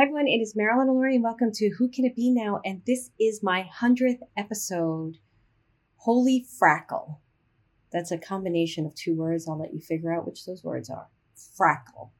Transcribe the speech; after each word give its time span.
Hi, 0.00 0.04
everyone. 0.04 0.28
It 0.28 0.40
is 0.40 0.56
Marilyn 0.56 0.88
Alauria, 0.88 1.16
and 1.16 1.22
welcome 1.22 1.52
to 1.52 1.68
Who 1.76 1.86
Can 1.86 2.06
It 2.06 2.16
Be 2.16 2.30
Now? 2.30 2.62
And 2.64 2.80
this 2.86 3.10
is 3.20 3.42
my 3.42 3.68
100th 3.82 4.20
episode. 4.34 5.18
Holy 5.96 6.46
frackle. 6.58 7.18
That's 7.92 8.10
a 8.10 8.16
combination 8.16 8.86
of 8.86 8.94
two 8.94 9.14
words. 9.14 9.46
I'll 9.46 9.60
let 9.60 9.74
you 9.74 9.80
figure 9.82 10.10
out 10.10 10.26
which 10.26 10.46
those 10.46 10.64
words 10.64 10.88
are. 10.88 11.08
Frackle. 11.36 12.12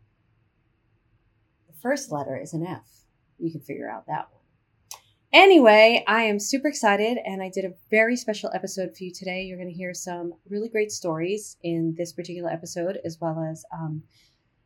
The 1.69 1.73
first 1.81 2.13
letter 2.13 2.37
is 2.39 2.53
an 2.53 2.67
F. 2.67 2.87
You 3.39 3.51
can 3.51 3.63
figure 3.63 3.89
out 3.89 4.07
that 4.09 4.29
one. 4.31 5.01
Anyway, 5.33 6.05
I 6.07 6.25
am 6.25 6.39
super 6.39 6.69
excited, 6.69 7.17
and 7.25 7.43
I 7.43 7.49
did 7.49 7.65
a 7.65 7.73
very 7.91 8.17
special 8.17 8.51
episode 8.53 8.95
for 8.95 9.05
you 9.05 9.11
today. 9.11 9.45
You're 9.45 9.57
going 9.57 9.71
to 9.71 9.75
hear 9.75 9.95
some 9.95 10.35
really 10.51 10.69
great 10.69 10.93
stories 10.93 11.57
in 11.63 11.95
this 11.97 12.13
particular 12.13 12.51
episode, 12.51 12.99
as 13.07 13.17
well 13.23 13.43
as 13.51 13.65
um, 13.73 14.03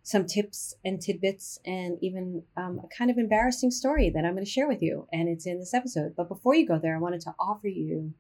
some 0.04 0.26
tips 0.26 0.74
and 0.84 1.00
tidbits 1.00 1.58
and 1.64 1.96
even 2.02 2.42
um, 2.58 2.78
a 2.84 2.96
kind 2.96 3.10
of 3.10 3.16
embarrassing 3.16 3.70
story 3.70 4.10
that 4.10 4.22
I'm 4.22 4.34
going 4.34 4.44
to 4.44 4.50
share 4.50 4.68
with 4.68 4.82
you. 4.82 5.08
And 5.12 5.30
it's 5.30 5.46
in 5.46 5.58
this 5.58 5.72
episode. 5.72 6.12
But 6.14 6.28
before 6.28 6.54
you 6.54 6.68
go 6.68 6.78
there, 6.78 6.94
I 6.94 7.00
wanted 7.00 7.22
to 7.22 7.34
offer 7.40 7.68
you 7.68 8.12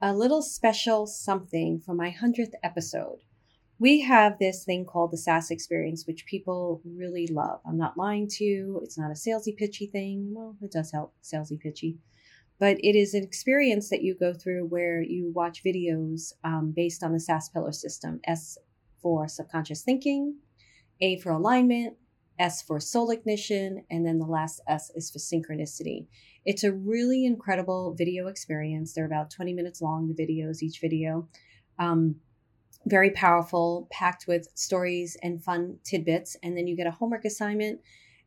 a 0.00 0.14
little 0.14 0.40
special 0.40 1.08
something 1.08 1.80
for 1.80 1.94
my 1.94 2.14
100th 2.22 2.52
episode. 2.62 3.18
We 3.80 4.02
have 4.02 4.38
this 4.38 4.62
thing 4.64 4.84
called 4.84 5.10
the 5.10 5.18
SaaS 5.18 5.50
experience, 5.50 6.06
which 6.06 6.26
people 6.26 6.80
really 6.84 7.26
love. 7.26 7.60
I'm 7.66 7.76
not 7.78 7.98
lying 7.98 8.28
to 8.28 8.44
you. 8.44 8.80
It's 8.84 8.96
not 8.96 9.10
a 9.10 9.14
salesy 9.14 9.56
pitchy 9.56 9.86
thing. 9.86 10.32
Well, 10.32 10.56
it 10.62 10.70
does 10.70 10.92
help 10.92 11.14
salesy 11.24 11.58
pitchy. 11.58 11.98
But 12.60 12.76
it 12.84 12.94
is 12.94 13.14
an 13.14 13.24
experience 13.24 13.90
that 13.90 14.02
you 14.02 14.14
go 14.14 14.32
through 14.32 14.66
where 14.66 15.02
you 15.02 15.32
watch 15.34 15.64
videos 15.64 16.34
um, 16.44 16.72
based 16.76 17.02
on 17.02 17.12
the 17.12 17.18
SaaS 17.18 17.48
pillar 17.48 17.72
system 17.72 18.20
S 18.24 18.58
for 19.02 19.26
subconscious 19.26 19.82
thinking, 19.82 20.36
a 21.00 21.18
for 21.18 21.32
alignment, 21.32 21.96
S 22.38 22.62
for 22.62 22.80
soul 22.80 23.10
ignition, 23.10 23.84
and 23.90 24.06
then 24.06 24.18
the 24.18 24.26
last 24.26 24.60
S 24.66 24.90
is 24.94 25.10
for 25.10 25.18
synchronicity. 25.18 26.06
It's 26.44 26.64
a 26.64 26.72
really 26.72 27.26
incredible 27.26 27.94
video 27.96 28.28
experience. 28.28 28.92
They're 28.92 29.04
about 29.04 29.30
20 29.30 29.52
minutes 29.52 29.82
long, 29.82 30.08
the 30.08 30.14
videos, 30.14 30.62
each 30.62 30.80
video. 30.80 31.28
Um, 31.78 32.16
very 32.86 33.10
powerful, 33.10 33.88
packed 33.92 34.26
with 34.26 34.48
stories 34.54 35.18
and 35.22 35.44
fun 35.44 35.78
tidbits. 35.84 36.36
And 36.42 36.56
then 36.56 36.66
you 36.66 36.76
get 36.76 36.86
a 36.86 36.92
homework 36.92 37.26
assignment, 37.26 37.80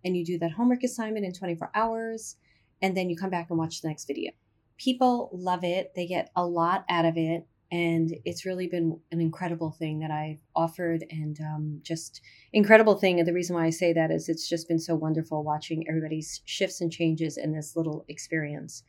and 0.06 0.16
you 0.16 0.24
do 0.24 0.38
that 0.40 0.52
homework 0.52 0.84
assignment 0.84 1.26
in 1.26 1.34
24 1.34 1.72
hours, 1.74 2.36
and 2.82 2.96
then 2.96 3.10
you 3.10 3.16
come 3.16 3.32
back 3.32 3.50
and 3.50 3.58
watch 3.58 3.82
the 3.82 3.88
next 3.88 4.06
video. 4.06 4.32
People 4.78 5.30
love 5.34 5.64
it, 5.64 5.94
they 5.96 6.06
get 6.06 6.30
a 6.36 6.46
lot 6.46 6.86
out 6.90 7.06
of 7.06 7.18
it 7.18 7.48
and 7.74 8.16
it's 8.24 8.46
really 8.46 8.68
been 8.68 8.98
an 9.12 9.20
incredible 9.20 9.72
thing 9.72 10.00
that 10.02 10.12
I've 10.12 10.38
offered 10.56 11.04
and 11.10 11.36
um, 11.42 11.80
just 11.82 12.22
incredible 12.54 12.94
thing. 12.94 13.18
And 13.18 13.28
the 13.28 13.34
reason 13.34 13.56
why 13.56 13.66
I 13.66 13.72
say 13.72 13.94
that 13.94 14.12
is 14.12 14.30
it's 14.30 14.48
just 14.48 14.68
been 14.68 14.78
so 14.78 14.94
wonderful 14.94 15.44
watching 15.44 15.84
everybody's 15.90 16.42
shifts 16.46 16.82
and 16.82 16.92
changes 16.92 17.36
in 17.36 17.52
this 17.52 17.76
little 17.76 18.06
experience. 18.10 18.84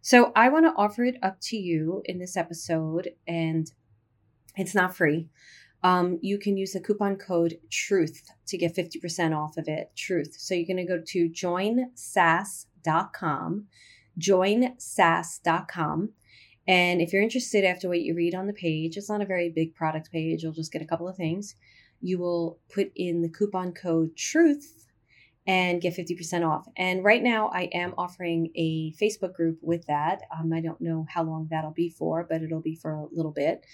So 0.00 0.32
I 0.34 0.48
want 0.48 0.64
to 0.64 0.72
offer 0.74 1.04
it 1.04 1.18
up 1.22 1.36
to 1.42 1.58
you 1.58 2.00
in 2.06 2.18
this 2.18 2.34
episode, 2.34 3.10
and 3.28 3.70
it's 4.56 4.74
not 4.74 4.96
free. 4.96 5.28
Um, 5.82 6.18
you 6.22 6.38
can 6.38 6.56
use 6.56 6.72
the 6.72 6.80
coupon 6.80 7.16
code 7.16 7.58
TRUTH 7.70 8.22
to 8.46 8.56
get 8.56 8.74
50% 8.74 9.36
off 9.36 9.58
of 9.58 9.68
it. 9.68 9.92
Truth. 9.94 10.36
So 10.38 10.54
you're 10.54 10.64
going 10.64 10.78
to 10.78 10.84
go 10.84 11.02
to 11.08 11.28
joinsaas.com, 11.28 13.66
joinsaas.com 14.18 16.12
and 16.70 17.02
if 17.02 17.12
you're 17.12 17.20
interested 17.20 17.64
after 17.64 17.88
what 17.88 18.00
you 18.00 18.14
read 18.14 18.32
on 18.32 18.46
the 18.46 18.52
page, 18.52 18.96
it's 18.96 19.08
not 19.08 19.20
a 19.20 19.26
very 19.26 19.48
big 19.50 19.74
product 19.74 20.12
page, 20.12 20.44
you'll 20.44 20.52
just 20.52 20.70
get 20.70 20.80
a 20.80 20.86
couple 20.86 21.08
of 21.08 21.16
things. 21.16 21.56
You 22.00 22.20
will 22.20 22.60
put 22.72 22.92
in 22.94 23.22
the 23.22 23.28
coupon 23.28 23.72
code 23.72 24.16
TRUTH 24.16 24.86
and 25.48 25.80
get 25.80 25.96
50% 25.96 26.48
off. 26.48 26.68
And 26.76 27.02
right 27.02 27.24
now, 27.24 27.48
I 27.48 27.62
am 27.74 27.92
offering 27.98 28.52
a 28.54 28.92
Facebook 28.92 29.34
group 29.34 29.58
with 29.60 29.84
that. 29.86 30.20
Um, 30.32 30.52
I 30.52 30.60
don't 30.60 30.80
know 30.80 31.06
how 31.08 31.24
long 31.24 31.48
that'll 31.50 31.72
be 31.72 31.90
for, 31.90 32.24
but 32.30 32.40
it'll 32.40 32.60
be 32.60 32.76
for 32.76 32.92
a 32.92 33.06
little 33.10 33.32
bit. 33.32 33.66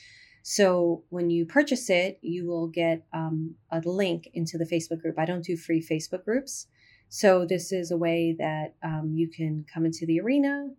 So 0.42 1.04
when 1.10 1.28
you 1.28 1.44
purchase 1.44 1.90
it, 1.90 2.18
you 2.22 2.46
will 2.46 2.68
get 2.68 3.04
um, 3.12 3.56
a 3.70 3.80
link 3.80 4.30
into 4.32 4.56
the 4.56 4.64
Facebook 4.64 5.02
group. 5.02 5.18
I 5.18 5.26
don't 5.26 5.44
do 5.44 5.58
free 5.58 5.82
Facebook 5.86 6.24
groups. 6.24 6.66
So 7.10 7.44
this 7.44 7.72
is 7.72 7.90
a 7.90 7.98
way 7.98 8.34
that 8.38 8.74
um, 8.82 9.12
you 9.14 9.28
can 9.28 9.66
come 9.70 9.84
into 9.84 10.06
the 10.06 10.18
arena 10.18 10.70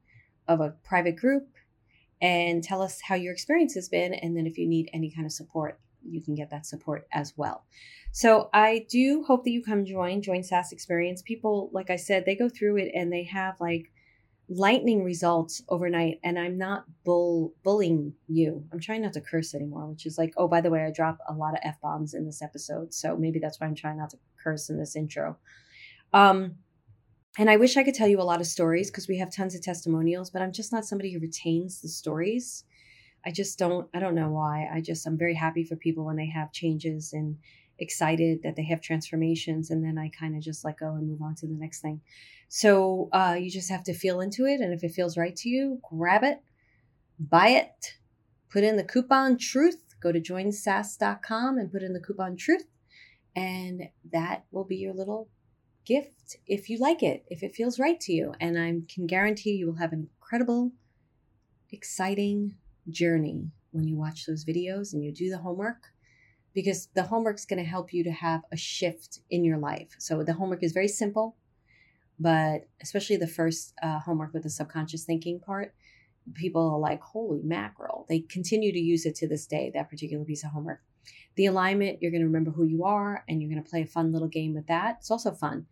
of 0.47 0.61
a 0.61 0.73
private 0.83 1.15
group 1.15 1.47
and 2.21 2.63
tell 2.63 2.81
us 2.81 2.99
how 3.01 3.15
your 3.15 3.33
experience 3.33 3.75
has 3.75 3.89
been. 3.89 4.13
And 4.13 4.35
then 4.35 4.47
if 4.47 4.57
you 4.57 4.67
need 4.67 4.89
any 4.93 5.11
kind 5.11 5.25
of 5.25 5.31
support, 5.31 5.79
you 6.03 6.21
can 6.21 6.35
get 6.35 6.49
that 6.51 6.65
support 6.65 7.07
as 7.13 7.33
well. 7.37 7.65
So 8.11 8.49
I 8.53 8.85
do 8.89 9.23
hope 9.27 9.43
that 9.43 9.51
you 9.51 9.63
come 9.63 9.85
join, 9.85 10.21
join 10.21 10.43
SaaS 10.43 10.71
Experience. 10.71 11.21
People, 11.21 11.69
like 11.73 11.89
I 11.89 11.97
said, 11.97 12.25
they 12.25 12.35
go 12.35 12.49
through 12.49 12.77
it 12.77 12.91
and 12.95 13.11
they 13.11 13.23
have 13.23 13.59
like 13.59 13.91
lightning 14.49 15.03
results 15.03 15.61
overnight. 15.69 16.19
And 16.23 16.39
I'm 16.39 16.57
not 16.57 16.85
bull 17.03 17.53
bullying 17.63 18.13
you. 18.27 18.63
I'm 18.71 18.79
trying 18.79 19.01
not 19.01 19.13
to 19.13 19.21
curse 19.21 19.53
anymore, 19.53 19.85
which 19.87 20.05
is 20.05 20.17
like, 20.17 20.33
oh, 20.37 20.47
by 20.47 20.61
the 20.61 20.69
way, 20.69 20.85
I 20.85 20.91
drop 20.91 21.19
a 21.27 21.33
lot 21.33 21.53
of 21.53 21.59
F 21.63 21.79
bombs 21.81 22.13
in 22.13 22.25
this 22.25 22.41
episode. 22.41 22.93
So 22.93 23.17
maybe 23.17 23.39
that's 23.39 23.59
why 23.59 23.67
I'm 23.67 23.75
trying 23.75 23.97
not 23.97 24.11
to 24.11 24.17
curse 24.41 24.69
in 24.69 24.79
this 24.79 24.95
intro. 24.95 25.37
Um, 26.13 26.55
and 27.37 27.49
I 27.49 27.57
wish 27.57 27.77
I 27.77 27.83
could 27.83 27.93
tell 27.93 28.07
you 28.07 28.19
a 28.19 28.23
lot 28.23 28.41
of 28.41 28.47
stories 28.47 28.89
because 28.89 29.07
we 29.07 29.19
have 29.19 29.31
tons 29.31 29.53
of 29.53 29.61
testimonials, 29.61 30.31
but 30.31 30.41
I'm 30.41 30.51
just 30.51 30.71
not 30.71 30.85
somebody 30.85 31.13
who 31.13 31.19
retains 31.19 31.81
the 31.81 31.87
stories. 31.87 32.63
I 33.25 33.31
just 33.31 33.59
don't, 33.59 33.87
I 33.93 33.99
don't 33.99 34.15
know 34.15 34.29
why. 34.29 34.67
I 34.73 34.81
just, 34.81 35.05
I'm 35.05 35.17
very 35.17 35.35
happy 35.35 35.63
for 35.63 35.75
people 35.75 36.05
when 36.05 36.15
they 36.15 36.27
have 36.27 36.51
changes 36.51 37.13
and 37.13 37.37
excited 37.79 38.41
that 38.43 38.55
they 38.55 38.63
have 38.65 38.81
transformations. 38.81 39.69
And 39.69 39.83
then 39.83 39.97
I 39.97 40.09
kind 40.09 40.35
of 40.35 40.41
just 40.41 40.65
let 40.65 40.79
go 40.79 40.93
and 40.95 41.07
move 41.07 41.21
on 41.21 41.35
to 41.35 41.47
the 41.47 41.53
next 41.53 41.81
thing. 41.81 42.01
So 42.49 43.09
uh, 43.11 43.37
you 43.39 43.51
just 43.51 43.69
have 43.69 43.83
to 43.83 43.93
feel 43.93 44.21
into 44.21 44.45
it. 44.45 44.59
And 44.59 44.73
if 44.73 44.83
it 44.83 44.93
feels 44.93 45.17
right 45.17 45.35
to 45.35 45.49
you, 45.49 45.79
grab 45.89 46.23
it, 46.23 46.41
buy 47.19 47.49
it, 47.49 47.95
put 48.49 48.63
in 48.63 48.77
the 48.77 48.83
coupon 48.83 49.37
truth, 49.37 49.83
go 50.01 50.11
to 50.11 50.19
joinsaas.com 50.19 51.57
and 51.57 51.71
put 51.71 51.83
in 51.83 51.93
the 51.93 51.99
coupon 51.99 52.35
truth. 52.35 52.65
And 53.35 53.89
that 54.11 54.45
will 54.51 54.63
be 54.63 54.77
your 54.77 54.93
little 54.93 55.29
gift 55.87 56.37
if 56.45 56.69
you 56.69 56.77
like 56.77 57.01
it, 57.01 57.25
if 57.29 57.43
it 57.43 57.55
feels 57.55 57.79
right 57.79 57.99
to 58.01 58.11
you. 58.11 58.33
And 58.39 58.59
I 58.59 58.81
can 58.93 59.07
guarantee 59.07 59.51
you 59.51 59.67
will 59.67 59.75
have 59.75 59.93
an 59.93 60.09
incredible, 60.21 60.71
exciting 61.71 62.55
journey 62.89 63.51
when 63.71 63.87
you 63.87 63.95
watch 63.95 64.25
those 64.25 64.45
videos 64.45 64.93
and 64.93 65.03
you 65.03 65.11
do 65.11 65.29
the 65.29 65.37
homework 65.37 65.87
because 66.53 66.87
the 66.95 67.03
homework 67.03 67.37
is 67.37 67.45
going 67.45 67.63
to 67.63 67.69
help 67.69 67.93
you 67.93 68.03
to 68.03 68.11
have 68.11 68.41
a 68.51 68.57
shift 68.57 69.19
in 69.29 69.43
your 69.43 69.57
life. 69.57 69.89
So 69.99 70.23
the 70.23 70.33
homework 70.33 70.63
is 70.63 70.71
very 70.71 70.87
simple, 70.87 71.35
but 72.19 72.67
especially 72.81 73.17
the 73.17 73.27
first 73.27 73.73
uh, 73.83 73.99
homework 73.99 74.33
with 74.33 74.43
the 74.43 74.49
subconscious 74.49 75.03
thinking 75.03 75.39
part, 75.39 75.73
people 76.33 76.69
are 76.73 76.79
like, 76.79 77.01
holy 77.01 77.41
mackerel. 77.43 78.05
They 78.09 78.21
continue 78.21 78.71
to 78.71 78.79
use 78.79 79.05
it 79.05 79.15
to 79.17 79.27
this 79.27 79.45
day, 79.45 79.71
that 79.73 79.89
particular 79.89 80.25
piece 80.25 80.43
of 80.43 80.51
homework. 80.51 80.81
The 81.35 81.45
alignment, 81.45 82.01
you're 82.01 82.11
going 82.11 82.21
to 82.21 82.27
remember 82.27 82.51
who 82.51 82.65
you 82.65 82.83
are 82.83 83.23
and 83.27 83.41
you're 83.41 83.51
going 83.51 83.63
to 83.63 83.69
play 83.69 83.81
a 83.81 83.87
fun 83.87 84.11
little 84.11 84.27
game 84.27 84.53
with 84.53 84.67
that. 84.67 84.97
It's 84.99 85.11
also 85.11 85.31
fun. 85.31 85.65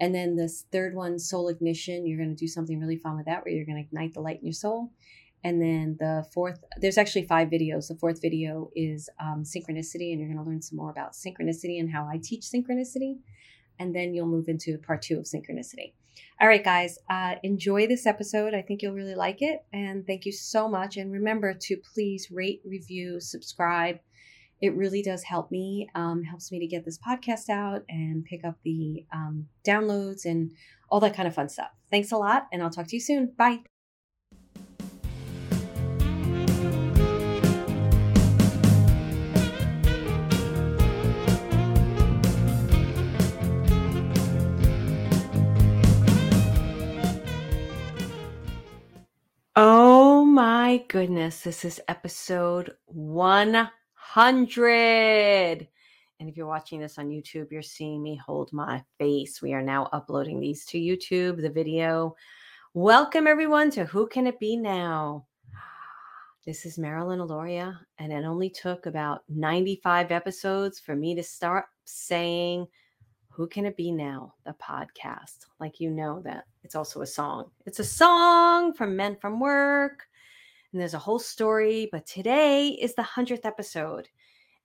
And 0.00 0.14
then 0.14 0.36
this 0.36 0.64
third 0.72 0.94
one, 0.94 1.18
soul 1.18 1.48
ignition, 1.48 2.06
you're 2.06 2.18
going 2.18 2.34
to 2.34 2.44
do 2.44 2.48
something 2.48 2.80
really 2.80 2.96
fun 2.96 3.16
with 3.16 3.26
that 3.26 3.44
where 3.44 3.52
you're 3.52 3.66
going 3.66 3.76
to 3.76 3.82
ignite 3.82 4.14
the 4.14 4.20
light 4.20 4.40
in 4.40 4.46
your 4.46 4.54
soul. 4.54 4.90
And 5.44 5.60
then 5.60 5.96
the 5.98 6.26
fourth, 6.32 6.62
there's 6.78 6.98
actually 6.98 7.26
five 7.26 7.48
videos. 7.48 7.88
The 7.88 7.94
fourth 7.94 8.20
video 8.20 8.70
is 8.74 9.08
um, 9.18 9.42
synchronicity, 9.42 10.12
and 10.12 10.20
you're 10.20 10.28
going 10.28 10.42
to 10.42 10.48
learn 10.48 10.60
some 10.62 10.76
more 10.76 10.90
about 10.90 11.12
synchronicity 11.12 11.80
and 11.80 11.90
how 11.90 12.06
I 12.06 12.18
teach 12.22 12.42
synchronicity. 12.42 13.18
And 13.78 13.94
then 13.94 14.12
you'll 14.12 14.26
move 14.26 14.48
into 14.48 14.76
part 14.78 15.02
two 15.02 15.18
of 15.18 15.24
synchronicity. 15.24 15.94
All 16.40 16.48
right, 16.48 16.64
guys, 16.64 16.98
uh, 17.08 17.36
enjoy 17.42 17.86
this 17.86 18.06
episode. 18.06 18.52
I 18.52 18.60
think 18.60 18.82
you'll 18.82 18.94
really 18.94 19.14
like 19.14 19.40
it. 19.40 19.64
And 19.72 20.06
thank 20.06 20.26
you 20.26 20.32
so 20.32 20.68
much. 20.68 20.98
And 20.98 21.10
remember 21.10 21.54
to 21.54 21.76
please 21.94 22.30
rate, 22.30 22.60
review, 22.64 23.20
subscribe, 23.20 23.98
it 24.60 24.76
really 24.76 25.02
does 25.02 25.22
help 25.22 25.50
me, 25.50 25.88
um, 25.94 26.22
helps 26.22 26.52
me 26.52 26.58
to 26.60 26.66
get 26.66 26.84
this 26.84 26.98
podcast 26.98 27.48
out 27.48 27.82
and 27.88 28.24
pick 28.24 28.44
up 28.44 28.56
the 28.62 29.06
um, 29.12 29.46
downloads 29.66 30.24
and 30.24 30.52
all 30.90 31.00
that 31.00 31.14
kind 31.14 31.26
of 31.26 31.34
fun 31.34 31.48
stuff. 31.48 31.70
Thanks 31.90 32.12
a 32.12 32.16
lot, 32.16 32.46
and 32.52 32.62
I'll 32.62 32.70
talk 32.70 32.86
to 32.88 32.96
you 32.96 33.00
soon. 33.00 33.32
Bye. 33.36 33.60
Oh 49.56 50.24
my 50.24 50.84
goodness, 50.88 51.40
this 51.42 51.64
is 51.64 51.80
episode 51.88 52.74
one 52.86 53.68
hundred. 54.12 55.68
And 56.18 56.28
if 56.28 56.36
you're 56.36 56.44
watching 56.44 56.80
this 56.80 56.98
on 56.98 57.10
YouTube, 57.10 57.52
you're 57.52 57.62
seeing 57.62 58.02
me 58.02 58.16
hold 58.16 58.52
my 58.52 58.82
face. 58.98 59.40
We 59.40 59.52
are 59.52 59.62
now 59.62 59.88
uploading 59.92 60.40
these 60.40 60.64
to 60.66 60.78
YouTube, 60.78 61.40
the 61.40 61.48
video. 61.48 62.16
Welcome, 62.74 63.28
everyone, 63.28 63.70
to 63.70 63.84
Who 63.84 64.08
Can 64.08 64.26
It 64.26 64.40
Be 64.40 64.56
Now? 64.56 65.26
This 66.44 66.66
is 66.66 66.76
Marilyn 66.76 67.20
Alauria, 67.20 67.78
and 67.98 68.12
it 68.12 68.24
only 68.24 68.50
took 68.50 68.86
about 68.86 69.22
95 69.28 70.10
episodes 70.10 70.80
for 70.80 70.96
me 70.96 71.14
to 71.14 71.22
start 71.22 71.66
saying, 71.84 72.66
who 73.28 73.46
can 73.46 73.64
it 73.64 73.76
be 73.76 73.92
now? 73.92 74.34
The 74.44 74.54
podcast. 74.54 75.46
Like 75.60 75.78
you 75.78 75.88
know 75.88 76.20
that 76.24 76.46
it's 76.64 76.74
also 76.74 77.02
a 77.02 77.06
song. 77.06 77.52
It's 77.64 77.78
a 77.78 77.84
song 77.84 78.72
from 78.72 78.96
Men 78.96 79.18
from 79.20 79.38
Work. 79.38 80.08
And 80.72 80.80
there's 80.80 80.94
a 80.94 80.98
whole 80.98 81.18
story, 81.18 81.88
but 81.90 82.06
today 82.06 82.68
is 82.68 82.94
the 82.94 83.02
100th 83.02 83.44
episode. 83.44 84.08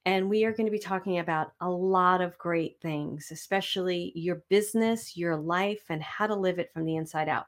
And 0.06 0.30
we 0.30 0.46
are 0.46 0.52
going 0.52 0.68
to 0.68 0.72
be 0.72 0.78
talking 0.78 1.18
about 1.18 1.54
a 1.62 1.70
lot 1.70 2.22
of 2.22 2.38
great 2.38 2.80
things, 2.80 3.30
especially 3.32 4.12
your 4.14 4.44
business, 4.50 5.18
your 5.18 5.36
life, 5.36 5.86
and 5.90 6.02
how 6.04 6.28
to 6.28 6.36
live 6.36 6.60
it 6.60 6.72
from 6.72 6.86
the 6.86 6.96
inside 6.96 7.28
out. 7.28 7.48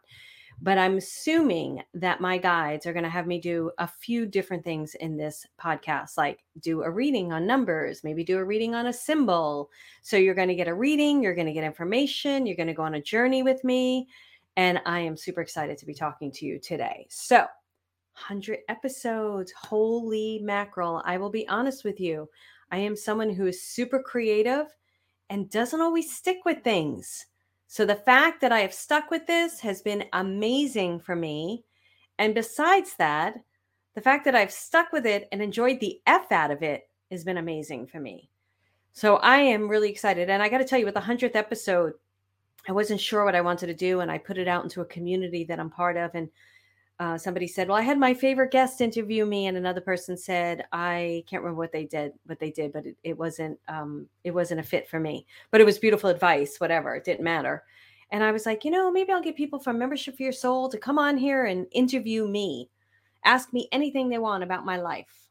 But 0.59 0.79
I'm 0.79 0.97
assuming 0.97 1.83
that 1.93 2.19
my 2.19 2.39
guides 2.39 2.87
are 2.87 2.93
going 2.93 3.03
to 3.03 3.11
have 3.11 3.27
me 3.27 3.39
do 3.39 3.69
a 3.77 3.87
few 3.87 4.25
different 4.25 4.63
things 4.63 4.95
in 4.95 5.15
this 5.15 5.45
podcast, 5.61 6.17
like 6.17 6.43
do 6.61 6.81
a 6.81 6.89
reading 6.89 7.31
on 7.31 7.45
numbers, 7.45 8.03
maybe 8.03 8.23
do 8.23 8.39
a 8.39 8.43
reading 8.43 8.73
on 8.73 8.87
a 8.87 8.93
symbol. 8.93 9.69
So 10.01 10.17
you're 10.17 10.33
going 10.33 10.47
to 10.47 10.55
get 10.55 10.67
a 10.67 10.73
reading, 10.73 11.21
you're 11.21 11.35
going 11.35 11.45
to 11.45 11.53
get 11.53 11.63
information, 11.63 12.47
you're 12.47 12.55
going 12.55 12.67
to 12.67 12.73
go 12.73 12.81
on 12.81 12.95
a 12.95 13.01
journey 13.01 13.43
with 13.43 13.63
me. 13.63 14.07
And 14.55 14.81
I 14.87 15.01
am 15.01 15.15
super 15.15 15.41
excited 15.41 15.77
to 15.77 15.85
be 15.85 15.93
talking 15.93 16.31
to 16.31 16.45
you 16.47 16.57
today. 16.57 17.05
So, 17.11 17.45
100 18.17 18.59
episodes. 18.67 19.51
Holy 19.51 20.39
mackerel. 20.39 21.01
I 21.05 21.17
will 21.17 21.29
be 21.29 21.47
honest 21.47 21.83
with 21.83 21.99
you. 21.99 22.27
I 22.71 22.77
am 22.77 22.95
someone 22.95 23.29
who 23.29 23.45
is 23.45 23.61
super 23.61 24.01
creative 24.01 24.67
and 25.29 25.49
doesn't 25.49 25.81
always 25.81 26.11
stick 26.11 26.39
with 26.43 26.63
things. 26.63 27.27
So 27.67 27.85
the 27.85 27.95
fact 27.95 28.41
that 28.41 28.51
I 28.51 28.59
have 28.59 28.73
stuck 28.73 29.11
with 29.11 29.27
this 29.27 29.59
has 29.59 29.81
been 29.81 30.05
amazing 30.13 30.99
for 30.99 31.15
me. 31.15 31.63
And 32.17 32.33
besides 32.33 32.95
that, 32.97 33.35
the 33.93 34.01
fact 34.01 34.25
that 34.25 34.35
I've 34.35 34.51
stuck 34.51 34.91
with 34.91 35.05
it 35.05 35.27
and 35.31 35.41
enjoyed 35.41 35.79
the 35.79 35.99
F 36.07 36.31
out 36.31 36.51
of 36.51 36.63
it 36.63 36.89
has 37.11 37.23
been 37.23 37.37
amazing 37.37 37.87
for 37.87 37.99
me. 37.99 38.29
So 38.93 39.17
I 39.17 39.37
am 39.37 39.69
really 39.69 39.89
excited. 39.89 40.29
And 40.29 40.41
I 40.41 40.49
got 40.49 40.57
to 40.57 40.65
tell 40.65 40.79
you, 40.79 40.85
with 40.85 40.95
the 40.95 41.01
100th 41.01 41.35
episode, 41.35 41.93
I 42.67 42.71
wasn't 42.71 42.99
sure 42.99 43.25
what 43.25 43.35
I 43.35 43.41
wanted 43.41 43.67
to 43.67 43.73
do. 43.73 43.99
And 43.99 44.09
I 44.09 44.17
put 44.17 44.37
it 44.37 44.47
out 44.47 44.63
into 44.63 44.81
a 44.81 44.85
community 44.85 45.43
that 45.45 45.59
I'm 45.59 45.69
part 45.69 45.97
of. 45.97 46.11
And 46.15 46.29
uh, 46.99 47.17
somebody 47.17 47.47
said, 47.47 47.67
"Well, 47.67 47.77
I 47.77 47.81
had 47.81 47.99
my 47.99 48.13
favorite 48.13 48.51
guest 48.51 48.81
interview 48.81 49.25
me," 49.25 49.47
and 49.47 49.57
another 49.57 49.81
person 49.81 50.17
said, 50.17 50.65
"I 50.71 51.23
can't 51.27 51.43
remember 51.43 51.59
what 51.59 51.71
they 51.71 51.85
did, 51.85 52.13
what 52.25 52.39
they 52.39 52.49
did, 52.49 52.73
but 52.73 52.85
it, 52.85 52.97
it 53.03 53.17
wasn't, 53.17 53.59
um, 53.67 54.07
it 54.23 54.31
wasn't 54.31 54.61
a 54.61 54.63
fit 54.63 54.89
for 54.89 54.99
me. 54.99 55.27
But 55.51 55.61
it 55.61 55.65
was 55.65 55.77
beautiful 55.77 56.09
advice. 56.09 56.59
Whatever, 56.59 56.95
it 56.95 57.03
didn't 57.03 57.23
matter." 57.23 57.63
And 58.09 58.23
I 58.23 58.31
was 58.31 58.45
like, 58.45 58.63
you 58.63 58.71
know, 58.71 58.89
maybe 58.89 59.11
I'll 59.11 59.21
get 59.21 59.35
people 59.35 59.59
from 59.59 59.77
Membership 59.77 60.15
for 60.15 60.23
Your 60.23 60.31
Soul 60.31 60.69
to 60.69 60.77
come 60.77 60.97
on 60.97 61.17
here 61.17 61.45
and 61.45 61.67
interview 61.71 62.25
me, 62.27 62.69
ask 63.25 63.51
me 63.51 63.67
anything 63.71 64.07
they 64.07 64.17
want 64.17 64.43
about 64.43 64.65
my 64.65 64.77
life. 64.77 65.27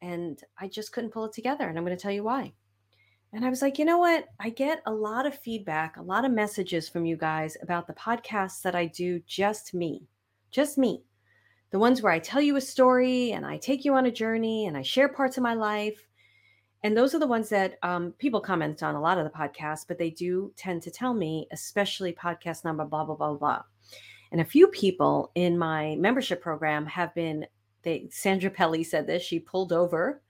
And 0.00 0.42
I 0.58 0.66
just 0.66 0.92
couldn't 0.92 1.10
pull 1.12 1.26
it 1.26 1.32
together, 1.32 1.68
and 1.68 1.78
I'm 1.78 1.84
going 1.84 1.96
to 1.96 2.02
tell 2.02 2.12
you 2.12 2.24
why. 2.24 2.52
And 3.32 3.44
I 3.44 3.48
was 3.48 3.62
like, 3.62 3.78
you 3.78 3.84
know 3.84 3.98
what? 3.98 4.26
I 4.40 4.50
get 4.50 4.82
a 4.84 4.92
lot 4.92 5.24
of 5.24 5.38
feedback, 5.38 5.96
a 5.96 6.02
lot 6.02 6.24
of 6.24 6.32
messages 6.32 6.88
from 6.88 7.06
you 7.06 7.16
guys 7.16 7.56
about 7.62 7.86
the 7.86 7.94
podcasts 7.94 8.60
that 8.62 8.74
I 8.74 8.86
do 8.86 9.20
just 9.26 9.72
me 9.72 10.08
just 10.52 10.78
me. 10.78 11.02
The 11.70 11.78
ones 11.78 12.02
where 12.02 12.12
I 12.12 12.18
tell 12.18 12.40
you 12.40 12.56
a 12.56 12.60
story 12.60 13.32
and 13.32 13.44
I 13.44 13.56
take 13.56 13.84
you 13.84 13.94
on 13.94 14.06
a 14.06 14.12
journey 14.12 14.66
and 14.66 14.76
I 14.76 14.82
share 14.82 15.08
parts 15.08 15.38
of 15.38 15.42
my 15.42 15.54
life. 15.54 16.06
And 16.84 16.96
those 16.96 17.14
are 17.14 17.18
the 17.18 17.26
ones 17.26 17.48
that 17.48 17.78
um, 17.82 18.12
people 18.18 18.40
comment 18.40 18.82
on 18.82 18.94
a 18.94 19.00
lot 19.00 19.16
of 19.16 19.24
the 19.24 19.30
podcasts, 19.30 19.86
but 19.86 19.98
they 19.98 20.10
do 20.10 20.52
tend 20.56 20.82
to 20.82 20.90
tell 20.90 21.14
me, 21.14 21.48
especially 21.50 22.12
podcast 22.12 22.64
number, 22.64 22.84
blah, 22.84 23.04
blah, 23.04 23.14
blah, 23.14 23.34
blah. 23.34 23.62
And 24.32 24.40
a 24.40 24.44
few 24.44 24.66
people 24.68 25.30
in 25.34 25.56
my 25.56 25.96
membership 25.96 26.42
program 26.42 26.86
have 26.86 27.14
been, 27.14 27.46
they, 27.82 28.08
Sandra 28.10 28.50
Pelly 28.50 28.84
said 28.84 29.06
this, 29.06 29.22
she 29.22 29.38
pulled 29.38 29.72
over 29.72 30.22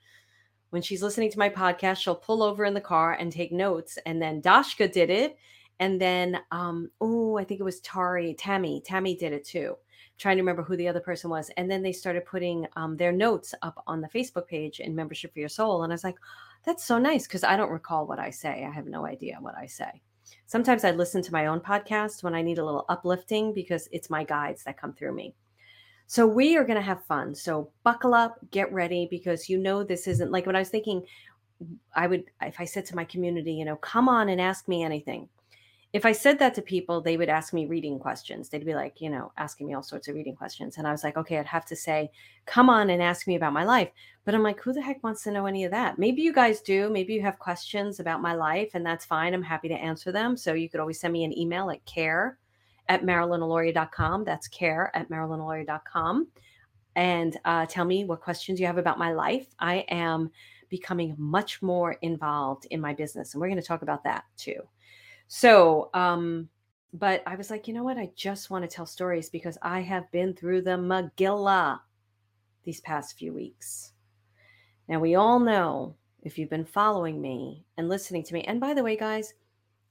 when 0.71 0.81
she's 0.81 1.03
listening 1.03 1.31
to 1.31 1.39
my 1.39 1.51
podcast, 1.51 1.99
she'll 1.99 2.15
pull 2.15 2.43
over 2.43 2.65
in 2.65 2.73
the 2.73 2.81
car 2.81 3.13
and 3.13 3.31
take 3.31 3.53
notes. 3.53 3.99
And 4.07 4.23
then 4.23 4.41
Dashka 4.41 4.91
did 4.91 5.11
it. 5.11 5.37
And 5.81 6.01
then, 6.01 6.39
um, 6.51 6.91
oh, 6.99 7.37
I 7.37 7.45
think 7.45 7.61
it 7.61 7.65
was 7.65 7.81
Tari, 7.81 8.33
Tammy, 8.33 8.81
Tammy 8.83 9.15
did 9.15 9.35
it 9.35 9.45
too 9.45 9.77
trying 10.19 10.37
to 10.37 10.43
remember 10.43 10.63
who 10.63 10.77
the 10.77 10.89
other 10.89 11.01
person 11.01 11.31
was. 11.31 11.51
And 11.57 11.71
then 11.71 11.83
they 11.83 11.93
started 11.93 12.25
putting 12.25 12.67
um, 12.77 12.97
their 12.97 13.13
notes 13.13 13.55
up 13.63 13.83
on 13.87 14.01
the 14.01 14.09
Facebook 14.09 14.47
page 14.47 14.81
in 14.81 14.95
Membership 14.95 15.33
for 15.33 15.41
Your 15.41 15.49
Soul. 15.49 15.83
And 15.83 15.93
I 15.93 15.95
was 15.95 16.05
like, 16.05 16.17
that's 16.65 16.85
so 16.85 16.99
nice 16.99 17.27
because 17.27 17.45
I 17.45 17.57
don't 17.57 17.71
recall 17.71 18.07
what 18.07 18.19
I 18.19 18.31
say. 18.31 18.65
I 18.65 18.71
have 18.71 18.87
no 18.87 19.07
idea 19.07 19.39
what 19.41 19.57
I 19.57 19.67
say. 19.67 20.01
Sometimes 20.47 20.85
I 20.85 20.91
listen 20.91 21.23
to 21.23 21.33
my 21.33 21.47
own 21.47 21.61
podcast 21.61 22.23
when 22.23 22.35
I 22.35 22.43
need 22.43 22.59
a 22.59 22.65
little 22.65 22.85
uplifting 22.89 23.53
because 23.53 23.89
it's 23.91 24.11
my 24.11 24.23
guides 24.23 24.63
that 24.65 24.81
come 24.81 24.93
through 24.93 25.15
me. 25.15 25.35
So 26.07 26.27
we 26.27 26.57
are 26.57 26.65
going 26.65 26.77
to 26.77 26.83
have 26.83 27.05
fun. 27.05 27.35
So 27.35 27.71
buckle 27.85 28.15
up, 28.15 28.39
get 28.51 28.73
ready 28.73 29.09
because 29.11 29.49
you 29.49 29.59
know 29.59 29.83
this 29.83 30.07
isn't 30.07 30.31
like 30.31 30.47
when 30.47 30.57
I 30.57 30.61
was 30.61 30.69
thinking 30.69 31.05
I 31.95 32.07
would 32.07 32.25
if 32.43 32.61
I 32.61 32.65
said 32.65 32.85
to 32.87 32.97
my 32.97 33.05
community, 33.05 33.53
you 33.53 33.65
know, 33.65 33.77
come 33.77 34.09
on 34.09 34.29
and 34.29 34.41
ask 34.41 34.69
me 34.69 34.83
anything 34.83 35.29
if 35.93 36.07
I 36.07 36.13
said 36.13 36.39
that 36.39 36.55
to 36.55 36.63
people, 36.63 37.03
they 37.03 37.19
would 37.19 37.29
ask 37.29 37.53
me 37.53 37.67
reading 37.67 37.99
questions. 37.99 38.49
They'd 38.49 38.65
be 38.65 38.75
like, 38.75 39.03
you 39.03 39.11
know, 39.11 39.31
asking 39.37 39.67
me 39.67 39.75
all 39.75 39.83
sorts 39.83 40.09
of 40.09 40.15
reading 40.15 40.35
questions. 40.35 40.79
And 40.79 40.89
I 40.89 40.91
was 40.91 41.05
like, 41.05 41.19
okay, 41.19 41.39
I'd 41.39 41.47
have 41.47 41.67
to 41.67 41.77
say, 41.77 42.11
come 42.47 42.71
on 42.71 42.89
and 42.89 43.03
ask 43.03 43.27
me 43.27 43.37
about 43.37 43.53
my 43.53 43.65
life. 43.65 43.91
But 44.25 44.35
I'm 44.35 44.43
like, 44.43 44.59
who 44.59 44.73
the 44.73 44.81
heck 44.81 45.05
wants 45.05 45.23
to 45.25 45.31
know 45.31 45.45
any 45.45 45.65
of 45.65 45.71
that? 45.73 45.99
Maybe 45.99 46.23
you 46.23 46.33
guys 46.33 46.63
do. 46.63 46.89
Maybe 46.89 47.13
you 47.13 47.21
have 47.21 47.39
questions 47.39 48.01
about 48.01 48.23
my 48.23 48.35
life, 48.35 48.71
and 48.73 48.87
that's 48.87 49.05
fine. 49.05 49.35
I'm 49.35 49.43
happy 49.43 49.69
to 49.69 49.75
answer 49.75 50.13
them. 50.13 50.35
So 50.35 50.55
you 50.55 50.71
could 50.71 50.81
always 50.81 50.99
send 50.99 51.13
me 51.13 51.25
an 51.25 51.39
email 51.39 51.71
at 51.71 51.85
care 51.85 52.39
at 52.89 53.03
marilynalauria.com. 53.03 54.25
That's 54.25 54.49
care 54.49 54.91
at 54.95 55.11
marilynalauria.com. 55.11 56.29
And 56.97 57.37
uh, 57.45 57.67
tell 57.67 57.85
me 57.85 58.05
what 58.05 58.23
questions 58.23 58.59
you 58.59 58.67
have 58.67 58.79
about 58.79 58.99
my 58.99 59.13
life. 59.13 59.47
I 59.59 59.85
am 59.89 60.31
becoming 60.71 61.15
much 61.19 61.61
more 61.61 61.93
involved 62.01 62.67
in 62.71 62.81
my 62.81 62.95
business. 62.95 63.35
And 63.35 63.43
we're 63.43 63.49
going 63.49 63.61
to 63.61 63.67
talk 63.67 63.83
about 63.83 64.05
that 64.05 64.25
too. 64.39 64.63
So, 65.35 65.89
um, 65.95 66.51
but 66.93 67.23
I 67.27 67.37
was 67.37 67.49
like, 67.49 67.67
you 67.67 67.73
know 67.73 67.85
what? 67.85 67.97
I 67.97 68.11
just 68.15 68.51
want 68.51 68.69
to 68.69 68.69
tell 68.69 68.85
stories 68.85 69.31
because 69.31 69.57
I 69.63 69.81
have 69.81 70.13
been 70.13 70.35
through 70.35 70.61
the 70.61 70.73
Megillah 70.73 71.81
these 72.65 72.83
past 72.83 73.19
few 73.19 73.33
weeks. 73.33 73.93
Now, 74.89 75.01
we 75.01 75.15
all 75.15 75.41
know 75.41 75.97
if 76.23 76.37
you've 76.37 76.51
been 76.51 76.67
following 76.67 77.19
me 77.19 77.65
and 77.79 77.89
listening 77.89 78.25
to 78.25 78.35
me, 78.35 78.43
and 78.43 78.61
by 78.61 78.75
the 78.75 78.83
way, 78.83 78.95
guys, 78.95 79.33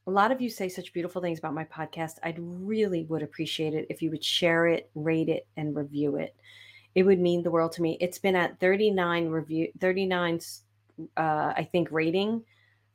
a 0.06 0.12
lot 0.12 0.32
of 0.32 0.42
you 0.42 0.48
say 0.48 0.70
such 0.70 0.94
beautiful 0.94 1.24
things 1.24 1.40
about 1.40 1.56
my 1.56 1.66
podcast. 1.66 2.20
I'd 2.22 2.38
really 2.38 3.06
would 3.06 3.24
appreciate 3.24 3.74
it 3.74 3.88
if 3.90 4.04
you 4.04 4.12
would 4.12 4.24
share 4.24 4.68
it, 4.68 4.92
rate 4.94 5.28
it, 5.28 5.48
and 5.58 5.76
review 5.76 6.18
it. 6.18 6.36
It 6.94 7.02
would 7.02 7.20
mean 7.20 7.42
the 7.42 7.50
world 7.50 7.72
to 7.72 7.82
me. 7.82 7.98
It's 8.00 8.20
been 8.20 8.36
at 8.36 8.60
39 8.60 9.28
review, 9.30 9.70
39, 9.80 10.40
uh, 11.18 11.54
I 11.58 11.68
think, 11.72 11.88
rating 11.90 12.44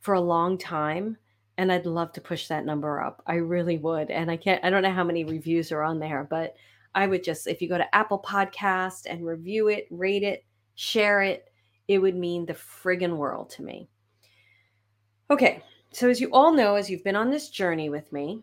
for 0.00 0.14
a 0.14 0.20
long 0.20 0.56
time 0.56 1.16
and 1.58 1.72
I'd 1.72 1.86
love 1.86 2.12
to 2.12 2.20
push 2.20 2.48
that 2.48 2.66
number 2.66 3.00
up. 3.00 3.22
I 3.26 3.34
really 3.34 3.78
would. 3.78 4.10
And 4.10 4.30
I 4.30 4.36
can't 4.36 4.64
I 4.64 4.70
don't 4.70 4.82
know 4.82 4.92
how 4.92 5.04
many 5.04 5.24
reviews 5.24 5.72
are 5.72 5.82
on 5.82 5.98
there, 5.98 6.26
but 6.28 6.54
I 6.94 7.06
would 7.06 7.24
just 7.24 7.46
if 7.46 7.60
you 7.60 7.68
go 7.68 7.78
to 7.78 7.94
Apple 7.94 8.22
Podcast 8.26 9.06
and 9.08 9.26
review 9.26 9.68
it, 9.68 9.86
rate 9.90 10.22
it, 10.22 10.44
share 10.74 11.22
it, 11.22 11.50
it 11.88 11.98
would 11.98 12.16
mean 12.16 12.46
the 12.46 12.54
friggin' 12.54 13.16
world 13.16 13.50
to 13.50 13.62
me. 13.62 13.88
Okay, 15.30 15.62
so 15.92 16.08
as 16.08 16.20
you 16.20 16.30
all 16.32 16.52
know, 16.52 16.76
as 16.76 16.88
you've 16.90 17.04
been 17.04 17.16
on 17.16 17.30
this 17.30 17.48
journey 17.48 17.90
with 17.90 18.12
me, 18.12 18.42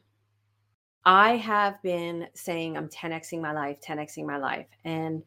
I 1.05 1.35
have 1.37 1.81
been 1.81 2.27
saying 2.33 2.77
I'm 2.77 2.89
10xing 2.89 3.41
my 3.41 3.51
life, 3.51 3.77
10xing 3.81 4.25
my 4.25 4.37
life. 4.37 4.67
And 4.85 5.21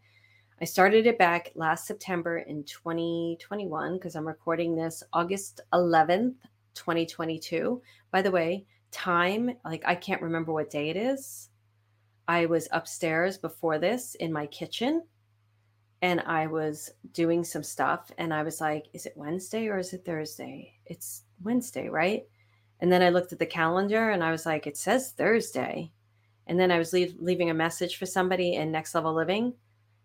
I 0.61 0.65
started 0.65 1.07
it 1.07 1.19
back 1.19 1.53
last 1.55 1.87
September 1.87 2.39
in 2.39 2.65
2021 2.65 3.95
because 3.95 4.17
I'm 4.17 4.27
recording 4.27 4.75
this 4.75 5.03
August 5.13 5.61
11th 5.75 6.35
2022. 6.77 7.83
By 8.11 8.23
the 8.23 8.31
way, 8.31 8.65
time, 8.91 9.51
like 9.65 9.83
I 9.85 9.95
can't 9.95 10.23
remember 10.23 10.53
what 10.53 10.71
day 10.71 10.91
it 10.91 10.97
is. 10.97 11.51
I 12.29 12.47
was 12.47 12.69
upstairs 12.73 13.39
before 13.39 13.79
this 13.79 14.15
in 14.17 14.33
my 14.33 14.47
kitchen 14.47 15.05
and 16.03 16.21
I 16.21 16.47
was 16.47 16.91
doing 17.13 17.45
some 17.45 17.63
stuff 17.63 18.11
and 18.19 18.33
I 18.33 18.43
was 18.43 18.61
like, 18.61 18.87
is 18.93 19.07
it 19.07 19.17
Wednesday 19.17 19.69
or 19.69 19.79
is 19.79 19.93
it 19.93 20.05
Thursday? 20.05 20.75
It's 20.87 21.23
Wednesday, 21.43 21.89
right? 21.89 22.25
And 22.81 22.93
then 22.93 23.03
I 23.03 23.11
looked 23.11 23.33
at 23.33 23.39
the 23.39 23.47
calendar 23.47 24.11
and 24.11 24.23
I 24.23 24.31
was 24.31 24.45
like, 24.45 24.67
it 24.67 24.77
says 24.77 25.13
Thursday. 25.13 25.93
And 26.47 26.61
then 26.61 26.71
I 26.71 26.79
was 26.79 26.93
leave, 26.93 27.17
leaving 27.19 27.51
a 27.51 27.55
message 27.55 27.97
for 27.97 28.07
somebody 28.07 28.55
in 28.55 28.71
Next 28.71 28.95
Level 28.95 29.15
Living 29.15 29.55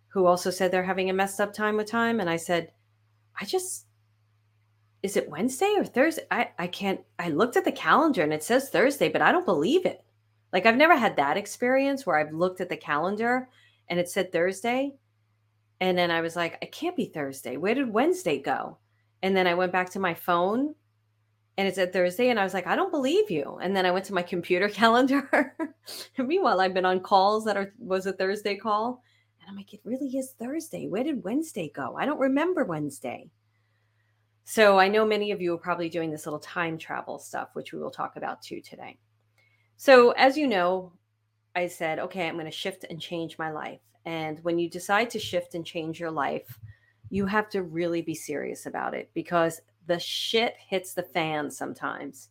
who 0.07 0.25
also 0.25 0.49
said 0.49 0.71
they're 0.71 0.83
having 0.83 1.09
a 1.09 1.13
messed 1.13 1.39
up 1.39 1.53
time 1.53 1.77
with 1.77 1.89
time. 1.89 2.19
And 2.19 2.29
I 2.29 2.37
said, 2.37 2.71
I 3.39 3.45
just 3.45 3.85
is 5.03 5.17
it 5.17 5.29
Wednesday 5.29 5.73
or 5.77 5.83
Thursday? 5.83 6.23
I, 6.29 6.49
I 6.59 6.67
can't, 6.67 7.01
I 7.17 7.29
looked 7.29 7.57
at 7.57 7.65
the 7.65 7.71
calendar 7.71 8.21
and 8.21 8.33
it 8.33 8.43
says 8.43 8.69
Thursday, 8.69 9.09
but 9.09 9.21
I 9.21 9.31
don't 9.31 9.45
believe 9.45 9.85
it. 9.85 10.03
Like 10.53 10.65
I've 10.65 10.77
never 10.77 10.95
had 10.95 11.15
that 11.15 11.37
experience 11.37 12.05
where 12.05 12.17
I've 12.17 12.33
looked 12.33 12.61
at 12.61 12.69
the 12.69 12.77
calendar 12.77 13.49
and 13.89 13.99
it 13.99 14.09
said 14.09 14.31
Thursday. 14.31 14.93
And 15.79 15.97
then 15.97 16.11
I 16.11 16.21
was 16.21 16.35
like, 16.35 16.57
it 16.61 16.71
can't 16.71 16.95
be 16.95 17.05
Thursday. 17.05 17.57
Where 17.57 17.73
did 17.73 17.91
Wednesday 17.91 18.39
go? 18.39 18.77
And 19.23 19.35
then 19.35 19.47
I 19.47 19.55
went 19.55 19.71
back 19.71 19.89
to 19.91 19.99
my 19.99 20.13
phone 20.13 20.75
and 21.57 21.67
it 21.67 21.75
said 21.75 21.91
Thursday. 21.91 22.29
And 22.29 22.39
I 22.39 22.43
was 22.43 22.53
like, 22.53 22.67
I 22.67 22.75
don't 22.75 22.91
believe 22.91 23.31
you. 23.31 23.57
And 23.61 23.75
then 23.75 23.85
I 23.85 23.91
went 23.91 24.05
to 24.05 24.13
my 24.13 24.21
computer 24.33 24.69
calendar. 24.69 25.55
meanwhile, 26.17 26.61
I've 26.61 26.73
been 26.75 26.85
on 26.85 26.99
calls 26.99 27.45
that 27.45 27.57
are 27.57 27.73
was 27.79 28.05
a 28.05 28.13
Thursday 28.13 28.55
call. 28.55 29.01
And 29.41 29.49
I'm 29.49 29.55
like, 29.55 29.73
it 29.73 29.81
really 29.83 30.09
is 30.09 30.35
Thursday. 30.37 30.87
Where 30.87 31.03
did 31.03 31.23
Wednesday 31.23 31.71
go? 31.73 31.95
I 31.97 32.05
don't 32.05 32.19
remember 32.19 32.65
Wednesday. 32.65 33.31
So 34.43 34.79
I 34.79 34.87
know 34.87 35.05
many 35.05 35.31
of 35.31 35.41
you 35.41 35.53
are 35.53 35.59
probably 35.59 35.89
doing 35.89 36.11
this 36.11 36.25
little 36.25 36.39
time 36.39 36.77
travel 36.77 37.19
stuff, 37.19 37.49
which 37.53 37.73
we 37.73 37.79
will 37.79 37.91
talk 37.91 38.15
about 38.15 38.41
too 38.41 38.61
today. 38.61 38.97
So, 39.77 40.11
as 40.11 40.37
you 40.37 40.47
know, 40.47 40.93
I 41.55 41.67
said, 41.67 41.99
okay, 41.99 42.27
I'm 42.27 42.35
going 42.35 42.45
to 42.45 42.51
shift 42.51 42.85
and 42.89 43.01
change 43.01 43.37
my 43.37 43.51
life. 43.51 43.81
And 44.05 44.39
when 44.43 44.57
you 44.59 44.69
decide 44.69 45.09
to 45.11 45.19
shift 45.19 45.55
and 45.55 45.65
change 45.65 45.99
your 45.99 46.11
life, 46.11 46.59
you 47.09 47.25
have 47.25 47.49
to 47.49 47.63
really 47.63 48.01
be 48.01 48.15
serious 48.15 48.65
about 48.65 48.93
it 48.93 49.09
because 49.13 49.61
the 49.87 49.99
shit 49.99 50.55
hits 50.69 50.93
the 50.93 51.03
fan 51.03 51.51
sometimes. 51.51 52.29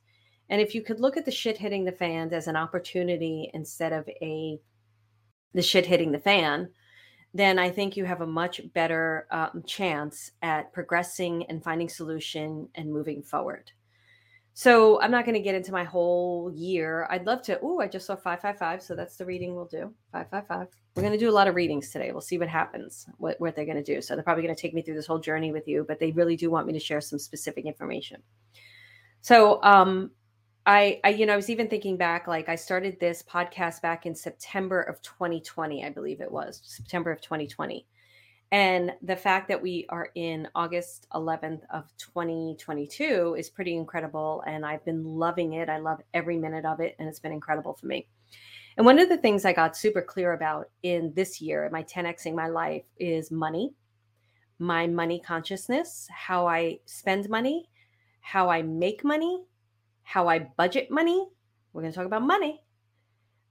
And 0.49 0.61
if 0.61 0.75
you 0.75 0.83
could 0.83 1.00
look 1.00 1.17
at 1.17 1.25
the 1.25 1.31
shit 1.31 1.59
hitting 1.59 1.85
the 1.85 1.93
fan 1.93 2.33
as 2.33 2.49
an 2.49 2.57
opportunity 2.57 3.50
instead 3.55 3.93
of 3.93 4.09
a 4.21 4.61
the 5.52 5.62
shit 5.62 5.87
hitting 5.87 6.12
the 6.12 6.19
fan, 6.19 6.71
then 7.33 7.59
I 7.59 7.71
think 7.71 7.97
you 7.97 8.05
have 8.05 8.23
a 8.23 8.27
much 8.27 8.61
better 8.73 9.27
um, 9.31 9.63
chance 9.67 10.33
at 10.43 10.73
progressing 10.73 11.45
and 11.49 11.63
finding 11.63 11.89
solution 11.89 12.69
and 12.75 12.93
moving 12.93 13.23
forward. 13.23 13.71
So 14.53 15.01
I'm 15.01 15.13
not 15.13 15.25
going 15.25 15.37
to 15.37 15.41
get 15.41 15.55
into 15.55 15.73
my 15.73 15.85
whole 15.85 16.53
year. 16.55 17.07
I'd 17.09 17.25
love 17.25 17.41
to. 17.43 17.59
Oh, 17.63 17.81
I 17.81 17.87
just 17.87 18.07
saw 18.07 18.17
555. 18.17 18.83
So 18.83 18.97
that's 18.97 19.17
the 19.17 19.25
reading 19.25 19.55
we'll 19.55 19.67
do. 19.67 19.95
555. 20.13 20.69
We're 20.97 21.03
going 21.03 21.13
to 21.13 21.19
do 21.19 21.31
a 21.31 21.33
lot 21.33 21.47
of 21.47 21.55
readings 21.55 21.91
today. 21.91 22.11
We'll 22.11 22.21
see 22.21 22.37
what 22.37 22.49
happens, 22.49 23.07
what, 23.19 23.41
what 23.41 23.55
they're 23.55 23.65
going 23.65 23.83
to 23.83 23.95
do. 23.95 24.03
So 24.03 24.15
they're 24.15 24.25
probably 24.25 24.43
going 24.43 24.55
to 24.55 24.61
take 24.61 24.75
me 24.75 24.83
through 24.83 24.97
this 24.97 25.07
whole 25.07 25.21
journey 25.21 25.53
with 25.53 25.69
you, 25.69 25.85
but 25.87 26.01
they 26.01 26.11
really 26.11 26.37
do 26.37 26.51
want 26.51 26.67
me 26.67 26.73
to 26.73 26.81
share 26.81 27.01
some 27.01 27.19
specific 27.19 27.65
information. 27.65 28.21
So 29.21 29.63
um, 29.63 30.11
I, 30.67 31.00
I, 31.05 31.11
you 31.11 31.26
know, 31.26 31.33
I 31.33 31.37
was 31.37 31.50
even 31.50 31.69
thinking 31.69 31.97
back, 31.97 32.26
like 32.26 32.49
I 32.49 32.55
started 32.55 33.00
this 33.00 33.23
podcast 33.23 33.81
back 33.81 34.05
in 34.07 34.14
September 34.14 34.81
of 34.83 35.00
2020, 35.02 35.85
I 35.85 35.90
believe 35.90 36.21
it 36.21 36.31
was 36.31 36.61
September 36.64 37.11
of 37.11 37.21
2020. 37.21 37.87
And 38.52 38.93
the 39.02 39.17
fact 39.17 39.49
that 39.49 39.62
we 39.62 39.87
are 39.90 40.09
in 40.17 40.49
August 40.55 41.07
11th 41.14 41.62
of 41.71 41.85
2022 41.99 43.37
is 43.38 43.49
pretty 43.49 43.76
incredible. 43.76 44.43
And 44.47 44.67
I've 44.67 44.85
been 44.85 45.05
loving 45.05 45.52
it. 45.52 45.69
I 45.69 45.79
love 45.79 46.00
every 46.14 46.37
minute 46.37 46.64
of 46.64 46.81
it. 46.81 46.97
And 46.99 47.09
it's 47.09 47.21
been 47.21 47.33
incredible 47.33 47.75
for 47.75 47.87
me. 47.87 48.09
And 48.76 48.85
one 48.85 48.99
of 48.99 49.09
the 49.09 49.17
things 49.17 49.45
I 49.45 49.52
got 49.52 49.76
super 49.76 50.02
clear 50.02 50.33
about 50.33 50.69
in 50.83 51.12
this 51.14 51.40
year, 51.40 51.69
my 51.73 51.85
10xing 51.85 52.35
my 52.35 52.49
life, 52.49 52.83
is 52.99 53.31
money, 53.31 53.73
my 54.59 54.87
money 54.87 55.21
consciousness, 55.21 56.09
how 56.11 56.49
I 56.49 56.81
spend 56.87 57.29
money, 57.29 57.69
how 58.21 58.49
I 58.49 58.62
make 58.62 59.05
money, 59.05 59.45
how 60.11 60.29
I 60.29 60.40
budget 60.40 60.90
money. 60.90 61.29
We're 61.73 61.83
going 61.83 61.93
to 61.93 61.97
talk 61.97 62.07
about 62.07 62.23
money, 62.23 62.64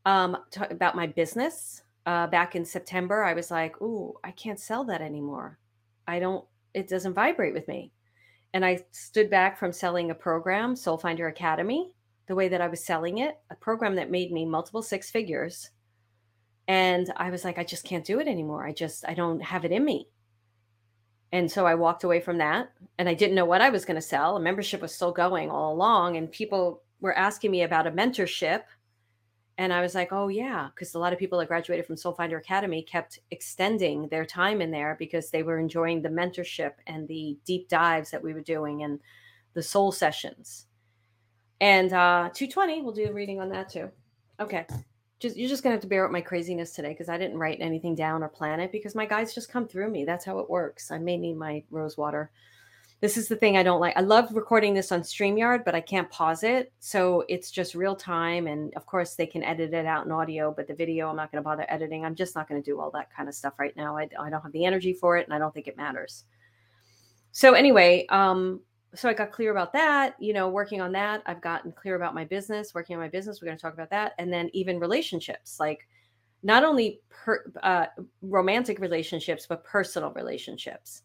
um, 0.06 0.36
talk 0.52 0.72
about 0.72 0.94
my 0.94 1.08
business, 1.08 1.84
uh, 2.06 2.28
back 2.28 2.56
in 2.56 2.66
September, 2.66 3.24
I 3.24 3.34
was 3.34 3.52
like, 3.52 3.80
"Ooh, 3.82 4.16
I 4.24 4.32
can't 4.32 4.60
sell 4.60 4.84
that 4.86 5.02
anymore. 5.02 5.60
I 6.08 6.20
don't. 6.20 6.44
It 6.74 6.90
doesn't 6.90 7.14
vibrate 7.14 7.54
with 7.54 7.68
me." 7.68 7.94
And 8.54 8.66
I 8.66 8.80
stood 8.92 9.30
back 9.30 9.58
from 9.58 9.72
selling 9.72 10.12
a 10.12 10.16
program, 10.16 10.76
Soul 10.76 10.98
Finder 10.98 11.28
Academy, 11.28 11.94
the 12.28 12.36
way 12.36 12.48
that 12.50 12.62
I 12.62 12.68
was 12.68 12.84
selling 12.84 13.20
it, 13.20 13.38
a 13.52 13.56
program 13.56 13.96
that 13.96 14.10
made 14.10 14.32
me 14.32 14.44
multiple 14.46 14.82
six 14.82 15.12
figures. 15.12 15.70
And 16.68 17.14
I 17.16 17.30
was 17.30 17.44
like, 17.44 17.60
I 17.60 17.64
just 17.64 17.86
can't 17.86 18.06
do 18.06 18.20
it 18.20 18.28
anymore. 18.28 18.66
I 18.66 18.74
just, 18.74 19.08
I 19.08 19.14
don't 19.14 19.40
have 19.42 19.66
it 19.66 19.72
in 19.72 19.86
me. 19.86 20.08
And 21.32 21.52
so 21.52 21.66
I 21.66 21.76
walked 21.76 22.04
away 22.04 22.20
from 22.20 22.40
that 22.40 22.72
and 22.98 23.08
I 23.08 23.14
didn't 23.14 23.36
know 23.36 23.46
what 23.46 23.62
I 23.62 23.70
was 23.70 23.86
going 23.86 23.96
to 23.96 24.02
sell. 24.02 24.36
A 24.36 24.40
membership 24.40 24.82
was 24.82 24.94
still 24.94 25.12
going 25.12 25.50
all 25.50 25.74
along, 25.74 26.18
and 26.18 26.32
people 26.32 26.82
were 27.02 27.18
asking 27.18 27.52
me 27.52 27.62
about 27.62 27.88
a 27.88 27.92
mentorship 27.92 28.64
and 29.60 29.74
I 29.74 29.82
was 29.82 29.94
like, 29.94 30.14
oh, 30.14 30.30
yeah, 30.30 30.70
because 30.74 30.94
a 30.94 31.00
lot 31.00 31.12
of 31.12 31.20
people 31.20 31.38
that 31.38 31.50
graduated 31.50 31.86
from 31.86 31.98
Soul 31.98 32.14
Finder 32.14 32.38
Academy 32.38 32.82
kept 32.82 33.20
extending 33.30 34.08
their 34.08 34.24
time 34.24 34.62
in 34.62 34.72
there 34.72 34.96
because 34.98 35.32
they 35.32 35.44
were 35.44 35.60
enjoying 35.60 36.02
the 36.02 36.08
mentorship 36.08 36.76
and 36.88 37.06
the 37.10 37.38
deep 37.44 37.68
dives 37.68 38.10
that 38.12 38.24
we 38.24 38.34
were 38.34 38.40
doing 38.40 38.84
and 38.84 39.02
the 39.56 39.62
soul 39.62 39.92
sessions. 39.92 40.68
And 41.60 41.92
uh, 41.92 42.30
220, 42.34 42.84
we'll 42.84 42.94
do 42.94 43.10
a 43.10 43.12
reading 43.12 43.42
on 43.42 43.50
that 43.50 43.68
too. 43.68 43.92
Okay. 44.40 44.66
Just, 45.20 45.36
you're 45.36 45.50
just 45.50 45.64
to 45.64 45.70
have 45.70 45.82
to 45.82 45.88
bear 45.88 46.04
with 46.04 46.12
my 46.12 46.22
craziness 46.22 46.72
today 46.72 46.90
because 46.90 47.10
I 47.10 47.18
didn't 47.18 47.38
write 47.38 47.58
anything 47.60 47.94
down 47.94 48.24
or 48.24 48.30
plan 48.30 48.60
it 48.60 48.72
because 48.72 48.96
my 48.96 49.06
guides 49.06 49.36
just 49.36 49.52
come 49.52 49.68
through 49.68 49.90
me. 49.90 50.06
That's 50.06 50.24
how 50.26 50.40
it 50.40 50.50
works. 50.50 50.92
I 50.92 50.98
may 50.98 51.18
need 51.18 51.36
my 51.36 51.64
rose 51.70 51.98
water 51.98 52.32
this 53.02 53.16
is 53.16 53.30
the 53.30 53.36
thing 53.36 53.56
I 53.56 53.64
don't 53.64 53.80
like. 53.80 53.96
I 53.96 54.02
love 54.02 54.34
recording 54.34 54.74
this 54.74 54.92
on 54.92 55.02
StreamYard, 55.02 55.64
but 55.64 55.74
I 55.74 55.80
can't 55.80 56.10
pause 56.10 56.44
it. 56.44 56.74
So 56.80 57.24
it's 57.30 57.50
just 57.50 57.74
real 57.74 57.96
time. 57.96 58.48
And 58.48 58.74
of 58.76 58.86
course, 58.86 59.16
they 59.16 59.26
can 59.26 59.42
edit 59.44 59.74
it 59.74 59.86
out 59.86 60.06
in 60.06 60.12
audio, 60.12 60.54
but 60.56 60.68
the 60.68 60.74
video, 60.74 61.10
I'm 61.10 61.16
not 61.16 61.32
going 61.32 61.42
to 61.42 61.48
bother 61.48 61.66
editing. 61.70 62.04
I'm 62.04 62.16
just 62.16 62.36
not 62.36 62.50
going 62.50 62.62
to 62.62 62.66
do 62.66 62.80
all 62.80 62.92
that 62.92 63.14
kind 63.16 63.30
of 63.30 63.36
stuff 63.36 63.54
right 63.58 63.76
now. 63.78 63.98
I, 63.98 64.10
I 64.20 64.30
don't 64.30 64.42
have 64.42 64.52
the 64.52 64.66
energy 64.66 64.94
for 64.94 65.18
it, 65.18 65.26
and 65.26 65.34
I 65.34 65.40
don't 65.40 65.54
think 65.54 65.68
it 65.68 65.78
matters. 65.78 66.26
So, 67.32 67.54
anyway, 67.54 68.06
um, 68.10 68.60
so 68.96 69.10
I 69.10 69.14
got 69.14 69.32
clear 69.32 69.52
about 69.52 69.74
that, 69.74 70.16
you 70.20 70.34
know, 70.34 70.50
working 70.50 70.82
on 70.82 70.92
that. 70.94 71.22
I've 71.26 71.42
gotten 71.42 71.72
clear 71.72 71.96
about 71.96 72.16
my 72.16 72.26
business, 72.26 72.74
working 72.74 72.96
on 72.96 73.02
my 73.02 73.10
business. 73.10 73.42
We're 73.42 73.48
going 73.48 73.58
to 73.58 73.62
talk 73.62 73.74
about 73.74 73.92
that. 73.92 74.14
And 74.18 74.32
then 74.34 74.50
even 74.54 74.80
relationships, 74.80 75.60
like 75.60 75.88
not 76.42 76.64
only 76.64 77.02
per, 77.10 77.44
uh, 77.62 77.86
romantic 78.22 78.80
relationships, 78.80 79.46
but 79.48 79.64
personal 79.64 80.12
relationships. 80.12 81.04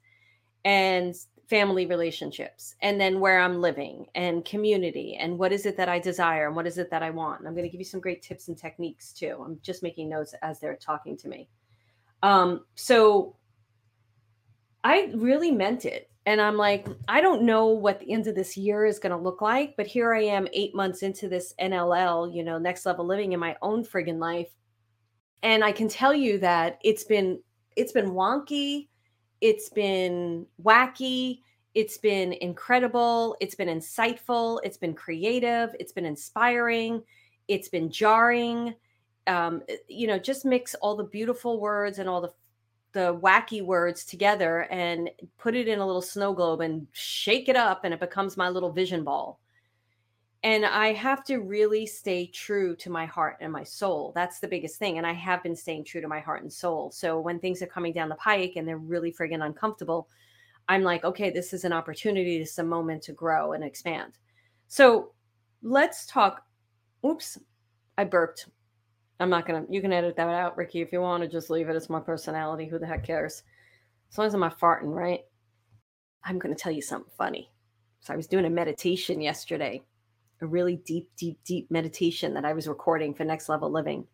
And 0.65 1.15
family 1.49 1.87
relationships 1.87 2.75
and 2.81 3.01
then 3.01 3.21
where 3.21 3.41
I'm 3.41 3.61
living 3.61 4.07
and 4.15 4.45
community 4.45 5.17
and 5.21 5.39
what 5.39 5.53
is 5.53 5.67
it 5.67 5.77
that 5.77 5.89
I 5.89 5.99
desire 5.99 6.47
and 6.47 6.57
what 6.57 6.67
is 6.67 6.79
it 6.79 6.91
that 6.91 7.03
I 7.03 7.11
want. 7.11 7.41
And 7.41 7.49
I'm 7.49 7.55
going 7.55 7.65
to 7.65 7.71
give 7.71 7.81
you 7.81 7.85
some 7.85 8.01
great 8.01 8.23
tips 8.23 8.49
and 8.49 8.57
techniques 8.57 9.13
too. 9.13 9.43
I'm 9.45 9.59
just 9.63 9.83
making 9.83 10.09
notes 10.09 10.35
as 10.43 10.59
they're 10.59 10.77
talking 10.77 11.17
to 11.19 11.29
me. 11.29 11.49
Um, 12.23 12.65
so 12.75 13.37
I 14.83 15.13
really 15.15 15.51
meant 15.51 15.85
it. 15.85 16.11
And 16.27 16.41
I'm 16.41 16.57
like, 16.57 16.87
I 17.07 17.21
don't 17.21 17.43
know 17.43 17.67
what 17.67 18.01
the 18.01 18.11
end 18.11 18.27
of 18.27 18.35
this 18.35 18.57
year 18.57 18.87
is 18.87 18.99
going 18.99 19.11
to 19.11 19.19
look 19.19 19.43
like, 19.43 19.77
but 19.77 19.87
here 19.87 20.15
I 20.15 20.23
am 20.23 20.49
eight 20.55 20.75
months 20.75 21.03
into 21.03 21.29
this 21.29 21.53
NLL, 21.61 22.35
you 22.35 22.43
know, 22.43 22.57
next 22.57 22.87
level 22.87 23.05
living 23.05 23.33
in 23.33 23.41
my 23.41 23.57
own 23.61 23.85
friggin' 23.85 24.19
life. 24.19 24.49
And 25.43 25.63
I 25.63 25.73
can 25.73 25.89
tell 25.89 26.15
you 26.15 26.39
that 26.39 26.79
it's 26.83 27.05
been, 27.05 27.41
it's 27.77 27.93
been 27.93 28.13
wonky 28.13 28.89
it's 29.45 29.69
been 29.69 30.47
wacky. 30.63 31.41
It's 31.75 31.99
been 31.99 32.33
incredible. 32.33 33.37
It's 33.41 33.55
been 33.55 33.69
insightful. 33.69 34.59
It's 34.65 34.79
been 34.79 34.95
creative. 34.95 35.77
It's 35.79 35.93
been 35.93 36.07
inspiring. 36.07 37.03
It's 37.47 37.69
been 37.69 37.91
jarring. 37.91 38.75
Um, 39.27 39.63
you 39.87 40.07
know, 40.07 40.19
just 40.19 40.47
mix 40.47 40.75
all 40.77 40.97
the 40.97 41.05
beautiful 41.05 41.61
words 41.61 41.99
and 41.99 42.09
all 42.09 42.23
the 42.23 42.33
the 42.95 43.19
wacky 43.23 43.63
words 43.63 44.05
together 44.05 44.63
and 44.71 45.11
put 45.37 45.55
it 45.55 45.69
in 45.69 45.81
a 45.81 45.87
little 45.87 46.03
snow 46.03 46.33
globe 46.33 46.63
and 46.63 46.87
shake 46.93 47.49
it 47.51 47.57
up 47.57 47.85
and 47.85 47.93
it 47.93 48.01
becomes 48.01 48.37
my 48.37 48.49
little 48.49 48.73
vision 48.73 49.05
ball 49.05 49.41
and 50.45 50.67
I 50.67 50.93
have 50.93 51.25
to 51.25 51.39
really 51.39 51.87
stay 51.87 52.27
true 52.27 52.77
to 52.77 52.91
my 52.91 53.07
heart 53.07 53.39
and 53.41 53.51
my 53.51 53.65
soul. 53.65 54.13
That's 54.15 54.41
the 54.41 54.47
biggest 54.47 54.79
thing. 54.79 54.99
And 54.99 55.07
I 55.07 55.15
have 55.15 55.43
been 55.43 55.57
staying 55.57 55.85
true 55.85 56.03
to 56.03 56.07
my 56.07 56.21
heart 56.21 56.43
and 56.43 56.53
soul. 56.53 56.91
So 56.91 57.19
when 57.19 57.41
things 57.41 57.63
are 57.63 57.67
coming 57.67 57.95
down 57.95 58.11
the 58.11 58.15
pike 58.17 58.53
and 58.57 58.69
they're 58.69 58.77
really 58.77 59.11
friggin' 59.11 59.43
uncomfortable, 59.43 60.07
I'm 60.69 60.83
like, 60.83 61.03
okay, 61.03 61.31
this 61.31 61.55
is 61.55 61.65
an 61.65 61.73
opportunity, 61.73 62.39
this 62.39 62.53
is 62.53 62.59
a 62.59 62.65
moment 62.65 63.03
to 63.05 63.13
grow 63.13 63.55
and 63.55 63.65
expand. 63.65 64.19
So 64.69 65.13
let's 65.63 66.05
talk. 66.05 66.45
Oops, 67.07 67.39
I 67.97 68.05
burped. 68.05 68.49
I'm 69.21 69.31
not 69.31 69.47
gonna. 69.47 69.65
You 69.69 69.81
can 69.81 69.93
edit 69.93 70.17
that 70.17 70.29
out, 70.29 70.57
Ricky, 70.57 70.81
if 70.81 70.93
you 70.93 71.01
want 71.01 71.23
to. 71.23 71.29
Just 71.29 71.51
leave 71.51 71.69
it. 71.69 71.77
It's 71.77 71.91
my 71.91 72.01
personality. 72.01 72.67
Who 72.67 72.79
the 72.79 72.87
heck 72.87 73.05
cares? 73.05 73.43
As 74.11 74.19
long 74.19 74.27
as 74.27 74.35
I'm 74.35 74.43
farting, 74.43 74.95
right? 74.95 75.21
I'm 76.25 76.39
gonna 76.39 76.55
tell 76.55 76.73
you 76.73 76.83
something 76.83 77.13
funny. 77.17 77.51
So 78.01 78.13
I 78.13 78.17
was 78.17 78.27
doing 78.27 78.45
a 78.45 78.51
meditation 78.51 79.21
yesterday 79.21 79.83
a 80.45 80.47
really 80.47 80.77
deep, 80.77 81.11
deep, 81.17 81.39
deep 81.45 81.71
meditation 81.71 82.35
that 82.35 82.45
I 82.45 82.53
was 82.53 82.69
recording 82.69 83.15
for 83.15 83.25
Next 83.25 83.49
Level 83.49 83.71
Living, 83.71 84.07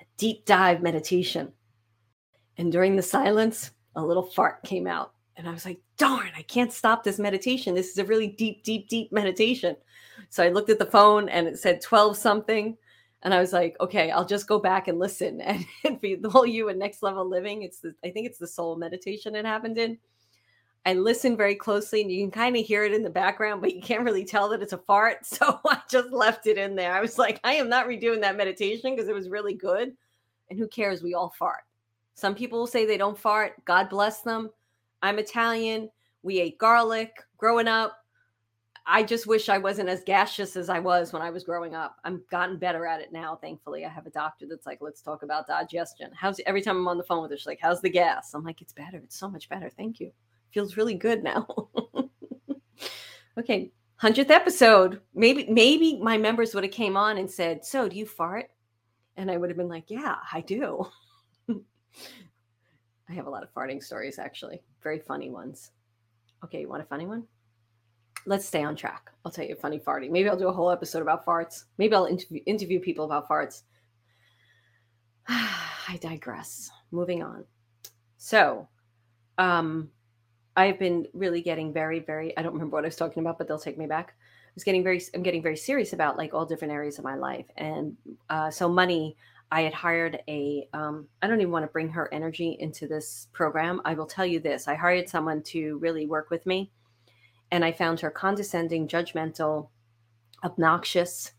a 0.00 0.04
deep 0.16 0.44
dive 0.44 0.82
meditation. 0.82 1.52
And 2.58 2.70
during 2.70 2.96
the 2.96 3.02
silence, 3.02 3.72
a 3.96 4.04
little 4.04 4.22
fart 4.22 4.62
came 4.62 4.86
out. 4.86 5.14
And 5.36 5.48
I 5.48 5.52
was 5.52 5.64
like, 5.64 5.80
darn, 5.96 6.30
I 6.36 6.42
can't 6.42 6.72
stop 6.72 7.02
this 7.02 7.18
meditation. 7.18 7.74
This 7.74 7.90
is 7.90 7.98
a 7.98 8.04
really 8.04 8.28
deep, 8.28 8.62
deep, 8.62 8.88
deep 8.88 9.10
meditation. 9.12 9.74
So 10.28 10.44
I 10.44 10.50
looked 10.50 10.68
at 10.68 10.78
the 10.78 10.86
phone 10.86 11.30
and 11.30 11.46
it 11.48 11.58
said 11.58 11.80
12 11.80 12.16
something. 12.16 12.76
And 13.22 13.32
I 13.32 13.40
was 13.40 13.52
like, 13.52 13.76
okay, 13.80 14.10
I'll 14.10 14.24
just 14.24 14.48
go 14.48 14.58
back 14.58 14.88
and 14.88 14.98
listen. 14.98 15.40
And, 15.46 15.66
and 15.84 16.00
for 16.00 16.30
whole 16.30 16.46
you 16.46 16.68
and 16.68 16.78
next 16.78 17.02
level 17.02 17.28
living, 17.28 17.62
it's 17.62 17.78
the, 17.78 17.94
I 18.04 18.10
think 18.10 18.26
it's 18.26 18.38
the 18.38 18.46
soul 18.46 18.76
meditation 18.76 19.36
it 19.36 19.44
happened 19.44 19.78
in. 19.78 19.98
I 20.84 20.94
listen 20.94 21.36
very 21.36 21.54
closely 21.54 22.02
and 22.02 22.10
you 22.10 22.20
can 22.24 22.32
kind 22.32 22.56
of 22.56 22.66
hear 22.66 22.82
it 22.84 22.92
in 22.92 23.04
the 23.04 23.10
background, 23.10 23.60
but 23.60 23.74
you 23.74 23.80
can't 23.80 24.02
really 24.02 24.24
tell 24.24 24.48
that 24.48 24.62
it's 24.62 24.72
a 24.72 24.78
fart. 24.78 25.18
So 25.26 25.60
I 25.64 25.80
just 25.88 26.10
left 26.10 26.46
it 26.46 26.58
in 26.58 26.74
there. 26.74 26.92
I 26.92 27.00
was 27.00 27.18
like, 27.18 27.38
I 27.44 27.54
am 27.54 27.68
not 27.68 27.86
redoing 27.86 28.20
that 28.22 28.36
meditation 28.36 28.94
because 28.94 29.08
it 29.08 29.14
was 29.14 29.28
really 29.28 29.54
good. 29.54 29.92
And 30.50 30.58
who 30.58 30.66
cares? 30.66 31.02
We 31.02 31.14
all 31.14 31.32
fart. 31.38 31.62
Some 32.14 32.34
people 32.34 32.58
will 32.58 32.66
say 32.66 32.84
they 32.84 32.98
don't 32.98 33.18
fart. 33.18 33.64
God 33.64 33.88
bless 33.88 34.22
them. 34.22 34.50
I'm 35.02 35.18
Italian. 35.18 35.90
We 36.22 36.40
ate 36.40 36.58
garlic 36.58 37.12
growing 37.38 37.68
up. 37.68 38.01
I 38.86 39.02
just 39.02 39.26
wish 39.26 39.48
I 39.48 39.58
wasn't 39.58 39.88
as 39.88 40.02
gaseous 40.04 40.56
as 40.56 40.68
I 40.68 40.78
was 40.78 41.12
when 41.12 41.22
I 41.22 41.30
was 41.30 41.44
growing 41.44 41.74
up. 41.74 41.96
I'm 42.04 42.22
gotten 42.30 42.58
better 42.58 42.86
at 42.86 43.00
it 43.00 43.12
now, 43.12 43.36
thankfully. 43.36 43.84
I 43.84 43.88
have 43.88 44.06
a 44.06 44.10
doctor 44.10 44.46
that's 44.48 44.66
like, 44.66 44.78
let's 44.80 45.02
talk 45.02 45.22
about 45.22 45.46
digestion. 45.46 46.10
How's 46.14 46.40
every 46.46 46.62
time 46.62 46.76
I'm 46.76 46.88
on 46.88 46.98
the 46.98 47.04
phone 47.04 47.22
with 47.22 47.30
her, 47.30 47.36
she's 47.36 47.46
like, 47.46 47.60
how's 47.60 47.80
the 47.80 47.90
gas? 47.90 48.34
I'm 48.34 48.44
like, 48.44 48.60
it's 48.60 48.72
better. 48.72 48.98
It's 48.98 49.18
so 49.18 49.30
much 49.30 49.48
better. 49.48 49.70
Thank 49.70 50.00
you 50.00 50.12
feels 50.52 50.76
really 50.76 50.94
good 50.94 51.24
now. 51.24 51.46
okay, 53.38 53.72
hundredth 53.96 54.30
episode. 54.30 55.00
Maybe 55.14 55.46
maybe 55.48 55.98
my 56.00 56.18
members 56.18 56.54
would 56.54 56.64
have 56.64 56.72
came 56.72 56.96
on 56.96 57.18
and 57.18 57.30
said, 57.30 57.64
"So, 57.64 57.88
do 57.88 57.96
you 57.96 58.06
fart?" 58.06 58.50
And 59.16 59.30
I 59.30 59.36
would 59.36 59.50
have 59.50 59.56
been 59.56 59.68
like, 59.68 59.84
"Yeah, 59.88 60.16
I 60.32 60.40
do." 60.40 60.86
I 63.08 63.14
have 63.14 63.26
a 63.26 63.30
lot 63.30 63.42
of 63.42 63.52
farting 63.52 63.82
stories, 63.82 64.18
actually, 64.18 64.62
very 64.82 64.98
funny 64.98 65.30
ones. 65.30 65.72
Okay, 66.44 66.60
you 66.60 66.68
want 66.68 66.82
a 66.82 66.86
funny 66.86 67.06
one? 67.06 67.24
Let's 68.26 68.46
stay 68.46 68.62
on 68.62 68.76
track. 68.76 69.10
I'll 69.24 69.32
tell 69.32 69.44
you 69.44 69.54
a 69.54 69.56
funny 69.56 69.78
farting. 69.78 70.10
Maybe 70.10 70.28
I'll 70.28 70.36
do 70.36 70.48
a 70.48 70.52
whole 70.52 70.70
episode 70.70 71.02
about 71.02 71.26
farts. 71.26 71.64
Maybe 71.78 71.94
I'll 71.94 72.06
interview, 72.06 72.40
interview 72.46 72.80
people 72.80 73.04
about 73.04 73.28
farts. 73.28 73.62
I 75.28 75.98
digress. 76.00 76.70
Moving 76.90 77.22
on. 77.22 77.44
So, 78.18 78.68
um, 79.38 79.90
I've 80.56 80.78
been 80.78 81.06
really 81.14 81.40
getting 81.40 81.72
very, 81.72 81.98
very, 81.98 82.36
I 82.36 82.42
don't 82.42 82.52
remember 82.52 82.76
what 82.76 82.84
I 82.84 82.88
was 82.88 82.96
talking 82.96 83.22
about, 83.22 83.38
but 83.38 83.48
they'll 83.48 83.58
take 83.58 83.78
me 83.78 83.86
back. 83.86 84.14
I 84.18 84.52
was 84.54 84.64
getting 84.64 84.84
very, 84.84 85.02
I'm 85.14 85.22
getting 85.22 85.42
very 85.42 85.56
serious 85.56 85.92
about 85.92 86.18
like 86.18 86.34
all 86.34 86.44
different 86.44 86.74
areas 86.74 86.98
of 86.98 87.04
my 87.04 87.14
life. 87.14 87.46
And 87.56 87.96
uh, 88.28 88.50
so 88.50 88.68
money, 88.68 89.16
I 89.50 89.62
had 89.62 89.72
hired 89.72 90.20
a, 90.28 90.68
um, 90.72 91.06
I 91.22 91.26
don't 91.26 91.40
even 91.40 91.52
want 91.52 91.64
to 91.64 91.72
bring 91.72 91.88
her 91.88 92.12
energy 92.12 92.56
into 92.60 92.86
this 92.86 93.28
program. 93.32 93.80
I 93.84 93.94
will 93.94 94.06
tell 94.06 94.26
you 94.26 94.40
this 94.40 94.68
I 94.68 94.74
hired 94.74 95.08
someone 95.08 95.42
to 95.44 95.78
really 95.78 96.06
work 96.06 96.30
with 96.30 96.44
me. 96.46 96.70
And 97.52 97.64
I 97.64 97.70
found 97.70 98.00
her 98.00 98.10
condescending, 98.10 98.88
judgmental, 98.88 99.68
obnoxious. 100.42 101.32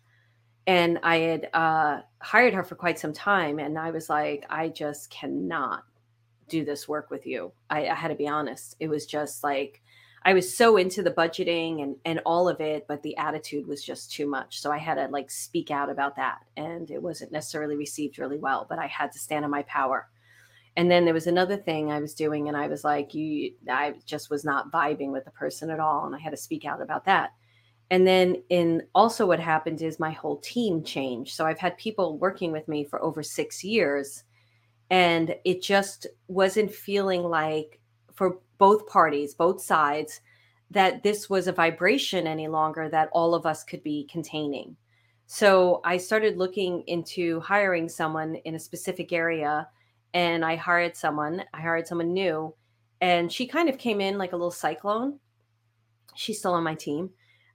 And 0.65 0.99
I 1.03 1.17
had 1.17 1.49
uh, 1.53 2.01
hired 2.21 2.53
her 2.53 2.63
for 2.63 2.75
quite 2.75 2.99
some 2.99 3.11
time. 3.11 3.59
And 3.59 3.77
I 3.77 3.91
was 3.91 4.09
like, 4.09 4.45
I 4.49 4.69
just 4.69 5.09
cannot 5.09 5.83
do 6.47 6.63
this 6.63 6.87
work 6.87 7.09
with 7.09 7.25
you. 7.25 7.51
I, 7.69 7.87
I 7.87 7.95
had 7.95 8.09
to 8.09 8.15
be 8.15 8.27
honest. 8.27 8.75
It 8.79 8.87
was 8.87 9.05
just 9.05 9.43
like 9.43 9.81
I 10.25 10.33
was 10.33 10.55
so 10.55 10.77
into 10.77 11.03
the 11.03 11.11
budgeting 11.11 11.83
and 11.83 11.97
and 12.05 12.21
all 12.25 12.47
of 12.47 12.61
it, 12.61 12.85
but 12.87 13.03
the 13.03 13.17
attitude 13.17 13.67
was 13.67 13.83
just 13.83 14.11
too 14.11 14.27
much. 14.27 14.61
So 14.61 14.71
I 14.71 14.77
had 14.77 14.95
to 14.95 15.07
like 15.07 15.29
speak 15.29 15.69
out 15.69 15.89
about 15.89 16.15
that, 16.15 16.39
and 16.55 16.89
it 16.89 17.01
wasn't 17.01 17.31
necessarily 17.31 17.75
received 17.75 18.19
really 18.19 18.37
well. 18.37 18.65
But 18.69 18.79
I 18.79 18.87
had 18.87 19.11
to 19.13 19.19
stand 19.19 19.43
on 19.43 19.51
my 19.51 19.63
power. 19.63 20.09
And 20.75 20.89
then 20.89 21.05
there 21.05 21.13
was 21.13 21.27
another 21.27 21.57
thing 21.57 21.91
I 21.91 21.99
was 21.99 22.15
doing, 22.15 22.47
and 22.47 22.57
I 22.57 22.67
was 22.67 22.83
like, 22.83 23.13
you, 23.13 23.53
I 23.69 23.93
just 24.05 24.29
was 24.29 24.43
not 24.43 24.71
vibing 24.71 25.11
with 25.11 25.25
the 25.25 25.31
person 25.31 25.69
at 25.69 25.79
all, 25.79 26.05
and 26.05 26.15
I 26.15 26.19
had 26.19 26.31
to 26.31 26.37
speak 26.37 26.65
out 26.65 26.81
about 26.81 27.05
that. 27.05 27.31
And 27.91 28.07
then 28.07 28.41
in 28.49 28.83
also 28.95 29.27
what 29.27 29.39
happened 29.39 29.81
is 29.81 29.99
my 29.99 30.11
whole 30.11 30.37
team 30.37 30.83
changed. 30.83 31.35
So 31.35 31.45
I've 31.45 31.59
had 31.59 31.77
people 31.77 32.17
working 32.17 32.51
with 32.51 32.67
me 32.67 32.83
for 32.83 33.03
over 33.03 33.21
six 33.21 33.63
years 33.63 34.23
and 34.89 35.35
it 35.43 35.61
just 35.63 36.05
wasn't 36.27 36.71
feeling 36.71 37.23
like 37.23 37.79
for 38.13 38.37
both 38.59 38.87
parties 38.87 39.33
both 39.33 39.59
sides 39.61 40.21
that 40.69 41.01
this 41.01 41.29
was 41.29 41.47
a 41.47 41.51
vibration 41.51 42.27
any 42.27 42.47
longer 42.47 42.89
that 42.89 43.09
all 43.11 43.33
of 43.33 43.45
us 43.45 43.63
could 43.63 43.81
be 43.81 44.07
containing 44.11 44.75
so 45.25 45.81
i 45.83 45.97
started 45.97 46.37
looking 46.37 46.83
into 46.85 47.39
hiring 47.39 47.89
someone 47.89 48.35
in 48.45 48.53
a 48.53 48.59
specific 48.59 49.11
area 49.11 49.67
and 50.13 50.43
i 50.45 50.55
hired 50.55 50.95
someone 50.95 51.43
i 51.53 51.61
hired 51.61 51.87
someone 51.87 52.13
new 52.13 52.53
and 53.03 53.29
she 53.29 53.45
kind 53.45 53.67
of 53.67 53.77
came 53.77 53.99
in 53.99 54.17
like 54.17 54.31
a 54.31 54.37
little 54.37 54.49
cyclone. 54.49 55.19
She's 56.15 56.39
still 56.39 56.53
on 56.53 56.63
my 56.63 56.73
team. 56.73 57.09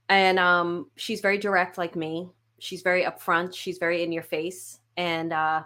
And 0.07 0.37
um, 0.37 0.91
she's 0.95 1.21
very 1.21 1.39
direct 1.39 1.75
like 1.75 1.95
me. 1.95 2.29
She's 2.59 2.83
very 2.83 3.03
upfront. 3.03 3.55
She's 3.55 3.79
very 3.79 4.03
in 4.03 4.11
your 4.11 4.21
face. 4.21 4.77
And 4.95 5.33
uh, 5.33 5.63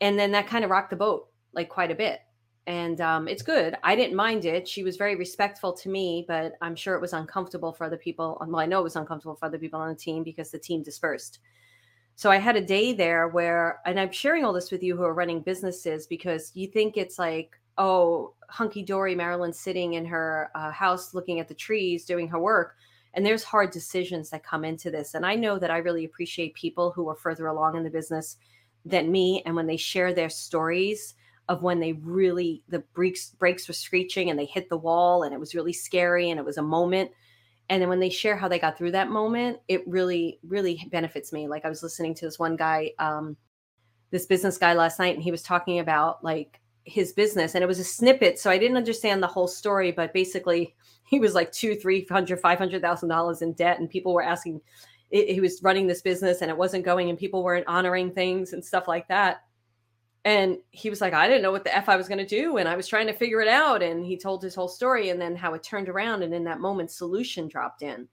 and 0.00 0.16
then 0.16 0.30
that 0.32 0.46
kind 0.46 0.64
of 0.64 0.70
rocked 0.70 0.90
the 0.90 0.96
boat 0.96 1.28
like 1.52 1.68
quite 1.68 1.90
a 1.90 1.96
bit. 1.96 2.20
And 2.68 3.00
um, 3.00 3.26
it's 3.26 3.42
good. 3.42 3.76
I 3.82 3.96
didn't 3.96 4.14
mind 4.14 4.44
it. 4.44 4.68
She 4.68 4.84
was 4.84 4.96
very 4.96 5.16
respectful 5.16 5.72
to 5.72 5.88
me 5.88 6.24
but 6.28 6.52
i'm 6.60 6.76
sure 6.76 6.94
it 6.94 7.00
was 7.00 7.12
uncomfortable 7.12 7.72
for 7.72 7.84
other 7.84 7.96
people 7.96 8.38
well 8.46 8.60
i 8.60 8.66
know 8.66 8.78
it 8.78 8.84
was 8.84 8.96
uncomfortable 8.96 9.34
for 9.34 9.46
other 9.46 9.58
people 9.58 9.80
on 9.80 9.88
the 9.88 9.94
team 9.94 10.22
because 10.22 10.50
the 10.50 10.58
team 10.58 10.82
dispersed 10.82 11.40
so 12.16 12.30
i 12.30 12.36
had 12.36 12.56
a 12.56 12.64
day 12.64 12.92
there 12.92 13.28
where 13.28 13.80
and 13.86 13.98
i'm 13.98 14.12
sharing 14.12 14.44
all 14.44 14.52
this 14.52 14.70
with 14.70 14.82
you 14.82 14.96
who 14.96 15.02
are 15.02 15.14
running 15.14 15.40
businesses 15.40 16.06
because 16.06 16.52
you 16.54 16.66
think 16.66 16.96
it's 16.96 17.18
like 17.18 17.60
oh 17.78 18.34
hunky-dory 18.48 19.14
marilyn 19.14 19.52
sitting 19.52 19.94
in 19.94 20.04
her 20.04 20.50
uh, 20.54 20.70
house 20.70 21.14
looking 21.14 21.40
at 21.40 21.48
the 21.48 21.54
trees 21.54 22.04
doing 22.04 22.28
her 22.28 22.38
work 22.38 22.76
and 23.14 23.26
there's 23.26 23.44
hard 23.44 23.70
decisions 23.70 24.30
that 24.30 24.44
come 24.44 24.64
into 24.64 24.90
this 24.90 25.14
and 25.14 25.24
i 25.24 25.34
know 25.34 25.58
that 25.58 25.70
i 25.70 25.78
really 25.78 26.04
appreciate 26.04 26.54
people 26.54 26.90
who 26.90 27.08
are 27.08 27.16
further 27.16 27.46
along 27.46 27.76
in 27.76 27.84
the 27.84 27.90
business 27.90 28.36
than 28.84 29.12
me 29.12 29.42
and 29.46 29.54
when 29.54 29.66
they 29.66 29.76
share 29.76 30.12
their 30.12 30.30
stories 30.30 31.14
of 31.48 31.62
when 31.62 31.80
they 31.80 31.92
really 31.92 32.62
the 32.68 32.80
brakes 32.94 33.30
brakes 33.38 33.66
were 33.66 33.74
screeching 33.74 34.30
and 34.30 34.38
they 34.38 34.44
hit 34.44 34.68
the 34.68 34.76
wall 34.76 35.22
and 35.22 35.34
it 35.34 35.40
was 35.40 35.54
really 35.54 35.72
scary 35.72 36.30
and 36.30 36.38
it 36.38 36.46
was 36.46 36.58
a 36.58 36.62
moment 36.62 37.10
and 37.72 37.80
then 37.80 37.88
when 37.88 38.00
they 38.00 38.10
share 38.10 38.36
how 38.36 38.48
they 38.48 38.58
got 38.58 38.76
through 38.76 38.90
that 38.90 39.10
moment 39.10 39.58
it 39.66 39.86
really 39.88 40.38
really 40.46 40.86
benefits 40.90 41.32
me. 41.32 41.48
Like 41.48 41.64
i 41.64 41.68
was 41.68 41.82
listening 41.82 42.14
to 42.14 42.26
this 42.26 42.38
one 42.38 42.56
guy 42.56 42.92
um 42.98 43.36
this 44.10 44.26
business 44.26 44.58
guy 44.58 44.74
last 44.74 44.98
night 44.98 45.14
and 45.14 45.22
he 45.22 45.30
was 45.30 45.42
talking 45.42 45.78
about 45.78 46.22
like 46.22 46.60
his 46.84 47.12
business 47.12 47.54
and 47.54 47.64
it 47.64 47.68
was 47.68 47.78
a 47.78 47.84
snippet 47.84 48.38
so 48.38 48.50
i 48.50 48.58
didn't 48.58 48.76
understand 48.76 49.22
the 49.22 49.26
whole 49.26 49.48
story 49.48 49.92
but 49.92 50.12
basically 50.12 50.74
he 51.08 51.18
was 51.18 51.34
like 51.34 51.50
two 51.52 51.74
three 51.74 52.06
hundred 52.10 52.40
five 52.40 52.58
hundred 52.58 52.82
thousand 52.82 53.08
dollars 53.08 53.42
in 53.42 53.52
debt 53.54 53.78
and 53.78 53.88
people 53.88 54.12
were 54.12 54.22
asking 54.22 54.60
he 55.10 55.40
was 55.40 55.62
running 55.62 55.86
this 55.86 56.00
business 56.00 56.40
and 56.40 56.50
it 56.50 56.56
wasn't 56.56 56.84
going 56.84 57.10
and 57.10 57.18
people 57.18 57.42
weren't 57.42 57.66
honoring 57.66 58.10
things 58.10 58.54
and 58.54 58.64
stuff 58.64 58.88
like 58.88 59.06
that 59.08 59.42
and 60.24 60.58
he 60.70 60.88
was 60.88 61.00
like 61.00 61.12
i 61.12 61.26
didn't 61.26 61.42
know 61.42 61.50
what 61.50 61.64
the 61.64 61.74
f 61.74 61.88
i 61.88 61.96
was 61.96 62.08
going 62.08 62.18
to 62.18 62.26
do 62.26 62.58
and 62.58 62.68
i 62.68 62.76
was 62.76 62.86
trying 62.86 63.06
to 63.06 63.12
figure 63.12 63.40
it 63.40 63.48
out. 63.48 63.82
And 63.82 64.04
he 64.04 64.16
told 64.16 64.42
his 64.42 64.54
whole 64.54 64.68
story 64.68 65.10
and 65.10 65.20
then 65.20 65.34
how 65.36 65.54
it 65.54 65.62
turned 65.62 65.88
around 65.88 66.22
and 66.22 66.34
in 66.34 66.44
that 66.44 66.60
moment 66.60 66.90
solution 66.90 67.48
dropped 67.48 67.82
in. 67.82 68.08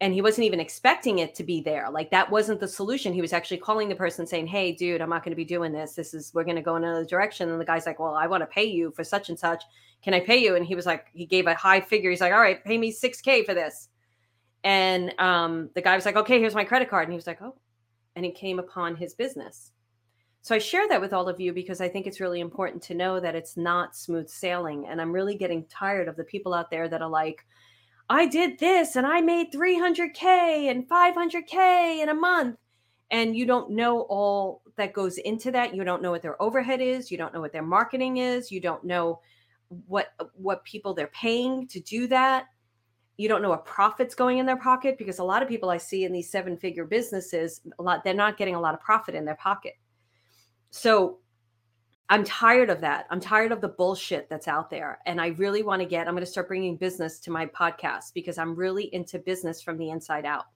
And 0.00 0.12
he 0.12 0.20
wasn't 0.20 0.44
even 0.44 0.60
expecting 0.60 1.20
it 1.20 1.34
to 1.36 1.44
be 1.44 1.62
there. 1.62 1.88
Like 1.90 2.10
that 2.10 2.30
wasn't 2.30 2.60
the 2.60 2.68
solution. 2.68 3.14
He 3.14 3.22
was 3.22 3.32
actually 3.32 3.58
calling 3.58 3.88
the 3.88 3.94
person 3.94 4.26
saying 4.26 4.48
hey 4.48 4.72
dude 4.72 5.00
i'm 5.00 5.08
not 5.08 5.24
going 5.24 5.32
to 5.32 5.36
be 5.36 5.44
doing 5.44 5.72
this. 5.72 5.94
This 5.94 6.12
is 6.12 6.32
we're 6.34 6.44
going 6.44 6.56
to 6.56 6.62
go 6.62 6.76
in 6.76 6.84
another 6.84 7.06
direction. 7.06 7.50
And 7.50 7.60
the 7.60 7.64
guy's 7.64 7.86
like 7.86 7.98
well 7.98 8.14
i 8.14 8.26
want 8.26 8.42
to 8.42 8.46
pay 8.46 8.64
you 8.64 8.90
for 8.90 9.04
such 9.04 9.30
and 9.30 9.38
such. 9.38 9.62
Can 10.02 10.12
i 10.12 10.20
pay 10.20 10.36
you? 10.36 10.56
And 10.56 10.66
he 10.66 10.74
was 10.74 10.86
like 10.86 11.06
he 11.14 11.24
gave 11.24 11.46
a 11.46 11.54
high 11.54 11.80
figure. 11.80 12.10
He's 12.10 12.20
like 12.20 12.32
all 12.32 12.40
right 12.40 12.62
pay 12.62 12.76
me 12.76 12.92
6k 12.92 13.46
for 13.46 13.54
this. 13.54 13.88
And 14.64 15.14
um, 15.20 15.68
the 15.74 15.82
guy 15.82 15.94
was 15.94 16.06
like, 16.06 16.16
okay, 16.16 16.40
here's 16.40 16.54
my 16.54 16.64
credit 16.64 16.88
card. 16.88 17.04
And 17.04 17.12
he 17.12 17.16
was 17.16 17.26
like, 17.26 17.42
oh, 17.42 17.54
and 18.16 18.24
he 18.24 18.32
came 18.32 18.58
upon 18.58 18.96
his 18.96 19.12
business. 19.12 19.72
So 20.44 20.54
I 20.54 20.58
share 20.58 20.86
that 20.88 21.00
with 21.00 21.14
all 21.14 21.26
of 21.26 21.40
you 21.40 21.54
because 21.54 21.80
I 21.80 21.88
think 21.88 22.06
it's 22.06 22.20
really 22.20 22.40
important 22.40 22.82
to 22.82 22.94
know 22.94 23.18
that 23.18 23.34
it's 23.34 23.56
not 23.56 23.96
smooth 23.96 24.28
sailing. 24.28 24.86
And 24.86 25.00
I'm 25.00 25.10
really 25.10 25.38
getting 25.38 25.64
tired 25.68 26.06
of 26.06 26.16
the 26.16 26.24
people 26.24 26.52
out 26.52 26.70
there 26.70 26.86
that 26.86 27.00
are 27.00 27.08
like, 27.08 27.46
I 28.10 28.26
did 28.26 28.58
this 28.58 28.94
and 28.94 29.06
I 29.06 29.22
made 29.22 29.54
300K 29.54 30.70
and 30.70 30.86
500K 30.86 32.02
in 32.02 32.10
a 32.10 32.14
month. 32.14 32.58
And 33.10 33.34
you 33.34 33.46
don't 33.46 33.70
know 33.70 34.02
all 34.02 34.60
that 34.76 34.92
goes 34.92 35.16
into 35.16 35.50
that. 35.52 35.74
You 35.74 35.82
don't 35.82 36.02
know 36.02 36.10
what 36.10 36.20
their 36.20 36.40
overhead 36.42 36.82
is. 36.82 37.10
You 37.10 37.16
don't 37.16 37.32
know 37.32 37.40
what 37.40 37.54
their 37.54 37.62
marketing 37.62 38.18
is. 38.18 38.52
You 38.52 38.60
don't 38.60 38.84
know 38.84 39.20
what 39.86 40.08
what 40.34 40.62
people 40.64 40.92
they're 40.92 41.06
paying 41.06 41.66
to 41.68 41.80
do 41.80 42.06
that 42.06 42.44
you 43.16 43.28
don't 43.28 43.42
know 43.42 43.52
a 43.52 43.58
profit's 43.58 44.14
going 44.14 44.38
in 44.38 44.46
their 44.46 44.56
pocket 44.56 44.98
because 44.98 45.20
a 45.20 45.24
lot 45.24 45.42
of 45.42 45.48
people 45.48 45.70
I 45.70 45.78
see 45.78 46.04
in 46.04 46.12
these 46.12 46.30
seven 46.30 46.56
figure 46.56 46.84
businesses, 46.84 47.60
a 47.78 47.82
lot 47.82 48.02
they're 48.02 48.12
not 48.12 48.36
getting 48.36 48.56
a 48.56 48.60
lot 48.60 48.74
of 48.74 48.80
profit 48.80 49.14
in 49.14 49.24
their 49.24 49.36
pocket. 49.36 49.74
So 50.76 51.18
I'm 52.08 52.24
tired 52.24 52.68
of 52.68 52.80
that. 52.80 53.06
I'm 53.08 53.20
tired 53.20 53.52
of 53.52 53.60
the 53.60 53.68
bullshit 53.68 54.28
that's 54.28 54.48
out 54.48 54.70
there. 54.70 54.98
And 55.06 55.20
I 55.20 55.28
really 55.28 55.62
want 55.62 55.80
to 55.80 55.86
get, 55.86 56.08
I'm 56.08 56.14
going 56.14 56.24
to 56.24 56.30
start 56.30 56.48
bringing 56.48 56.76
business 56.76 57.20
to 57.20 57.30
my 57.30 57.46
podcast 57.46 58.12
because 58.12 58.38
I'm 58.38 58.56
really 58.56 58.92
into 58.92 59.20
business 59.20 59.62
from 59.62 59.78
the 59.78 59.90
inside 59.90 60.26
out. 60.26 60.46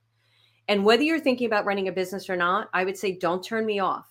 And 0.67 0.85
whether 0.85 1.05
you're 1.05 1.21
thinking 1.21 1.47
about 1.47 1.67
running 1.67 1.87
a 1.87 1.93
business 1.93 2.29
or 2.29 2.35
not, 2.35 2.69
I 2.75 2.85
would 2.85 2.97
say 2.97 3.13
don't 3.13 3.45
turn 3.45 3.65
me 3.65 3.79
off 3.79 4.09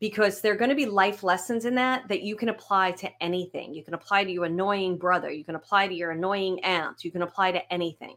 because 0.00 0.40
there 0.40 0.54
are 0.54 0.56
going 0.56 0.70
to 0.70 0.74
be 0.74 0.86
life 0.86 1.22
lessons 1.22 1.66
in 1.66 1.74
that 1.74 2.08
that 2.08 2.22
you 2.22 2.34
can 2.34 2.48
apply 2.48 2.92
to 2.92 3.10
anything. 3.22 3.74
You 3.74 3.84
can 3.84 3.92
apply 3.92 4.24
to 4.24 4.32
your 4.32 4.46
annoying 4.46 4.96
brother, 4.96 5.30
you 5.30 5.44
can 5.44 5.56
apply 5.56 5.88
to 5.88 5.94
your 5.94 6.12
annoying 6.12 6.64
aunt, 6.64 7.04
you 7.04 7.12
can 7.12 7.20
apply 7.20 7.52
to 7.52 7.70
anything. 7.72 8.16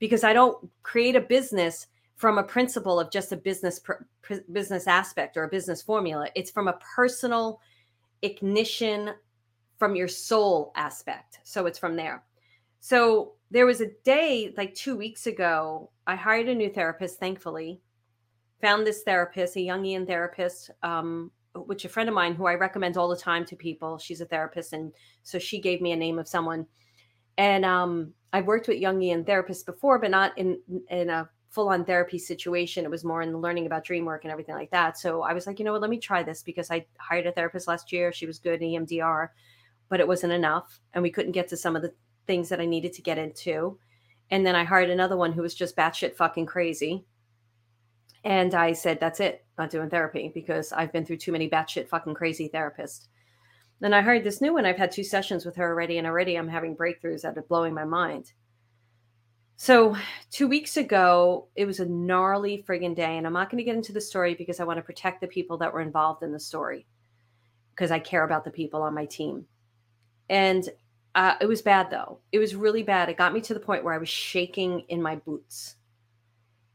Because 0.00 0.24
I 0.24 0.32
don't 0.32 0.68
create 0.82 1.14
a 1.14 1.20
business 1.20 1.86
from 2.20 2.36
a 2.36 2.42
principle 2.42 3.00
of 3.00 3.10
just 3.10 3.32
a 3.32 3.36
business 3.36 3.80
business 4.52 4.86
aspect 4.86 5.38
or 5.38 5.44
a 5.44 5.48
business 5.48 5.80
formula. 5.80 6.28
It's 6.34 6.50
from 6.50 6.68
a 6.68 6.78
personal 6.94 7.62
ignition 8.20 9.12
from 9.78 9.96
your 9.96 10.06
soul 10.06 10.70
aspect. 10.76 11.38
So 11.44 11.64
it's 11.64 11.78
from 11.78 11.96
there. 11.96 12.22
So 12.80 13.32
there 13.50 13.64
was 13.64 13.80
a 13.80 13.92
day 14.04 14.52
like 14.58 14.74
2 14.74 14.98
weeks 14.98 15.26
ago, 15.26 15.90
I 16.06 16.14
hired 16.14 16.50
a 16.50 16.54
new 16.54 16.68
therapist 16.68 17.18
thankfully 17.18 17.80
found 18.60 18.86
this 18.86 19.02
therapist, 19.02 19.56
a 19.56 19.60
Jungian 19.60 20.06
therapist, 20.06 20.70
um, 20.82 21.30
which 21.54 21.86
a 21.86 21.88
friend 21.88 22.10
of 22.10 22.14
mine 22.14 22.34
who 22.34 22.44
I 22.44 22.52
recommend 22.52 22.98
all 22.98 23.08
the 23.08 23.16
time 23.16 23.46
to 23.46 23.56
people. 23.56 23.96
She's 23.96 24.20
a 24.20 24.26
therapist, 24.26 24.74
and 24.74 24.92
so 25.22 25.38
she 25.38 25.58
gave 25.58 25.80
me 25.80 25.92
a 25.92 25.96
name 25.96 26.18
of 26.18 26.28
someone. 26.28 26.66
And 27.38 27.64
um, 27.64 28.12
I've 28.34 28.46
worked 28.46 28.68
with 28.68 28.82
Jungian 28.82 29.24
therapists 29.24 29.64
before, 29.64 29.98
but 29.98 30.10
not 30.10 30.36
in 30.36 30.60
in 30.90 31.08
a 31.08 31.26
full 31.50 31.68
on 31.68 31.84
therapy 31.84 32.18
situation. 32.18 32.84
It 32.84 32.90
was 32.90 33.04
more 33.04 33.22
in 33.22 33.36
learning 33.36 33.66
about 33.66 33.84
dream 33.84 34.04
work 34.04 34.24
and 34.24 34.30
everything 34.30 34.54
like 34.54 34.70
that. 34.70 34.96
So 34.96 35.22
I 35.22 35.32
was 35.32 35.46
like, 35.46 35.58
you 35.58 35.64
know 35.64 35.72
what, 35.72 35.80
let 35.80 35.90
me 35.90 35.98
try 35.98 36.22
this 36.22 36.42
because 36.42 36.70
I 36.70 36.86
hired 36.98 37.26
a 37.26 37.32
therapist 37.32 37.66
last 37.68 37.92
year. 37.92 38.12
She 38.12 38.26
was 38.26 38.38
good 38.38 38.62
in 38.62 38.86
EMDR, 38.86 39.28
but 39.88 40.00
it 40.00 40.06
wasn't 40.06 40.32
enough, 40.32 40.80
and 40.94 41.02
we 41.02 41.10
couldn't 41.10 41.32
get 41.32 41.48
to 41.48 41.56
some 41.56 41.74
of 41.74 41.82
the 41.82 41.92
things 42.26 42.48
that 42.48 42.60
I 42.60 42.66
needed 42.66 42.92
to 42.94 43.02
get 43.02 43.18
into. 43.18 43.78
And 44.30 44.46
then 44.46 44.54
I 44.54 44.62
hired 44.62 44.90
another 44.90 45.16
one 45.16 45.32
who 45.32 45.42
was 45.42 45.54
just 45.54 45.76
batshit 45.76 46.14
fucking 46.14 46.46
crazy. 46.46 47.04
And 48.22 48.54
I 48.54 48.72
said, 48.72 49.00
that's 49.00 49.18
it, 49.18 49.44
not 49.58 49.70
doing 49.70 49.90
therapy 49.90 50.30
because 50.32 50.72
I've 50.72 50.92
been 50.92 51.04
through 51.04 51.16
too 51.16 51.32
many 51.32 51.50
batshit 51.50 51.88
fucking 51.88 52.14
crazy 52.14 52.48
therapists. 52.52 53.08
Then 53.80 53.94
I 53.94 54.02
hired 54.02 54.22
this 54.22 54.40
new 54.40 54.52
one. 54.52 54.66
I've 54.66 54.76
had 54.76 54.92
two 54.92 55.02
sessions 55.02 55.44
with 55.44 55.56
her 55.56 55.68
already, 55.68 55.98
and 55.98 56.06
already 56.06 56.36
I'm 56.36 56.48
having 56.48 56.76
breakthroughs 56.76 57.22
that 57.22 57.36
are 57.36 57.42
blowing 57.42 57.74
my 57.74 57.84
mind. 57.84 58.32
So, 59.62 59.94
two 60.30 60.48
weeks 60.48 60.78
ago, 60.78 61.48
it 61.54 61.66
was 61.66 61.80
a 61.80 61.84
gnarly 61.84 62.64
friggin' 62.66 62.96
day. 62.96 63.18
And 63.18 63.26
I'm 63.26 63.34
not 63.34 63.50
going 63.50 63.58
to 63.58 63.62
get 63.62 63.76
into 63.76 63.92
the 63.92 64.00
story 64.00 64.34
because 64.34 64.58
I 64.58 64.64
want 64.64 64.78
to 64.78 64.82
protect 64.82 65.20
the 65.20 65.26
people 65.26 65.58
that 65.58 65.70
were 65.70 65.82
involved 65.82 66.22
in 66.22 66.32
the 66.32 66.40
story 66.40 66.86
because 67.74 67.90
I 67.90 67.98
care 67.98 68.24
about 68.24 68.42
the 68.42 68.50
people 68.50 68.80
on 68.80 68.94
my 68.94 69.04
team. 69.04 69.44
And 70.30 70.66
uh, 71.14 71.34
it 71.42 71.46
was 71.46 71.60
bad, 71.60 71.90
though. 71.90 72.20
It 72.32 72.38
was 72.38 72.54
really 72.54 72.82
bad. 72.82 73.10
It 73.10 73.18
got 73.18 73.34
me 73.34 73.42
to 73.42 73.52
the 73.52 73.60
point 73.60 73.84
where 73.84 73.92
I 73.92 73.98
was 73.98 74.08
shaking 74.08 74.80
in 74.88 75.02
my 75.02 75.16
boots. 75.16 75.74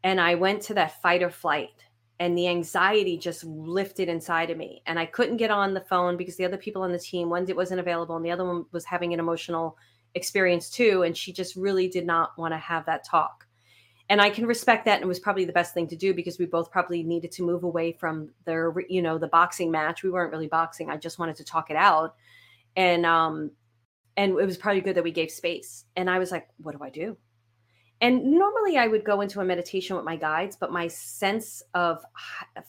And 0.04 0.21
I 0.21 0.36
went 0.36 0.62
to 0.65 0.76
that 0.76 1.02
fight 1.02 1.24
or 1.24 1.32
flight, 1.32 1.84
and 2.19 2.38
the 2.38 2.48
anxiety 2.48 3.17
just 3.17 3.43
lifted 3.45 4.10
inside 4.10 4.52
of 4.52 4.60
me. 4.60 4.84
And 4.86 5.00
I 5.00 5.08
couldn't 5.08 5.38
get 5.38 5.50
on 5.50 5.74
the 5.74 5.82
phone 5.82 6.17
because 6.17 6.36
the 6.36 6.45
other 6.45 6.56
people 6.56 6.84
on 6.84 6.91
the 6.91 7.00
team, 7.00 7.32
one 7.32 7.48
wasn't 7.56 7.80
available, 7.80 8.15
and 8.15 8.24
the 8.24 8.30
other 8.30 8.45
one 8.45 8.67
was 8.71 8.86
having 8.86 9.12
an 9.12 9.19
emotional 9.19 9.76
experience 10.15 10.69
too 10.69 11.04
and 11.04 11.15
she 11.15 11.32
just 11.32 11.56
really 11.56 11.88
did 11.88 12.06
not 12.06 12.38
want 12.38 12.54
to 12.54 12.58
have 12.58 12.86
that 12.86 13.06
talk. 13.06 13.45
And 14.10 14.21
i 14.21 14.30
can 14.30 14.45
respect 14.45 14.86
that 14.86 14.95
and 14.95 15.04
it 15.04 15.08
was 15.08 15.19
probably 15.19 15.45
the 15.45 15.54
best 15.54 15.73
thing 15.73 15.88
to 15.88 15.95
do 15.95 16.13
because 16.13 16.39
we 16.39 16.45
both 16.45 16.71
probably 16.71 17.04
needed 17.04 17.32
to 17.34 17.43
move 17.43 17.63
away 17.63 17.91
from 17.91 18.30
the 18.45 18.73
you 18.89 19.01
know 19.01 19.17
the 19.17 19.28
boxing 19.28 19.71
match. 19.71 20.04
We 20.04 20.10
weren't 20.10 20.32
really 20.32 20.47
boxing. 20.47 20.89
I 20.89 20.97
just 20.97 21.19
wanted 21.19 21.36
to 21.38 21.43
talk 21.43 21.69
it 21.69 21.78
out. 21.78 22.15
And 22.75 23.06
um 23.06 23.51
and 24.17 24.39
it 24.39 24.45
was 24.45 24.58
probably 24.58 24.82
good 24.82 24.95
that 24.95 25.04
we 25.04 25.12
gave 25.12 25.32
space. 25.32 25.86
And 25.95 26.10
i 26.10 26.17
was 26.19 26.32
like 26.32 26.47
what 26.58 26.78
do 26.78 26.84
i 26.84 26.89
do? 26.89 27.17
And 28.01 28.23
normally 28.23 28.78
i 28.78 28.88
would 28.88 29.04
go 29.04 29.21
into 29.21 29.41
a 29.41 29.45
meditation 29.45 29.95
with 29.95 30.06
my 30.06 30.15
guides 30.15 30.56
but 30.56 30.71
my 30.71 30.88
sense 30.88 31.63
of 31.73 32.04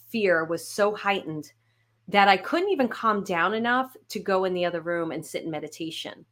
fear 0.08 0.44
was 0.44 0.66
so 0.66 0.94
heightened 0.94 1.52
that 2.08 2.28
i 2.28 2.36
couldn't 2.36 2.70
even 2.70 2.88
calm 2.88 3.24
down 3.24 3.52
enough 3.52 3.94
to 4.08 4.20
go 4.20 4.44
in 4.44 4.54
the 4.54 4.64
other 4.64 4.80
room 4.80 5.10
and 5.10 5.26
sit 5.26 5.42
in 5.42 5.50
meditation 5.50 6.24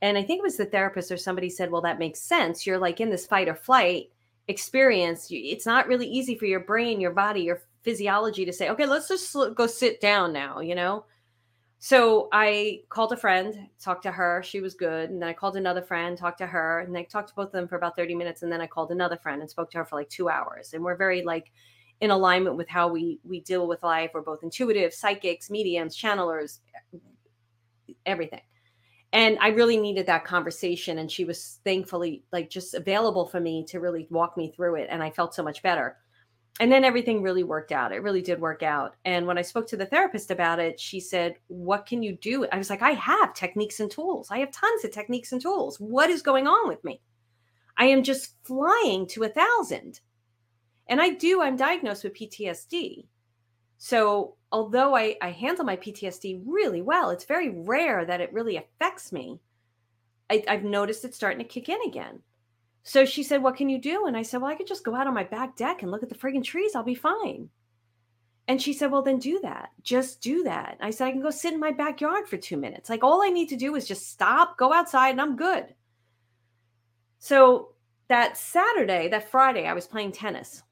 and 0.00 0.16
I 0.16 0.22
think 0.22 0.38
it 0.38 0.44
was 0.44 0.56
the 0.56 0.66
therapist 0.66 1.10
or 1.10 1.16
somebody 1.16 1.50
said, 1.50 1.70
well, 1.70 1.82
that 1.82 1.98
makes 1.98 2.20
sense. 2.20 2.66
You're 2.66 2.78
like 2.78 3.00
in 3.00 3.10
this 3.10 3.26
fight 3.26 3.48
or 3.48 3.54
flight 3.54 4.10
experience. 4.46 5.28
It's 5.30 5.66
not 5.66 5.88
really 5.88 6.06
easy 6.06 6.36
for 6.36 6.46
your 6.46 6.60
brain, 6.60 7.00
your 7.00 7.10
body, 7.10 7.40
your 7.42 7.62
physiology 7.82 8.44
to 8.44 8.52
say, 8.52 8.70
okay, 8.70 8.86
let's 8.86 9.08
just 9.08 9.36
go 9.54 9.66
sit 9.66 10.00
down 10.00 10.32
now, 10.32 10.60
you 10.60 10.74
know? 10.74 11.04
So 11.80 12.28
I 12.32 12.82
called 12.88 13.12
a 13.12 13.16
friend, 13.16 13.68
talked 13.80 14.02
to 14.04 14.10
her. 14.10 14.42
She 14.44 14.60
was 14.60 14.74
good. 14.74 15.10
And 15.10 15.20
then 15.20 15.28
I 15.28 15.32
called 15.32 15.56
another 15.56 15.82
friend, 15.82 16.16
talked 16.16 16.38
to 16.38 16.46
her. 16.46 16.80
And 16.80 16.96
I 16.96 17.04
talked 17.04 17.28
to 17.28 17.34
both 17.34 17.46
of 17.46 17.52
them 17.52 17.68
for 17.68 17.76
about 17.76 17.96
30 17.96 18.14
minutes. 18.14 18.42
And 18.42 18.50
then 18.50 18.60
I 18.60 18.66
called 18.66 18.90
another 18.90 19.16
friend 19.16 19.40
and 19.40 19.50
spoke 19.50 19.70
to 19.72 19.78
her 19.78 19.84
for 19.84 19.96
like 19.96 20.08
two 20.08 20.28
hours. 20.28 20.74
And 20.74 20.82
we're 20.82 20.96
very 20.96 21.22
like 21.22 21.52
in 22.00 22.10
alignment 22.10 22.56
with 22.56 22.68
how 22.68 22.88
we 22.88 23.20
we 23.24 23.40
deal 23.40 23.66
with 23.66 23.82
life. 23.82 24.10
We're 24.14 24.22
both 24.22 24.42
intuitive, 24.42 24.92
psychics, 24.92 25.50
mediums, 25.50 25.96
channelers, 25.96 26.60
everything 28.06 28.40
and 29.12 29.38
i 29.40 29.48
really 29.48 29.76
needed 29.76 30.06
that 30.06 30.24
conversation 30.24 30.98
and 30.98 31.10
she 31.10 31.24
was 31.24 31.60
thankfully 31.64 32.22
like 32.32 32.50
just 32.50 32.74
available 32.74 33.26
for 33.26 33.40
me 33.40 33.64
to 33.64 33.80
really 33.80 34.06
walk 34.10 34.36
me 34.36 34.50
through 34.50 34.76
it 34.76 34.88
and 34.90 35.02
i 35.02 35.10
felt 35.10 35.34
so 35.34 35.42
much 35.42 35.62
better. 35.62 35.96
And 36.60 36.72
then 36.72 36.82
everything 36.84 37.22
really 37.22 37.44
worked 37.44 37.70
out. 37.70 37.92
It 37.92 38.02
really 38.02 38.20
did 38.20 38.40
work 38.40 38.64
out. 38.64 38.96
And 39.04 39.26
when 39.26 39.38
i 39.38 39.42
spoke 39.42 39.68
to 39.68 39.76
the 39.76 39.86
therapist 39.86 40.30
about 40.30 40.58
it 40.58 40.80
she 40.80 41.00
said 41.00 41.36
what 41.46 41.86
can 41.86 42.02
you 42.02 42.16
do? 42.16 42.46
I 42.50 42.58
was 42.58 42.70
like 42.70 42.82
i 42.82 42.90
have 42.90 43.34
techniques 43.34 43.80
and 43.80 43.90
tools. 43.90 44.28
I 44.30 44.38
have 44.38 44.50
tons 44.50 44.84
of 44.84 44.90
techniques 44.90 45.32
and 45.32 45.40
tools. 45.40 45.78
What 45.78 46.10
is 46.10 46.22
going 46.22 46.46
on 46.46 46.68
with 46.68 46.82
me? 46.82 47.00
I 47.76 47.86
am 47.86 48.02
just 48.02 48.34
flying 48.44 49.06
to 49.08 49.22
a 49.22 49.28
thousand. 49.28 50.00
And 50.88 51.00
i 51.00 51.10
do 51.10 51.40
i'm 51.42 51.56
diagnosed 51.56 52.04
with 52.04 52.14
ptsd 52.14 53.06
so, 53.78 54.34
although 54.50 54.96
I, 54.96 55.16
I 55.22 55.30
handle 55.30 55.64
my 55.64 55.76
PTSD 55.76 56.42
really 56.44 56.82
well, 56.82 57.10
it's 57.10 57.24
very 57.24 57.48
rare 57.48 58.04
that 58.04 58.20
it 58.20 58.32
really 58.32 58.56
affects 58.56 59.12
me. 59.12 59.38
I, 60.28 60.44
I've 60.48 60.64
noticed 60.64 61.04
it's 61.04 61.16
starting 61.16 61.38
to 61.38 61.44
kick 61.44 61.68
in 61.68 61.78
again. 61.86 62.20
So 62.82 63.04
she 63.04 63.22
said, 63.22 63.42
What 63.42 63.56
can 63.56 63.68
you 63.68 63.80
do? 63.80 64.06
And 64.06 64.16
I 64.16 64.22
said, 64.22 64.42
Well, 64.42 64.50
I 64.50 64.56
could 64.56 64.66
just 64.66 64.84
go 64.84 64.96
out 64.96 65.06
on 65.06 65.14
my 65.14 65.22
back 65.22 65.56
deck 65.56 65.82
and 65.82 65.90
look 65.90 66.02
at 66.02 66.08
the 66.08 66.16
friggin' 66.16 66.42
trees. 66.42 66.74
I'll 66.74 66.82
be 66.82 66.94
fine. 66.94 67.50
And 68.48 68.60
she 68.60 68.72
said, 68.72 68.90
Well, 68.90 69.02
then 69.02 69.18
do 69.18 69.38
that. 69.42 69.70
Just 69.82 70.20
do 70.20 70.42
that. 70.42 70.76
I 70.80 70.90
said, 70.90 71.06
I 71.06 71.12
can 71.12 71.22
go 71.22 71.30
sit 71.30 71.54
in 71.54 71.60
my 71.60 71.70
backyard 71.70 72.28
for 72.28 72.36
two 72.36 72.56
minutes. 72.56 72.90
Like, 72.90 73.04
all 73.04 73.22
I 73.22 73.28
need 73.28 73.48
to 73.50 73.56
do 73.56 73.76
is 73.76 73.86
just 73.86 74.10
stop, 74.10 74.58
go 74.58 74.72
outside, 74.72 75.10
and 75.10 75.20
I'm 75.20 75.36
good. 75.36 75.74
So 77.20 77.74
that 78.08 78.36
Saturday, 78.36 79.08
that 79.08 79.30
Friday, 79.30 79.66
I 79.66 79.74
was 79.74 79.86
playing 79.86 80.12
tennis. 80.12 80.62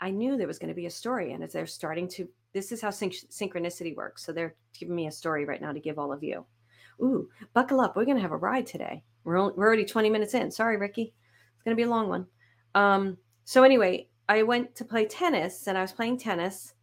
I 0.00 0.10
knew 0.10 0.36
there 0.36 0.46
was 0.46 0.58
going 0.58 0.68
to 0.68 0.74
be 0.74 0.86
a 0.86 0.90
story, 0.90 1.32
and 1.32 1.44
as 1.44 1.52
they're 1.52 1.66
starting 1.66 2.08
to, 2.08 2.28
this 2.52 2.72
is 2.72 2.80
how 2.80 2.90
syn- 2.90 3.10
synchronicity 3.10 3.94
works. 3.94 4.24
So 4.24 4.32
they're 4.32 4.54
giving 4.78 4.94
me 4.94 5.06
a 5.06 5.12
story 5.12 5.44
right 5.44 5.60
now 5.60 5.72
to 5.72 5.80
give 5.80 5.98
all 5.98 6.12
of 6.12 6.22
you. 6.22 6.44
Ooh, 7.02 7.28
buckle 7.54 7.80
up. 7.80 7.96
We're 7.96 8.04
going 8.04 8.16
to 8.16 8.22
have 8.22 8.32
a 8.32 8.36
ride 8.36 8.66
today. 8.66 9.02
We're, 9.24 9.36
only, 9.36 9.54
we're 9.56 9.66
already 9.66 9.84
20 9.84 10.10
minutes 10.10 10.34
in. 10.34 10.50
Sorry, 10.50 10.76
Ricky. 10.76 11.14
It's 11.54 11.64
going 11.64 11.76
to 11.76 11.80
be 11.80 11.86
a 11.86 11.90
long 11.90 12.08
one. 12.08 12.26
Um, 12.74 13.18
so, 13.44 13.62
anyway, 13.62 14.08
I 14.28 14.42
went 14.42 14.74
to 14.76 14.84
play 14.84 15.06
tennis 15.06 15.66
and 15.66 15.76
I 15.76 15.82
was 15.82 15.92
playing 15.92 16.18
tennis, 16.18 16.74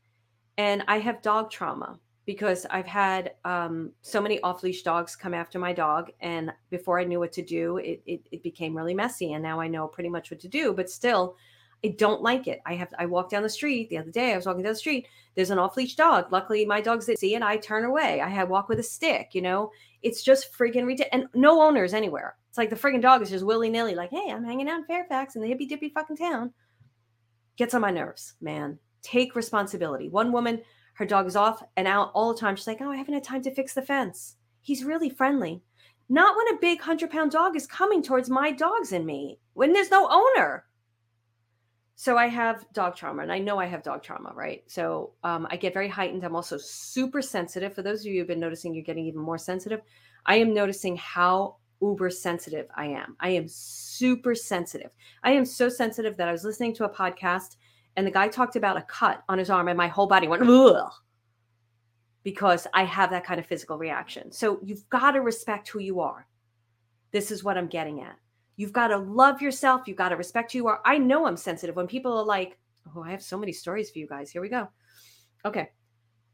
and 0.58 0.84
I 0.88 1.00
have 1.00 1.22
dog 1.22 1.50
trauma 1.50 2.00
because 2.28 2.66
I've 2.70 2.86
had 2.86 3.32
um, 3.46 3.94
so 4.02 4.22
many 4.22 4.40
off 4.42 4.62
leash 4.62 4.84
dogs 4.84 5.16
come 5.16 5.34
after 5.34 5.58
my 5.58 5.72
dog. 5.72 6.12
And 6.20 6.52
before 6.70 7.00
I 7.00 7.06
knew 7.06 7.20
what 7.20 7.32
to 7.32 7.42
do, 7.42 7.78
it, 7.78 8.02
it, 8.06 8.22
it 8.32 8.44
became 8.44 8.76
really 8.76 8.94
messy. 8.94 9.32
And 9.32 9.42
now 9.42 9.62
I 9.62 9.68
know 9.68 9.88
pretty 9.88 10.10
much 10.10 10.30
what 10.30 10.42
to 10.42 10.50
do. 10.50 10.74
But 10.74 10.90
still, 10.90 11.38
I 11.84 11.90
don't 11.90 12.22
like 12.22 12.48
it. 12.48 12.60
I 12.66 12.74
have 12.74 12.94
I 12.98 13.06
walk 13.06 13.30
down 13.30 13.44
the 13.44 13.50
street 13.50 13.90
the 13.90 14.00
other 14.00 14.12
day. 14.12 14.34
I 14.34 14.36
was 14.36 14.46
walking 14.46 14.64
down 14.64 14.74
the 14.74 14.80
street. 14.80 15.08
There's 15.36 15.52
an 15.52 15.60
off 15.60 15.78
leash 15.78 15.96
dog. 15.96 16.32
Luckily, 16.32 16.66
my 16.66 16.82
dogs 16.82 17.06
didn't 17.06 17.20
see, 17.20 17.36
and 17.36 17.44
I 17.44 17.58
turn 17.58 17.86
away. 17.86 18.20
I 18.22 18.30
had 18.30 18.50
walk 18.50 18.68
with 18.68 18.80
a 18.80 18.84
stick. 18.84 19.30
You 19.34 19.44
know, 19.44 19.72
it's 20.02 20.24
just 20.24 20.52
friggin' 20.54 20.88
ridiculous. 20.88 21.10
And 21.12 21.28
no 21.34 21.62
owners 21.62 21.94
anywhere. 21.94 22.36
It's 22.50 22.58
like 22.58 22.72
the 22.72 22.76
friggin' 22.76 23.02
dog 23.02 23.22
is 23.22 23.30
just 23.30 23.46
willy 23.46 23.70
nilly. 23.70 23.94
Like, 23.94 24.10
hey, 24.10 24.32
I'm 24.32 24.44
hanging 24.44 24.68
out 24.68 24.80
in 24.80 24.86
Fairfax 24.86 25.36
in 25.36 25.42
the 25.42 25.48
hippy 25.48 25.68
dippy 25.68 25.90
fucking 25.90 26.18
town. 26.18 26.52
Gets 27.58 27.74
on 27.74 27.82
my 27.82 27.92
nerves, 27.92 28.34
man. 28.42 28.80
Take 29.04 29.36
responsibility. 29.36 30.10
One 30.10 30.32
woman, 30.32 30.62
her 30.94 31.06
dog 31.06 31.28
is 31.28 31.36
off 31.36 31.62
and 31.76 31.88
out 31.88 32.12
all 32.16 32.34
the 32.34 32.40
time. 32.40 32.56
She's 32.56 32.68
like, 32.68 32.82
oh, 32.82 32.92
I 32.92 32.98
haven't 32.98 33.14
had 33.14 33.24
time 33.24 33.44
to 33.44 33.54
fix 33.54 33.74
the 33.76 33.84
fence. 33.84 34.38
He's 34.62 34.84
really 34.84 35.10
friendly. 35.10 35.62
Not 36.10 36.36
when 36.36 36.56
a 36.56 36.60
big 36.60 36.82
hundred 36.82 37.12
pound 37.12 37.32
dog 37.32 37.56
is 37.56 37.68
coming 37.68 38.02
towards 38.02 38.30
my 38.30 38.52
dogs 38.52 38.94
and 38.94 39.06
me. 39.06 39.40
When 39.54 39.74
there's 39.74 39.92
no 39.92 40.08
owner 40.10 40.66
so 42.00 42.16
I 42.16 42.28
have 42.28 42.64
dog 42.74 42.96
trauma, 42.96 43.24
and 43.24 43.32
I 43.32 43.40
know 43.40 43.58
I 43.58 43.66
have 43.66 43.82
dog 43.82 44.04
trauma, 44.04 44.32
right? 44.36 44.64
So 44.68 45.14
um, 45.24 45.48
I 45.50 45.58
get 45.58 45.74
very 45.74 45.90
heightened. 45.90 46.24
I'm 46.24 46.36
also 46.36 46.56
super 46.56 47.24
sensitive. 47.24 47.74
For 47.74 47.82
those 47.82 48.02
of 48.02 48.06
you 48.06 48.20
who've 48.20 48.28
been 48.28 48.40
noticing, 48.40 48.76
you're 48.76 48.84
getting 48.84 49.08
even 49.08 49.20
more 49.20 49.40
sensitive. 49.40 49.82
I 50.28 50.36
am 50.36 50.54
noticing 50.54 50.96
how 50.96 51.56
uber 51.82 52.12
sensitive 52.12 52.68
I 52.76 52.86
am. 52.86 53.18
I 53.20 53.30
am 53.30 53.48
super 53.48 54.36
sensitive. 54.36 54.92
I 55.24 55.32
am 55.32 55.44
so 55.44 55.70
sensitive 55.70 56.16
that 56.18 56.28
I 56.28 56.32
was 56.32 56.44
listening 56.44 56.76
to 56.76 56.86
a 56.86 56.90
podcast, 56.90 57.58
and 57.96 58.06
the 58.06 58.12
guy 58.12 58.28
talked 58.28 58.56
about 58.56 58.78
a 58.78 58.84
cut 58.84 59.24
on 59.28 59.40
his 59.40 59.50
arm, 59.50 59.68
and 59.68 59.76
my 59.76 59.88
whole 59.88 60.06
body 60.06 60.28
went 60.28 60.44
Ugh, 60.44 60.92
because 62.22 62.68
I 62.76 62.84
have 62.84 63.10
that 63.10 63.26
kind 63.26 63.40
of 63.40 63.48
physical 63.48 63.80
reaction. 63.80 64.32
So 64.32 64.60
you've 64.64 64.88
got 64.90 65.14
to 65.14 65.22
respect 65.22 65.68
who 65.70 65.80
you 65.80 66.00
are. 66.02 66.28
This 67.10 67.32
is 67.32 67.44
what 67.44 67.58
I'm 67.58 67.68
getting 67.68 68.02
at. 68.04 68.20
You've 68.58 68.74
got 68.74 68.90
to 68.90 68.98
love 68.98 69.42
yourself. 69.42 69.88
You've 69.88 69.98
got 69.98 70.10
to 70.10 70.18
respect 70.18 70.52
who 70.52 70.60
you 70.60 70.68
are. 70.68 70.82
I 70.84 70.98
know 70.98 71.26
I'm 71.26 71.38
sensitive. 71.38 71.76
When 71.76 71.88
people 71.88 72.18
are 72.18 72.26
like, 72.26 72.58
oh, 72.96 73.04
I 73.04 73.12
have 73.12 73.24
so 73.24 73.38
many 73.38 73.54
stories 73.54 73.90
for 73.90 74.00
you 74.00 74.08
guys. 74.08 74.30
Here 74.32 74.42
we 74.42 74.50
go. 74.50 74.68
Okay. 75.46 75.70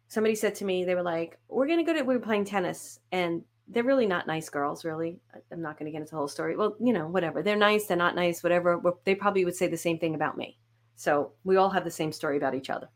Somebody 0.07 0.35
said 0.35 0.55
to 0.55 0.65
me, 0.65 0.85
they 0.85 0.95
were 0.95 1.03
like, 1.03 1.37
we're 1.49 1.67
going 1.67 1.79
to 1.79 1.85
go 1.85 1.93
to, 1.93 2.03
we 2.03 2.15
were 2.15 2.21
playing 2.21 2.45
tennis 2.45 2.99
and 3.11 3.43
they're 3.67 3.83
really 3.83 4.05
not 4.05 4.27
nice 4.27 4.49
girls, 4.49 4.85
really. 4.85 5.19
I'm 5.51 5.61
not 5.61 5.77
going 5.77 5.85
to 5.85 5.91
get 5.91 6.01
into 6.01 6.11
the 6.11 6.17
whole 6.17 6.27
story. 6.27 6.55
Well, 6.55 6.75
you 6.79 6.93
know, 6.93 7.07
whatever. 7.07 7.41
They're 7.41 7.55
nice. 7.55 7.87
They're 7.87 7.97
not 7.97 8.15
nice, 8.15 8.43
whatever. 8.43 8.81
They 9.05 9.15
probably 9.15 9.45
would 9.45 9.55
say 9.55 9.67
the 9.67 9.77
same 9.77 9.99
thing 9.99 10.15
about 10.15 10.37
me. 10.37 10.57
So 10.95 11.31
we 11.43 11.55
all 11.57 11.69
have 11.69 11.83
the 11.83 11.91
same 11.91 12.11
story 12.11 12.37
about 12.37 12.55
each 12.55 12.69
other. 12.69 12.89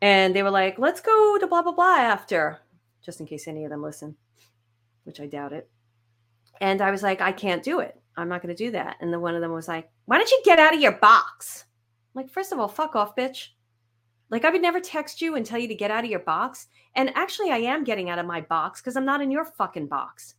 And 0.00 0.34
they 0.34 0.42
were 0.42 0.50
like, 0.50 0.78
let's 0.78 1.00
go 1.00 1.38
to 1.38 1.46
blah, 1.46 1.62
blah, 1.62 1.72
blah 1.72 1.96
after, 1.96 2.58
just 3.04 3.20
in 3.20 3.26
case 3.26 3.48
any 3.48 3.64
of 3.64 3.70
them 3.70 3.82
listen, 3.82 4.16
which 5.04 5.20
I 5.20 5.26
doubt 5.26 5.52
it. 5.52 5.68
And 6.60 6.80
I 6.80 6.90
was 6.90 7.02
like, 7.02 7.20
I 7.20 7.32
can't 7.32 7.62
do 7.62 7.80
it. 7.80 8.00
I'm 8.16 8.28
not 8.28 8.42
going 8.42 8.54
to 8.54 8.64
do 8.64 8.70
that. 8.72 8.96
And 9.00 9.12
then 9.12 9.20
one 9.20 9.34
of 9.34 9.40
them 9.40 9.52
was 9.52 9.68
like, 9.68 9.90
Why 10.04 10.18
don't 10.18 10.30
you 10.30 10.42
get 10.44 10.58
out 10.58 10.74
of 10.74 10.80
your 10.80 10.92
box? 10.92 11.64
I'm 12.14 12.22
like, 12.22 12.30
first 12.30 12.52
of 12.52 12.58
all, 12.58 12.68
fuck 12.68 12.94
off, 12.94 13.16
bitch. 13.16 13.48
Like, 14.30 14.44
I 14.44 14.50
would 14.50 14.62
never 14.62 14.80
text 14.80 15.20
you 15.20 15.34
and 15.34 15.44
tell 15.44 15.58
you 15.58 15.68
to 15.68 15.74
get 15.74 15.90
out 15.90 16.04
of 16.04 16.10
your 16.10 16.20
box. 16.20 16.68
And 16.94 17.10
actually, 17.14 17.50
I 17.50 17.58
am 17.58 17.84
getting 17.84 18.10
out 18.10 18.18
of 18.18 18.26
my 18.26 18.40
box 18.40 18.80
because 18.80 18.96
I'm 18.96 19.04
not 19.04 19.20
in 19.20 19.30
your 19.30 19.44
fucking 19.44 19.88
box. 19.88 20.34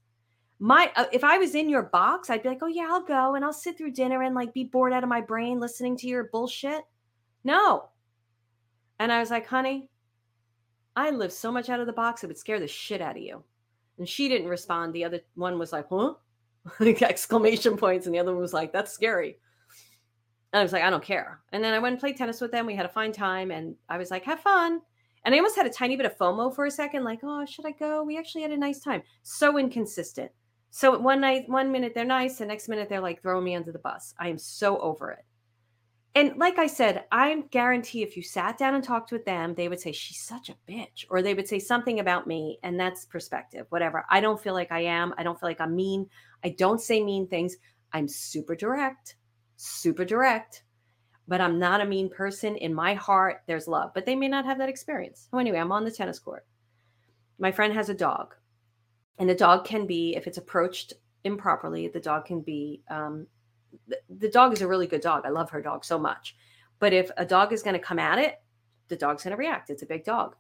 My, 0.60 0.91
uh, 0.95 1.06
if 1.12 1.23
I 1.23 1.38
was 1.38 1.56
in 1.56 1.69
your 1.69 1.84
box, 1.84 2.30
I'd 2.30 2.43
be 2.43 2.49
like, 2.49 2.60
oh 2.62 2.67
yeah, 2.67 2.88
I'll 2.89 3.04
go 3.04 3.36
and 3.36 3.43
I'll 3.43 3.54
sit 3.54 3.78
through 3.78 3.91
dinner 3.91 4.21
and 4.21 4.34
like 4.34 4.54
be 4.54 4.63
bored 4.63 4.93
out 4.93 5.04
of 5.04 5.10
my 5.10 5.21
brain 5.21 5.60
listening 5.60 5.97
to 5.97 6.08
your 6.08 6.26
bullshit. 6.26 6.84
No. 7.43 7.89
And 8.99 9.12
I 9.12 9.19
was 9.19 9.30
like, 9.30 9.45
honey, 9.45 9.89
I 10.95 11.10
live 11.10 11.34
so 11.34 11.52
much 11.52 11.69
out 11.69 11.80
of 11.80 11.88
the 11.88 11.93
box, 11.93 12.23
it 12.23 12.28
would 12.28 12.38
scare 12.38 12.60
the 12.60 12.67
shit 12.67 13.02
out 13.02 13.17
of 13.17 13.23
you. 13.23 13.43
And 13.97 14.08
she 14.08 14.27
didn't 14.27 14.47
respond. 14.47 14.93
The 14.93 15.06
other 15.06 15.21
one 15.36 15.60
was 15.60 15.71
like, 15.71 15.88
huh? 15.89 16.13
like 16.79 17.01
exclamation 17.01 17.77
points. 17.77 18.06
And 18.06 18.15
the 18.15 18.19
other 18.19 18.32
one 18.34 18.41
was 18.41 18.53
like, 18.53 18.73
that's 18.73 18.91
scary. 18.91 19.38
And 20.51 20.60
I 20.60 20.63
was 20.63 20.73
like, 20.73 20.84
I 20.84 20.89
don't 20.89 21.03
care. 21.03 21.41
And 21.51 21.63
then 21.63 21.73
I 21.73 21.79
went 21.79 21.93
and 21.93 21.99
played 21.99 22.17
tennis 22.17 22.41
with 22.41 22.51
them. 22.51 22.65
We 22.65 22.75
had 22.75 22.86
a 22.86 22.89
fine 22.89 23.12
time. 23.12 23.51
And 23.51 23.75
I 23.89 23.97
was 23.97 24.12
like, 24.12 24.23
have 24.23 24.39
fun. 24.39 24.82
And 25.25 25.34
I 25.34 25.38
almost 25.38 25.56
had 25.56 25.65
a 25.65 25.69
tiny 25.69 25.95
bit 25.95 26.06
of 26.06 26.17
FOMO 26.17 26.53
for 26.53 26.65
a 26.65 26.71
second, 26.71 27.03
like, 27.03 27.19
oh, 27.23 27.45
should 27.45 27.65
I 27.65 27.71
go? 27.71 28.03
We 28.03 28.17
actually 28.17 28.41
had 28.41 28.51
a 28.51 28.58
nice 28.58 28.79
time. 28.79 29.01
So 29.23 29.58
inconsistent. 29.58 30.32
So 30.69 30.97
one 30.97 31.21
night, 31.21 31.47
one 31.47 31.71
minute 31.71 31.93
they're 31.93 32.03
nice, 32.03 32.38
the 32.38 32.45
next 32.45 32.67
minute 32.67 32.89
they're 32.89 32.99
like 32.99 33.21
throwing 33.21 33.45
me 33.45 33.56
under 33.56 33.71
the 33.71 33.79
bus. 33.79 34.13
I 34.19 34.27
am 34.27 34.38
so 34.38 34.79
over 34.79 35.12
it. 35.12 35.23
And 36.15 36.38
like 36.38 36.60
I 36.60 36.67
said, 36.67 37.06
I 37.12 37.43
guarantee 37.49 38.04
if 38.04 38.15
you 38.15 38.21
sat 38.21 38.58
down 38.58 38.76
and 38.76 38.84
talked 38.84 39.12
with 39.12 39.26
them, 39.26 39.56
they 39.56 39.67
would 39.67 39.80
say, 39.80 39.91
She's 39.91 40.21
such 40.21 40.49
a 40.49 40.56
bitch. 40.69 41.06
Or 41.10 41.21
they 41.21 41.34
would 41.34 41.47
say 41.47 41.60
something 41.60 41.99
about 41.99 42.28
me. 42.28 42.60
And 42.63 42.80
that's 42.80 43.06
perspective, 43.06 43.65
whatever. 43.69 44.06
I 44.10 44.21
don't 44.21 44.41
feel 44.41 44.54
like 44.54 44.71
I 44.71 44.82
am. 44.82 45.13
I 45.17 45.23
don't 45.23 45.39
feel 45.39 45.49
like 45.49 45.62
I'm 45.62 45.76
mean. 45.76 46.08
I 46.43 46.49
don't 46.49 46.80
say 46.80 47.04
mean 47.04 47.28
things. 47.28 47.58
I'm 47.93 48.08
super 48.08 48.56
direct, 48.56 49.15
super 49.58 50.06
direct 50.06 50.63
but 51.28 51.41
I'm 51.41 51.60
not 51.60 51.82
a 51.82 51.86
mean 51.86 52.10
person. 52.10 52.56
In 52.58 52.73
my 52.73 52.93
heart, 52.93 53.43
there's 53.47 53.67
love, 53.67 53.91
but 53.93 54.06
they 54.06 54.15
may 54.15 54.28
not 54.28 54.45
have 54.45 54.58
that 54.58 54.69
experience. 54.69 55.28
So, 55.32 55.38
anyway, 55.38 55.60
I'm 55.60 55.71
on 55.71 55.86
the 55.86 55.91
tennis 55.91 56.19
court. 56.19 56.45
My 57.39 57.52
friend 57.52 57.73
has 57.73 57.89
a 57.89 57.93
dog, 57.93 58.36
and 59.17 59.30
the 59.30 59.36
dog 59.36 59.65
can 59.65 59.88
be, 59.88 60.15
if 60.15 60.28
it's 60.28 60.38
approached 60.38 60.93
improperly, 61.23 61.88
the 61.88 61.99
dog 61.99 62.26
can 62.26 62.41
be, 62.41 62.82
um, 62.89 63.28
the, 64.09 64.29
dog 64.29 64.53
is 64.53 64.62
a 64.62 64.67
really 64.67 64.88
good 64.88 65.01
dog. 65.01 65.23
I 65.25 65.29
love 65.29 65.49
her 65.51 65.62
dog 65.62 65.86
so 65.86 65.97
much. 65.97 66.36
But 66.79 66.93
if 66.93 67.09
a 67.17 67.25
dog 67.25 67.53
is 67.53 67.63
going 67.63 67.75
to 67.75 67.79
come 67.79 67.99
at 67.99 68.19
it, 68.19 68.41
the 68.88 68.95
dog's 68.95 69.23
going 69.23 69.31
to 69.31 69.38
react. 69.38 69.69
It's 69.69 69.83
a 69.83 69.88
big 69.88 70.03
dog. 70.03 70.36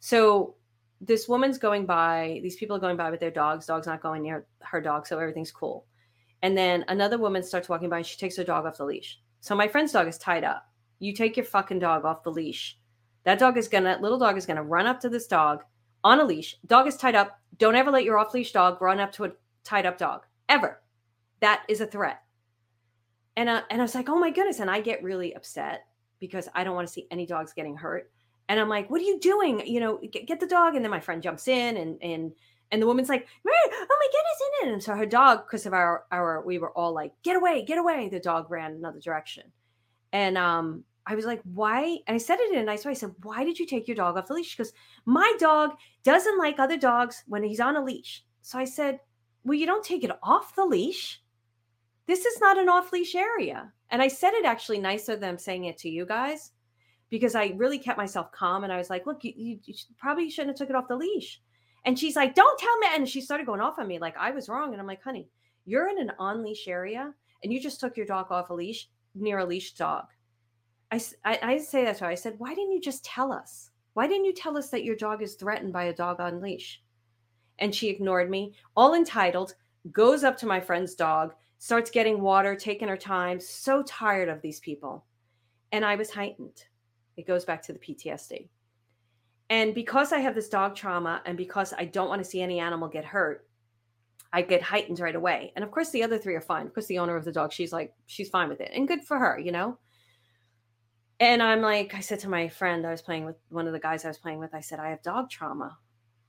So, 0.00 0.56
this 1.00 1.28
woman's 1.28 1.58
going 1.58 1.84
by, 1.84 2.40
these 2.42 2.56
people 2.56 2.74
are 2.74 2.80
going 2.80 2.96
by 2.96 3.10
with 3.10 3.20
their 3.20 3.30
dogs. 3.30 3.66
Dog's 3.66 3.86
not 3.86 4.00
going 4.00 4.22
near 4.22 4.46
her 4.62 4.80
dog, 4.80 5.06
so 5.06 5.18
everything's 5.18 5.52
cool. 5.52 5.84
And 6.40 6.56
then 6.56 6.86
another 6.88 7.18
woman 7.18 7.42
starts 7.42 7.68
walking 7.68 7.90
by 7.90 7.98
and 7.98 8.06
she 8.06 8.16
takes 8.16 8.36
her 8.36 8.44
dog 8.44 8.64
off 8.64 8.78
the 8.78 8.84
leash 8.84 9.20
so 9.46 9.54
my 9.54 9.68
friend's 9.68 9.92
dog 9.92 10.08
is 10.08 10.18
tied 10.18 10.42
up. 10.42 10.68
You 10.98 11.12
take 11.12 11.36
your 11.36 11.46
fucking 11.46 11.78
dog 11.78 12.04
off 12.04 12.24
the 12.24 12.32
leash. 12.32 12.76
That 13.22 13.38
dog 13.38 13.56
is 13.56 13.68
gonna, 13.68 13.96
little 14.00 14.18
dog 14.18 14.36
is 14.36 14.44
gonna 14.44 14.64
run 14.64 14.88
up 14.88 14.98
to 15.02 15.08
this 15.08 15.28
dog 15.28 15.62
on 16.02 16.18
a 16.18 16.24
leash. 16.24 16.56
Dog 16.66 16.88
is 16.88 16.96
tied 16.96 17.14
up. 17.14 17.38
Don't 17.56 17.76
ever 17.76 17.92
let 17.92 18.02
your 18.02 18.18
off 18.18 18.34
leash 18.34 18.50
dog 18.50 18.82
run 18.82 18.98
up 18.98 19.12
to 19.12 19.24
a 19.26 19.32
tied 19.62 19.86
up 19.86 19.98
dog 19.98 20.22
ever. 20.48 20.82
That 21.38 21.62
is 21.68 21.80
a 21.80 21.86
threat. 21.86 22.22
And 23.36 23.48
uh, 23.48 23.62
and 23.70 23.80
I 23.80 23.84
was 23.84 23.94
like, 23.94 24.08
oh 24.08 24.18
my 24.18 24.30
goodness. 24.30 24.60
And 24.60 24.70
I 24.70 24.80
get 24.80 25.02
really 25.02 25.34
upset 25.34 25.86
because 26.20 26.48
I 26.54 26.64
don't 26.64 26.74
want 26.74 26.88
to 26.88 26.92
see 26.92 27.06
any 27.10 27.26
dogs 27.26 27.52
getting 27.52 27.76
hurt. 27.76 28.10
And 28.48 28.60
I'm 28.60 28.68
like, 28.68 28.88
what 28.90 29.00
are 29.00 29.04
you 29.04 29.18
doing? 29.20 29.66
You 29.66 29.80
know, 29.80 29.98
get, 30.10 30.26
get 30.26 30.40
the 30.40 30.46
dog. 30.46 30.74
And 30.74 30.84
then 30.84 30.90
my 30.90 31.00
friend 31.00 31.22
jumps 31.22 31.48
in 31.48 31.76
and 31.76 31.98
and 32.02 32.32
and 32.72 32.82
the 32.82 32.86
woman's 32.86 33.08
like, 33.08 33.28
oh 33.46 33.86
my 33.88 34.08
goodness, 34.12 34.62
in 34.62 34.68
it. 34.68 34.72
And 34.72 34.82
so 34.82 34.94
her 34.94 35.06
dog, 35.06 35.44
because 35.46 35.66
of 35.66 35.72
our 35.72 36.04
our, 36.10 36.42
we 36.44 36.58
were 36.58 36.70
all 36.70 36.92
like, 36.92 37.12
get 37.22 37.36
away, 37.36 37.64
get 37.64 37.78
away. 37.78 38.08
The 38.08 38.20
dog 38.20 38.50
ran 38.50 38.72
another 38.72 39.00
direction. 39.00 39.44
And 40.12 40.38
um, 40.38 40.84
I 41.06 41.14
was 41.14 41.24
like, 41.24 41.42
why? 41.44 41.98
And 42.06 42.14
I 42.14 42.18
said 42.18 42.40
it 42.40 42.52
in 42.52 42.58
a 42.58 42.64
nice 42.64 42.84
way. 42.84 42.92
I 42.92 42.94
said, 42.94 43.14
why 43.22 43.44
did 43.44 43.58
you 43.58 43.66
take 43.66 43.86
your 43.86 43.96
dog 43.96 44.16
off 44.16 44.28
the 44.28 44.34
leash? 44.34 44.56
Because 44.56 44.72
my 45.04 45.32
dog 45.38 45.72
doesn't 46.02 46.38
like 46.38 46.58
other 46.58 46.76
dogs 46.78 47.22
when 47.26 47.44
he's 47.44 47.60
on 47.60 47.76
a 47.76 47.84
leash. 47.84 48.24
So 48.42 48.58
I 48.58 48.64
said, 48.64 49.00
well, 49.44 49.58
you 49.58 49.66
don't 49.66 49.84
take 49.84 50.02
it 50.02 50.10
off 50.22 50.56
the 50.56 50.64
leash. 50.64 51.22
This 52.06 52.24
is 52.24 52.40
not 52.40 52.58
an 52.58 52.68
off 52.68 52.92
leash 52.92 53.14
area. 53.14 53.72
And 53.90 54.02
I 54.02 54.08
said 54.08 54.34
it 54.34 54.44
actually 54.44 54.78
nicer 54.78 55.16
than 55.16 55.38
saying 55.38 55.64
it 55.64 55.78
to 55.78 55.88
you 55.88 56.06
guys 56.06 56.52
because 57.10 57.34
I 57.34 57.54
really 57.56 57.78
kept 57.78 57.98
myself 57.98 58.32
calm. 58.32 58.64
And 58.64 58.72
I 58.72 58.78
was 58.78 58.90
like, 58.90 59.06
look, 59.06 59.24
you, 59.24 59.32
you, 59.36 59.58
you 59.64 59.74
probably 59.96 60.30
shouldn't 60.30 60.50
have 60.50 60.58
took 60.58 60.70
it 60.70 60.76
off 60.76 60.88
the 60.88 60.96
leash. 60.96 61.40
And 61.84 61.98
she's 61.98 62.16
like, 62.16 62.34
don't 62.34 62.58
tell 62.58 62.76
me. 62.78 62.88
And 62.94 63.08
she 63.08 63.20
started 63.20 63.46
going 63.46 63.60
off 63.60 63.78
on 63.78 63.86
me 63.86 63.98
like 63.98 64.16
I 64.16 64.30
was 64.30 64.48
wrong. 64.48 64.72
And 64.72 64.80
I'm 64.80 64.86
like, 64.86 65.02
honey, 65.02 65.28
you're 65.64 65.88
in 65.88 66.00
an 66.00 66.12
on 66.18 66.42
leash 66.42 66.66
area 66.68 67.12
and 67.42 67.52
you 67.52 67.60
just 67.60 67.80
took 67.80 67.96
your 67.96 68.06
dog 68.06 68.30
off 68.30 68.50
a 68.50 68.54
leash 68.54 68.88
near 69.14 69.38
a 69.38 69.44
leash 69.44 69.74
dog. 69.74 70.06
I, 70.90 71.00
I, 71.24 71.38
I 71.42 71.58
say 71.58 71.84
that 71.84 71.98
to 71.98 72.04
her. 72.04 72.10
I 72.10 72.14
said, 72.14 72.34
why 72.38 72.54
didn't 72.54 72.72
you 72.72 72.80
just 72.80 73.04
tell 73.04 73.32
us? 73.32 73.70
Why 73.94 74.06
didn't 74.06 74.26
you 74.26 74.34
tell 74.34 74.56
us 74.58 74.68
that 74.70 74.84
your 74.84 74.96
dog 74.96 75.22
is 75.22 75.34
threatened 75.34 75.72
by 75.72 75.84
a 75.84 75.94
dog 75.94 76.20
on 76.20 76.40
leash? 76.40 76.82
And 77.58 77.74
she 77.74 77.88
ignored 77.88 78.30
me, 78.30 78.54
all 78.76 78.94
entitled, 78.94 79.54
goes 79.92 80.22
up 80.22 80.36
to 80.38 80.46
my 80.46 80.60
friend's 80.60 80.94
dog, 80.94 81.34
starts 81.58 81.90
getting 81.90 82.20
water, 82.20 82.54
taking 82.54 82.88
her 82.88 82.96
time. 82.96 83.40
So 83.40 83.82
tired 83.82 84.28
of 84.28 84.42
these 84.42 84.60
people. 84.60 85.04
And 85.72 85.84
I 85.84 85.96
was 85.96 86.10
heightened. 86.10 86.64
It 87.16 87.26
goes 87.26 87.44
back 87.44 87.62
to 87.62 87.72
the 87.72 87.78
PTSD. 87.78 88.48
And 89.48 89.74
because 89.74 90.12
I 90.12 90.18
have 90.18 90.34
this 90.34 90.48
dog 90.48 90.74
trauma 90.74 91.22
and 91.24 91.36
because 91.36 91.72
I 91.76 91.84
don't 91.84 92.08
want 92.08 92.22
to 92.22 92.28
see 92.28 92.42
any 92.42 92.58
animal 92.58 92.88
get 92.88 93.04
hurt, 93.04 93.46
I 94.32 94.42
get 94.42 94.60
heightened 94.60 95.00
right 95.00 95.14
away. 95.14 95.52
And 95.54 95.64
of 95.64 95.70
course, 95.70 95.90
the 95.90 96.02
other 96.02 96.18
three 96.18 96.34
are 96.34 96.40
fine. 96.40 96.66
Of 96.66 96.74
course, 96.74 96.86
the 96.86 96.98
owner 96.98 97.16
of 97.16 97.24
the 97.24 97.32
dog, 97.32 97.52
she's 97.52 97.72
like, 97.72 97.94
she's 98.06 98.28
fine 98.28 98.48
with 98.48 98.60
it. 98.60 98.72
And 98.74 98.88
good 98.88 99.04
for 99.04 99.18
her, 99.18 99.38
you 99.38 99.52
know? 99.52 99.78
And 101.20 101.42
I'm 101.42 101.62
like, 101.62 101.94
I 101.94 102.00
said 102.00 102.18
to 102.20 102.28
my 102.28 102.48
friend, 102.48 102.86
I 102.86 102.90
was 102.90 103.02
playing 103.02 103.24
with 103.24 103.36
one 103.48 103.66
of 103.66 103.72
the 103.72 103.78
guys 103.78 104.04
I 104.04 104.08
was 104.08 104.18
playing 104.18 104.38
with, 104.38 104.54
I 104.54 104.60
said, 104.60 104.80
I 104.80 104.90
have 104.90 105.02
dog 105.02 105.30
trauma. 105.30 105.78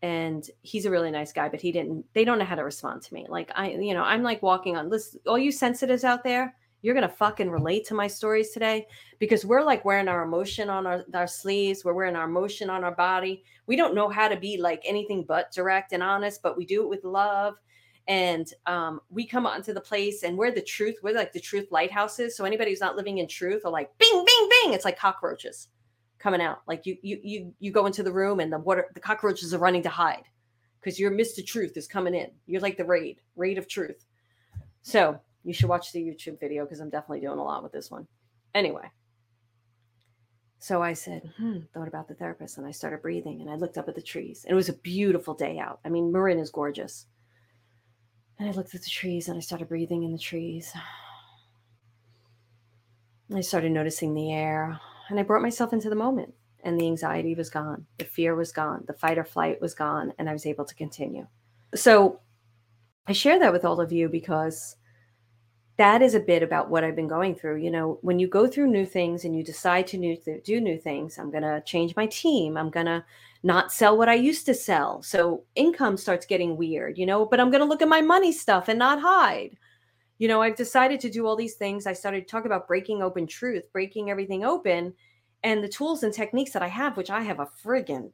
And 0.01 0.47
he's 0.61 0.85
a 0.85 0.91
really 0.91 1.09
nice 1.09 1.33
guy, 1.33 1.49
but 1.49 1.61
he 1.61 1.71
didn't, 1.71 2.05
they 2.13 2.23
don't 2.23 2.37
know 2.37 2.45
how 2.45 2.55
to 2.55 2.63
respond 2.63 3.01
to 3.01 3.13
me. 3.13 3.25
Like, 3.27 3.51
I, 3.55 3.71
you 3.71 3.93
know, 3.93 4.03
I'm 4.03 4.21
like 4.21 4.43
walking 4.43 4.77
on 4.77 4.89
this, 4.89 5.17
all 5.25 5.39
you 5.39 5.51
sensitives 5.51 6.03
out 6.03 6.23
there, 6.23 6.55
you're 6.81 6.93
to 6.93 7.09
fucking 7.09 7.49
relate 7.49 7.85
to 7.87 7.95
my 7.95 8.07
stories 8.07 8.51
today 8.51 8.85
because 9.19 9.43
we're 9.43 9.63
like 9.63 9.83
wearing 9.83 10.07
our 10.07 10.23
emotion 10.23 10.69
on 10.69 10.85
our, 10.85 11.03
our 11.13 11.27
sleeves. 11.27 11.83
We're 11.83 11.93
wearing 11.93 12.15
our 12.15 12.25
emotion 12.25 12.69
on 12.69 12.83
our 12.83 12.93
body. 12.93 13.43
We 13.65 13.75
don't 13.75 13.95
know 13.95 14.09
how 14.09 14.27
to 14.27 14.37
be 14.37 14.57
like 14.57 14.81
anything 14.85 15.25
but 15.27 15.51
direct 15.51 15.91
and 15.93 16.03
honest, 16.03 16.41
but 16.43 16.55
we 16.55 16.65
do 16.65 16.83
it 16.83 16.89
with 16.89 17.03
love. 17.03 17.55
And 18.07 18.53
um, 18.67 19.01
we 19.09 19.25
come 19.25 19.45
onto 19.45 19.73
the 19.73 19.81
place 19.81 20.23
and 20.23 20.37
we're 20.37 20.51
the 20.51 20.61
truth. 20.61 20.97
We're 21.01 21.15
like 21.15 21.33
the 21.33 21.41
truth 21.41 21.67
lighthouses. 21.71 22.37
So 22.37 22.45
anybody 22.45 22.71
who's 22.71 22.79
not 22.79 22.95
living 22.95 23.17
in 23.17 23.27
truth 23.27 23.63
are 23.65 23.71
like 23.71 23.97
bing, 23.97 24.25
bing, 24.25 24.49
bing. 24.49 24.73
It's 24.73 24.85
like 24.85 24.97
cockroaches 24.97 25.69
coming 26.19 26.41
out. 26.41 26.61
Like 26.67 26.85
you, 26.85 26.97
you, 27.01 27.19
you, 27.23 27.53
you 27.59 27.71
go 27.71 27.85
into 27.85 28.03
the 28.03 28.11
room 28.11 28.39
and 28.39 28.51
the 28.51 28.59
water, 28.59 28.87
the 28.93 28.99
cockroaches 28.99 29.53
are 29.53 29.59
running 29.59 29.83
to 29.83 29.89
hide 29.89 30.23
because 30.79 30.99
your 30.99 31.11
Mr. 31.11 31.45
Truth 31.45 31.77
is 31.77 31.87
coming 31.87 32.13
in. 32.13 32.31
You're 32.45 32.61
like 32.61 32.77
the 32.77 32.85
raid, 32.85 33.21
raid 33.35 33.57
of 33.57 33.67
truth. 33.67 34.05
So 34.81 35.19
you 35.43 35.53
should 35.53 35.69
watch 35.69 35.91
the 35.91 36.01
YouTube 36.01 36.39
video 36.39 36.63
because 36.63 36.79
I'm 36.79 36.89
definitely 36.89 37.21
doing 37.21 37.39
a 37.39 37.43
lot 37.43 37.63
with 37.63 37.71
this 37.71 37.91
one. 37.91 38.07
Anyway, 38.55 38.89
so 40.59 40.81
I 40.81 40.93
said, 40.93 41.31
hmm, 41.37 41.59
thought 41.73 41.87
about 41.87 42.07
the 42.07 42.15
therapist, 42.15 42.57
and 42.57 42.65
I 42.65 42.71
started 42.71 43.01
breathing 43.01 43.41
and 43.41 43.49
I 43.49 43.55
looked 43.55 43.77
up 43.77 43.87
at 43.87 43.95
the 43.95 44.01
trees. 44.01 44.43
And 44.43 44.53
it 44.53 44.55
was 44.55 44.69
a 44.69 44.73
beautiful 44.73 45.33
day 45.33 45.59
out. 45.59 45.79
I 45.85 45.89
mean, 45.89 46.11
Marin 46.11 46.39
is 46.39 46.49
gorgeous. 46.49 47.05
And 48.39 48.49
I 48.49 48.51
looked 48.51 48.75
at 48.75 48.83
the 48.83 48.89
trees 48.89 49.27
and 49.27 49.37
I 49.37 49.41
started 49.41 49.69
breathing 49.69 50.03
in 50.03 50.11
the 50.11 50.17
trees. 50.17 50.71
I 53.35 53.41
started 53.41 53.71
noticing 53.71 54.13
the 54.13 54.31
air 54.31 54.79
and 55.09 55.19
I 55.19 55.23
brought 55.23 55.41
myself 55.41 55.73
into 55.73 55.89
the 55.89 55.95
moment. 55.95 56.33
And 56.63 56.77
the 56.77 56.87
anxiety 56.87 57.33
was 57.35 57.49
gone, 57.49 57.85
the 57.97 58.03
fear 58.03 58.35
was 58.35 58.51
gone, 58.51 58.83
the 58.87 58.93
fight 58.93 59.17
or 59.17 59.23
flight 59.23 59.61
was 59.61 59.73
gone, 59.73 60.11
and 60.17 60.27
I 60.29 60.33
was 60.33 60.45
able 60.45 60.65
to 60.65 60.75
continue. 60.75 61.27
So 61.75 62.19
I 63.07 63.13
share 63.13 63.39
that 63.39 63.53
with 63.53 63.63
all 63.63 63.79
of 63.79 63.91
you 63.91 64.09
because 64.09 64.75
that 65.77 66.01
is 66.01 66.15
a 66.15 66.19
bit 66.19 66.43
about 66.43 66.69
what 66.69 66.83
I've 66.83 66.95
been 66.95 67.07
going 67.07 67.35
through. 67.35 67.57
You 67.57 67.71
know, 67.71 67.99
when 68.01 68.19
you 68.19 68.27
go 68.27 68.47
through 68.47 68.67
new 68.67 68.85
things 68.85 69.23
and 69.23 69.35
you 69.35 69.43
decide 69.43 69.87
to 69.87 69.97
new 69.97 70.17
do 70.43 70.59
new 70.59 70.77
things, 70.77 71.17
I'm 71.17 71.31
going 71.31 71.43
to 71.43 71.61
change 71.65 71.95
my 71.95 72.07
team. 72.07 72.57
I'm 72.57 72.71
going 72.71 72.87
to 72.87 73.05
not 73.43 73.71
sell 73.71 73.97
what 73.97 74.09
I 74.09 74.15
used 74.15 74.45
to 74.47 74.53
sell. 74.53 75.01
So 75.03 75.43
income 75.55 75.95
starts 75.95 76.25
getting 76.25 76.57
weird, 76.57 76.97
you 76.97 77.05
know, 77.05 77.25
but 77.25 77.39
I'm 77.39 77.51
going 77.51 77.61
to 77.61 77.67
look 77.67 77.83
at 77.83 77.87
my 77.87 78.01
money 78.01 78.33
stuff 78.33 78.67
and 78.67 78.79
not 78.79 78.99
hide. 78.99 79.55
You 80.17 80.27
know, 80.27 80.41
I've 80.41 80.55
decided 80.55 80.99
to 81.01 81.09
do 81.09 81.27
all 81.27 81.35
these 81.35 81.55
things. 81.55 81.85
I 81.85 81.93
started 81.93 82.21
to 82.21 82.31
talk 82.31 82.45
about 82.45 82.67
breaking 82.67 83.01
open 83.01 83.27
truth, 83.27 83.71
breaking 83.71 84.09
everything 84.09 84.43
open, 84.43 84.93
and 85.43 85.63
the 85.63 85.69
tools 85.69 86.03
and 86.03 86.13
techniques 86.13 86.51
that 86.51 86.63
I 86.63 86.67
have, 86.67 86.97
which 86.97 87.09
I 87.09 87.21
have 87.21 87.39
a 87.39 87.49
friggin' 87.63 88.11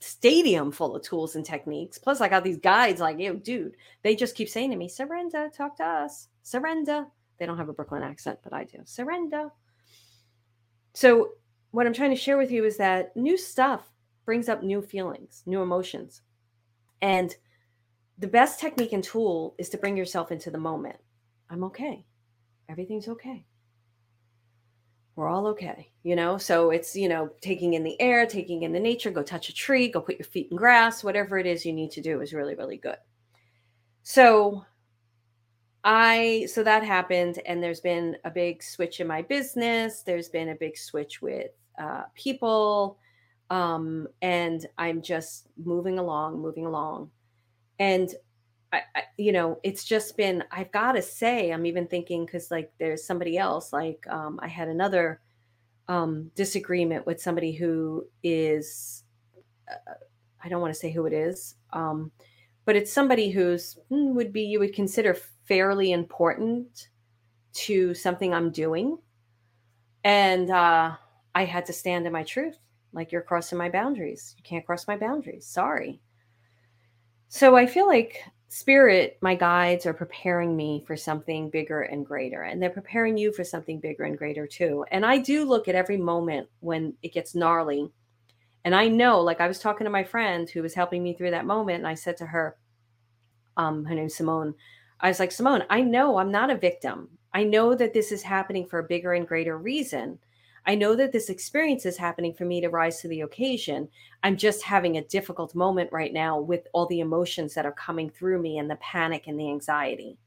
stadium 0.00 0.72
full 0.72 0.96
of 0.96 1.02
tools 1.02 1.36
and 1.36 1.44
techniques. 1.44 1.98
Plus, 1.98 2.20
I 2.20 2.28
got 2.28 2.44
these 2.44 2.56
guides 2.56 3.00
like, 3.00 3.18
yo, 3.18 3.34
dude, 3.34 3.76
they 4.02 4.16
just 4.16 4.34
keep 4.34 4.48
saying 4.48 4.70
to 4.70 4.76
me, 4.76 4.88
surrender, 4.88 5.50
talk 5.54 5.76
to 5.76 5.84
us, 5.84 6.28
surrender. 6.42 7.06
They 7.38 7.46
don't 7.46 7.58
have 7.58 7.68
a 7.68 7.72
Brooklyn 7.72 8.02
accent, 8.02 8.38
but 8.42 8.52
I 8.52 8.64
do. 8.64 8.78
Surrender. 8.84 9.50
So, 10.94 11.32
what 11.70 11.86
I'm 11.86 11.92
trying 11.92 12.10
to 12.10 12.16
share 12.16 12.36
with 12.36 12.50
you 12.50 12.64
is 12.64 12.76
that 12.78 13.16
new 13.16 13.36
stuff 13.36 13.90
brings 14.24 14.48
up 14.48 14.62
new 14.62 14.82
feelings, 14.82 15.42
new 15.46 15.62
emotions. 15.62 16.22
And 17.00 17.34
the 18.20 18.28
best 18.28 18.60
technique 18.60 18.92
and 18.92 19.02
tool 19.02 19.54
is 19.58 19.68
to 19.70 19.78
bring 19.78 19.96
yourself 19.96 20.30
into 20.30 20.50
the 20.50 20.58
moment. 20.58 20.96
I'm 21.50 21.64
okay. 21.64 22.06
Everything's 22.68 23.08
okay. 23.08 23.44
We're 25.16 25.28
all 25.28 25.48
okay 25.48 25.90
you 26.02 26.16
know? 26.16 26.38
So 26.38 26.70
it's 26.70 26.96
you 26.96 27.08
know 27.08 27.30
taking 27.40 27.74
in 27.74 27.84
the 27.84 28.00
air 28.00 28.26
taking 28.26 28.62
in 28.62 28.72
the 28.72 28.80
nature 28.80 29.10
go 29.10 29.22
touch 29.22 29.48
a 29.48 29.54
tree 29.54 29.88
go 29.88 30.00
put 30.00 30.18
your 30.18 30.26
feet 30.26 30.48
in 30.50 30.56
grass 30.56 31.04
whatever 31.04 31.38
it 31.38 31.46
is 31.46 31.66
you 31.66 31.72
need 31.72 31.90
to 31.92 32.00
do 32.00 32.20
is 32.20 32.32
really 32.32 32.54
really 32.54 32.78
good. 32.78 32.98
So 34.02 34.64
i 35.82 36.46
so 36.52 36.62
that 36.62 36.84
happened 36.84 37.40
and 37.46 37.62
there's 37.62 37.80
been 37.80 38.16
a 38.24 38.30
big 38.30 38.62
switch 38.62 39.00
in 39.00 39.06
my 39.06 39.22
business. 39.22 40.02
There's 40.02 40.28
been 40.28 40.50
a 40.50 40.54
big 40.54 40.76
switch 40.76 41.22
with 41.22 41.50
uh, 41.80 42.04
people. 42.14 42.98
Um, 43.50 44.06
and 44.22 44.64
i'm 44.78 45.02
just 45.02 45.48
moving 45.56 45.98
along 45.98 46.40
moving 46.40 46.66
along 46.66 47.10
and 47.80 48.14
I, 48.72 48.82
I, 48.94 49.02
you 49.16 49.32
know, 49.32 49.58
it's 49.64 49.84
just 49.84 50.16
been, 50.16 50.44
I've 50.52 50.70
got 50.70 50.92
to 50.92 51.02
say, 51.02 51.50
I'm 51.50 51.66
even 51.66 51.88
thinking, 51.88 52.24
because 52.24 52.50
like 52.50 52.70
there's 52.78 53.02
somebody 53.04 53.36
else, 53.36 53.72
like 53.72 54.06
um, 54.08 54.38
I 54.42 54.48
had 54.48 54.68
another 54.68 55.20
um, 55.88 56.30
disagreement 56.36 57.06
with 57.06 57.20
somebody 57.20 57.52
who 57.52 58.06
is, 58.22 59.02
uh, 59.68 59.94
I 60.44 60.48
don't 60.48 60.60
want 60.60 60.72
to 60.72 60.78
say 60.78 60.92
who 60.92 61.06
it 61.06 61.12
is, 61.12 61.56
um, 61.72 62.12
but 62.64 62.76
it's 62.76 62.92
somebody 62.92 63.30
who's 63.30 63.76
hmm, 63.88 64.14
would 64.14 64.32
be, 64.32 64.42
you 64.42 64.60
would 64.60 64.74
consider 64.74 65.14
fairly 65.48 65.90
important 65.90 66.90
to 67.52 67.94
something 67.94 68.32
I'm 68.32 68.50
doing. 68.52 68.98
And 70.04 70.50
uh, 70.50 70.96
I 71.34 71.44
had 71.44 71.66
to 71.66 71.72
stand 71.72 72.06
in 72.06 72.12
my 72.12 72.22
truth. 72.22 72.58
Like, 72.92 73.10
you're 73.10 73.22
crossing 73.22 73.58
my 73.58 73.70
boundaries. 73.70 74.34
You 74.36 74.42
can't 74.42 74.66
cross 74.66 74.86
my 74.86 74.96
boundaries. 74.96 75.46
Sorry. 75.46 76.00
So 77.32 77.54
I 77.54 77.64
feel 77.64 77.86
like 77.86 78.24
spirit, 78.48 79.16
my 79.20 79.36
guides 79.36 79.86
are 79.86 79.94
preparing 79.94 80.56
me 80.56 80.82
for 80.84 80.96
something 80.96 81.48
bigger 81.48 81.82
and 81.82 82.04
greater. 82.04 82.42
And 82.42 82.60
they're 82.60 82.70
preparing 82.70 83.16
you 83.16 83.32
for 83.32 83.44
something 83.44 83.78
bigger 83.78 84.02
and 84.02 84.18
greater 84.18 84.48
too. 84.48 84.84
And 84.90 85.06
I 85.06 85.18
do 85.18 85.44
look 85.44 85.68
at 85.68 85.76
every 85.76 85.96
moment 85.96 86.48
when 86.58 86.92
it 87.04 87.14
gets 87.14 87.36
gnarly. 87.36 87.88
And 88.64 88.74
I 88.74 88.88
know, 88.88 89.20
like 89.20 89.40
I 89.40 89.46
was 89.46 89.60
talking 89.60 89.84
to 89.84 89.90
my 89.90 90.02
friend 90.02 90.50
who 90.50 90.60
was 90.60 90.74
helping 90.74 91.04
me 91.04 91.14
through 91.14 91.30
that 91.30 91.46
moment, 91.46 91.78
and 91.78 91.86
I 91.86 91.94
said 91.94 92.16
to 92.16 92.26
her, 92.26 92.56
um, 93.56 93.84
her 93.84 93.94
name's 93.94 94.16
Simone. 94.16 94.52
I 94.98 95.06
was 95.06 95.20
like, 95.20 95.30
Simone, 95.30 95.62
I 95.70 95.82
know 95.82 96.18
I'm 96.18 96.32
not 96.32 96.50
a 96.50 96.58
victim. 96.58 97.10
I 97.32 97.44
know 97.44 97.76
that 97.76 97.94
this 97.94 98.10
is 98.10 98.24
happening 98.24 98.66
for 98.66 98.80
a 98.80 98.88
bigger 98.88 99.12
and 99.12 99.26
greater 99.26 99.56
reason. 99.56 100.18
I 100.66 100.74
know 100.74 100.94
that 100.96 101.12
this 101.12 101.30
experience 101.30 101.86
is 101.86 101.96
happening 101.96 102.34
for 102.34 102.44
me 102.44 102.60
to 102.60 102.68
rise 102.68 103.00
to 103.00 103.08
the 103.08 103.22
occasion. 103.22 103.88
I'm 104.22 104.36
just 104.36 104.62
having 104.62 104.96
a 104.96 105.04
difficult 105.04 105.54
moment 105.54 105.90
right 105.92 106.12
now 106.12 106.38
with 106.38 106.66
all 106.72 106.86
the 106.86 107.00
emotions 107.00 107.54
that 107.54 107.66
are 107.66 107.72
coming 107.72 108.10
through 108.10 108.40
me 108.40 108.58
and 108.58 108.70
the 108.70 108.76
panic 108.76 109.26
and 109.26 109.40
the 109.40 109.48
anxiety. 109.48 110.18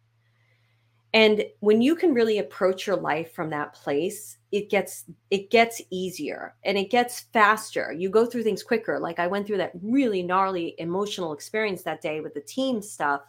And 1.13 1.45
when 1.59 1.79
you 1.81 1.95
can 1.95 2.15
really 2.15 2.39
approach 2.39 2.87
your 2.87 2.95
life 2.95 3.33
from 3.33 3.51
that 3.51 3.73
place, 3.73 4.39
it 4.51 4.71
gets 4.71 5.05
it 5.29 5.51
gets 5.51 5.79
easier 5.91 6.55
and 6.63 6.75
it 6.75 6.89
gets 6.89 7.21
faster. 7.33 7.91
You 7.91 8.09
go 8.09 8.25
through 8.25 8.43
things 8.43 8.63
quicker. 8.63 8.99
Like 8.99 9.19
I 9.19 9.27
went 9.27 9.45
through 9.45 9.57
that 9.57 9.73
really 9.83 10.23
gnarly 10.23 10.73
emotional 10.79 11.33
experience 11.33 11.83
that 11.83 12.01
day 12.01 12.19
with 12.19 12.33
the 12.33 12.41
team 12.41 12.81
stuff 12.81 13.21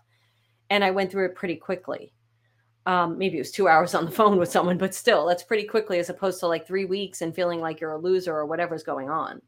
and 0.70 0.82
I 0.82 0.90
went 0.90 1.10
through 1.10 1.26
it 1.26 1.34
pretty 1.34 1.56
quickly 1.56 2.13
um, 2.86 3.16
maybe 3.16 3.36
it 3.36 3.40
was 3.40 3.50
two 3.50 3.68
hours 3.68 3.94
on 3.94 4.04
the 4.04 4.10
phone 4.18 4.38
with 4.38 4.50
someone, 4.50 4.78
but 4.78 4.94
still, 4.94 5.26
that's 5.26 5.42
pretty 5.42 5.64
quickly 5.64 5.98
as 5.98 6.10
opposed 6.10 6.40
to 6.40 6.46
like 6.46 6.66
three 6.66 6.84
weeks 6.84 7.22
and 7.22 7.34
feeling 7.34 7.60
like 7.60 7.80
you're 7.80 7.92
a 7.92 7.98
loser 7.98 8.34
or 8.34 8.46
whatever's 8.46 8.82
going 8.82 9.10
on. 9.10 9.40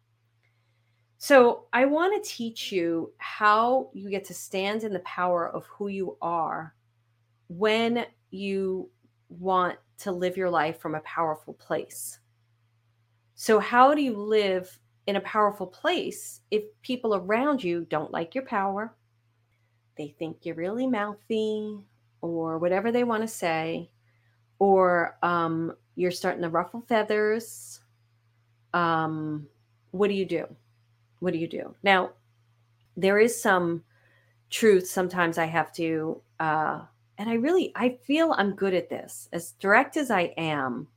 So, 1.18 1.64
I 1.72 1.86
want 1.86 2.22
to 2.22 2.30
teach 2.30 2.72
you 2.72 3.12
how 3.18 3.90
you 3.94 4.10
get 4.10 4.24
to 4.26 4.34
stand 4.34 4.84
in 4.84 4.92
the 4.92 5.00
power 5.00 5.48
of 5.48 5.66
who 5.66 5.88
you 5.88 6.16
are 6.20 6.74
when 7.48 8.04
you 8.30 8.90
want 9.28 9.78
to 9.98 10.12
live 10.12 10.36
your 10.36 10.50
life 10.50 10.78
from 10.78 10.94
a 10.94 11.00
powerful 11.00 11.54
place. 11.54 12.18
So, 13.34 13.58
how 13.58 13.94
do 13.94 14.02
you 14.02 14.16
live 14.16 14.78
in 15.06 15.16
a 15.16 15.20
powerful 15.20 15.66
place 15.66 16.40
if 16.50 16.64
people 16.82 17.14
around 17.14 17.62
you 17.62 17.86
don't 17.88 18.12
like 18.12 18.34
your 18.34 18.44
power? 18.44 18.94
They 19.96 20.14
think 20.18 20.38
you're 20.42 20.54
really 20.54 20.86
mouthy, 20.86 21.78
or 22.26 22.58
whatever 22.58 22.92
they 22.92 23.04
want 23.04 23.22
to 23.22 23.28
say, 23.28 23.90
or 24.58 25.16
um, 25.22 25.74
you're 25.94 26.10
starting 26.10 26.42
to 26.42 26.48
ruffle 26.48 26.82
feathers. 26.88 27.80
Um, 28.74 29.46
what 29.90 30.08
do 30.08 30.14
you 30.14 30.26
do? 30.26 30.46
What 31.20 31.32
do 31.32 31.38
you 31.38 31.48
do? 31.48 31.74
Now, 31.82 32.10
there 32.96 33.18
is 33.18 33.40
some 33.40 33.82
truth 34.50 34.86
sometimes 34.86 35.38
I 35.38 35.46
have 35.46 35.72
to, 35.74 36.20
uh, 36.40 36.80
and 37.18 37.30
I 37.30 37.34
really, 37.34 37.72
I 37.74 37.98
feel 38.04 38.32
I'm 38.32 38.54
good 38.54 38.74
at 38.74 38.90
this. 38.90 39.28
As 39.32 39.52
direct 39.52 39.96
as 39.96 40.10
I 40.10 40.34
am, 40.36 40.88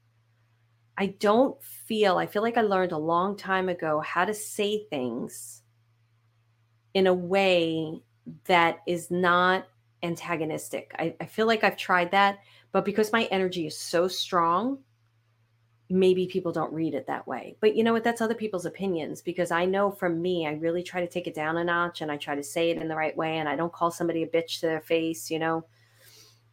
I 0.97 1.07
don't 1.19 1.61
feel, 1.63 2.17
I 2.17 2.25
feel 2.25 2.41
like 2.41 2.57
I 2.57 2.61
learned 2.61 2.91
a 2.91 2.97
long 2.97 3.37
time 3.37 3.69
ago 3.69 4.01
how 4.01 4.25
to 4.25 4.33
say 4.33 4.85
things 4.89 5.63
in 6.93 7.07
a 7.07 7.13
way 7.13 8.01
that 8.45 8.79
is 8.85 9.09
not 9.09 9.65
antagonistic. 10.03 10.93
I, 10.97 11.15
I 11.19 11.25
feel 11.25 11.47
like 11.47 11.63
I've 11.63 11.77
tried 11.77 12.11
that, 12.11 12.39
but 12.71 12.85
because 12.85 13.11
my 13.11 13.25
energy 13.25 13.67
is 13.67 13.77
so 13.77 14.07
strong, 14.07 14.79
maybe 15.89 16.27
people 16.27 16.51
don't 16.51 16.71
read 16.71 16.93
it 16.93 17.07
that 17.07 17.27
way. 17.27 17.55
But 17.59 17.75
you 17.75 17.83
know 17.83 17.93
what? 17.93 18.03
That's 18.03 18.21
other 18.21 18.35
people's 18.35 18.65
opinions 18.65 19.21
because 19.21 19.49
I 19.49 19.65
know 19.65 19.89
from 19.89 20.21
me, 20.21 20.45
I 20.47 20.51
really 20.51 20.83
try 20.83 21.01
to 21.01 21.07
take 21.07 21.25
it 21.27 21.33
down 21.33 21.57
a 21.57 21.63
notch 21.63 22.01
and 22.01 22.11
I 22.11 22.17
try 22.17 22.35
to 22.35 22.43
say 22.43 22.69
it 22.69 22.81
in 22.81 22.87
the 22.87 22.95
right 22.95 23.15
way 23.17 23.37
and 23.37 23.49
I 23.49 23.55
don't 23.55 23.73
call 23.73 23.89
somebody 23.89 24.23
a 24.23 24.27
bitch 24.27 24.59
to 24.59 24.67
their 24.67 24.81
face, 24.81 25.31
you 25.31 25.39
know. 25.39 25.65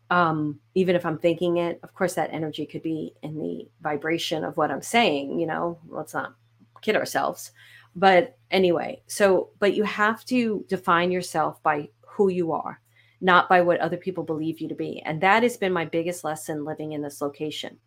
Um, 0.08 0.60
even 0.74 0.96
if 0.96 1.04
I'm 1.04 1.18
thinking 1.18 1.58
it, 1.58 1.80
of 1.82 1.92
course, 1.92 2.14
that 2.14 2.32
energy 2.32 2.64
could 2.64 2.82
be 2.82 3.14
in 3.22 3.38
the 3.38 3.68
vibration 3.82 4.44
of 4.44 4.56
what 4.56 4.70
I'm 4.70 4.82
saying, 4.82 5.38
you 5.38 5.46
know, 5.46 5.78
let's 5.88 6.14
not 6.14 6.34
kid 6.80 6.96
ourselves. 6.96 7.50
But 7.94 8.38
anyway, 8.50 9.02
so, 9.06 9.50
but 9.58 9.74
you 9.74 9.82
have 9.82 10.24
to 10.26 10.64
define 10.68 11.10
yourself 11.10 11.62
by 11.62 11.88
who 12.06 12.28
you 12.28 12.52
are 12.52 12.80
not 13.20 13.48
by 13.48 13.60
what 13.60 13.80
other 13.80 13.96
people 13.96 14.24
believe 14.24 14.60
you 14.60 14.68
to 14.68 14.74
be. 14.74 15.02
And 15.04 15.20
that 15.22 15.42
has 15.42 15.56
been 15.56 15.72
my 15.72 15.84
biggest 15.84 16.24
lesson 16.24 16.64
living 16.64 16.92
in 16.92 17.02
this 17.02 17.20
location. 17.20 17.78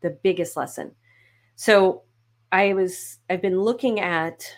The 0.00 0.18
biggest 0.22 0.56
lesson. 0.56 0.92
So 1.56 2.02
I 2.52 2.72
was, 2.72 3.18
I've 3.28 3.42
been 3.42 3.60
looking 3.60 4.00
at 4.00 4.50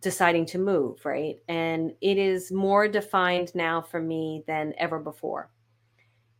deciding 0.00 0.46
to 0.46 0.58
move, 0.58 1.04
right? 1.04 1.36
And 1.48 1.92
it 2.00 2.18
is 2.18 2.52
more 2.52 2.86
defined 2.88 3.54
now 3.54 3.80
for 3.80 4.00
me 4.00 4.44
than 4.46 4.74
ever 4.78 4.98
before. 4.98 5.50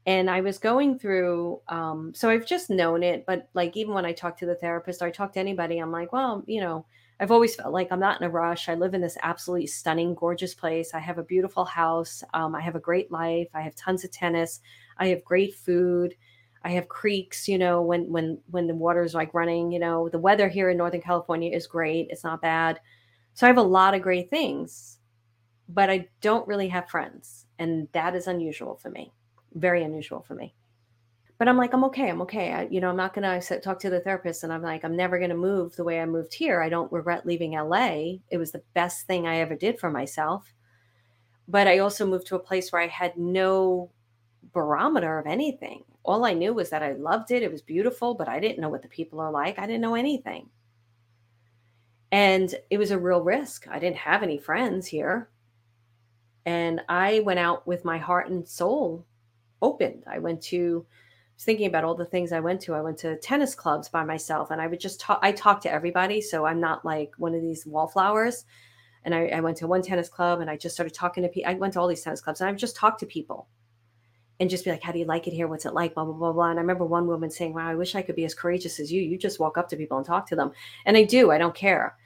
And 0.06 0.28
I 0.28 0.42
was 0.42 0.58
going 0.58 0.98
through, 0.98 1.62
um, 1.68 2.12
so 2.14 2.28
I've 2.28 2.46
just 2.46 2.68
known 2.68 3.02
it, 3.02 3.24
but 3.26 3.48
like 3.54 3.74
even 3.74 3.94
when 3.94 4.04
I 4.04 4.12
talk 4.12 4.36
to 4.38 4.46
the 4.46 4.54
therapist 4.54 5.00
or 5.00 5.06
I 5.06 5.10
talk 5.10 5.32
to 5.32 5.40
anybody, 5.40 5.78
I'm 5.78 5.90
like, 5.90 6.12
well, 6.12 6.44
you 6.46 6.60
know, 6.60 6.84
I've 7.20 7.30
always 7.30 7.54
felt 7.54 7.72
like 7.72 7.92
I'm 7.92 8.00
not 8.00 8.20
in 8.20 8.26
a 8.26 8.30
rush. 8.30 8.68
I 8.68 8.74
live 8.74 8.94
in 8.94 9.00
this 9.00 9.16
absolutely 9.22 9.68
stunning, 9.68 10.14
gorgeous 10.14 10.54
place. 10.54 10.94
I 10.94 10.98
have 10.98 11.18
a 11.18 11.22
beautiful 11.22 11.64
house. 11.64 12.24
Um, 12.34 12.54
I 12.54 12.60
have 12.60 12.74
a 12.74 12.80
great 12.80 13.12
life. 13.12 13.48
I 13.54 13.60
have 13.60 13.76
tons 13.76 14.04
of 14.04 14.10
tennis. 14.10 14.60
I 14.98 15.08
have 15.08 15.24
great 15.24 15.54
food. 15.54 16.16
I 16.64 16.70
have 16.70 16.88
creeks. 16.88 17.46
You 17.46 17.58
know, 17.58 17.82
when 17.82 18.10
when 18.10 18.38
when 18.50 18.66
the 18.66 18.74
water's 18.74 19.14
like 19.14 19.32
running. 19.32 19.70
You 19.70 19.78
know, 19.78 20.08
the 20.08 20.18
weather 20.18 20.48
here 20.48 20.70
in 20.70 20.76
Northern 20.76 21.02
California 21.02 21.54
is 21.54 21.66
great. 21.66 22.08
It's 22.10 22.24
not 22.24 22.42
bad. 22.42 22.80
So 23.34 23.46
I 23.46 23.48
have 23.48 23.58
a 23.58 23.62
lot 23.62 23.94
of 23.94 24.02
great 24.02 24.30
things, 24.30 24.98
but 25.68 25.90
I 25.90 26.08
don't 26.20 26.46
really 26.48 26.68
have 26.68 26.88
friends, 26.88 27.46
and 27.58 27.88
that 27.92 28.14
is 28.14 28.26
unusual 28.26 28.76
for 28.76 28.90
me. 28.90 29.12
Very 29.54 29.82
unusual 29.84 30.20
for 30.20 30.34
me 30.34 30.54
but 31.44 31.50
I'm 31.50 31.58
like, 31.58 31.74
I'm 31.74 31.84
okay. 31.84 32.08
I'm 32.08 32.22
okay. 32.22 32.54
I, 32.54 32.62
you 32.70 32.80
know, 32.80 32.88
I'm 32.88 32.96
not 32.96 33.12
going 33.12 33.38
to 33.38 33.60
talk 33.60 33.78
to 33.80 33.90
the 33.90 34.00
therapist 34.00 34.44
and 34.44 34.50
I'm 34.52 34.62
like, 34.62 34.82
I'm 34.82 34.96
never 34.96 35.18
going 35.18 35.28
to 35.28 35.36
move 35.36 35.76
the 35.76 35.84
way 35.84 36.00
I 36.00 36.06
moved 36.06 36.32
here. 36.32 36.62
I 36.62 36.70
don't 36.70 36.90
regret 36.90 37.26
leaving 37.26 37.52
LA. 37.52 38.14
It 38.30 38.38
was 38.38 38.50
the 38.50 38.62
best 38.72 39.06
thing 39.06 39.26
I 39.26 39.40
ever 39.40 39.54
did 39.54 39.78
for 39.78 39.90
myself. 39.90 40.50
But 41.46 41.66
I 41.66 41.80
also 41.80 42.06
moved 42.06 42.28
to 42.28 42.36
a 42.36 42.38
place 42.38 42.72
where 42.72 42.80
I 42.80 42.86
had 42.86 43.18
no 43.18 43.90
barometer 44.54 45.18
of 45.18 45.26
anything. 45.26 45.84
All 46.02 46.24
I 46.24 46.32
knew 46.32 46.54
was 46.54 46.70
that 46.70 46.82
I 46.82 46.92
loved 46.92 47.30
it. 47.30 47.42
It 47.42 47.52
was 47.52 47.60
beautiful, 47.60 48.14
but 48.14 48.26
I 48.26 48.40
didn't 48.40 48.62
know 48.62 48.70
what 48.70 48.80
the 48.80 48.88
people 48.88 49.20
are 49.20 49.30
like. 49.30 49.58
I 49.58 49.66
didn't 49.66 49.82
know 49.82 49.96
anything. 49.96 50.48
And 52.10 52.54
it 52.70 52.78
was 52.78 52.90
a 52.90 52.98
real 52.98 53.20
risk. 53.20 53.68
I 53.68 53.78
didn't 53.78 53.98
have 53.98 54.22
any 54.22 54.38
friends 54.38 54.86
here. 54.86 55.28
And 56.46 56.80
I 56.88 57.20
went 57.20 57.40
out 57.40 57.66
with 57.66 57.84
my 57.84 57.98
heart 57.98 58.30
and 58.30 58.48
soul 58.48 59.04
opened. 59.60 60.04
I 60.06 60.20
went 60.20 60.40
to 60.44 60.86
was 61.34 61.44
thinking 61.44 61.66
about 61.66 61.84
all 61.84 61.94
the 61.94 62.04
things 62.04 62.32
I 62.32 62.40
went 62.40 62.60
to. 62.62 62.74
I 62.74 62.80
went 62.80 62.98
to 62.98 63.16
tennis 63.18 63.54
clubs 63.54 63.88
by 63.88 64.04
myself 64.04 64.50
and 64.50 64.60
I 64.60 64.66
would 64.66 64.80
just 64.80 65.00
talk, 65.00 65.18
I 65.22 65.32
talk 65.32 65.60
to 65.62 65.72
everybody. 65.72 66.20
So 66.20 66.46
I'm 66.46 66.60
not 66.60 66.84
like 66.84 67.12
one 67.18 67.34
of 67.34 67.42
these 67.42 67.66
wallflowers. 67.66 68.44
And 69.04 69.14
I, 69.14 69.26
I 69.26 69.40
went 69.40 69.56
to 69.58 69.66
one 69.66 69.82
tennis 69.82 70.08
club 70.08 70.40
and 70.40 70.48
I 70.48 70.56
just 70.56 70.74
started 70.74 70.94
talking 70.94 71.22
to 71.22 71.28
people. 71.28 71.50
I 71.50 71.54
went 71.54 71.74
to 71.74 71.80
all 71.80 71.88
these 71.88 72.02
tennis 72.02 72.20
clubs 72.20 72.40
and 72.40 72.48
I've 72.48 72.56
just 72.56 72.76
talked 72.76 73.00
to 73.00 73.06
people 73.06 73.48
and 74.40 74.50
just 74.50 74.64
be 74.64 74.70
like, 74.70 74.82
how 74.82 74.92
do 74.92 74.98
you 74.98 75.04
like 75.04 75.26
it 75.26 75.32
here? 75.32 75.46
What's 75.46 75.66
it 75.66 75.74
like? 75.74 75.94
Blah, 75.94 76.04
blah, 76.04 76.14
blah, 76.14 76.32
blah. 76.32 76.50
And 76.50 76.58
I 76.58 76.62
remember 76.62 76.84
one 76.84 77.06
woman 77.06 77.30
saying, 77.30 77.54
wow, 77.54 77.68
I 77.68 77.74
wish 77.74 77.94
I 77.94 78.02
could 78.02 78.16
be 78.16 78.24
as 78.24 78.34
courageous 78.34 78.80
as 78.80 78.92
you. 78.92 79.02
You 79.02 79.18
just 79.18 79.38
walk 79.38 79.58
up 79.58 79.68
to 79.68 79.76
people 79.76 79.96
and 79.96 80.06
talk 80.06 80.26
to 80.28 80.36
them. 80.36 80.52
And 80.86 80.96
I 80.96 81.04
do, 81.04 81.30
I 81.30 81.38
don't 81.38 81.54
care. 81.54 81.96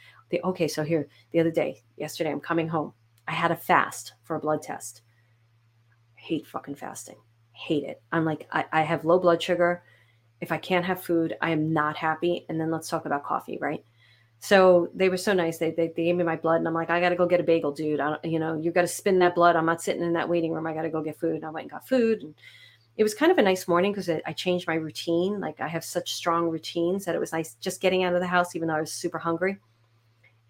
Okay, 0.45 0.69
so 0.69 0.83
here, 0.83 1.09
the 1.33 1.41
other 1.41 1.51
day, 1.51 1.83
yesterday, 1.97 2.31
I'm 2.31 2.41
coming 2.41 2.69
home. 2.69 2.93
I 3.27 3.33
had 3.33 3.51
a 3.51 3.57
fast 3.57 4.13
for 4.25 4.37
a 4.37 4.41
blood 4.41 4.61
test. 4.61 5.01
I 6.19 6.21
hate 6.21 6.47
fucking 6.47 6.75
fasting 6.75 7.17
hate 7.59 7.85
it. 7.85 8.01
I'm 8.13 8.25
like, 8.25 8.47
I, 8.53 8.65
I 8.73 8.83
have 8.83 9.05
low 9.05 9.19
blood 9.19 9.43
sugar. 9.43 9.83
If 10.41 10.53
I 10.53 10.59
can't 10.59 10.85
have 10.85 11.03
food, 11.03 11.37
I 11.41 11.51
am 11.51 11.73
not 11.73 11.97
happy. 11.97 12.47
And 12.49 12.61
then 12.61 12.71
let's 12.71 12.89
talk 12.89 13.05
about 13.05 13.25
coffee, 13.25 13.59
right? 13.61 13.85
So 14.41 14.89
they 14.95 15.09
were 15.09 15.17
so 15.17 15.33
nice. 15.33 15.59
They, 15.59 15.73
they, 15.73 15.89
they 15.89 16.05
gave 16.05 16.15
me 16.15 16.23
my 16.23 16.37
blood, 16.37 16.59
and 16.59 16.69
I'm 16.69 16.75
like, 16.75 16.91
I 16.91 17.01
got 17.01 17.09
to 17.09 17.17
go 17.17 17.27
get 17.27 17.41
a 17.41 17.43
bagel, 17.43 17.73
dude. 17.73 17.99
I 17.99 18.11
don't, 18.11 18.25
you 18.25 18.39
know, 18.39 18.55
you 18.55 18.71
got 18.71 18.83
to 18.83 18.89
spin 18.89 19.19
that 19.19 19.35
blood. 19.35 19.57
I'm 19.57 19.67
not 19.67 19.83
sitting 19.83 20.03
in 20.03 20.13
that 20.13 20.29
waiting 20.29 20.53
room. 20.53 20.67
I 20.67 20.75
got 20.75 20.83
to 20.83 20.91
go 20.91 21.03
get 21.03 21.19
food. 21.19 21.35
And 21.35 21.45
I 21.45 21.51
went 21.51 21.65
and 21.65 21.71
got 21.73 21.89
food. 21.89 22.23
And 22.23 22.35
it 22.97 23.03
was 23.03 23.15
kind 23.15 23.33
of 23.33 23.39
a 23.39 23.43
nice 23.43 23.67
morning 23.67 23.93
because 23.93 24.09
I 24.09 24.33
changed 24.33 24.69
my 24.69 24.75
routine. 24.75 25.41
Like 25.41 25.61
I 25.61 25.67
have 25.67 25.85
such 25.85 26.13
strong 26.15 26.49
routines 26.49 27.05
that 27.05 27.17
it 27.17 27.19
was 27.19 27.33
nice 27.33 27.55
just 27.55 27.81
getting 27.81 28.05
out 28.05 28.15
of 28.15 28.21
the 28.21 28.27
house, 28.27 28.55
even 28.55 28.69
though 28.69 28.77
I 28.77 28.81
was 28.81 28.93
super 28.93 29.19
hungry. 29.19 29.59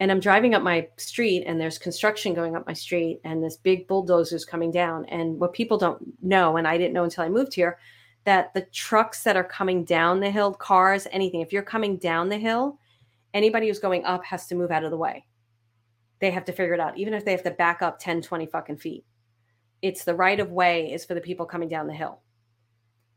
And 0.01 0.13
I'm 0.13 0.21
driving 0.21 0.55
up 0.55 0.63
my 0.63 0.89
street 0.97 1.45
and 1.47 1.61
there's 1.61 1.79
construction 1.79 2.35
going 2.35 2.55
up 2.55 2.67
my 2.67 2.73
street 2.73 3.21
and 3.25 3.43
this 3.43 3.57
big 3.57 3.89
bulldozer's 3.89 4.45
coming 4.45 4.71
down. 4.71 5.05
And 5.07 5.41
what 5.41 5.53
people 5.53 5.77
don't 5.77 6.01
know, 6.23 6.57
and 6.57 6.69
I 6.69 6.79
didn't 6.79 6.93
know 6.93 7.05
until 7.05 7.25
I 7.25 7.29
moved 7.29 7.55
here, 7.55 7.79
that 8.25 8.55
the 8.55 8.67
trucks 8.73 9.25
that 9.25 9.37
are 9.37 9.45
coming 9.45 9.85
down 9.85 10.21
the 10.21 10.31
hill, 10.31 10.55
cars, 10.55 11.09
anything, 11.11 11.41
if 11.41 11.53
you're 11.53 11.63
coming 11.63 11.97
down 11.97 12.29
the 12.29 12.39
hill, 12.39 12.79
anybody 13.35 13.67
who's 13.67 13.79
going 13.81 14.05
up 14.05 14.25
has 14.25 14.47
to 14.47 14.55
move 14.55 14.71
out 14.71 14.85
of 14.85 14.91
the 14.91 14.97
way. 14.97 15.27
They 16.21 16.31
have 16.31 16.45
to 16.45 16.53
figure 16.53 16.75
it 16.75 16.81
out, 16.81 16.97
even 16.97 17.15
if 17.15 17.25
they 17.25 17.33
have 17.33 17.45
to 17.45 17.51
back 17.51 17.83
up 17.83 17.99
10, 17.99 18.23
20 18.23 18.47
fucking 18.47 18.79
feet. 18.79 19.05
It's 19.83 20.05
the 20.05 20.15
right 20.15 20.39
of 20.39 20.51
way 20.51 20.93
is 20.93 21.05
for 21.05 21.15
the 21.15 21.21
people 21.21 21.47
coming 21.47 21.69
down 21.69 21.87
the 21.87 21.95
hill 21.95 22.21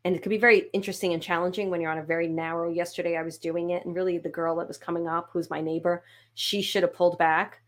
and 0.03 0.15
it 0.15 0.23
could 0.23 0.29
be 0.29 0.37
very 0.37 0.69
interesting 0.73 1.13
and 1.13 1.21
challenging 1.21 1.69
when 1.69 1.79
you're 1.79 1.91
on 1.91 1.99
a 1.99 2.03
very 2.03 2.27
narrow 2.27 2.69
yesterday 2.69 3.17
i 3.17 3.23
was 3.23 3.37
doing 3.37 3.71
it 3.71 3.85
and 3.85 3.95
really 3.95 4.17
the 4.17 4.29
girl 4.29 4.55
that 4.55 4.67
was 4.67 4.77
coming 4.77 5.07
up 5.07 5.29
who's 5.31 5.49
my 5.49 5.61
neighbor 5.61 6.03
she 6.33 6.61
should 6.61 6.83
have 6.83 6.93
pulled 6.93 7.17
back. 7.17 7.61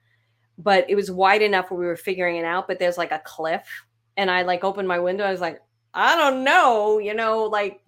But 0.58 0.88
it 0.88 0.96
was 0.96 1.10
wide 1.10 1.42
enough 1.42 1.72
where 1.72 1.80
we 1.80 1.86
were 1.86 1.96
figuring 1.96 2.38
it 2.38 2.46
out 2.46 2.68
but 2.68 2.78
there's 2.80 2.98
like 2.98 3.12
a 3.12 3.22
cliff 3.26 3.68
and 4.18 4.30
i 4.30 4.44
like 4.44 4.64
opened 4.64 4.88
my 4.88 5.00
window 5.00 5.26
i 5.26 5.32
was 5.32 5.42
like 5.42 5.62
i 5.96 6.16
don't 6.16 6.44
know 6.44 7.00
you 7.00 7.16
know 7.16 7.44
like 7.46 7.82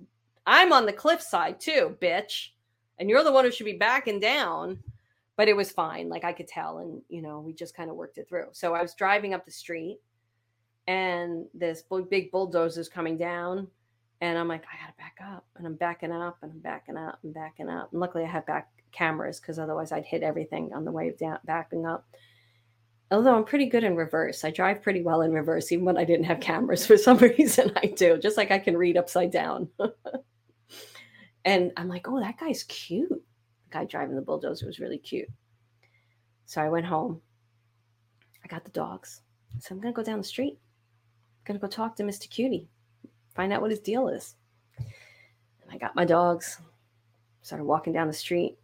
i'm 0.47 0.73
on 0.73 0.87
the 0.87 0.93
cliff 0.93 1.21
side 1.21 1.59
too 1.59 1.95
bitch 2.01 2.49
and 2.97 3.09
you're 3.09 3.23
the 3.23 3.31
one 3.31 3.45
who 3.45 3.51
should 3.51 3.65
be 3.65 3.73
backing 3.73 4.19
down. 4.19 4.79
But 5.37 5.49
it 5.49 5.55
was 5.55 5.71
fine 5.71 6.09
like 6.09 6.23
i 6.23 6.33
could 6.33 6.47
tell 6.47 6.79
and 6.79 7.01
you 7.09 7.21
know 7.21 7.39
we 7.39 7.53
just 7.53 7.75
kind 7.75 7.89
of 7.89 7.95
worked 7.95 8.17
it 8.17 8.27
through. 8.27 8.47
So 8.53 8.73
i 8.73 8.81
was 8.81 8.95
driving 8.95 9.33
up 9.33 9.45
the 9.45 9.51
street 9.51 9.99
and 10.87 11.45
this 11.53 11.83
big 12.09 12.31
bulldozer 12.31 12.79
is 12.79 12.89
coming 12.89 13.17
down 13.17 13.67
and 14.22 14.38
I'm 14.38 14.47
like, 14.47 14.63
I 14.63 14.82
gotta 14.82 14.97
back 14.97 15.18
up, 15.22 15.45
and 15.57 15.68
I'm 15.68 15.76
backing 15.76 16.11
up, 16.11 16.38
and 16.41 16.51
I'm 16.51 16.59
backing 16.59 16.97
up, 16.97 17.20
and 17.24 17.34
backing 17.34 17.70
up. 17.70 17.89
And 17.91 17.99
luckily, 17.99 18.24
I 18.24 18.28
have 18.28 18.45
back 18.45 18.70
cameras 18.91 19.39
because 19.39 19.59
otherwise, 19.59 19.91
I'd 19.91 20.05
hit 20.05 20.24
everything 20.24 20.72
on 20.74 20.86
the 20.86 20.91
way 20.91 21.13
down, 21.18 21.39
backing 21.45 21.86
up. 21.86 22.05
Although 23.11 23.36
I'm 23.36 23.43
pretty 23.45 23.68
good 23.68 23.84
in 23.84 23.95
reverse, 23.95 24.43
I 24.43 24.51
drive 24.51 24.82
pretty 24.82 25.03
well 25.03 25.22
in 25.22 25.32
reverse, 25.32 25.72
even 25.72 25.86
when 25.86 25.97
I 25.97 26.05
didn't 26.05 26.26
have 26.26 26.39
cameras. 26.39 26.86
For 26.88 26.97
some 26.97 27.18
reason, 27.38 27.72
I 27.76 27.88
do. 27.88 28.18
Just 28.18 28.38
like 28.38 28.51
I 28.51 28.59
can 28.59 28.78
read 28.78 28.97
upside 28.97 29.32
down. 29.32 29.68
and 31.45 31.72
I'm 31.78 31.89
like, 31.89 32.07
oh, 32.07 32.20
that 32.20 32.39
guy's 32.39 32.63
cute. 32.63 33.09
The 33.09 33.70
guy 33.70 33.86
driving 33.86 34.16
the 34.16 34.22
bulldozer 34.22 34.66
was 34.66 34.80
really 34.80 34.97
cute. 34.97 35.30
So 36.45 36.61
I 36.61 36.70
went 36.70 36.86
home. 36.86 37.22
I 38.43 38.47
got 38.47 38.63
the 38.63 38.72
dogs. 38.72 39.22
So 39.59 39.76
I'm 39.76 39.82
gonna 39.82 39.93
go 39.93 40.03
down 40.03 40.20
the 40.20 40.24
street. 40.24 40.57
I'm 40.57 41.45
gonna 41.45 41.59
go 41.59 41.68
talk 41.68 41.95
to 41.97 42.03
Mr. 42.03 42.30
Cutie 42.30 42.70
find 43.36 43.53
out 43.53 43.61
what 43.61 43.71
his 43.71 43.79
deal 43.79 44.07
is. 44.07 44.36
And 44.77 45.71
I 45.71 45.77
got 45.77 45.95
my 45.95 46.05
dogs, 46.05 46.59
started 47.41 47.65
walking 47.65 47.93
down 47.93 48.07
the 48.07 48.13
street, 48.13 48.57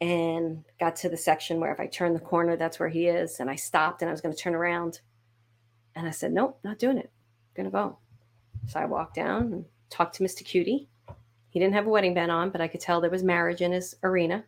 and 0.00 0.64
got 0.78 0.96
to 0.96 1.08
the 1.08 1.16
section 1.16 1.60
where 1.60 1.72
if 1.72 1.80
I 1.80 1.86
turn 1.86 2.14
the 2.14 2.20
corner, 2.20 2.56
that's 2.56 2.80
where 2.80 2.88
he 2.88 3.06
is. 3.06 3.38
And 3.40 3.50
I 3.50 3.56
stopped 3.56 4.02
and 4.02 4.08
I 4.08 4.12
was 4.12 4.20
going 4.20 4.34
to 4.34 4.40
turn 4.40 4.54
around. 4.54 5.00
And 5.94 6.06
I 6.06 6.10
said, 6.10 6.32
Nope, 6.32 6.58
not 6.64 6.78
doing 6.78 6.96
it. 6.96 7.10
I'm 7.12 7.64
going 7.64 7.70
to 7.70 7.70
go. 7.70 7.98
So 8.66 8.80
I 8.80 8.86
walked 8.86 9.14
down 9.14 9.52
and 9.52 9.64
talked 9.90 10.14
to 10.16 10.24
Mr. 10.24 10.44
Cutie. 10.44 10.88
He 11.50 11.58
didn't 11.58 11.74
have 11.74 11.86
a 11.86 11.90
wedding 11.90 12.14
band 12.14 12.30
on, 12.30 12.50
but 12.50 12.60
I 12.60 12.68
could 12.68 12.80
tell 12.80 13.00
there 13.00 13.10
was 13.10 13.24
marriage 13.24 13.60
in 13.60 13.72
his 13.72 13.96
arena. 14.02 14.44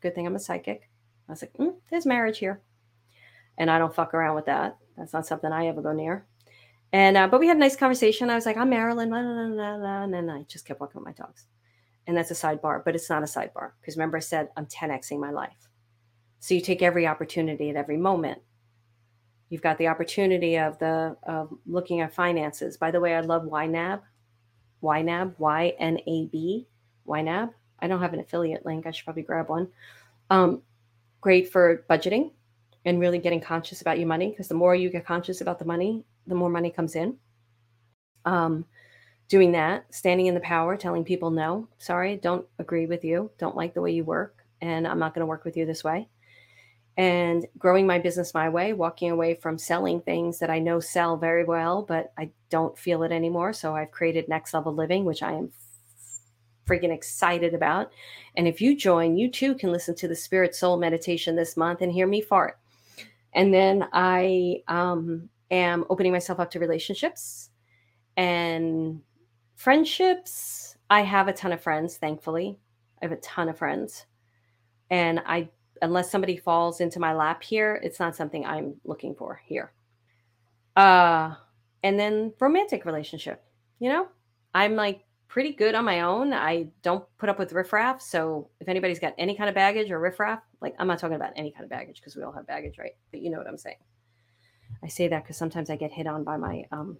Good 0.00 0.14
thing 0.14 0.26
I'm 0.26 0.36
a 0.36 0.40
psychic. 0.40 0.88
I 1.28 1.32
was 1.32 1.42
like, 1.42 1.52
mm, 1.52 1.74
There's 1.90 2.06
marriage 2.06 2.38
here. 2.38 2.60
And 3.58 3.70
I 3.70 3.78
don't 3.78 3.94
fuck 3.94 4.14
around 4.14 4.36
with 4.36 4.46
that. 4.46 4.78
That's 4.96 5.12
not 5.12 5.26
something 5.26 5.52
I 5.52 5.66
ever 5.66 5.82
go 5.82 5.92
near. 5.92 6.24
And 6.92 7.16
uh, 7.16 7.28
but 7.28 7.40
we 7.40 7.46
had 7.46 7.56
a 7.56 7.60
nice 7.60 7.76
conversation. 7.76 8.30
I 8.30 8.34
was 8.34 8.46
like, 8.46 8.56
I'm 8.56 8.70
Marilyn, 8.70 9.10
blah, 9.10 9.22
blah, 9.22 9.46
blah, 9.48 9.78
blah, 9.78 10.02
and 10.02 10.12
then 10.12 10.28
I 10.28 10.42
just 10.44 10.66
kept 10.66 10.80
walking 10.80 11.00
with 11.00 11.06
my 11.06 11.12
dogs. 11.12 11.46
And 12.06 12.16
that's 12.16 12.30
a 12.30 12.34
sidebar, 12.34 12.84
but 12.84 12.94
it's 12.96 13.08
not 13.08 13.22
a 13.22 13.26
sidebar 13.26 13.72
because 13.80 13.96
remember 13.96 14.16
I 14.16 14.20
said 14.20 14.48
I'm 14.56 14.66
10xing 14.66 15.20
my 15.20 15.30
life. 15.30 15.68
So 16.40 16.54
you 16.54 16.60
take 16.60 16.82
every 16.82 17.06
opportunity 17.06 17.70
at 17.70 17.76
every 17.76 17.96
moment. 17.96 18.40
You've 19.50 19.62
got 19.62 19.78
the 19.78 19.88
opportunity 19.88 20.58
of 20.58 20.78
the 20.78 21.16
of 21.24 21.50
looking 21.66 22.00
at 22.00 22.14
finances. 22.14 22.76
By 22.76 22.90
the 22.90 23.00
way, 23.00 23.14
I 23.14 23.20
love 23.20 23.42
YNAB, 23.42 24.00
YNAB, 24.82 25.34
Y 25.38 25.74
N 25.78 25.98
A 25.98 26.26
B, 26.26 26.66
YNAB. 27.06 27.52
I 27.80 27.86
don't 27.86 28.00
have 28.00 28.14
an 28.14 28.20
affiliate 28.20 28.66
link. 28.66 28.86
I 28.86 28.90
should 28.90 29.04
probably 29.04 29.22
grab 29.22 29.48
one. 29.48 29.68
Um, 30.30 30.62
great 31.20 31.50
for 31.52 31.84
budgeting 31.88 32.32
and 32.84 33.00
really 33.00 33.18
getting 33.18 33.40
conscious 33.40 33.80
about 33.80 33.98
your 33.98 34.08
money 34.08 34.30
because 34.30 34.48
the 34.48 34.54
more 34.54 34.74
you 34.74 34.88
get 34.90 35.04
conscious 35.04 35.40
about 35.40 35.58
the 35.58 35.64
money 35.64 36.04
the 36.26 36.34
more 36.34 36.50
money 36.50 36.70
comes 36.70 36.96
in. 36.96 37.16
Um, 38.24 38.64
doing 39.28 39.52
that, 39.52 39.86
standing 39.94 40.26
in 40.26 40.34
the 40.34 40.40
power, 40.40 40.76
telling 40.76 41.04
people, 41.04 41.30
no, 41.30 41.68
sorry, 41.78 42.16
don't 42.16 42.46
agree 42.58 42.86
with 42.86 43.04
you, 43.04 43.30
don't 43.38 43.56
like 43.56 43.74
the 43.74 43.80
way 43.80 43.92
you 43.92 44.04
work, 44.04 44.44
and 44.60 44.86
I'm 44.86 44.98
not 44.98 45.14
going 45.14 45.20
to 45.20 45.26
work 45.26 45.44
with 45.44 45.56
you 45.56 45.64
this 45.64 45.84
way. 45.84 46.08
And 46.96 47.46
growing 47.56 47.86
my 47.86 47.98
business 47.98 48.34
my 48.34 48.48
way, 48.48 48.72
walking 48.72 49.10
away 49.10 49.34
from 49.34 49.56
selling 49.56 50.00
things 50.00 50.38
that 50.40 50.50
I 50.50 50.58
know 50.58 50.80
sell 50.80 51.16
very 51.16 51.44
well, 51.44 51.82
but 51.82 52.12
I 52.18 52.30
don't 52.50 52.76
feel 52.76 53.04
it 53.04 53.12
anymore. 53.12 53.52
So 53.52 53.74
I've 53.74 53.92
created 53.92 54.28
Next 54.28 54.52
Level 54.52 54.74
Living, 54.74 55.04
which 55.04 55.22
I 55.22 55.32
am 55.32 55.52
freaking 56.66 56.92
excited 56.92 57.54
about. 57.54 57.92
And 58.36 58.46
if 58.46 58.60
you 58.60 58.76
join, 58.76 59.16
you 59.16 59.30
too 59.30 59.54
can 59.54 59.72
listen 59.72 59.94
to 59.96 60.08
the 60.08 60.16
Spirit 60.16 60.54
Soul 60.54 60.76
meditation 60.76 61.36
this 61.36 61.56
month 61.56 61.80
and 61.80 61.90
hear 61.90 62.06
me 62.06 62.20
fart. 62.20 62.58
And 63.32 63.54
then 63.54 63.88
I 63.92 64.62
um, 64.68 65.28
am 65.50 65.84
opening 65.90 66.12
myself 66.12 66.40
up 66.40 66.50
to 66.52 66.60
relationships 66.60 67.50
and 68.16 69.00
friendships. 69.56 70.76
I 70.88 71.02
have 71.02 71.28
a 71.28 71.32
ton 71.32 71.52
of 71.52 71.62
friends, 71.62 71.96
thankfully. 71.96 72.58
I 73.00 73.04
have 73.06 73.12
a 73.12 73.20
ton 73.20 73.48
of 73.48 73.58
friends. 73.58 74.06
And 74.90 75.20
I 75.26 75.48
unless 75.82 76.10
somebody 76.10 76.36
falls 76.36 76.80
into 76.80 77.00
my 77.00 77.14
lap 77.14 77.42
here, 77.42 77.80
it's 77.82 77.98
not 77.98 78.14
something 78.14 78.44
I'm 78.44 78.74
looking 78.84 79.14
for 79.14 79.40
here. 79.44 79.72
Uh 80.76 81.34
and 81.82 81.98
then 81.98 82.32
romantic 82.40 82.84
relationship. 82.84 83.42
You 83.78 83.88
know, 83.88 84.08
I'm 84.54 84.74
like 84.76 85.04
pretty 85.28 85.52
good 85.52 85.74
on 85.74 85.84
my 85.84 86.00
own. 86.00 86.34
I 86.34 86.66
don't 86.82 87.04
put 87.16 87.28
up 87.28 87.38
with 87.38 87.52
riffraff. 87.52 88.02
So 88.02 88.50
if 88.60 88.68
anybody's 88.68 88.98
got 88.98 89.14
any 89.16 89.36
kind 89.36 89.48
of 89.48 89.54
baggage 89.54 89.90
or 89.90 90.00
riffraff, 90.00 90.40
like 90.60 90.74
I'm 90.78 90.88
not 90.88 90.98
talking 90.98 91.16
about 91.16 91.32
any 91.36 91.52
kind 91.52 91.64
of 91.64 91.70
baggage 91.70 92.00
because 92.00 92.16
we 92.16 92.22
all 92.24 92.32
have 92.32 92.46
baggage, 92.46 92.78
right? 92.78 92.96
But 93.12 93.22
you 93.22 93.30
know 93.30 93.38
what 93.38 93.46
I'm 93.46 93.56
saying. 93.56 93.76
I 94.82 94.88
say 94.88 95.08
that 95.08 95.22
because 95.24 95.36
sometimes 95.36 95.70
I 95.70 95.76
get 95.76 95.92
hit 95.92 96.06
on 96.06 96.24
by 96.24 96.36
my 96.36 96.64
um 96.72 96.98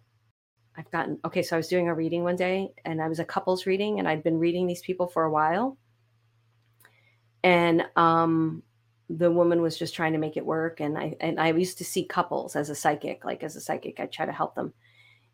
I've 0.76 0.90
gotten 0.90 1.18
okay, 1.24 1.42
so 1.42 1.56
I 1.56 1.58
was 1.58 1.68
doing 1.68 1.88
a 1.88 1.94
reading 1.94 2.22
one 2.22 2.36
day 2.36 2.70
and 2.84 3.02
I 3.02 3.08
was 3.08 3.18
a 3.18 3.24
couples 3.24 3.66
reading 3.66 3.98
and 3.98 4.08
I'd 4.08 4.22
been 4.22 4.38
reading 4.38 4.66
these 4.66 4.82
people 4.82 5.06
for 5.06 5.24
a 5.24 5.30
while. 5.30 5.76
And 7.42 7.84
um 7.96 8.62
the 9.08 9.30
woman 9.30 9.60
was 9.60 9.76
just 9.76 9.94
trying 9.94 10.12
to 10.12 10.18
make 10.18 10.36
it 10.36 10.46
work 10.46 10.80
and 10.80 10.96
I 10.96 11.16
and 11.20 11.40
I 11.40 11.52
used 11.52 11.78
to 11.78 11.84
see 11.84 12.04
couples 12.04 12.56
as 12.56 12.70
a 12.70 12.74
psychic, 12.74 13.24
like 13.24 13.42
as 13.42 13.56
a 13.56 13.60
psychic, 13.60 13.98
I 13.98 14.06
try 14.06 14.26
to 14.26 14.32
help 14.32 14.54
them. 14.54 14.72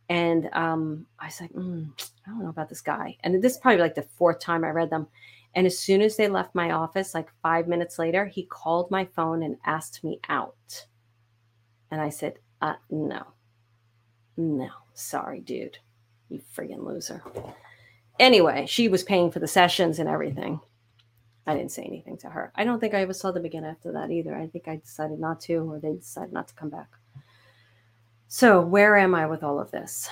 And 0.09 0.49
um 0.53 1.07
I 1.19 1.27
was 1.27 1.41
like, 1.41 1.53
mm, 1.53 1.91
I 2.27 2.31
don't 2.31 2.43
know 2.43 2.49
about 2.49 2.69
this 2.69 2.81
guy. 2.81 3.17
And 3.21 3.43
this 3.43 3.53
is 3.53 3.59
probably 3.59 3.81
like 3.81 3.95
the 3.95 4.03
fourth 4.03 4.41
time 4.41 4.65
I 4.65 4.71
read 4.71 4.91
them. 4.91 5.09
And 5.55 5.67
as 5.67 5.79
soon 5.79 6.03
as 6.03 6.17
they 6.17 6.29
left 6.29 6.55
my 6.55 6.73
office, 6.73 7.15
like 7.15 7.31
five 7.43 7.67
minutes 7.67 7.99
later, 7.99 8.27
he 8.27 8.45
called 8.45 8.91
my 8.91 9.07
phone 9.07 9.43
and 9.43 9.57
asked 9.65 10.05
me 10.05 10.21
out. 10.29 10.87
And 11.91 12.01
I 12.01 12.09
said, 12.09 12.39
uh, 12.61 12.75
no, 12.91 13.23
no, 14.37 14.71
sorry, 14.95 15.41
dude, 15.41 15.79
you 16.29 16.41
friggin' 16.55 16.85
loser. 16.85 17.23
Anyway, 18.19 18.67
she 18.67 18.89
was 18.89 19.03
paying 19.03 19.31
for 19.31 19.39
the 19.39 19.47
sessions 19.47 19.99
and 19.99 20.09
everything. 20.09 20.61
I 21.47 21.55
didn't 21.55 21.71
say 21.71 21.83
anything 21.83 22.17
to 22.19 22.29
her. 22.29 22.51
I 22.57 22.65
don't 22.65 22.81
think 22.81 22.95
I 22.95 23.03
ever 23.03 23.13
saw 23.13 23.31
them 23.31 23.45
again 23.45 23.65
after 23.65 23.93
that 23.93 24.11
either. 24.11 24.35
I 24.35 24.49
think 24.49 24.67
I 24.67 24.77
decided 24.77 25.21
not 25.21 25.41
to, 25.43 25.59
or 25.59 25.79
they 25.79 25.95
decided 25.95 26.33
not 26.33 26.49
to 26.49 26.55
come 26.55 26.71
back. 26.71 26.89
So, 28.27 28.61
where 28.61 28.97
am 28.97 29.15
I 29.15 29.27
with 29.27 29.45
all 29.45 29.61
of 29.61 29.71
this? 29.71 30.09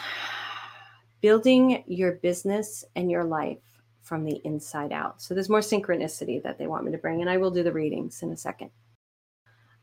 Building 1.20 1.82
your 1.86 2.12
business 2.12 2.84
and 2.94 3.10
your 3.10 3.24
life 3.24 3.58
from 4.02 4.24
the 4.24 4.40
inside 4.44 4.92
out. 4.92 5.20
So, 5.20 5.34
there's 5.34 5.48
more 5.48 5.60
synchronicity 5.60 6.40
that 6.44 6.56
they 6.56 6.68
want 6.68 6.84
me 6.84 6.92
to 6.92 6.98
bring, 6.98 7.20
and 7.20 7.30
I 7.30 7.38
will 7.38 7.50
do 7.50 7.64
the 7.64 7.72
readings 7.72 8.22
in 8.22 8.30
a 8.30 8.36
second. 8.36 8.70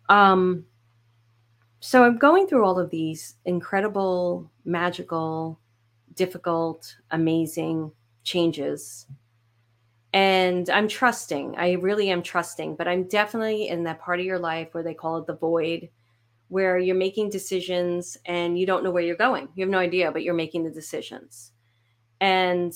Um, 0.07 0.65
so 1.81 2.03
I'm 2.03 2.17
going 2.17 2.45
through 2.45 2.63
all 2.63 2.77
of 2.77 2.91
these 2.91 3.35
incredible, 3.45 4.49
magical, 4.65 5.59
difficult, 6.13 6.95
amazing 7.09 7.91
changes. 8.23 9.07
And 10.13 10.69
I'm 10.69 10.87
trusting. 10.87 11.55
I 11.57 11.71
really 11.73 12.11
am 12.11 12.21
trusting, 12.21 12.75
but 12.75 12.87
I'm 12.87 13.07
definitely 13.07 13.69
in 13.69 13.83
that 13.85 13.99
part 13.99 14.19
of 14.19 14.27
your 14.27 14.37
life 14.37 14.67
where 14.73 14.83
they 14.83 14.93
call 14.93 15.17
it 15.17 15.25
the 15.25 15.35
void, 15.35 15.89
where 16.49 16.77
you're 16.77 16.95
making 16.95 17.31
decisions 17.31 18.15
and 18.25 18.59
you 18.59 18.67
don't 18.67 18.83
know 18.83 18.91
where 18.91 19.01
you're 19.01 19.15
going. 19.15 19.49
You 19.55 19.63
have 19.63 19.71
no 19.71 19.79
idea, 19.79 20.11
but 20.11 20.21
you're 20.21 20.35
making 20.35 20.63
the 20.63 20.69
decisions. 20.69 21.51
And 22.19 22.73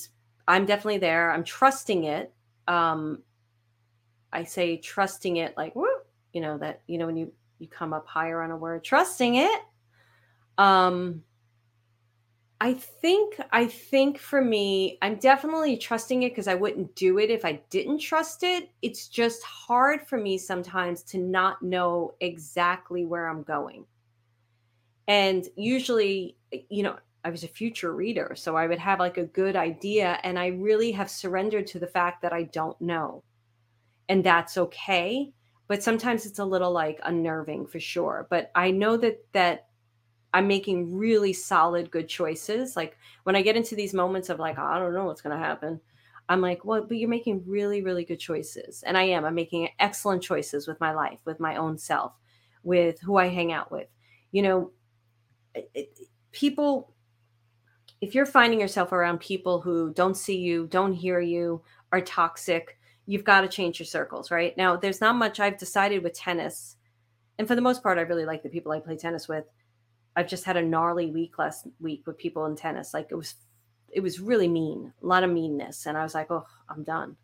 I'm 0.48 0.66
definitely 0.66 0.98
there. 0.98 1.30
I'm 1.30 1.44
trusting 1.44 2.04
it. 2.04 2.32
Um, 2.66 3.22
I 4.32 4.42
say 4.42 4.78
trusting 4.78 5.36
it 5.36 5.56
like, 5.56 5.74
you 6.32 6.40
know, 6.40 6.58
that, 6.58 6.82
you 6.88 6.98
know, 6.98 7.06
when 7.06 7.16
you 7.16 7.32
you 7.58 7.68
come 7.68 7.92
up 7.92 8.06
higher 8.06 8.42
on 8.42 8.50
a 8.50 8.56
word 8.56 8.84
trusting 8.84 9.36
it 9.36 9.60
um 10.58 11.22
I 12.60 12.72
think 12.72 13.38
I 13.52 13.66
think 13.66 14.18
for 14.18 14.42
me, 14.42 14.96
I'm 15.02 15.16
definitely 15.16 15.76
trusting 15.76 16.22
it 16.22 16.30
because 16.30 16.48
I 16.48 16.54
wouldn't 16.54 16.94
do 16.94 17.18
it 17.18 17.30
if 17.30 17.44
I 17.44 17.60
didn't 17.68 17.98
trust 17.98 18.42
it. 18.44 18.70
It's 18.80 19.08
just 19.08 19.42
hard 19.42 20.06
for 20.06 20.16
me 20.16 20.38
sometimes 20.38 21.02
to 21.04 21.18
not 21.18 21.62
know 21.62 22.14
exactly 22.20 23.04
where 23.04 23.28
I'm 23.28 23.42
going. 23.42 23.84
And 25.06 25.46
usually, 25.56 26.38
you 26.70 26.82
know, 26.82 26.96
I 27.24 27.30
was 27.30 27.44
a 27.44 27.48
future 27.48 27.92
reader, 27.94 28.32
so 28.34 28.56
I 28.56 28.66
would 28.66 28.78
have 28.78 29.00
like 29.00 29.18
a 29.18 29.26
good 29.26 29.54
idea 29.54 30.18
and 30.22 30.38
I 30.38 30.46
really 30.46 30.92
have 30.92 31.10
surrendered 31.10 31.66
to 31.68 31.78
the 31.78 31.86
fact 31.86 32.22
that 32.22 32.32
I 32.32 32.44
don't 32.44 32.80
know. 32.80 33.22
And 34.08 34.24
that's 34.24 34.56
okay, 34.56 35.32
but 35.68 35.82
sometimes 35.82 36.26
it's 36.26 36.38
a 36.38 36.44
little 36.44 36.72
like 36.72 37.00
unnerving 37.04 37.66
for 37.66 37.80
sure. 37.80 38.26
But 38.30 38.50
I 38.54 38.70
know 38.70 38.96
that 38.98 39.24
that 39.32 39.66
I'm 40.32 40.46
making 40.46 40.94
really 40.94 41.32
solid, 41.32 41.90
good 41.90 42.08
choices. 42.08 42.76
Like 42.76 42.98
when 43.22 43.36
I 43.36 43.42
get 43.42 43.56
into 43.56 43.74
these 43.74 43.94
moments 43.94 44.28
of 44.28 44.38
like, 44.38 44.58
oh, 44.58 44.64
I 44.64 44.78
don't 44.78 44.94
know 44.94 45.06
what's 45.06 45.22
going 45.22 45.36
to 45.36 45.42
happen, 45.42 45.80
I'm 46.28 46.40
like, 46.40 46.64
well, 46.64 46.84
but 46.86 46.96
you're 46.98 47.08
making 47.08 47.44
really, 47.46 47.82
really 47.82 48.04
good 48.04 48.18
choices. 48.18 48.82
And 48.84 48.98
I 48.98 49.04
am. 49.04 49.24
I'm 49.24 49.34
making 49.34 49.68
excellent 49.78 50.22
choices 50.22 50.66
with 50.66 50.80
my 50.80 50.92
life, 50.92 51.20
with 51.24 51.40
my 51.40 51.56
own 51.56 51.78
self, 51.78 52.12
with 52.62 53.00
who 53.00 53.16
I 53.16 53.28
hang 53.28 53.52
out 53.52 53.70
with. 53.70 53.88
You 54.32 54.42
know, 54.42 54.72
it, 55.54 55.98
people, 56.32 56.92
if 58.00 58.14
you're 58.14 58.26
finding 58.26 58.60
yourself 58.60 58.92
around 58.92 59.20
people 59.20 59.60
who 59.60 59.92
don't 59.94 60.16
see 60.16 60.36
you, 60.36 60.66
don't 60.66 60.92
hear 60.92 61.20
you, 61.20 61.62
are 61.92 62.00
toxic, 62.00 62.75
you've 63.06 63.24
got 63.24 63.42
to 63.42 63.48
change 63.48 63.78
your 63.78 63.86
circles, 63.86 64.30
right? 64.30 64.56
Now, 64.56 64.76
there's 64.76 65.00
not 65.00 65.16
much 65.16 65.40
I've 65.40 65.58
decided 65.58 66.02
with 66.02 66.12
tennis. 66.12 66.76
And 67.38 67.46
for 67.46 67.54
the 67.54 67.60
most 67.60 67.82
part, 67.82 67.98
I 67.98 68.02
really 68.02 68.24
like 68.24 68.42
the 68.42 68.48
people 68.48 68.72
I 68.72 68.80
play 68.80 68.96
tennis 68.96 69.28
with 69.28 69.44
I've 70.16 70.26
just 70.26 70.44
had 70.44 70.56
a 70.56 70.62
gnarly 70.62 71.10
week 71.10 71.38
last 71.38 71.66
week 71.78 72.06
with 72.06 72.16
people 72.16 72.46
in 72.46 72.56
tennis. 72.56 72.94
Like 72.94 73.08
it 73.10 73.14
was, 73.14 73.34
it 73.90 74.00
was 74.00 74.18
really 74.18 74.48
mean, 74.48 74.94
a 75.02 75.06
lot 75.06 75.22
of 75.22 75.30
meanness, 75.30 75.84
and 75.84 75.96
I 75.96 76.02
was 76.02 76.14
like, 76.14 76.30
oh, 76.30 76.46
I'm 76.70 76.82
done. 76.82 77.16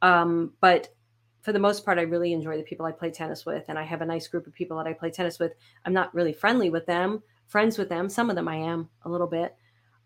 Um, 0.00 0.52
but 0.60 0.94
for 1.42 1.52
the 1.52 1.58
most 1.58 1.84
part, 1.84 1.98
I 1.98 2.02
really 2.02 2.32
enjoy 2.32 2.56
the 2.56 2.62
people 2.62 2.86
I 2.86 2.92
play 2.92 3.10
tennis 3.10 3.44
with, 3.44 3.64
and 3.68 3.78
I 3.78 3.82
have 3.82 4.00
a 4.00 4.06
nice 4.06 4.28
group 4.28 4.46
of 4.46 4.54
people 4.54 4.76
that 4.76 4.86
I 4.86 4.92
play 4.92 5.10
tennis 5.10 5.40
with. 5.40 5.52
I'm 5.84 5.92
not 5.92 6.14
really 6.14 6.32
friendly 6.32 6.70
with 6.70 6.86
them, 6.86 7.22
friends 7.48 7.76
with 7.76 7.88
them. 7.88 8.08
Some 8.08 8.30
of 8.30 8.36
them 8.36 8.46
I 8.46 8.56
am 8.56 8.88
a 9.04 9.08
little 9.08 9.26
bit, 9.26 9.56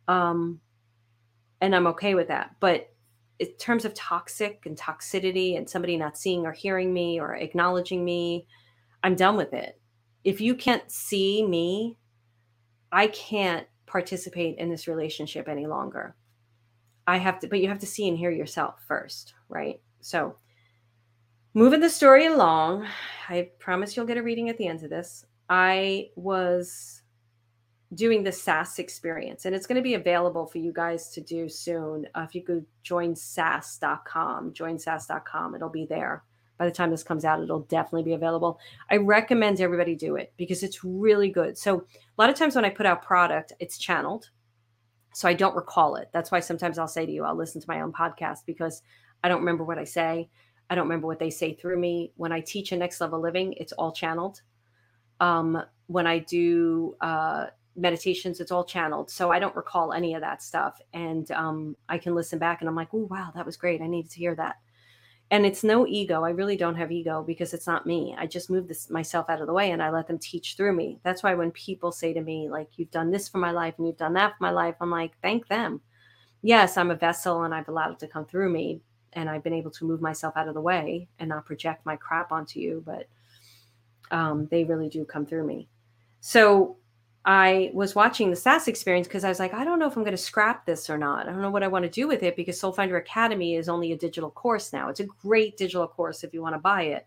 um, 0.09 0.61
and 1.61 1.77
I'm 1.77 1.89
okay 1.89 2.15
with 2.15 2.29
that. 2.29 2.57
But 2.59 2.91
in 3.39 3.53
terms 3.59 3.85
of 3.85 3.95
toxic 3.95 4.63
and 4.67 4.77
toxicity, 4.77 5.57
and 5.57 5.69
somebody 5.69 5.97
not 5.97 6.17
seeing 6.17 6.47
or 6.47 6.53
hearing 6.53 6.93
me 6.93 7.21
or 7.21 7.35
acknowledging 7.35 8.05
me, 8.05 8.47
I'm 9.03 9.17
done 9.17 9.37
with 9.37 9.53
it. 9.53 9.81
If 10.23 10.41
you 10.41 10.55
can't 10.55 10.91
see 10.91 11.47
me 11.47 11.99
I 12.95 13.09
can't 13.09 13.67
participate 13.87 14.57
in 14.59 14.71
this 14.71 14.87
relationship 14.87 15.49
any 15.49 15.67
longer. 15.67 16.15
I 17.09 17.17
have 17.19 17.41
to, 17.41 17.49
but 17.49 17.59
you 17.59 17.69
have 17.69 17.81
to 17.81 17.87
see 17.87 18.09
and 18.09 18.17
hear 18.17 18.31
yourself 18.31 18.77
first, 18.87 19.35
right? 19.49 19.81
So, 20.01 20.37
moving 21.55 21.81
the 21.81 21.91
story 21.91 22.27
along, 22.27 22.87
I 23.29 23.51
promise 23.59 23.97
you'll 23.97 24.07
get 24.07 24.17
a 24.17 24.23
reading 24.23 24.49
at 24.49 24.59
the 24.59 24.69
end 24.69 24.85
of 24.85 24.91
this. 24.91 25.27
I 25.51 26.11
was 26.15 27.03
doing 27.95 28.23
the 28.23 28.33
SAS 28.33 28.79
experience, 28.79 29.45
and 29.45 29.55
it's 29.55 29.67
going 29.67 29.77
to 29.77 29.83
be 29.83 29.95
available 29.95 30.47
for 30.47 30.59
you 30.59 30.73
guys 30.73 31.11
to 31.11 31.21
do 31.21 31.49
soon. 31.49 32.07
Uh, 32.15 32.23
if 32.29 32.35
you 32.35 32.43
could 32.43 32.67
join 32.83 33.15
SAS.com, 33.15 34.53
join 34.53 34.79
SAS.com, 34.79 35.55
it'll 35.55 35.69
be 35.69 35.87
there 35.87 36.25
by 36.59 36.67
the 36.67 36.71
time 36.71 36.91
this 36.91 37.03
comes 37.03 37.25
out, 37.25 37.43
it'll 37.43 37.61
definitely 37.61 38.05
be 38.05 38.13
available. 38.13 38.59
I 38.91 38.97
recommend 38.97 39.61
everybody 39.61 39.97
do 39.97 40.17
it 40.17 40.33
because 40.37 40.63
it's 40.63 40.85
really 40.85 41.29
good. 41.29 41.59
So, 41.59 41.79
a 41.79 42.23
lot 42.23 42.31
of 42.31 42.37
times 42.37 42.55
when 42.55 42.65
I 42.65 42.71
put 42.71 42.87
out 42.87 43.03
product, 43.03 43.53
it's 43.59 43.77
channeled. 43.79 44.31
So 45.15 45.29
I 45.29 45.35
don't 45.35 45.55
recall 45.55 45.95
it. 45.97 46.09
That's 46.13 46.33
why 46.33 46.41
sometimes 46.41 46.77
I'll 46.77 46.89
say 46.89 47.07
to 47.07 47.13
you, 47.13 47.25
I'll 47.25 47.37
listen 47.37 47.61
to 47.61 47.69
my 47.69 47.81
own 47.81 47.93
podcast 47.93 48.41
because 48.47 48.83
I 49.23 49.29
don't 49.29 49.41
remember 49.41 49.63
what 49.63 49.79
I 49.79 49.85
say. 49.85 50.29
I 50.69 50.75
don't 50.75 50.85
remember 50.85 51.07
what 51.07 51.21
they 51.21 51.31
say 51.31 51.55
through 51.55 51.79
me. 51.79 52.13
When 52.17 52.33
I 52.33 52.41
teach 52.41 52.73
a 52.73 52.77
next 52.77 53.01
level 53.01 53.21
living, 53.21 53.53
it's 53.57 53.73
all 53.73 53.93
channeled. 53.93 54.43
Um, 55.21 55.63
when 55.87 56.09
I 56.09 56.19
do 56.19 56.97
uh, 57.01 57.47
meditations, 57.77 58.41
it's 58.41 58.53
all 58.53 58.65
channeled. 58.65 59.11
So 59.11 59.31
I 59.31 59.39
don't 59.39 59.57
recall 59.57 59.93
any 59.93 60.15
of 60.15 60.21
that 60.21 60.43
stuff. 60.43 60.81
And 60.93 61.31
um, 61.33 61.77
I 61.89 61.99
can 61.99 62.15
listen 62.15 62.39
back 62.39 62.61
and 62.61 62.69
I'm 62.69 62.77
like, 62.77 62.89
oh, 62.93 63.09
wow, 63.11 63.33
that 63.35 63.47
was 63.47 63.57
great. 63.57 63.83
I 63.83 63.87
needed 63.87 64.11
to 64.13 64.19
hear 64.19 64.35
that 64.37 64.57
and 65.31 65.47
it's 65.47 65.65
no 65.65 65.87
ego 65.87 66.23
i 66.23 66.31
really 66.31 66.57
don't 66.57 66.75
have 66.77 66.93
ego 66.93 67.23
because 67.27 67.55
it's 67.55 67.67
not 67.67 67.87
me 67.87 68.15
i 68.19 68.27
just 68.27 68.51
move 68.51 68.69
this 68.69 68.91
myself 68.91 69.29
out 69.29 69.41
of 69.41 69.47
the 69.47 69.53
way 69.53 69.71
and 69.71 69.83
i 69.83 69.91
let 69.91 70.07
them 70.07 70.19
teach 70.19 70.55
through 70.57 70.73
me 70.73 70.99
that's 71.03 71.23
why 71.23 71.35
when 71.35 71.51
people 71.53 71.91
say 71.91 72.13
to 72.13 72.21
me 72.21 72.49
like 72.49 72.69
you've 72.77 72.91
done 72.91 73.11
this 73.11 73.29
for 73.29 73.39
my 73.39 73.51
life 73.51 73.75
and 73.79 73.87
you've 73.87 73.97
done 73.97 74.13
that 74.13 74.37
for 74.37 74.45
my 74.45 74.51
life 74.51 74.75
i'm 74.81 74.91
like 74.91 75.13
thank 75.23 75.47
them 75.49 75.81
yes 76.43 76.77
i'm 76.77 76.91
a 76.91 76.97
vessel 76.97 77.45
and 77.45 77.55
i've 77.55 77.69
allowed 77.69 77.93
it 77.93 77.99
to 77.99 78.09
come 78.09 78.25
through 78.27 78.51
me 78.51 78.81
and 79.15 79.31
i've 79.31 79.43
been 79.43 79.55
able 79.55 79.71
to 79.71 79.87
move 79.87 80.01
myself 80.01 80.35
out 80.37 80.49
of 80.49 80.55
the 80.55 80.61
way 80.61 81.09
and 81.19 81.29
not 81.29 81.47
project 81.47 81.85
my 81.87 81.97
crap 81.97 82.31
onto 82.31 82.61
you 82.61 82.83
but 82.85 83.09
um, 84.11 84.47
they 84.51 84.65
really 84.65 84.89
do 84.89 85.05
come 85.05 85.25
through 85.25 85.47
me 85.47 85.67
so 86.21 86.77
I 87.27 87.71
was 87.73 87.95
watching 87.95 88.29
the 88.29 88.37
SAS 88.37 88.69
experience 88.69 89.09
because 89.09 89.25
I 89.25 89.31
was 89.31 89.39
like, 89.39 89.55
I 89.55 89.65
don't 89.65 89.79
know 89.79 89.87
if 89.87 89.97
I'm 89.97 90.03
going 90.03 90.17
to 90.17 90.23
scrap 90.23 90.67
this 90.67 90.91
or 90.91 90.99
not. 90.99 91.27
I 91.27 91.33
don't 91.33 91.41
know 91.41 91.51
what 91.51 91.63
I 91.63 91.69
want 91.69 91.85
to 91.85 91.91
do 91.91 92.07
with 92.07 92.23
it 92.23 92.37
because 92.37 92.61
Soul 92.61 92.73
Finder 92.73 92.99
Academy 92.99 93.55
is 93.55 93.69
only 93.69 93.93
a 93.93 93.97
digital 93.97 94.31
course 94.31 94.73
now. 94.75 94.91
It's 94.91 95.01
a 95.01 95.05
great 95.05 95.57
digital 95.57 95.89
course 95.89 96.23
if 96.23 96.35
you 96.35 96.43
want 96.43 96.55
to 96.55 96.59
buy 96.59 96.83
it. 96.83 97.07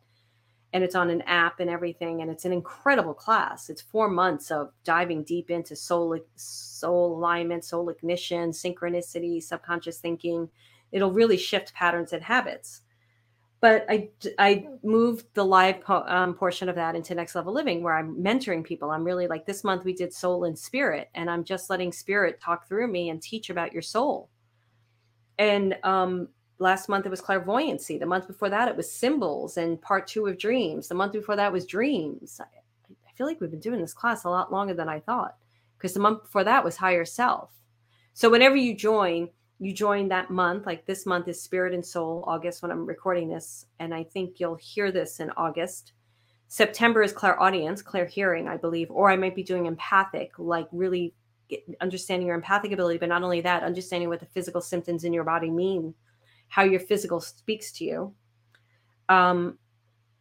And 0.74 0.84
it's 0.84 0.96
on 0.96 1.12
an 1.12 1.22
app 1.22 1.60
and 1.60 1.70
everything. 1.70 2.22
And 2.22 2.32
it's 2.32 2.46
an 2.46 2.52
incredible 2.52 3.14
class. 3.14 3.70
It's 3.70 3.82
four 3.82 4.10
months 4.10 4.50
of 4.50 4.72
diving 4.84 5.24
deep 5.24 5.52
into 5.52 5.76
soul, 5.76 6.18
soul 6.36 7.16
alignment, 7.16 7.64
soul 7.64 7.90
ignition, 7.90 8.50
synchronicity, 8.52 9.42
subconscious 9.42 10.00
thinking. 10.00 10.50
It'll 10.92 11.12
really 11.12 11.38
shift 11.38 11.76
patterns 11.76 12.12
and 12.12 12.24
habits 12.24 12.82
but 13.60 13.86
I 13.90 14.10
I 14.38 14.68
moved 14.84 15.26
the 15.34 15.46
live 15.46 15.82
po- 15.82 16.06
um, 16.08 16.36
portion 16.36 16.70
of 16.70 16.76
that 16.76 16.96
into 16.96 17.16
next 17.16 17.36
level 17.36 17.54
living 17.54 17.82
where 17.82 17.96
I'm 17.96 18.16
mentoring 18.16 18.64
people. 18.64 18.92
I'm 18.92 19.04
really 19.04 19.28
like 19.28 19.46
this 19.46 19.64
month 19.64 19.84
we 19.84 19.94
did 19.94 20.14
soul 20.14 20.44
and 20.44 20.58
spirit, 20.58 21.10
and 21.16 21.30
I'm 21.30 21.44
just 21.44 21.70
letting 21.70 21.92
spirit 21.92 22.40
talk 22.40 22.68
through 22.68 22.88
me 22.88 23.10
and 23.10 23.22
teach 23.22 23.50
about 23.50 23.74
your 23.74 23.82
soul. 23.82 24.30
And 25.40 25.78
um, 25.84 26.30
last 26.60 26.90
month 26.90 27.06
it 27.06 27.10
was 27.10 27.22
clairvoyancy. 27.22 27.98
The 27.98 28.06
month 28.06 28.28
before 28.28 28.50
that 28.50 28.68
it 28.68 28.78
was 28.78 28.92
symbols 28.92 29.58
and 29.58 29.82
part 29.82 30.08
two 30.08 30.28
of 30.28 30.38
dreams. 30.38 30.88
The 30.88 30.96
month 30.96 31.14
before 31.14 31.36
that 31.36 31.52
was 31.52 31.66
dreams. 31.66 32.40
I, 32.40 32.46
I 33.08 33.12
feel 33.14 33.28
like 33.28 33.42
we've 33.42 33.52
been 33.52 33.60
doing 33.60 33.82
this 33.82 33.94
class 33.94 34.24
a 34.24 34.30
lot 34.30 34.52
longer 34.52 34.74
than 34.74 34.90
I 34.90 35.00
thought 35.00 35.36
because 35.78 35.94
the 35.94 36.00
month 36.00 36.24
before 36.24 36.44
that 36.44 36.64
was 36.64 36.78
higher 36.78 37.06
self. 37.06 37.52
So 38.14 38.30
whenever 38.30 38.56
you 38.56 38.76
join, 38.76 39.30
you 39.60 39.74
join 39.74 40.08
that 40.08 40.30
month 40.30 40.66
like 40.66 40.86
this 40.86 41.06
month 41.06 41.28
is 41.28 41.42
spirit 41.42 41.74
and 41.74 41.86
soul 41.86 42.24
august 42.28 42.62
when 42.62 42.72
i'm 42.72 42.86
recording 42.86 43.28
this 43.28 43.66
and 43.80 43.94
i 43.94 44.04
think 44.04 44.40
you'll 44.40 44.56
hear 44.56 44.92
this 44.92 45.20
in 45.20 45.30
august. 45.32 45.94
September 46.50 47.04
is 47.04 47.12
clairaudience, 47.12 47.82
clair 47.82 48.06
hearing 48.06 48.48
i 48.48 48.56
believe 48.56 48.90
or 48.92 49.10
i 49.10 49.16
might 49.16 49.36
be 49.36 49.44
doing 49.44 49.66
empathic 49.66 50.32
like 50.38 50.68
really 50.72 51.14
understanding 51.82 52.28
your 52.28 52.36
empathic 52.36 52.72
ability 52.72 52.98
but 52.98 53.10
not 53.10 53.24
only 53.24 53.42
that 53.42 53.64
understanding 53.64 54.10
what 54.10 54.20
the 54.20 54.26
physical 54.26 54.62
symptoms 54.62 55.04
in 55.04 55.14
your 55.14 55.24
body 55.24 55.50
mean 55.50 55.94
how 56.50 56.64
your 56.64 56.80
physical 56.80 57.20
speaks 57.20 57.72
to 57.74 57.84
you. 57.84 58.14
Um 59.10 59.58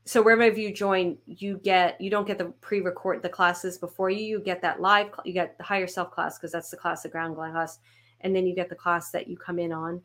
so 0.05 0.23
wherever 0.23 0.59
you 0.59 0.73
join 0.73 1.19
you 1.27 1.59
get 1.59 2.01
you 2.01 2.11
don't 2.11 2.29
get 2.29 2.39
the 2.39 2.47
pre-record 2.61 3.23
the 3.23 3.29
classes 3.29 3.77
before 3.77 4.09
you 4.09 4.25
you 4.25 4.41
get 4.41 4.63
that 4.63 4.81
live 4.81 5.09
you 5.25 5.33
get 5.33 5.59
the 5.59 5.65
higher 5.65 5.89
self 5.89 6.13
class 6.13 6.39
because 6.39 6.53
that's 6.53 6.71
the 6.71 6.77
class 6.77 7.03
the 7.03 7.09
ground 7.09 7.35
class 7.35 7.81
and 8.21 8.35
then 8.35 8.47
you 8.47 8.55
get 8.55 8.69
the 8.69 8.75
class 8.75 9.11
that 9.11 9.29
you 9.29 9.37
come 9.37 9.59
in 9.59 9.73
on. 9.73 10.03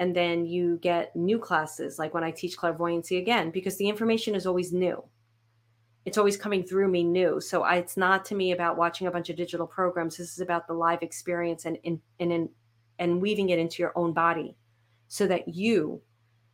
And 0.00 0.14
then 0.14 0.46
you 0.46 0.78
get 0.80 1.14
new 1.16 1.40
classes 1.40 1.98
like 1.98 2.14
when 2.14 2.22
i 2.22 2.30
teach 2.30 2.56
clairvoyancy 2.56 3.16
again 3.16 3.50
because 3.50 3.76
the 3.78 3.88
information 3.88 4.36
is 4.36 4.46
always 4.46 4.72
new. 4.72 5.02
It's 6.04 6.18
always 6.18 6.36
coming 6.36 6.62
through 6.62 6.88
me 6.88 7.02
new. 7.02 7.40
So 7.40 7.62
I, 7.62 7.76
it's 7.76 7.96
not 7.96 8.24
to 8.26 8.36
me 8.36 8.52
about 8.52 8.76
watching 8.76 9.08
a 9.08 9.10
bunch 9.10 9.28
of 9.28 9.36
digital 9.36 9.66
programs. 9.66 10.16
This 10.16 10.32
is 10.32 10.40
about 10.40 10.68
the 10.68 10.74
live 10.74 11.02
experience 11.02 11.64
and 11.64 11.78
and 11.84 12.00
and, 12.20 12.48
and 13.00 13.20
weaving 13.20 13.50
it 13.50 13.58
into 13.58 13.82
your 13.82 13.92
own 13.96 14.12
body 14.12 14.56
so 15.08 15.26
that 15.26 15.48
you 15.48 16.00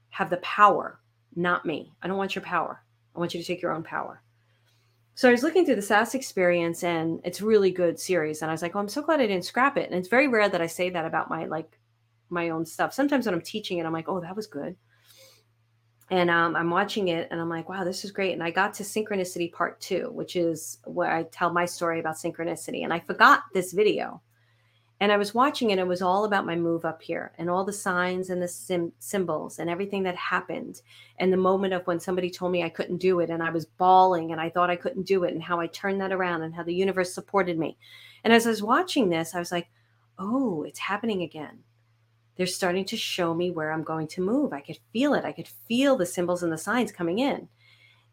have 0.08 0.30
the 0.30 0.38
power 0.38 1.00
not 1.36 1.66
me. 1.66 1.92
I 2.02 2.08
don't 2.08 2.16
want 2.16 2.34
your 2.34 2.44
power. 2.44 2.82
I 3.14 3.18
want 3.18 3.34
you 3.34 3.40
to 3.40 3.46
take 3.46 3.60
your 3.60 3.72
own 3.72 3.82
power 3.82 4.23
so 5.14 5.28
I 5.28 5.32
was 5.32 5.42
looking 5.44 5.64
through 5.64 5.76
the 5.76 5.82
SAS 5.82 6.14
experience 6.14 6.82
and 6.82 7.20
it's 7.24 7.40
really 7.40 7.70
good 7.70 8.00
series. 8.00 8.42
And 8.42 8.50
I 8.50 8.54
was 8.54 8.62
like, 8.62 8.74
oh, 8.74 8.80
I'm 8.80 8.88
so 8.88 9.02
glad 9.02 9.20
I 9.20 9.26
didn't 9.26 9.44
scrap 9.44 9.76
it. 9.76 9.88
And 9.88 9.98
it's 9.98 10.08
very 10.08 10.26
rare 10.26 10.48
that 10.48 10.60
I 10.60 10.66
say 10.66 10.90
that 10.90 11.04
about 11.04 11.30
my 11.30 11.46
like 11.46 11.78
my 12.30 12.50
own 12.50 12.66
stuff. 12.66 12.92
Sometimes 12.92 13.26
when 13.26 13.34
I'm 13.34 13.40
teaching 13.40 13.78
it, 13.78 13.86
I'm 13.86 13.92
like, 13.92 14.08
oh, 14.08 14.20
that 14.20 14.34
was 14.34 14.48
good. 14.48 14.76
And 16.10 16.30
um, 16.30 16.56
I'm 16.56 16.68
watching 16.68 17.08
it 17.08 17.28
and 17.30 17.40
I'm 17.40 17.48
like, 17.48 17.68
wow, 17.68 17.84
this 17.84 18.04
is 18.04 18.10
great. 18.10 18.32
And 18.32 18.42
I 18.42 18.50
got 18.50 18.74
to 18.74 18.82
synchronicity 18.82 19.52
part 19.52 19.80
two, 19.80 20.10
which 20.10 20.36
is 20.36 20.78
where 20.84 21.10
I 21.10 21.22
tell 21.24 21.50
my 21.50 21.64
story 21.64 22.00
about 22.00 22.16
synchronicity. 22.16 22.82
And 22.82 22.92
I 22.92 22.98
forgot 22.98 23.44
this 23.54 23.72
video 23.72 24.20
and 25.00 25.10
I 25.10 25.16
was 25.16 25.34
watching 25.34 25.70
it. 25.70 25.78
It 25.78 25.86
was 25.86 26.02
all 26.02 26.24
about 26.24 26.46
my 26.46 26.54
move 26.54 26.84
up 26.84 27.02
here 27.02 27.32
and 27.36 27.50
all 27.50 27.64
the 27.64 27.72
signs 27.72 28.30
and 28.30 28.40
the 28.40 28.48
sim- 28.48 28.92
symbols 29.00 29.58
and 29.58 29.68
everything 29.68 30.04
that 30.04 30.16
happened. 30.16 30.82
And 31.18 31.32
the 31.32 31.36
moment 31.36 31.74
of 31.74 31.86
when 31.86 31.98
somebody 31.98 32.30
told 32.30 32.52
me 32.52 32.62
I 32.62 32.68
couldn't 32.68 32.98
do 32.98 33.20
it 33.20 33.28
and 33.28 33.42
I 33.42 33.50
was 33.50 33.66
bawling 33.66 34.30
and 34.30 34.40
I 34.40 34.50
thought 34.50 34.70
I 34.70 34.76
couldn't 34.76 35.06
do 35.06 35.24
it 35.24 35.32
and 35.32 35.42
how 35.42 35.58
I 35.58 35.66
turned 35.66 36.00
that 36.00 36.12
around 36.12 36.42
and 36.42 36.54
how 36.54 36.62
the 36.62 36.74
universe 36.74 37.12
supported 37.12 37.58
me. 37.58 37.76
And 38.22 38.32
as 38.32 38.46
I 38.46 38.50
was 38.50 38.62
watching 38.62 39.08
this, 39.08 39.34
I 39.34 39.40
was 39.40 39.50
like, 39.50 39.68
oh, 40.18 40.62
it's 40.62 40.78
happening 40.78 41.22
again. 41.22 41.58
They're 42.36 42.46
starting 42.46 42.84
to 42.86 42.96
show 42.96 43.34
me 43.34 43.50
where 43.50 43.72
I'm 43.72 43.84
going 43.84 44.08
to 44.08 44.22
move. 44.22 44.52
I 44.52 44.60
could 44.60 44.78
feel 44.92 45.14
it. 45.14 45.24
I 45.24 45.32
could 45.32 45.48
feel 45.48 45.96
the 45.96 46.06
symbols 46.06 46.42
and 46.42 46.52
the 46.52 46.58
signs 46.58 46.92
coming 46.92 47.18
in. 47.18 47.48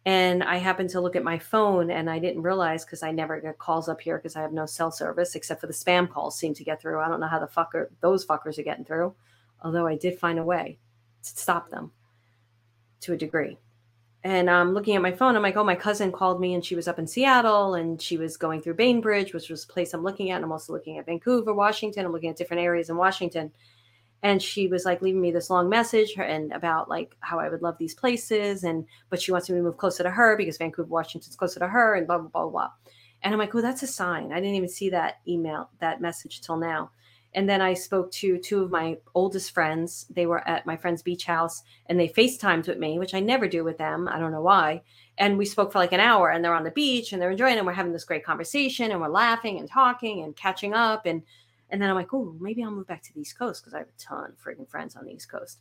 And 0.06 0.43
I 0.43 0.58
happened 0.58 0.89
to 0.91 1.02
look 1.02 1.16
at 1.16 1.24
my 1.24 1.38
phone 1.38 1.91
and 1.91 2.10
I 2.10 2.18
didn't 2.18 2.41
realize 2.41 2.84
because 2.84 3.04
I 3.04 3.12
never 3.12 3.39
get 3.39 3.60
calls 3.60 3.88
up 3.88 4.02
here 4.02 4.18
because 4.18 4.36
I 4.36 4.41
have 4.41 4.52
no 4.52 4.66
cell 4.66 4.91
service 4.91 5.36
except 5.36 5.62
for 5.62 5.68
the 5.68 5.74
spam 5.74 6.10
calls 6.10 6.38
seem 6.38 6.56
to 6.56 6.64
get 6.64 6.82
through. 6.82 6.99
I 6.99 7.08
don't 7.08 7.20
know 7.20 7.28
how 7.28 7.39
the 7.39 7.45
fucker 7.45 7.88
those 8.02 8.26
fuckers 8.26 8.58
are 8.58 8.64
getting 8.64 8.86
through. 8.86 9.14
Although 9.64 9.86
I 9.86 9.95
did 9.95 10.18
find 10.18 10.39
a 10.39 10.43
way 10.43 10.80
to 11.24 11.30
stop 11.30 11.70
them 11.70 11.91
to 13.02 13.14
a 13.14 13.18
degree. 13.18 13.58
And 14.24 14.49
I'm 14.49 14.74
looking 14.74 14.95
at 14.95 15.02
my 15.04 15.12
phone. 15.12 15.36
I'm 15.36 15.41
like, 15.43 15.56
oh, 15.56 15.64
my 15.64 15.76
cousin 15.76 16.12
called 16.12 16.41
me 16.41 16.56
and 16.56 16.66
she 16.66 16.76
was 16.76 16.88
up 16.88 16.99
in 16.99 17.08
Seattle 17.08 17.76
and 17.76 18.02
she 18.02 18.18
was 18.18 18.38
going 18.38 18.62
through 18.62 18.76
Bainbridge, 18.76 19.34
which 19.34 19.49
was 19.49 19.64
a 19.64 19.68
place 19.68 19.93
I'm 19.93 20.04
looking 20.04 20.32
at. 20.32 20.38
And 20.38 20.45
I'm 20.45 20.52
also 20.52 20.74
looking 20.74 20.97
at 20.97 21.06
Vancouver, 21.06 21.54
Washington. 21.54 22.06
I'm 22.06 22.12
looking 22.12 22.30
at 22.30 22.38
different 22.38 22.64
areas 22.64 22.89
in 22.89 22.97
Washington 22.97 23.52
and 24.24 24.41
she 24.41 24.67
was 24.67 24.86
like 24.86 25.01
leaving 25.01 25.22
me 25.22 25.32
this 25.32 25.49
long 25.49 25.69
message 25.69 26.13
and 26.17 26.51
about 26.51 26.89
like 26.89 27.15
how 27.22 27.39
I 27.39 27.49
would 27.49 27.61
love 27.61 27.78
these 27.78 27.95
places 27.95 28.63
and 28.63 28.86
but 29.09 29.22
she 29.22 29.32
wants 29.32 29.49
me 29.49 29.57
to 29.57 29.63
move 29.63 29.78
closer 29.78 30.03
to 30.03 30.11
her 30.11 30.38
because 30.38 30.57
Vancouver, 30.57 30.89
Washington's 30.89 31.36
closer 31.36 31.59
to 31.59 31.67
her 31.67 31.95
and 31.95 32.07
blah 32.07 32.19
blah 32.19 32.30
blah 32.30 32.49
blah. 32.49 32.69
And 33.24 33.34
I'm 33.34 33.39
like, 33.39 33.53
oh, 33.53 33.61
that's 33.61 33.84
a 33.84 33.88
sign. 33.88 34.32
I 34.32 34.39
didn't 34.39 34.55
even 34.55 34.69
see 34.69 34.89
that 34.89 35.19
email, 35.28 35.69
that 35.80 36.01
message 36.01 36.41
till 36.41 36.57
now. 36.57 36.91
And 37.34 37.47
then 37.47 37.61
I 37.61 37.74
spoke 37.74 38.11
to 38.13 38.38
two 38.39 38.61
of 38.61 38.72
my 38.72 38.97
oldest 39.15 39.53
friends. 39.53 40.05
They 40.09 40.26
were 40.26 40.45
at 40.47 40.65
my 40.65 40.76
friend's 40.76 41.01
beach 41.01 41.26
house 41.26 41.63
and 41.86 41.99
they 41.99 42.09
FaceTimed 42.09 42.67
with 42.67 42.78
me, 42.78 42.99
which 42.99 43.13
I 43.13 43.22
never 43.22 43.47
do 43.47 43.63
with 43.63 43.78
them. 43.78 44.09
I 44.09 44.19
don't 44.19 44.34
know 44.34 44.41
why. 44.41 44.82
And 45.17 45.38
we 45.38 45.45
spoke 45.45 45.72
for 45.72 45.80
like 45.80 45.93
an 45.93 45.99
hour 45.99 46.30
and 46.30 46.43
they're 46.43 46.55
on 46.55 46.63
the 46.63 46.72
beach 46.72 47.13
and 47.13 47.22
they're 47.22 47.32
enjoying 47.32 47.55
it. 47.55 47.59
And 47.59 47.67
we're 47.67 47.74
having 47.74 47.93
this 47.93 48.03
great 48.03 48.26
conversation 48.26 48.91
and 48.91 48.99
we're 48.99 49.07
laughing 49.07 49.59
and 49.59 49.69
talking 49.69 50.24
and 50.24 50.36
catching 50.36 50.74
up. 50.74 51.05
And 51.05 51.22
and 51.72 51.82
then 51.82 51.89
I'm 51.89 51.95
like, 51.95 52.13
oh, 52.13 52.36
maybe 52.39 52.63
I'll 52.63 52.72
move 52.72 52.88
back 52.88 53.01
to 53.03 53.13
the 53.13 53.22
East 53.22 53.39
Coast 53.39 53.63
because 53.63 53.74
I 53.74 53.80
have 53.80 53.88
a 53.88 53.99
ton 53.99 54.32
of 54.32 54.43
freaking 54.43 54.69
friends 54.69 54.95
on 54.95 55.05
the 55.05 55.13
East 55.13 55.32
Coast. 55.32 55.59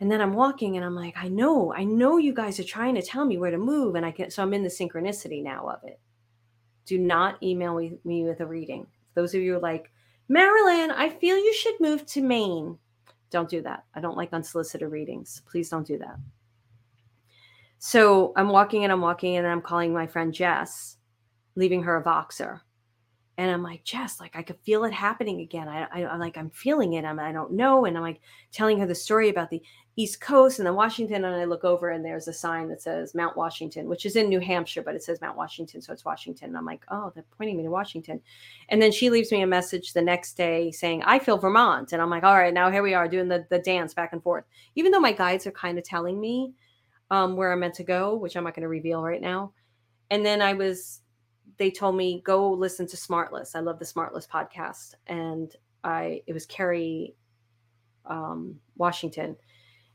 And 0.00 0.10
then 0.10 0.20
I'm 0.20 0.34
walking 0.34 0.76
and 0.76 0.84
I'm 0.84 0.94
like, 0.94 1.14
I 1.16 1.28
know, 1.28 1.72
I 1.72 1.84
know 1.84 2.18
you 2.18 2.34
guys 2.34 2.60
are 2.60 2.64
trying 2.64 2.94
to 2.96 3.02
tell 3.02 3.24
me 3.24 3.38
where 3.38 3.50
to 3.50 3.58
move. 3.58 3.94
And 3.94 4.04
I 4.04 4.10
can, 4.10 4.30
so 4.30 4.42
I'm 4.42 4.52
in 4.52 4.62
the 4.62 4.68
synchronicity 4.68 5.42
now 5.42 5.66
of 5.68 5.78
it. 5.84 5.98
Do 6.84 6.98
not 6.98 7.42
email 7.42 7.76
me, 8.04 8.24
with 8.24 8.40
a 8.40 8.46
reading. 8.46 8.86
Those 9.14 9.34
of 9.34 9.40
you 9.40 9.56
are 9.56 9.60
like, 9.60 9.90
Marilyn, 10.28 10.90
I 10.90 11.08
feel 11.08 11.36
you 11.36 11.54
should 11.54 11.80
move 11.80 12.04
to 12.06 12.20
Maine. 12.20 12.78
Don't 13.30 13.48
do 13.48 13.62
that. 13.62 13.84
I 13.94 14.00
don't 14.00 14.16
like 14.16 14.32
unsolicited 14.32 14.90
readings. 14.90 15.40
Please 15.50 15.70
don't 15.70 15.86
do 15.86 15.98
that. 15.98 16.16
So 17.78 18.32
I'm 18.36 18.48
walking 18.48 18.84
and 18.84 18.92
I'm 18.92 19.00
walking 19.00 19.36
and 19.36 19.46
I'm 19.46 19.62
calling 19.62 19.92
my 19.92 20.06
friend 20.06 20.34
Jess, 20.34 20.96
leaving 21.54 21.82
her 21.84 21.96
a 21.96 22.02
Voxer 22.02 22.60
and 23.38 23.50
I'm 23.50 23.62
like, 23.62 23.82
Jess, 23.84 24.20
like 24.20 24.36
I 24.36 24.42
could 24.42 24.58
feel 24.62 24.84
it 24.84 24.92
happening 24.92 25.40
again. 25.40 25.66
I, 25.66 25.86
I, 25.92 26.02
I 26.02 26.16
like 26.16 26.36
I'm 26.36 26.50
feeling 26.50 26.94
it. 26.94 27.04
I'm, 27.04 27.18
I 27.18 27.32
don't 27.32 27.52
know. 27.52 27.86
And 27.86 27.96
I'm 27.96 28.02
like 28.02 28.20
telling 28.52 28.78
her 28.78 28.86
the 28.86 28.94
story 28.94 29.30
about 29.30 29.48
the 29.48 29.62
East 29.96 30.20
Coast 30.20 30.58
and 30.58 30.66
then 30.66 30.74
Washington. 30.74 31.24
And 31.24 31.34
I 31.34 31.44
look 31.44 31.64
over 31.64 31.90
and 31.90 32.04
there's 32.04 32.28
a 32.28 32.32
sign 32.32 32.68
that 32.68 32.82
says 32.82 33.14
Mount 33.14 33.36
Washington, 33.36 33.88
which 33.88 34.04
is 34.04 34.16
in 34.16 34.28
New 34.28 34.40
Hampshire, 34.40 34.82
but 34.82 34.94
it 34.94 35.02
says 35.02 35.20
Mount 35.22 35.36
Washington, 35.36 35.80
so 35.80 35.92
it's 35.92 36.04
Washington. 36.04 36.48
And 36.48 36.58
I'm 36.58 36.66
like, 36.66 36.84
oh, 36.90 37.10
they're 37.14 37.24
pointing 37.36 37.56
me 37.56 37.62
to 37.62 37.70
Washington. 37.70 38.20
And 38.68 38.82
then 38.82 38.92
she 38.92 39.08
leaves 39.08 39.32
me 39.32 39.42
a 39.42 39.46
message 39.46 39.92
the 39.92 40.02
next 40.02 40.34
day 40.34 40.70
saying, 40.70 41.02
I 41.02 41.18
feel 41.18 41.38
Vermont. 41.38 41.92
And 41.92 42.02
I'm 42.02 42.10
like, 42.10 42.24
all 42.24 42.36
right, 42.36 42.54
now 42.54 42.70
here 42.70 42.82
we 42.82 42.94
are 42.94 43.08
doing 43.08 43.28
the 43.28 43.46
the 43.48 43.58
dance 43.58 43.94
back 43.94 44.12
and 44.12 44.22
forth. 44.22 44.44
Even 44.74 44.92
though 44.92 45.00
my 45.00 45.12
guides 45.12 45.46
are 45.46 45.52
kind 45.52 45.78
of 45.78 45.84
telling 45.84 46.20
me 46.20 46.52
um, 47.10 47.36
where 47.36 47.52
I'm 47.52 47.60
meant 47.60 47.74
to 47.74 47.84
go, 47.84 48.14
which 48.14 48.36
I'm 48.36 48.44
not 48.44 48.54
going 48.54 48.62
to 48.62 48.68
reveal 48.68 49.02
right 49.02 49.20
now. 49.20 49.52
And 50.10 50.24
then 50.24 50.42
I 50.42 50.54
was 50.54 51.01
they 51.62 51.70
told 51.70 51.94
me 51.94 52.20
go 52.24 52.50
listen 52.50 52.88
to 52.88 52.96
Smartless. 52.96 53.54
I 53.54 53.60
love 53.60 53.78
the 53.78 53.84
Smartless 53.84 54.28
podcast, 54.28 54.94
and 55.06 55.54
I 55.84 56.20
it 56.26 56.32
was 56.32 56.44
Kerry 56.44 57.14
um, 58.04 58.58
Washington, 58.76 59.36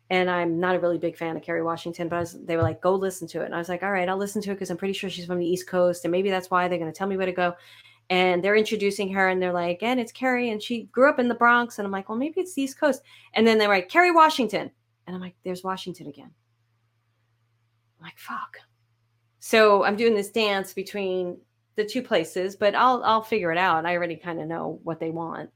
and 0.09 0.29
I'm 0.29 0.61
not 0.61 0.77
a 0.77 0.79
really 0.79 0.97
big 0.97 1.17
fan 1.17 1.35
of 1.35 1.43
Kerry 1.43 1.61
Washington, 1.61 2.07
but 2.07 2.21
was, 2.21 2.37
they 2.45 2.55
were 2.55 2.63
like 2.63 2.81
go 2.81 2.95
listen 2.95 3.27
to 3.27 3.41
it, 3.41 3.47
and 3.47 3.53
I 3.53 3.57
was 3.57 3.67
like, 3.67 3.83
all 3.83 3.91
right, 3.91 4.07
I'll 4.07 4.15
listen 4.15 4.41
to 4.43 4.51
it 4.51 4.53
because 4.53 4.69
I'm 4.69 4.77
pretty 4.77 4.93
sure 4.93 5.09
she's 5.09 5.25
from 5.25 5.39
the 5.39 5.45
East 5.45 5.67
Coast, 5.67 6.05
and 6.05 6.11
maybe 6.13 6.29
that's 6.29 6.49
why 6.49 6.69
they're 6.69 6.79
going 6.79 6.89
to 6.89 6.97
tell 6.97 7.07
me 7.07 7.17
where 7.17 7.25
to 7.25 7.33
go. 7.33 7.53
And 8.09 8.41
they're 8.41 8.55
introducing 8.55 9.11
her, 9.11 9.27
and 9.27 9.41
they're 9.41 9.51
like, 9.51 9.83
and 9.83 9.99
it's 9.99 10.13
Kerry, 10.13 10.51
and 10.51 10.63
she 10.63 10.83
grew 10.83 11.09
up 11.09 11.19
in 11.19 11.27
the 11.27 11.35
Bronx, 11.35 11.79
and 11.79 11.85
I'm 11.85 11.91
like, 11.91 12.07
well, 12.07 12.17
maybe 12.17 12.39
it's 12.39 12.53
the 12.53 12.61
East 12.61 12.79
Coast, 12.79 13.01
and 13.33 13.45
then 13.45 13.57
they're 13.57 13.67
like, 13.67 13.89
Kerry 13.89 14.13
Washington, 14.13 14.71
and 15.05 15.13
I'm 15.13 15.21
like, 15.21 15.35
there's 15.43 15.65
Washington 15.65 16.07
again. 16.07 16.31
I'm 17.99 18.05
like, 18.05 18.17
fuck. 18.17 18.55
So 19.39 19.83
I'm 19.83 19.97
doing 19.97 20.15
this 20.15 20.31
dance 20.31 20.73
between 20.73 21.37
the 21.77 21.85
two 21.85 22.01
places, 22.01 22.57
but 22.57 22.75
I'll 22.75 23.01
I'll 23.03 23.21
figure 23.21 23.51
it 23.51 23.57
out. 23.57 23.85
I 23.85 23.95
already 23.95 24.17
kind 24.17 24.41
of 24.41 24.47
know 24.47 24.79
what 24.83 24.99
they 24.99 25.11
want. 25.11 25.49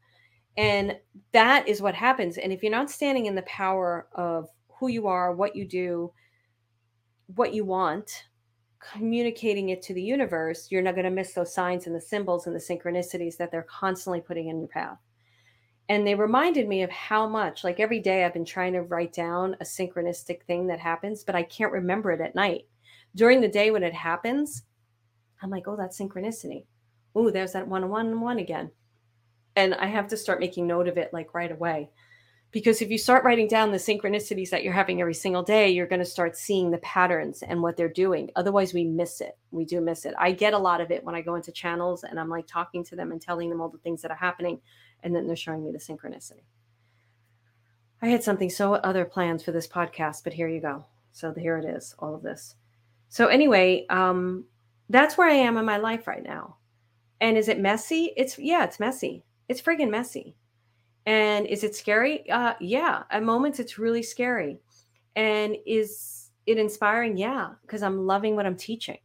And 0.55 0.95
that 1.33 1.67
is 1.67 1.81
what 1.81 1.95
happens. 1.95 2.37
And 2.37 2.53
if 2.53 2.61
you're 2.61 2.71
not 2.71 2.91
standing 2.91 3.25
in 3.25 3.35
the 3.35 3.41
power 3.43 4.07
of 4.13 4.47
who 4.79 4.87
you 4.87 5.07
are, 5.07 5.33
what 5.33 5.55
you 5.55 5.67
do, 5.67 6.11
what 7.35 7.53
you 7.53 7.65
want, 7.65 8.25
communicating 8.79 9.69
it 9.69 9.81
to 9.83 9.93
the 9.93 10.01
universe, 10.01 10.67
you're 10.69 10.81
not 10.81 10.95
going 10.95 11.05
to 11.05 11.11
miss 11.11 11.33
those 11.33 11.53
signs 11.53 11.87
and 11.87 11.95
the 11.95 12.01
symbols 12.01 12.47
and 12.47 12.55
the 12.55 12.59
synchronicities 12.59 13.37
that 13.37 13.51
they're 13.51 13.63
constantly 13.69 14.21
putting 14.21 14.49
in 14.49 14.59
your 14.59 14.67
path. 14.67 14.97
And 15.87 16.05
they 16.05 16.15
reminded 16.15 16.67
me 16.67 16.83
of 16.83 16.89
how 16.89 17.27
much, 17.27 17.63
like 17.63 17.79
every 17.79 17.99
day, 17.99 18.23
I've 18.23 18.33
been 18.33 18.45
trying 18.45 18.73
to 18.73 18.83
write 18.83 19.13
down 19.13 19.55
a 19.59 19.63
synchronistic 19.63 20.43
thing 20.43 20.67
that 20.67 20.79
happens, 20.79 21.23
but 21.23 21.35
I 21.35 21.43
can't 21.43 21.71
remember 21.71 22.11
it 22.11 22.21
at 22.21 22.35
night. 22.35 22.65
During 23.15 23.41
the 23.41 23.47
day 23.47 23.71
when 23.71 23.83
it 23.83 23.93
happens, 23.93 24.63
I'm 25.41 25.49
like, 25.49 25.67
oh, 25.67 25.75
that's 25.75 25.99
synchronicity. 25.99 26.65
Oh, 27.15 27.29
there's 27.29 27.53
that 27.53 27.67
one, 27.67 27.89
one, 27.89 28.21
one 28.21 28.39
again. 28.39 28.71
And 29.55 29.73
I 29.75 29.87
have 29.87 30.07
to 30.09 30.17
start 30.17 30.39
making 30.39 30.67
note 30.67 30.87
of 30.87 30.97
it 30.97 31.11
like 31.11 31.33
right 31.33 31.51
away. 31.51 31.89
Because 32.51 32.81
if 32.81 32.89
you 32.89 32.97
start 32.97 33.23
writing 33.23 33.47
down 33.47 33.71
the 33.71 33.77
synchronicities 33.77 34.49
that 34.49 34.63
you're 34.63 34.73
having 34.73 34.99
every 34.99 35.13
single 35.13 35.41
day, 35.41 35.69
you're 35.69 35.87
going 35.87 35.99
to 35.99 36.05
start 36.05 36.35
seeing 36.35 36.69
the 36.69 36.79
patterns 36.79 37.43
and 37.43 37.61
what 37.61 37.77
they're 37.77 37.87
doing. 37.87 38.29
Otherwise, 38.35 38.73
we 38.73 38.83
miss 38.83 39.21
it. 39.21 39.37
We 39.51 39.63
do 39.63 39.79
miss 39.79 40.05
it. 40.05 40.13
I 40.19 40.33
get 40.33 40.53
a 40.53 40.57
lot 40.57 40.81
of 40.81 40.91
it 40.91 41.03
when 41.03 41.15
I 41.15 41.21
go 41.21 41.35
into 41.35 41.53
channels 41.53 42.03
and 42.03 42.19
I'm 42.19 42.29
like 42.29 42.47
talking 42.47 42.83
to 42.85 42.95
them 42.95 43.13
and 43.13 43.21
telling 43.21 43.49
them 43.49 43.61
all 43.61 43.69
the 43.69 43.77
things 43.77 44.01
that 44.01 44.11
are 44.11 44.17
happening. 44.17 44.59
And 45.03 45.15
then 45.15 45.27
they're 45.27 45.35
showing 45.37 45.63
me 45.63 45.71
the 45.71 45.77
synchronicity. 45.77 46.43
I 48.01 48.07
had 48.07 48.23
something 48.23 48.49
so 48.49 48.73
other 48.73 49.05
plans 49.05 49.43
for 49.43 49.53
this 49.53 49.67
podcast, 49.67 50.23
but 50.25 50.33
here 50.33 50.49
you 50.49 50.59
go. 50.59 50.85
So 51.13 51.33
here 51.33 51.57
it 51.57 51.65
is, 51.65 51.95
all 51.99 52.15
of 52.15 52.21
this. 52.21 52.55
So 53.09 53.27
anyway, 53.27 53.85
um, 53.89 54.45
that's 54.91 55.17
where 55.17 55.29
I 55.29 55.33
am 55.33 55.57
in 55.57 55.65
my 55.65 55.77
life 55.77 56.07
right 56.07 56.23
now. 56.23 56.57
And 57.21 57.37
is 57.37 57.47
it 57.47 57.59
messy? 57.59 58.13
It's 58.17 58.37
yeah, 58.37 58.63
it's 58.63 58.79
messy. 58.79 59.23
It's 59.47 59.61
friggin' 59.61 59.89
messy. 59.89 60.35
And 61.05 61.47
is 61.47 61.63
it 61.63 61.75
scary? 61.75 62.29
Uh 62.29 62.53
yeah, 62.59 63.03
at 63.09 63.23
moments 63.23 63.59
it's 63.59 63.79
really 63.79 64.03
scary. 64.03 64.59
And 65.15 65.55
is 65.65 66.31
it 66.45 66.57
inspiring? 66.57 67.17
Yeah, 67.17 67.49
because 67.61 67.83
I'm 67.83 68.05
loving 68.05 68.35
what 68.35 68.45
I'm 68.45 68.57
teaching. 68.57 68.97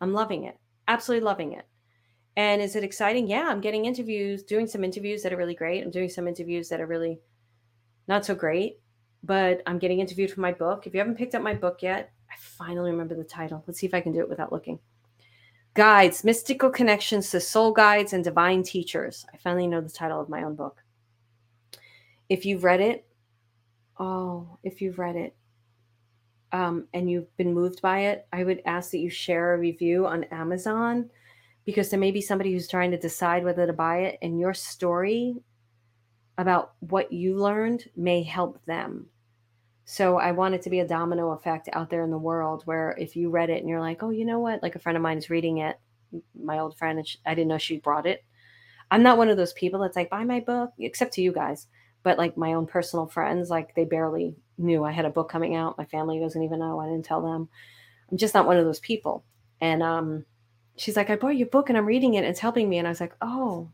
I'm 0.00 0.12
loving 0.12 0.44
it. 0.44 0.56
Absolutely 0.88 1.24
loving 1.24 1.52
it. 1.52 1.66
And 2.36 2.60
is 2.60 2.74
it 2.74 2.84
exciting? 2.84 3.28
Yeah, 3.28 3.46
I'm 3.48 3.60
getting 3.60 3.84
interviews, 3.84 4.42
doing 4.42 4.66
some 4.66 4.84
interviews 4.84 5.22
that 5.22 5.32
are 5.32 5.36
really 5.36 5.54
great. 5.54 5.84
I'm 5.84 5.90
doing 5.90 6.08
some 6.08 6.26
interviews 6.26 6.68
that 6.68 6.80
are 6.80 6.86
really 6.86 7.20
not 8.08 8.24
so 8.24 8.34
great, 8.34 8.80
but 9.22 9.62
I'm 9.66 9.78
getting 9.78 10.00
interviewed 10.00 10.32
for 10.32 10.40
my 10.40 10.52
book. 10.52 10.86
If 10.86 10.94
you 10.94 10.98
haven't 10.98 11.16
picked 11.16 11.34
up 11.34 11.42
my 11.42 11.54
book 11.54 11.78
yet, 11.80 12.12
I 12.30 12.34
finally 12.38 12.90
remember 12.90 13.14
the 13.14 13.24
title. 13.24 13.62
Let's 13.66 13.78
see 13.78 13.86
if 13.86 13.94
I 13.94 14.00
can 14.00 14.12
do 14.12 14.20
it 14.20 14.28
without 14.28 14.52
looking. 14.52 14.78
Guides, 15.74 16.22
Mystical 16.22 16.70
Connections 16.70 17.30
to 17.30 17.40
Soul 17.40 17.72
Guides 17.72 18.12
and 18.12 18.22
Divine 18.22 18.62
Teachers. 18.62 19.26
I 19.34 19.38
finally 19.38 19.66
know 19.66 19.80
the 19.80 19.90
title 19.90 20.20
of 20.20 20.28
my 20.28 20.44
own 20.44 20.54
book. 20.54 20.82
If 22.28 22.46
you've 22.46 22.62
read 22.62 22.80
it, 22.80 23.06
oh, 23.98 24.56
if 24.62 24.80
you've 24.80 25.00
read 25.00 25.16
it 25.16 25.34
um, 26.52 26.86
and 26.94 27.10
you've 27.10 27.36
been 27.36 27.52
moved 27.52 27.82
by 27.82 28.00
it, 28.00 28.26
I 28.32 28.44
would 28.44 28.62
ask 28.64 28.92
that 28.92 28.98
you 28.98 29.10
share 29.10 29.54
a 29.54 29.58
review 29.58 30.06
on 30.06 30.24
Amazon 30.24 31.10
because 31.64 31.90
there 31.90 31.98
may 31.98 32.12
be 32.12 32.20
somebody 32.20 32.52
who's 32.52 32.68
trying 32.68 32.92
to 32.92 32.98
decide 32.98 33.42
whether 33.42 33.66
to 33.66 33.72
buy 33.72 34.00
it, 34.00 34.18
and 34.22 34.38
your 34.38 34.54
story 34.54 35.34
about 36.38 36.74
what 36.80 37.12
you 37.12 37.36
learned 37.36 37.88
may 37.96 38.22
help 38.22 38.64
them. 38.66 39.06
So 39.84 40.16
I 40.16 40.32
want 40.32 40.54
it 40.54 40.62
to 40.62 40.70
be 40.70 40.80
a 40.80 40.86
domino 40.86 41.30
effect 41.32 41.68
out 41.72 41.90
there 41.90 42.02
in 42.02 42.10
the 42.10 42.18
world 42.18 42.62
where 42.64 42.96
if 42.98 43.16
you 43.16 43.28
read 43.28 43.50
it 43.50 43.60
and 43.60 43.68
you're 43.68 43.80
like, 43.80 44.02
oh, 44.02 44.10
you 44.10 44.24
know 44.24 44.38
what? 44.38 44.62
Like 44.62 44.76
a 44.76 44.78
friend 44.78 44.96
of 44.96 45.02
mine 45.02 45.18
is 45.18 45.28
reading 45.28 45.58
it, 45.58 45.78
my 46.42 46.58
old 46.58 46.76
friend, 46.78 46.98
and 46.98 47.06
she, 47.06 47.18
I 47.26 47.34
didn't 47.34 47.48
know 47.48 47.58
she 47.58 47.78
brought 47.78 48.06
it. 48.06 48.24
I'm 48.90 49.02
not 49.02 49.18
one 49.18 49.28
of 49.28 49.36
those 49.36 49.52
people 49.52 49.80
that's 49.80 49.96
like, 49.96 50.10
buy 50.10 50.24
my 50.24 50.40
book, 50.40 50.70
except 50.78 51.12
to 51.14 51.22
you 51.22 51.32
guys. 51.32 51.66
But 52.02 52.18
like 52.18 52.36
my 52.36 52.54
own 52.54 52.66
personal 52.66 53.06
friends, 53.06 53.50
like 53.50 53.74
they 53.74 53.84
barely 53.84 54.34
knew 54.56 54.84
I 54.84 54.92
had 54.92 55.04
a 55.04 55.10
book 55.10 55.28
coming 55.28 55.54
out. 55.54 55.78
My 55.78 55.84
family 55.84 56.18
doesn't 56.18 56.42
even 56.42 56.60
know. 56.60 56.80
I 56.80 56.86
didn't 56.86 57.04
tell 57.04 57.22
them. 57.22 57.48
I'm 58.10 58.16
just 58.16 58.34
not 58.34 58.46
one 58.46 58.56
of 58.56 58.64
those 58.64 58.80
people. 58.80 59.24
And 59.60 59.82
um, 59.82 60.24
she's 60.76 60.96
like, 60.96 61.10
I 61.10 61.16
bought 61.16 61.36
your 61.36 61.48
book 61.48 61.68
and 61.68 61.76
I'm 61.76 61.86
reading 61.86 62.14
it. 62.14 62.24
It's 62.24 62.40
helping 62.40 62.68
me. 62.68 62.78
And 62.78 62.86
I 62.86 62.90
was 62.90 63.00
like, 63.00 63.16
oh, 63.20 63.70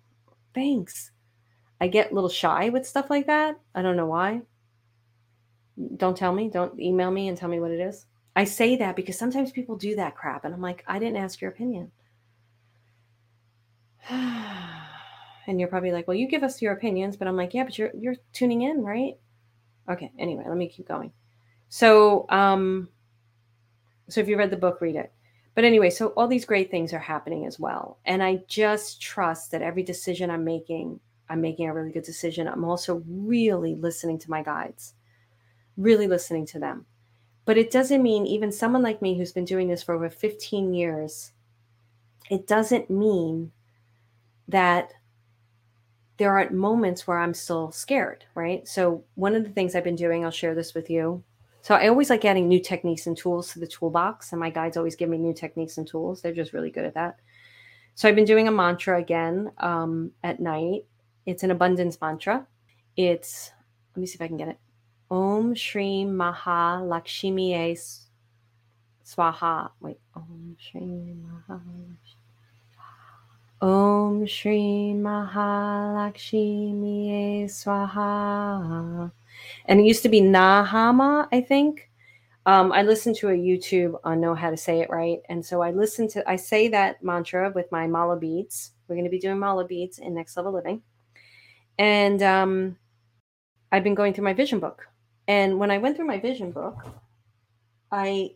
thanks. 0.54 1.10
I 1.80 1.88
get 1.88 2.10
a 2.10 2.14
little 2.14 2.30
shy 2.30 2.68
with 2.68 2.86
stuff 2.86 3.10
like 3.10 3.26
that. 3.26 3.58
I 3.74 3.82
don't 3.82 3.96
know 3.96 4.06
why 4.06 4.42
don't 5.96 6.16
tell 6.16 6.32
me. 6.32 6.48
Don't 6.48 6.78
email 6.78 7.10
me 7.10 7.28
and 7.28 7.36
tell 7.36 7.48
me 7.48 7.60
what 7.60 7.70
it 7.70 7.80
is. 7.80 8.06
I 8.36 8.44
say 8.44 8.76
that 8.76 8.96
because 8.96 9.18
sometimes 9.18 9.50
people 9.50 9.76
do 9.76 9.96
that 9.96 10.16
crap. 10.16 10.44
And 10.44 10.54
I'm 10.54 10.62
like, 10.62 10.84
I 10.86 10.98
didn't 10.98 11.16
ask 11.16 11.40
your 11.40 11.50
opinion. 11.50 11.92
And 15.46 15.58
you're 15.58 15.70
probably 15.70 15.90
like, 15.90 16.06
well, 16.06 16.16
you 16.16 16.28
give 16.28 16.44
us 16.44 16.62
your 16.62 16.74
opinions, 16.74 17.16
but 17.16 17.26
I'm 17.26 17.34
like, 17.34 17.54
yeah, 17.54 17.64
but 17.64 17.76
you're 17.76 17.90
you're 17.98 18.14
tuning 18.32 18.62
in, 18.62 18.84
right? 18.84 19.14
Okay. 19.88 20.12
Anyway, 20.16 20.44
let 20.46 20.56
me 20.56 20.68
keep 20.68 20.86
going. 20.86 21.12
So, 21.70 22.26
um, 22.28 22.88
so 24.08 24.20
if 24.20 24.28
you 24.28 24.36
read 24.36 24.50
the 24.50 24.56
book, 24.56 24.80
read 24.80 24.94
it. 24.94 25.12
But 25.54 25.64
anyway, 25.64 25.90
so 25.90 26.08
all 26.08 26.28
these 26.28 26.44
great 26.44 26.70
things 26.70 26.92
are 26.92 26.98
happening 26.98 27.46
as 27.46 27.58
well. 27.58 27.98
And 28.04 28.22
I 28.22 28.40
just 28.48 29.00
trust 29.00 29.50
that 29.50 29.62
every 29.62 29.82
decision 29.82 30.30
I'm 30.30 30.44
making, 30.44 31.00
I'm 31.28 31.40
making 31.40 31.68
a 31.68 31.74
really 31.74 31.92
good 31.92 32.04
decision. 32.04 32.46
I'm 32.46 32.64
also 32.64 33.02
really 33.08 33.74
listening 33.74 34.18
to 34.20 34.30
my 34.30 34.42
guides, 34.42 34.94
really 35.80 36.06
listening 36.06 36.46
to 36.46 36.58
them. 36.58 36.86
But 37.44 37.58
it 37.58 37.70
doesn't 37.70 38.02
mean 38.02 38.26
even 38.26 38.52
someone 38.52 38.82
like 38.82 39.02
me 39.02 39.16
who's 39.16 39.32
been 39.32 39.44
doing 39.44 39.68
this 39.68 39.82
for 39.82 39.94
over 39.94 40.10
15 40.10 40.74
years, 40.74 41.32
it 42.30 42.46
doesn't 42.46 42.90
mean 42.90 43.50
that 44.46 44.92
there 46.18 46.30
aren't 46.30 46.52
moments 46.52 47.06
where 47.06 47.18
I'm 47.18 47.32
still 47.32 47.72
scared, 47.72 48.26
right? 48.34 48.68
So, 48.68 49.04
one 49.14 49.34
of 49.34 49.42
the 49.42 49.50
things 49.50 49.74
I've 49.74 49.84
been 49.84 49.96
doing, 49.96 50.22
I'll 50.22 50.30
share 50.30 50.54
this 50.54 50.74
with 50.74 50.90
you. 50.90 51.24
So, 51.62 51.74
I 51.74 51.88
always 51.88 52.10
like 52.10 52.26
adding 52.26 52.46
new 52.46 52.60
techniques 52.60 53.06
and 53.06 53.16
tools 53.16 53.52
to 53.52 53.58
the 53.58 53.66
toolbox, 53.66 54.32
and 54.32 54.38
my 54.38 54.50
guides 54.50 54.76
always 54.76 54.96
give 54.96 55.08
me 55.08 55.16
new 55.16 55.32
techniques 55.32 55.78
and 55.78 55.86
tools. 55.86 56.20
They're 56.20 56.34
just 56.34 56.52
really 56.52 56.70
good 56.70 56.84
at 56.84 56.94
that. 56.94 57.20
So, 57.94 58.06
I've 58.06 58.14
been 58.14 58.26
doing 58.26 58.48
a 58.48 58.52
mantra 58.52 58.98
again 58.98 59.50
um, 59.58 60.12
at 60.22 60.40
night. 60.40 60.84
It's 61.24 61.42
an 61.42 61.52
abundance 61.52 61.98
mantra. 62.02 62.46
It's, 62.96 63.50
let 63.96 64.00
me 64.00 64.06
see 64.06 64.16
if 64.16 64.22
I 64.22 64.28
can 64.28 64.36
get 64.36 64.48
it. 64.48 64.58
Om 65.10 65.54
Shri 65.54 66.04
Maha 66.04 66.82
Lakshmi 66.84 67.76
Swaha. 69.04 69.70
Wait, 69.80 69.98
Om 70.14 70.56
Shri 70.58 70.80
Maha 70.80 71.60
Om 73.62 74.24
Shri 74.26 74.94
Swaha. 77.48 79.10
And 79.66 79.80
it 79.80 79.84
used 79.84 80.02
to 80.02 80.08
be 80.08 80.20
Nahama, 80.20 81.28
I 81.32 81.40
think. 81.40 81.90
Um, 82.46 82.72
I 82.72 82.82
listened 82.82 83.16
to 83.16 83.28
a 83.28 83.36
YouTube 83.36 84.00
on 84.02 84.20
Know 84.20 84.34
How 84.34 84.50
to 84.50 84.56
Say 84.56 84.80
It 84.80 84.88
Right. 84.88 85.20
And 85.28 85.44
so 85.44 85.60
I 85.60 85.72
listen 85.72 86.08
to, 86.08 86.28
I 86.28 86.36
say 86.36 86.68
that 86.68 87.04
mantra 87.04 87.52
with 87.54 87.70
my 87.70 87.86
mala 87.86 88.16
beads. 88.16 88.72
We're 88.88 88.94
going 88.94 89.04
to 89.04 89.10
be 89.10 89.18
doing 89.18 89.38
mala 89.38 89.66
beads 89.66 89.98
in 89.98 90.14
Next 90.14 90.36
Level 90.36 90.52
Living. 90.52 90.82
And 91.78 92.22
um, 92.22 92.78
I've 93.70 93.84
been 93.84 93.94
going 93.94 94.14
through 94.14 94.24
my 94.24 94.32
vision 94.32 94.58
book. 94.58 94.86
And 95.30 95.60
when 95.60 95.70
I 95.70 95.78
went 95.78 95.94
through 95.94 96.08
my 96.08 96.18
vision 96.18 96.50
book, 96.50 96.84
I 97.92 98.30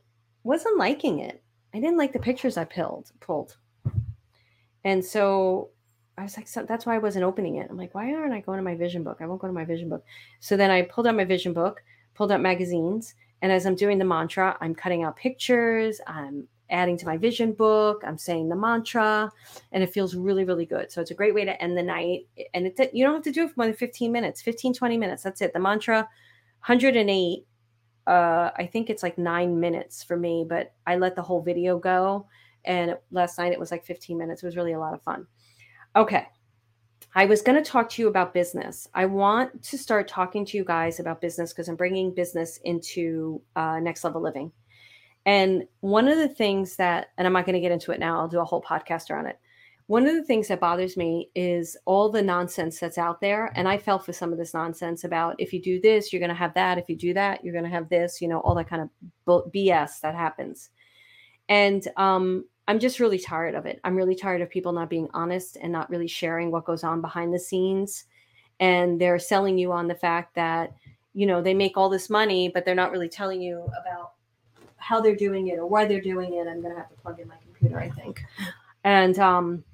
wasn't 0.44 0.78
liking 0.78 1.18
it. 1.18 1.42
I 1.74 1.80
didn't 1.80 1.98
like 1.98 2.12
the 2.12 2.20
pictures 2.20 2.56
I 2.56 2.66
pulled. 2.66 3.10
pulled. 3.18 3.56
And 4.84 5.04
so 5.04 5.70
I 6.16 6.22
was 6.22 6.36
like, 6.36 6.46
so 6.46 6.62
that's 6.62 6.86
why 6.86 6.94
I 6.94 6.98
wasn't 6.98 7.24
opening 7.24 7.56
it. 7.56 7.66
I'm 7.68 7.76
like, 7.76 7.96
why 7.96 8.14
aren't 8.14 8.32
I 8.32 8.42
going 8.42 8.58
to 8.58 8.62
my 8.62 8.76
vision 8.76 9.02
book? 9.02 9.18
I 9.20 9.26
won't 9.26 9.40
go 9.40 9.48
to 9.48 9.52
my 9.52 9.64
vision 9.64 9.88
book. 9.88 10.04
So 10.38 10.56
then 10.56 10.70
I 10.70 10.82
pulled 10.82 11.08
out 11.08 11.16
my 11.16 11.24
vision 11.24 11.52
book, 11.52 11.82
pulled 12.14 12.30
out 12.30 12.40
magazines. 12.40 13.16
And 13.42 13.50
as 13.50 13.66
I'm 13.66 13.74
doing 13.74 13.98
the 13.98 14.04
mantra, 14.04 14.56
I'm 14.60 14.72
cutting 14.72 15.02
out 15.02 15.16
pictures, 15.16 16.00
I'm 16.06 16.46
adding 16.70 16.96
to 16.98 17.06
my 17.06 17.16
vision 17.16 17.54
book, 17.54 18.04
I'm 18.06 18.18
saying 18.18 18.48
the 18.48 18.54
mantra, 18.54 19.32
and 19.72 19.82
it 19.82 19.92
feels 19.92 20.14
really, 20.14 20.44
really 20.44 20.64
good. 20.64 20.92
So 20.92 21.00
it's 21.00 21.10
a 21.10 21.14
great 21.14 21.34
way 21.34 21.44
to 21.44 21.60
end 21.60 21.76
the 21.76 21.82
night. 21.82 22.28
And 22.54 22.68
it, 22.68 22.94
you 22.94 23.04
don't 23.04 23.14
have 23.14 23.24
to 23.24 23.32
do 23.32 23.46
it 23.46 23.48
for 23.48 23.54
more 23.56 23.66
than 23.66 23.74
15 23.74 24.12
minutes, 24.12 24.42
15, 24.42 24.74
20 24.74 24.96
minutes. 24.96 25.24
That's 25.24 25.40
it. 25.40 25.52
The 25.52 25.58
mantra, 25.58 26.08
108. 26.66 27.46
Uh, 28.06 28.50
I 28.56 28.66
think 28.66 28.90
it's 28.90 29.02
like 29.02 29.16
nine 29.16 29.58
minutes 29.58 30.02
for 30.02 30.16
me, 30.16 30.44
but 30.48 30.74
I 30.86 30.96
let 30.96 31.16
the 31.16 31.22
whole 31.22 31.42
video 31.42 31.78
go 31.78 32.26
and 32.64 32.96
last 33.10 33.38
night 33.38 33.52
it 33.52 33.60
was 33.60 33.70
like 33.70 33.84
15 33.84 34.16
minutes. 34.16 34.42
It 34.42 34.46
was 34.46 34.56
really 34.56 34.72
a 34.72 34.78
lot 34.78 34.94
of 34.94 35.02
fun. 35.02 35.26
Okay. 35.96 36.26
I 37.14 37.26
was 37.26 37.42
going 37.42 37.62
to 37.62 37.70
talk 37.70 37.88
to 37.90 38.02
you 38.02 38.08
about 38.08 38.34
business. 38.34 38.88
I 38.94 39.06
want 39.06 39.62
to 39.62 39.78
start 39.78 40.08
talking 40.08 40.44
to 40.46 40.56
you 40.56 40.64
guys 40.64 40.98
about 40.98 41.20
business 41.20 41.52
because 41.52 41.68
I'm 41.68 41.76
bringing 41.76 42.12
business 42.12 42.58
into 42.64 43.40
uh, 43.54 43.78
next 43.78 44.02
level 44.02 44.20
living. 44.20 44.50
And 45.26 45.66
one 45.80 46.08
of 46.08 46.18
the 46.18 46.28
things 46.28 46.76
that, 46.76 47.08
and 47.16 47.26
I'm 47.26 47.32
not 47.32 47.46
going 47.46 47.54
to 47.54 47.60
get 47.60 47.72
into 47.72 47.92
it 47.92 48.00
now, 48.00 48.18
I'll 48.18 48.28
do 48.28 48.40
a 48.40 48.44
whole 48.44 48.62
podcast 48.62 49.16
on 49.16 49.26
it. 49.26 49.38
One 49.86 50.06
of 50.06 50.14
the 50.14 50.24
things 50.24 50.48
that 50.48 50.60
bothers 50.60 50.96
me 50.96 51.30
is 51.34 51.76
all 51.84 52.08
the 52.08 52.22
nonsense 52.22 52.80
that's 52.80 52.96
out 52.96 53.20
there. 53.20 53.52
And 53.54 53.68
I 53.68 53.76
fell 53.76 53.98
for 53.98 54.14
some 54.14 54.32
of 54.32 54.38
this 54.38 54.54
nonsense 54.54 55.04
about 55.04 55.36
if 55.38 55.52
you 55.52 55.60
do 55.60 55.78
this, 55.78 56.10
you're 56.10 56.20
going 56.20 56.30
to 56.30 56.34
have 56.34 56.54
that. 56.54 56.78
If 56.78 56.88
you 56.88 56.96
do 56.96 57.12
that, 57.14 57.44
you're 57.44 57.52
going 57.52 57.64
to 57.64 57.70
have 57.70 57.90
this, 57.90 58.22
you 58.22 58.28
know, 58.28 58.40
all 58.40 58.54
that 58.54 58.68
kind 58.68 58.80
of 58.80 59.52
BS 59.52 60.00
that 60.00 60.14
happens. 60.14 60.70
And 61.50 61.86
um, 61.98 62.46
I'm 62.66 62.78
just 62.78 62.98
really 62.98 63.18
tired 63.18 63.54
of 63.54 63.66
it. 63.66 63.78
I'm 63.84 63.94
really 63.94 64.14
tired 64.14 64.40
of 64.40 64.48
people 64.48 64.72
not 64.72 64.88
being 64.88 65.08
honest 65.12 65.58
and 65.60 65.70
not 65.70 65.90
really 65.90 66.08
sharing 66.08 66.50
what 66.50 66.64
goes 66.64 66.82
on 66.82 67.02
behind 67.02 67.34
the 67.34 67.38
scenes. 67.38 68.06
And 68.60 68.98
they're 68.98 69.18
selling 69.18 69.58
you 69.58 69.70
on 69.70 69.86
the 69.86 69.94
fact 69.94 70.34
that, 70.36 70.72
you 71.12 71.26
know, 71.26 71.42
they 71.42 71.52
make 71.52 71.76
all 71.76 71.90
this 71.90 72.08
money, 72.08 72.48
but 72.48 72.64
they're 72.64 72.74
not 72.74 72.90
really 72.90 73.08
telling 73.08 73.42
you 73.42 73.68
about 73.78 74.12
how 74.76 75.00
they're 75.00 75.14
doing 75.14 75.48
it 75.48 75.58
or 75.58 75.66
why 75.66 75.84
they're 75.84 76.00
doing 76.00 76.34
it. 76.34 76.48
I'm 76.48 76.62
going 76.62 76.72
to 76.72 76.80
have 76.80 76.88
to 76.88 76.96
plug 76.96 77.20
in 77.20 77.28
my 77.28 77.36
computer, 77.44 77.78
I 77.78 77.90
think. 77.90 78.22
And 78.84 79.18
um, 79.18 79.64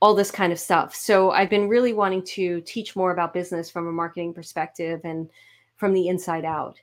all 0.00 0.14
this 0.14 0.30
kind 0.30 0.52
of 0.52 0.58
stuff. 0.58 0.94
So 0.94 1.30
I've 1.30 1.50
been 1.50 1.68
really 1.68 1.92
wanting 1.92 2.22
to 2.24 2.60
teach 2.62 2.96
more 2.96 3.12
about 3.12 3.32
business 3.32 3.70
from 3.70 3.86
a 3.86 3.92
marketing 3.92 4.34
perspective 4.34 5.00
and 5.04 5.30
from 5.76 5.94
the 5.94 6.08
inside 6.08 6.44
out. 6.44 6.78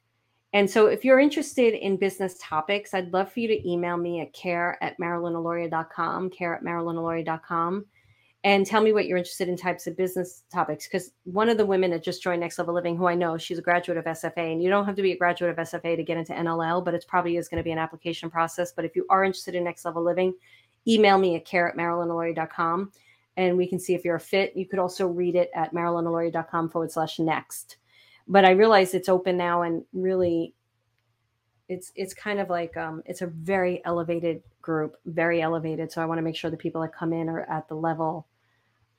And 0.53 0.69
so 0.69 0.85
if 0.85 1.03
you're 1.03 1.19
interested 1.19 1.73
in 1.73 1.97
business 1.97 2.37
topics, 2.39 2.93
I'd 2.93 3.11
love 3.11 3.31
for 3.31 3.39
you 3.39 3.47
to 3.47 3.69
email 3.69 3.97
me 3.97 4.21
at 4.21 4.33
care 4.33 4.77
at 4.83 4.99
marilynalauria.com, 4.99 6.29
care 6.29 6.55
at 6.55 6.63
marilynalauria.com, 6.63 7.85
and 8.43 8.65
tell 8.65 8.81
me 8.81 8.93
what 8.93 9.07
you're 9.07 9.17
interested 9.17 9.49
in 9.49 9.57
types 9.57 9.87
of 9.87 9.97
business 9.97 10.43
topics. 10.51 10.85
Because 10.85 11.11
one 11.23 11.49
of 11.49 11.57
the 11.57 11.65
women 11.65 11.89
that 11.89 12.03
just 12.03 12.21
joined 12.21 12.41
Next 12.41 12.59
Level 12.59 12.75
Living, 12.75 12.95
who 12.95 13.07
I 13.07 13.15
know, 13.15 13.35
she's 13.35 13.57
a 13.57 13.63
graduate 13.63 13.97
of 13.97 14.05
SFA, 14.05 14.51
and 14.51 14.61
you 14.61 14.69
don't 14.69 14.85
have 14.85 14.95
to 14.95 15.01
be 15.01 15.13
a 15.13 15.17
graduate 15.17 15.49
of 15.49 15.57
SFA 15.57 15.95
to 15.95 16.03
get 16.03 16.17
into 16.17 16.33
NLL, 16.33 16.85
but 16.85 16.93
it's 16.93 17.05
probably 17.05 17.37
is 17.37 17.47
going 17.47 17.59
to 17.59 17.63
be 17.63 17.71
an 17.71 17.79
application 17.79 18.29
process. 18.29 18.71
But 18.71 18.85
if 18.85 18.95
you 18.95 19.07
are 19.09 19.23
interested 19.23 19.55
in 19.55 19.63
Next 19.63 19.85
Level 19.85 20.03
Living, 20.03 20.35
email 20.87 21.17
me 21.17 21.35
at 21.35 21.45
care 21.45 21.67
at 21.67 21.77
marilynalauria.com, 21.77 22.91
and 23.37 23.57
we 23.57 23.67
can 23.67 23.79
see 23.79 23.93
if 23.93 24.05
you're 24.05 24.15
a 24.15 24.19
fit. 24.19 24.55
You 24.55 24.67
could 24.67 24.79
also 24.79 25.07
read 25.07 25.35
it 25.35 25.49
at 25.55 25.73
marilynalauria.com 25.73 26.69
forward 26.69 26.91
slash 26.91 27.19
next 27.19 27.77
but 28.27 28.45
I 28.45 28.51
realize 28.51 28.93
it's 28.93 29.09
open 29.09 29.37
now 29.37 29.63
and 29.63 29.83
really 29.93 30.53
it's 31.69 31.91
it's 31.95 32.13
kind 32.13 32.39
of 32.39 32.49
like 32.49 32.75
um, 32.77 33.01
it's 33.05 33.21
a 33.21 33.27
very 33.27 33.81
elevated 33.85 34.43
group, 34.61 34.97
very 35.05 35.41
elevated. 35.41 35.91
So 35.91 36.01
I 36.01 36.05
want 36.05 36.17
to 36.19 36.23
make 36.23 36.35
sure 36.35 36.51
the 36.51 36.57
people 36.57 36.81
that 36.81 36.93
come 36.93 37.13
in 37.13 37.29
are 37.29 37.41
at 37.49 37.67
the 37.67 37.75
level 37.75 38.27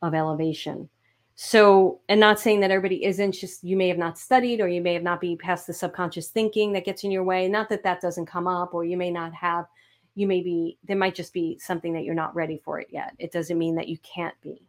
of 0.02 0.14
elevation. 0.14 0.88
So, 1.36 2.00
and 2.08 2.20
not 2.20 2.38
saying 2.38 2.60
that 2.60 2.70
everybody 2.70 3.04
isn't, 3.04 3.32
just 3.32 3.64
you 3.64 3.76
may 3.76 3.88
have 3.88 3.98
not 3.98 4.18
studied 4.18 4.60
or 4.60 4.68
you 4.68 4.80
may 4.80 4.94
have 4.94 5.02
not 5.02 5.20
be 5.20 5.36
past 5.36 5.66
the 5.66 5.72
subconscious 5.72 6.28
thinking 6.28 6.72
that 6.72 6.84
gets 6.84 7.02
in 7.02 7.10
your 7.10 7.24
way. 7.24 7.48
Not 7.48 7.68
that 7.70 7.82
that 7.82 8.00
doesn't 8.00 8.26
come 8.26 8.46
up, 8.46 8.72
or 8.72 8.84
you 8.84 8.96
may 8.96 9.10
not 9.10 9.34
have, 9.34 9.66
you 10.14 10.26
may 10.26 10.42
be, 10.42 10.78
there 10.84 10.96
might 10.96 11.14
just 11.14 11.32
be 11.32 11.58
something 11.58 11.92
that 11.94 12.04
you're 12.04 12.14
not 12.14 12.34
ready 12.34 12.60
for 12.64 12.80
it 12.80 12.88
yet. 12.90 13.14
It 13.18 13.32
doesn't 13.32 13.58
mean 13.58 13.74
that 13.76 13.88
you 13.88 13.98
can't 13.98 14.38
be. 14.40 14.62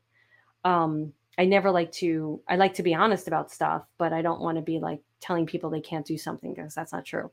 Um, 0.64 1.14
I 1.38 1.46
never 1.46 1.70
like 1.70 1.92
to 1.94 2.42
I 2.48 2.56
like 2.56 2.74
to 2.76 2.84
be 2.84 2.96
honest 2.96 3.28
about 3.28 3.52
stuff, 3.52 3.84
but 3.98 4.14
I 4.14 4.22
don't 4.22 4.42
want 4.42 4.58
to 4.58 4.62
be 4.62 4.80
like 4.80 5.02
telling 5.20 5.46
people 5.46 5.70
they 5.70 5.82
can't 5.82 6.06
do 6.06 6.18
something 6.18 6.54
because 6.54 6.74
that's 6.74 6.94
not 6.94 7.06
true. 7.06 7.30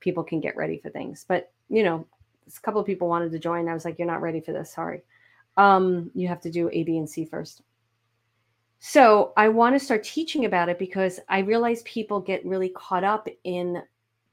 People 0.00 0.22
can 0.22 0.40
get 0.40 0.56
ready 0.56 0.78
for 0.78 0.90
things. 0.90 1.24
But, 1.26 1.52
you 1.68 1.82
know, 1.82 2.06
a 2.46 2.60
couple 2.60 2.80
of 2.80 2.86
people 2.86 3.08
wanted 3.08 3.32
to 3.32 3.38
join. 3.38 3.68
I 3.68 3.74
was 3.74 3.84
like, 3.84 3.98
you're 3.98 4.06
not 4.06 4.22
ready 4.22 4.40
for 4.40 4.52
this. 4.52 4.72
Sorry. 4.72 5.02
Um, 5.56 6.10
you 6.14 6.28
have 6.28 6.40
to 6.42 6.50
do 6.50 6.70
A, 6.72 6.82
B, 6.84 6.98
and 6.98 7.08
C 7.08 7.24
first. 7.24 7.62
So 8.80 9.32
I 9.36 9.48
want 9.48 9.74
to 9.74 9.84
start 9.84 10.04
teaching 10.04 10.44
about 10.44 10.68
it 10.68 10.78
because 10.78 11.18
I 11.28 11.38
realize 11.38 11.82
people 11.84 12.20
get 12.20 12.44
really 12.44 12.68
caught 12.68 13.02
up 13.02 13.28
in 13.44 13.82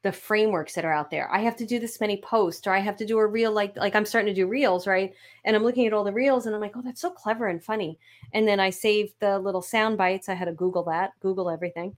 the 0.03 0.11
frameworks 0.11 0.73
that 0.73 0.85
are 0.85 0.91
out 0.91 1.11
there. 1.11 1.31
I 1.31 1.39
have 1.39 1.55
to 1.57 1.65
do 1.65 1.79
this 1.79 1.99
many 1.99 2.17
posts 2.21 2.65
or 2.65 2.71
I 2.71 2.79
have 2.79 2.97
to 2.97 3.05
do 3.05 3.19
a 3.19 3.27
reel 3.27 3.51
like 3.51 3.75
like 3.77 3.95
I'm 3.95 4.05
starting 4.05 4.33
to 4.33 4.41
do 4.41 4.47
reels, 4.47 4.87
right? 4.87 5.13
And 5.45 5.55
I'm 5.55 5.63
looking 5.63 5.85
at 5.85 5.93
all 5.93 6.03
the 6.03 6.11
reels 6.11 6.45
and 6.45 6.55
I'm 6.55 6.61
like, 6.61 6.75
"Oh, 6.75 6.81
that's 6.81 7.01
so 7.01 7.11
clever 7.11 7.47
and 7.47 7.63
funny." 7.63 7.99
And 8.33 8.47
then 8.47 8.59
I 8.59 8.71
save 8.71 9.13
the 9.19 9.37
little 9.39 9.61
sound 9.61 9.97
bites. 9.97 10.29
I 10.29 10.33
had 10.33 10.45
to 10.45 10.53
Google 10.53 10.83
that, 10.85 11.11
Google 11.19 11.49
everything. 11.49 11.95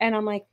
And 0.00 0.16
I'm 0.16 0.24
like, 0.24 0.46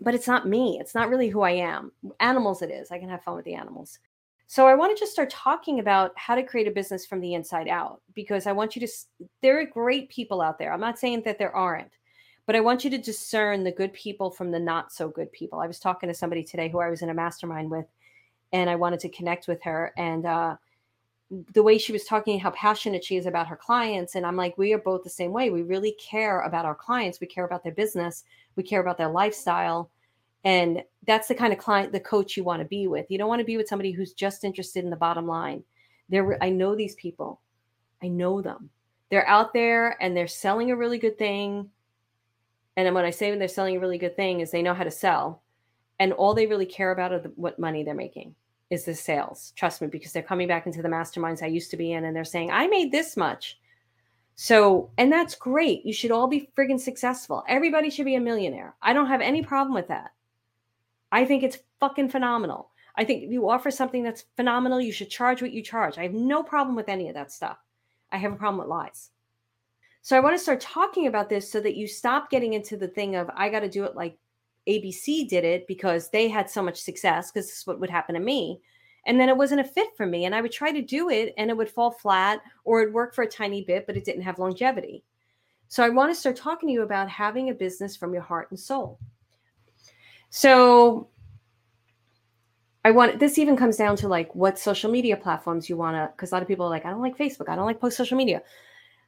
"But 0.00 0.14
it's 0.14 0.28
not 0.28 0.46
me. 0.48 0.78
It's 0.80 0.94
not 0.94 1.08
really 1.08 1.28
who 1.28 1.42
I 1.42 1.52
am. 1.52 1.92
Animals 2.20 2.62
it 2.62 2.70
is. 2.70 2.90
I 2.92 2.98
can 2.98 3.08
have 3.08 3.22
fun 3.24 3.36
with 3.36 3.44
the 3.44 3.54
animals." 3.54 3.98
So 4.46 4.68
I 4.68 4.74
want 4.74 4.96
to 4.96 5.00
just 5.00 5.12
start 5.12 5.30
talking 5.30 5.80
about 5.80 6.12
how 6.16 6.34
to 6.36 6.42
create 6.42 6.68
a 6.68 6.70
business 6.70 7.06
from 7.06 7.20
the 7.20 7.34
inside 7.34 7.66
out 7.66 8.02
because 8.14 8.46
I 8.46 8.52
want 8.52 8.76
you 8.76 8.86
to 8.86 8.92
there 9.42 9.58
are 9.58 9.64
great 9.64 10.10
people 10.10 10.40
out 10.40 10.58
there. 10.58 10.72
I'm 10.72 10.80
not 10.80 10.98
saying 10.98 11.22
that 11.24 11.38
there 11.38 11.54
aren't 11.56 11.90
but 12.46 12.56
I 12.56 12.60
want 12.60 12.84
you 12.84 12.90
to 12.90 12.98
discern 12.98 13.64
the 13.64 13.72
good 13.72 13.92
people 13.92 14.30
from 14.30 14.50
the 14.50 14.58
not 14.58 14.92
so 14.92 15.08
good 15.08 15.32
people. 15.32 15.60
I 15.60 15.66
was 15.66 15.78
talking 15.78 16.08
to 16.08 16.14
somebody 16.14 16.42
today 16.42 16.68
who 16.68 16.80
I 16.80 16.90
was 16.90 17.02
in 17.02 17.10
a 17.10 17.14
mastermind 17.14 17.70
with, 17.70 17.86
and 18.52 18.68
I 18.68 18.76
wanted 18.76 19.00
to 19.00 19.08
connect 19.08 19.48
with 19.48 19.62
her. 19.62 19.92
And 19.96 20.26
uh, 20.26 20.56
the 21.52 21.62
way 21.62 21.78
she 21.78 21.92
was 21.92 22.04
talking, 22.04 22.38
how 22.38 22.50
passionate 22.50 23.04
she 23.04 23.16
is 23.16 23.26
about 23.26 23.46
her 23.46 23.56
clients. 23.56 24.14
And 24.14 24.26
I'm 24.26 24.36
like, 24.36 24.58
we 24.58 24.72
are 24.72 24.78
both 24.78 25.02
the 25.02 25.10
same 25.10 25.32
way. 25.32 25.50
We 25.50 25.62
really 25.62 25.92
care 25.92 26.40
about 26.40 26.66
our 26.66 26.74
clients, 26.74 27.20
we 27.20 27.26
care 27.26 27.44
about 27.44 27.62
their 27.62 27.72
business, 27.72 28.24
we 28.56 28.62
care 28.62 28.80
about 28.80 28.98
their 28.98 29.10
lifestyle. 29.10 29.90
And 30.44 30.82
that's 31.06 31.28
the 31.28 31.34
kind 31.34 31.54
of 31.54 31.58
client, 31.58 31.92
the 31.92 32.00
coach 32.00 32.36
you 32.36 32.44
want 32.44 32.60
to 32.60 32.68
be 32.68 32.86
with. 32.86 33.06
You 33.10 33.16
don't 33.16 33.28
want 33.28 33.40
to 33.40 33.46
be 33.46 33.56
with 33.56 33.68
somebody 33.68 33.92
who's 33.92 34.12
just 34.12 34.44
interested 34.44 34.84
in 34.84 34.90
the 34.90 34.96
bottom 34.96 35.26
line. 35.26 35.64
There, 36.10 36.36
I 36.42 36.50
know 36.50 36.76
these 36.76 36.94
people. 36.96 37.40
I 38.02 38.08
know 38.08 38.42
them 38.42 38.68
they're 39.14 39.28
out 39.28 39.52
there 39.52 39.96
and 40.02 40.16
they're 40.16 40.26
selling 40.26 40.72
a 40.72 40.76
really 40.76 40.98
good 40.98 41.16
thing. 41.16 41.70
And 42.76 42.92
when 42.94 43.04
I 43.04 43.10
say 43.10 43.30
when 43.30 43.38
they're 43.38 43.48
selling 43.48 43.76
a 43.76 43.80
really 43.80 43.98
good 43.98 44.16
thing 44.16 44.40
is 44.40 44.50
they 44.50 44.62
know 44.62 44.74
how 44.74 44.84
to 44.84 44.90
sell. 44.90 45.42
And 46.00 46.12
all 46.12 46.34
they 46.34 46.46
really 46.46 46.66
care 46.66 46.90
about 46.90 47.12
are 47.12 47.20
the, 47.20 47.32
what 47.36 47.58
money 47.58 47.84
they're 47.84 47.94
making 47.94 48.34
is 48.70 48.84
the 48.84 48.94
sales. 48.94 49.52
Trust 49.56 49.80
me, 49.80 49.86
because 49.86 50.12
they're 50.12 50.22
coming 50.22 50.48
back 50.48 50.66
into 50.66 50.82
the 50.82 50.88
masterminds 50.88 51.42
I 51.42 51.46
used 51.46 51.70
to 51.70 51.76
be 51.76 51.92
in 51.92 52.04
and 52.04 52.16
they're 52.16 52.24
saying, 52.24 52.50
I 52.50 52.66
made 52.66 52.90
this 52.90 53.16
much. 53.16 53.60
So, 54.34 54.90
and 54.98 55.12
that's 55.12 55.36
great. 55.36 55.86
You 55.86 55.92
should 55.92 56.10
all 56.10 56.26
be 56.26 56.50
friggin' 56.58 56.80
successful. 56.80 57.44
Everybody 57.48 57.90
should 57.90 58.04
be 58.04 58.16
a 58.16 58.20
millionaire. 58.20 58.74
I 58.82 58.92
don't 58.92 59.06
have 59.06 59.20
any 59.20 59.42
problem 59.42 59.74
with 59.74 59.88
that. 59.88 60.10
I 61.12 61.24
think 61.24 61.44
it's 61.44 61.58
fucking 61.78 62.08
phenomenal. 62.08 62.70
I 62.96 63.04
think 63.04 63.22
if 63.22 63.30
you 63.30 63.48
offer 63.48 63.70
something 63.70 64.02
that's 64.02 64.24
phenomenal, 64.36 64.80
you 64.80 64.92
should 64.92 65.10
charge 65.10 65.40
what 65.40 65.52
you 65.52 65.62
charge. 65.62 65.98
I 65.98 66.02
have 66.02 66.12
no 66.12 66.42
problem 66.42 66.74
with 66.74 66.88
any 66.88 67.08
of 67.08 67.14
that 67.14 67.30
stuff. 67.30 67.58
I 68.10 68.18
have 68.18 68.32
a 68.32 68.36
problem 68.36 68.58
with 68.58 68.68
lies. 68.68 69.10
So 70.04 70.14
I 70.14 70.20
want 70.20 70.36
to 70.36 70.42
start 70.42 70.60
talking 70.60 71.06
about 71.06 71.30
this 71.30 71.50
so 71.50 71.60
that 71.60 71.76
you 71.76 71.88
stop 71.88 72.28
getting 72.28 72.52
into 72.52 72.76
the 72.76 72.88
thing 72.88 73.16
of 73.16 73.30
I 73.34 73.48
got 73.48 73.60
to 73.60 73.70
do 73.70 73.84
it 73.84 73.96
like 73.96 74.18
ABC 74.68 75.26
did 75.26 75.44
it 75.44 75.66
because 75.66 76.10
they 76.10 76.28
had 76.28 76.50
so 76.50 76.62
much 76.62 76.82
success 76.82 77.32
because 77.32 77.46
this 77.46 77.60
is 77.60 77.66
what 77.66 77.80
would 77.80 77.88
happen 77.88 78.14
to 78.14 78.20
me. 78.20 78.60
And 79.06 79.18
then 79.18 79.30
it 79.30 79.36
wasn't 79.36 79.62
a 79.62 79.64
fit 79.64 79.96
for 79.96 80.04
me. 80.04 80.26
And 80.26 80.34
I 80.34 80.42
would 80.42 80.52
try 80.52 80.72
to 80.72 80.82
do 80.82 81.08
it 81.08 81.32
and 81.38 81.48
it 81.48 81.56
would 81.56 81.70
fall 81.70 81.90
flat 81.90 82.42
or 82.64 82.82
it'd 82.82 82.92
work 82.92 83.14
for 83.14 83.22
a 83.22 83.26
tiny 83.26 83.64
bit, 83.64 83.86
but 83.86 83.96
it 83.96 84.04
didn't 84.04 84.24
have 84.24 84.38
longevity. 84.38 85.02
So 85.68 85.82
I 85.82 85.88
want 85.88 86.12
to 86.12 86.20
start 86.20 86.36
talking 86.36 86.68
to 86.68 86.74
you 86.74 86.82
about 86.82 87.08
having 87.08 87.48
a 87.48 87.54
business 87.54 87.96
from 87.96 88.12
your 88.12 88.22
heart 88.22 88.48
and 88.50 88.60
soul. 88.60 88.98
So 90.28 91.08
I 92.84 92.90
want 92.90 93.18
this 93.18 93.38
even 93.38 93.56
comes 93.56 93.78
down 93.78 93.96
to 93.96 94.08
like 94.08 94.34
what 94.34 94.58
social 94.58 94.90
media 94.90 95.16
platforms 95.16 95.70
you 95.70 95.78
want 95.78 95.96
to, 95.96 96.12
because 96.14 96.30
a 96.30 96.34
lot 96.34 96.42
of 96.42 96.48
people 96.48 96.66
are 96.66 96.70
like, 96.70 96.84
I 96.84 96.90
don't 96.90 97.00
like 97.00 97.16
Facebook, 97.16 97.48
I 97.48 97.56
don't 97.56 97.64
like 97.64 97.80
post 97.80 97.96
social 97.96 98.18
media. 98.18 98.42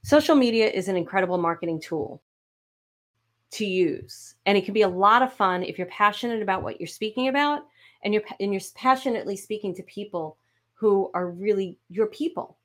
Social 0.07 0.37
media 0.37 0.71
is 0.71 0.87
an 0.87 0.95
incredible 0.97 1.37
marketing 1.37 1.81
tool 1.81 2.23
to 3.51 3.67
use, 3.67 4.37
and 4.47 4.57
it 4.57 4.65
can 4.65 4.73
be 4.73 4.83
a 4.83 4.89
lot 4.89 5.21
of 5.21 5.33
fun 5.33 5.65
if 5.65 5.79
you're 5.79 5.89
passionate 5.89 6.43
about 6.43 6.63
what 6.63 6.81
you're 6.81 6.87
speaking 6.87 7.27
about, 7.27 7.63
and 8.05 8.15
you're 8.15 8.23
and 8.39 8.53
you're 8.53 8.63
passionately 8.77 9.37
speaking 9.37 9.75
to 9.75 9.83
people 9.83 10.39
who 10.75 11.11
are 11.13 11.29
really 11.29 11.81
your 11.89 12.07
people. 12.07 12.57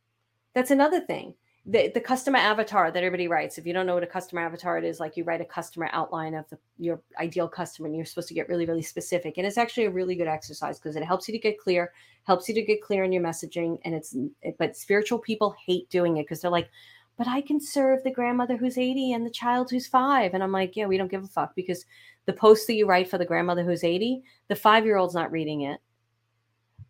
That's 0.54 0.70
another 0.70 1.00
thing 1.00 1.34
the, 1.66 1.92
the 1.94 2.02
customer 2.02 2.39
avatar 2.39 2.89
that 2.89 3.04
everybody 3.04 3.28
writes 3.28 3.60
if 3.60 3.68
you 3.68 3.74
don't 3.74 3.86
know 3.86 3.94
what 3.94 4.04
a 4.04 4.08
customer 4.08 4.42
avatar 4.42 4.80
it 4.80 4.84
is 4.84 5.00
like 5.00 5.16
you 5.16 5.24
write 5.24 5.42
a 5.42 5.46
customer 5.46 5.89
outline 5.94 6.34
of 6.34 6.50
the, 6.50 6.58
your 6.80 7.00
ideal 7.20 7.48
customer 7.48 7.88
and 7.88 7.96
you're 7.96 8.06
supposed 8.06 8.28
to 8.28 8.34
get 8.34 8.50
really 8.50 8.66
really 8.66 8.82
specific 8.82 9.38
and 9.38 9.46
it's 9.46 9.60
actually 9.60 9.86
a 9.86 9.92
really 9.92 10.16
good 10.16 10.28
exercise 10.28 10.80
because 10.80 10.96
it 10.96 11.04
helps 11.04 11.28
you 11.28 11.32
to 11.34 11.39
get 11.39 11.60
clear 11.60 11.92
helps 12.24 12.50
you 12.50 12.56
to 12.56 12.64
get 12.64 12.82
clear 12.82 13.04
in 13.04 13.12
your 13.12 13.22
messaging 13.22 13.78
and 13.86 13.94
it's 13.94 14.16
but 14.58 14.76
spiritual 14.76 15.20
people 15.20 15.56
hate 15.64 15.88
doing 15.92 16.18
it 16.18 16.24
because 16.24 16.42
they're 16.42 16.50
like 16.50 16.70
but 17.18 17.28
i 17.28 17.41
can 17.41 17.59
serve 17.59 18.03
the 18.03 18.12
grandmother 18.12 18.57
who's 18.57 18.78
80 18.78 19.14
and 19.14 19.26
the 19.26 19.32
child 19.32 19.70
who's 19.70 19.88
five 19.88 20.34
and 20.34 20.43
i'm 20.43 20.51
like 20.51 20.76
yeah 20.76 20.86
we 20.86 20.97
don't 20.97 21.12
give 21.12 21.24
a 21.24 21.28
fuck 21.28 21.55
because 21.55 21.86
the 22.26 22.34
post 22.34 22.68
that 22.68 22.76
you 22.76 22.86
write 22.86 23.09
for 23.09 23.18
the 23.18 23.26
grandmother 23.26 23.64
who's 23.64 23.84
80 23.84 24.24
the 24.47 24.55
five 24.55 24.86
year 24.86 24.97
old's 24.97 25.16
not 25.16 25.32
reading 25.32 25.62
it 25.62 25.80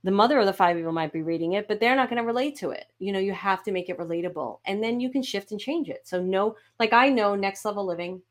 the 0.04 0.12
mother 0.12 0.40
of 0.40 0.46
the 0.46 0.54
five 0.54 0.78
year 0.78 0.88
old 0.88 0.96
might 0.96 1.14
be 1.14 1.22
reading 1.22 1.54
it, 1.54 1.68
but 1.68 1.80
they're 1.80 1.96
not 1.96 2.10
going 2.10 2.22
to 2.22 2.26
relate 2.26 2.58
to 2.58 2.72
it. 2.72 2.86
You 3.00 3.12
know, 3.12 3.20
you 3.20 3.34
have 3.34 3.64
to 3.64 3.72
make 3.72 3.90
it 3.90 4.00
relatable 4.00 4.60
and 4.66 4.84
then 4.84 5.00
you 5.00 5.12
can 5.12 5.22
shift 5.22 5.52
and 5.52 5.60
change 5.60 5.90
it. 5.90 6.02
So, 6.08 6.22
no, 6.22 6.56
like 6.80 6.94
I 6.94 7.10
know 7.10 7.36
next 7.36 7.66
level 7.66 7.86
living, 7.86 8.22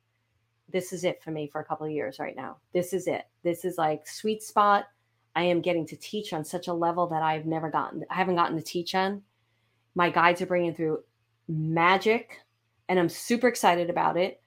this 0.69 0.93
is 0.93 1.05
it 1.05 1.23
for 1.23 1.31
me 1.31 1.49
for 1.49 1.61
a 1.61 1.65
couple 1.65 1.87
of 1.87 1.93
years 1.93 2.19
right 2.19 2.37
now. 2.37 2.57
This 2.73 2.93
is 2.93 3.07
it. 3.07 3.27
This 3.43 3.65
is 3.65 3.79
like 3.79 4.07
sweet 4.07 4.43
spot. 4.43 4.87
I 5.37 5.43
am 5.45 5.61
getting 5.61 5.87
to 5.87 5.97
teach 5.97 6.33
on 6.33 6.45
such 6.45 6.67
a 6.67 6.73
level 6.73 7.07
that 7.09 7.23
I've 7.23 7.47
never 7.47 7.71
gotten, 7.71 8.05
I 8.11 8.15
haven't 8.15 8.37
gotten 8.37 8.57
to 8.57 8.63
teach 8.63 8.95
on. 8.97 9.23
My 9.95 10.11
guides 10.11 10.43
are 10.43 10.47
bringing 10.47 10.75
through 10.75 11.03
magic 11.49 12.41
and 12.89 12.99
I'm 12.99 13.09
super 13.09 13.49
excited 13.49 13.91
about 13.91 14.17
it. 14.17 14.41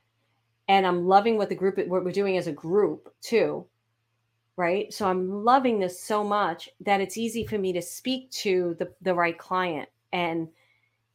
And 0.67 0.85
I'm 0.85 1.07
loving 1.07 1.37
what 1.37 1.49
the 1.49 1.55
group, 1.55 1.77
what 1.87 2.05
we're 2.05 2.11
doing 2.11 2.37
as 2.37 2.47
a 2.47 2.51
group 2.51 3.13
too 3.21 3.65
right? 4.55 4.93
So 4.93 5.07
i'm 5.07 5.43
loving 5.43 5.79
this 5.79 5.99
so 5.99 6.23
much 6.23 6.69
that 6.81 7.01
it's 7.01 7.17
easy 7.17 7.45
for 7.45 7.57
me 7.57 7.73
to 7.73 7.81
speak 7.81 8.29
to 8.31 8.75
the, 8.79 8.91
the 9.01 9.13
right 9.13 9.37
client 9.37 9.89
and 10.11 10.47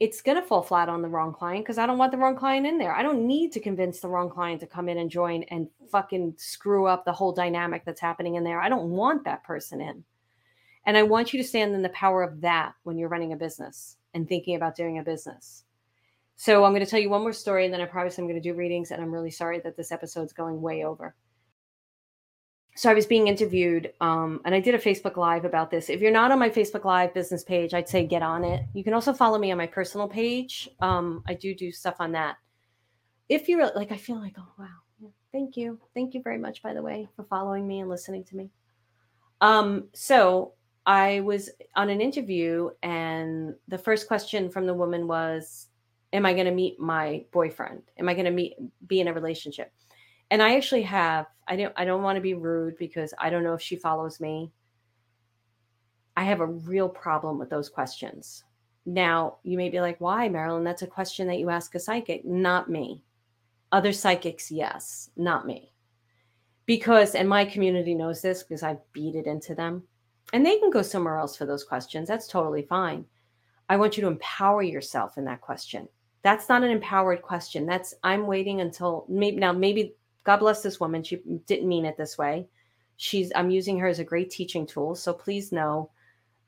it's 0.00 0.22
going 0.22 0.40
to 0.40 0.46
fall 0.46 0.62
flat 0.62 0.88
on 0.88 1.02
the 1.02 1.08
wrong 1.08 1.32
client 1.32 1.64
because 1.64 1.78
i 1.78 1.86
don't 1.86 1.98
want 1.98 2.12
the 2.12 2.18
wrong 2.18 2.36
client 2.36 2.66
in 2.66 2.78
there. 2.78 2.94
I 2.94 3.02
don't 3.02 3.26
need 3.26 3.52
to 3.52 3.60
convince 3.60 4.00
the 4.00 4.08
wrong 4.08 4.30
client 4.30 4.60
to 4.60 4.66
come 4.66 4.88
in 4.88 4.98
and 4.98 5.10
join 5.10 5.42
and 5.44 5.68
fucking 5.90 6.34
screw 6.36 6.86
up 6.86 7.04
the 7.04 7.12
whole 7.12 7.32
dynamic 7.32 7.84
that's 7.84 8.00
happening 8.00 8.36
in 8.36 8.44
there. 8.44 8.60
I 8.60 8.68
don't 8.68 8.90
want 8.90 9.24
that 9.24 9.44
person 9.44 9.80
in. 9.80 10.04
And 10.86 10.96
i 10.96 11.02
want 11.02 11.32
you 11.32 11.42
to 11.42 11.48
stand 11.48 11.74
in 11.74 11.82
the 11.82 11.90
power 11.90 12.22
of 12.22 12.40
that 12.40 12.74
when 12.82 12.98
you're 12.98 13.08
running 13.08 13.32
a 13.32 13.36
business 13.36 13.96
and 14.14 14.28
thinking 14.28 14.56
about 14.56 14.76
doing 14.76 14.98
a 14.98 15.02
business 15.02 15.64
so 16.38 16.64
i'm 16.64 16.72
going 16.72 16.84
to 16.84 16.90
tell 16.90 16.98
you 16.98 17.10
one 17.10 17.20
more 17.20 17.34
story 17.34 17.66
and 17.66 17.74
then 17.74 17.82
i 17.82 17.84
promise 17.84 18.16
i'm 18.16 18.24
going 18.24 18.40
to 18.40 18.48
do 18.48 18.54
readings 18.54 18.90
and 18.90 19.02
i'm 19.02 19.12
really 19.12 19.30
sorry 19.30 19.60
that 19.60 19.76
this 19.76 19.92
episode's 19.92 20.32
going 20.32 20.62
way 20.62 20.84
over 20.84 21.14
so 22.78 22.88
I 22.88 22.94
was 22.94 23.06
being 23.06 23.26
interviewed, 23.26 23.92
um, 24.00 24.40
and 24.44 24.54
I 24.54 24.60
did 24.60 24.76
a 24.76 24.78
Facebook 24.78 25.16
Live 25.16 25.44
about 25.44 25.68
this. 25.68 25.90
If 25.90 26.00
you're 26.00 26.12
not 26.12 26.30
on 26.30 26.38
my 26.38 26.48
Facebook 26.48 26.84
Live 26.84 27.12
business 27.12 27.42
page, 27.42 27.74
I'd 27.74 27.88
say 27.88 28.06
get 28.06 28.22
on 28.22 28.44
it. 28.44 28.66
You 28.72 28.84
can 28.84 28.94
also 28.94 29.12
follow 29.12 29.36
me 29.36 29.50
on 29.50 29.58
my 29.58 29.66
personal 29.66 30.06
page. 30.06 30.68
Um, 30.78 31.24
I 31.26 31.34
do 31.34 31.56
do 31.56 31.72
stuff 31.72 31.96
on 31.98 32.12
that. 32.12 32.36
If 33.28 33.48
you're 33.48 33.68
like, 33.74 33.90
I 33.90 33.96
feel 33.96 34.20
like, 34.20 34.36
oh 34.38 34.52
wow, 34.56 35.10
thank 35.32 35.56
you, 35.56 35.80
thank 35.92 36.14
you 36.14 36.22
very 36.22 36.38
much, 36.38 36.62
by 36.62 36.72
the 36.72 36.80
way, 36.80 37.08
for 37.16 37.24
following 37.24 37.66
me 37.66 37.80
and 37.80 37.90
listening 37.90 38.22
to 38.26 38.36
me. 38.36 38.48
Um, 39.40 39.88
so 39.92 40.52
I 40.86 41.18
was 41.18 41.50
on 41.74 41.90
an 41.90 42.00
interview, 42.00 42.70
and 42.84 43.56
the 43.66 43.78
first 43.78 44.06
question 44.06 44.48
from 44.48 44.66
the 44.66 44.74
woman 44.74 45.08
was, 45.08 45.66
"Am 46.12 46.26
I 46.26 46.32
going 46.32 46.46
to 46.46 46.52
meet 46.52 46.78
my 46.80 47.24
boyfriend? 47.32 47.82
Am 47.98 48.08
I 48.08 48.14
going 48.14 48.24
to 48.26 48.30
meet 48.30 48.54
be 48.86 49.00
in 49.00 49.08
a 49.08 49.12
relationship?" 49.12 49.72
and 50.30 50.42
I 50.42 50.56
actually 50.56 50.82
have 50.82 51.26
I 51.46 51.56
don't 51.56 51.72
I 51.76 51.84
don't 51.84 52.02
want 52.02 52.16
to 52.16 52.22
be 52.22 52.34
rude 52.34 52.76
because 52.78 53.14
I 53.18 53.30
don't 53.30 53.44
know 53.44 53.54
if 53.54 53.62
she 53.62 53.76
follows 53.76 54.20
me. 54.20 54.52
I 56.16 56.24
have 56.24 56.40
a 56.40 56.46
real 56.46 56.88
problem 56.88 57.38
with 57.38 57.48
those 57.48 57.68
questions. 57.68 58.44
Now, 58.84 59.36
you 59.42 59.56
may 59.56 59.68
be 59.68 59.80
like, 59.80 60.00
"Why, 60.00 60.28
Marilyn? 60.28 60.64
That's 60.64 60.82
a 60.82 60.86
question 60.86 61.26
that 61.28 61.38
you 61.38 61.50
ask 61.50 61.74
a 61.74 61.80
psychic." 61.80 62.24
Not 62.24 62.70
me. 62.70 63.04
Other 63.70 63.92
psychics, 63.92 64.50
yes, 64.50 65.10
not 65.16 65.46
me. 65.46 65.72
Because 66.66 67.14
and 67.14 67.28
my 67.28 67.44
community 67.44 67.94
knows 67.94 68.20
this 68.20 68.42
because 68.42 68.62
I 68.62 68.78
beat 68.92 69.14
it 69.14 69.26
into 69.26 69.54
them. 69.54 69.84
And 70.32 70.44
they 70.44 70.58
can 70.58 70.70
go 70.70 70.82
somewhere 70.82 71.16
else 71.16 71.36
for 71.36 71.46
those 71.46 71.64
questions. 71.64 72.08
That's 72.08 72.28
totally 72.28 72.62
fine. 72.62 73.06
I 73.70 73.76
want 73.76 73.96
you 73.96 74.02
to 74.02 74.08
empower 74.08 74.62
yourself 74.62 75.16
in 75.16 75.24
that 75.26 75.40
question. 75.40 75.88
That's 76.28 76.50
not 76.50 76.62
an 76.62 76.70
empowered 76.70 77.22
question. 77.22 77.64
That's 77.64 77.94
I'm 78.04 78.26
waiting 78.26 78.60
until 78.60 79.06
maybe 79.08 79.38
now 79.38 79.50
maybe 79.50 79.94
God 80.24 80.40
bless 80.40 80.60
this 80.60 80.78
woman. 80.78 81.02
She 81.02 81.22
didn't 81.46 81.66
mean 81.66 81.86
it 81.86 81.96
this 81.96 82.18
way. 82.18 82.46
She's 82.98 83.32
I'm 83.34 83.48
using 83.48 83.78
her 83.78 83.88
as 83.88 83.98
a 83.98 84.04
great 84.04 84.28
teaching 84.28 84.66
tool. 84.66 84.94
So 84.94 85.14
please 85.14 85.52
know 85.52 85.88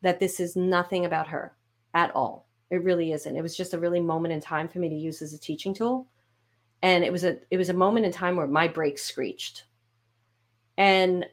that 0.02 0.20
this 0.20 0.38
is 0.38 0.54
nothing 0.54 1.06
about 1.06 1.28
her 1.28 1.56
at 1.94 2.14
all. 2.14 2.46
It 2.68 2.84
really 2.84 3.12
isn't. 3.12 3.34
It 3.34 3.40
was 3.40 3.56
just 3.56 3.72
a 3.72 3.78
really 3.78 4.00
moment 4.00 4.34
in 4.34 4.40
time 4.42 4.68
for 4.68 4.80
me 4.80 4.90
to 4.90 4.94
use 4.94 5.22
as 5.22 5.32
a 5.32 5.38
teaching 5.38 5.72
tool. 5.72 6.06
And 6.82 7.02
it 7.02 7.10
was 7.10 7.24
a 7.24 7.38
it 7.50 7.56
was 7.56 7.70
a 7.70 7.72
moment 7.72 8.04
in 8.04 8.12
time 8.12 8.36
where 8.36 8.46
my 8.46 8.68
brakes 8.68 9.04
screeched. 9.04 9.64
And 10.76 11.24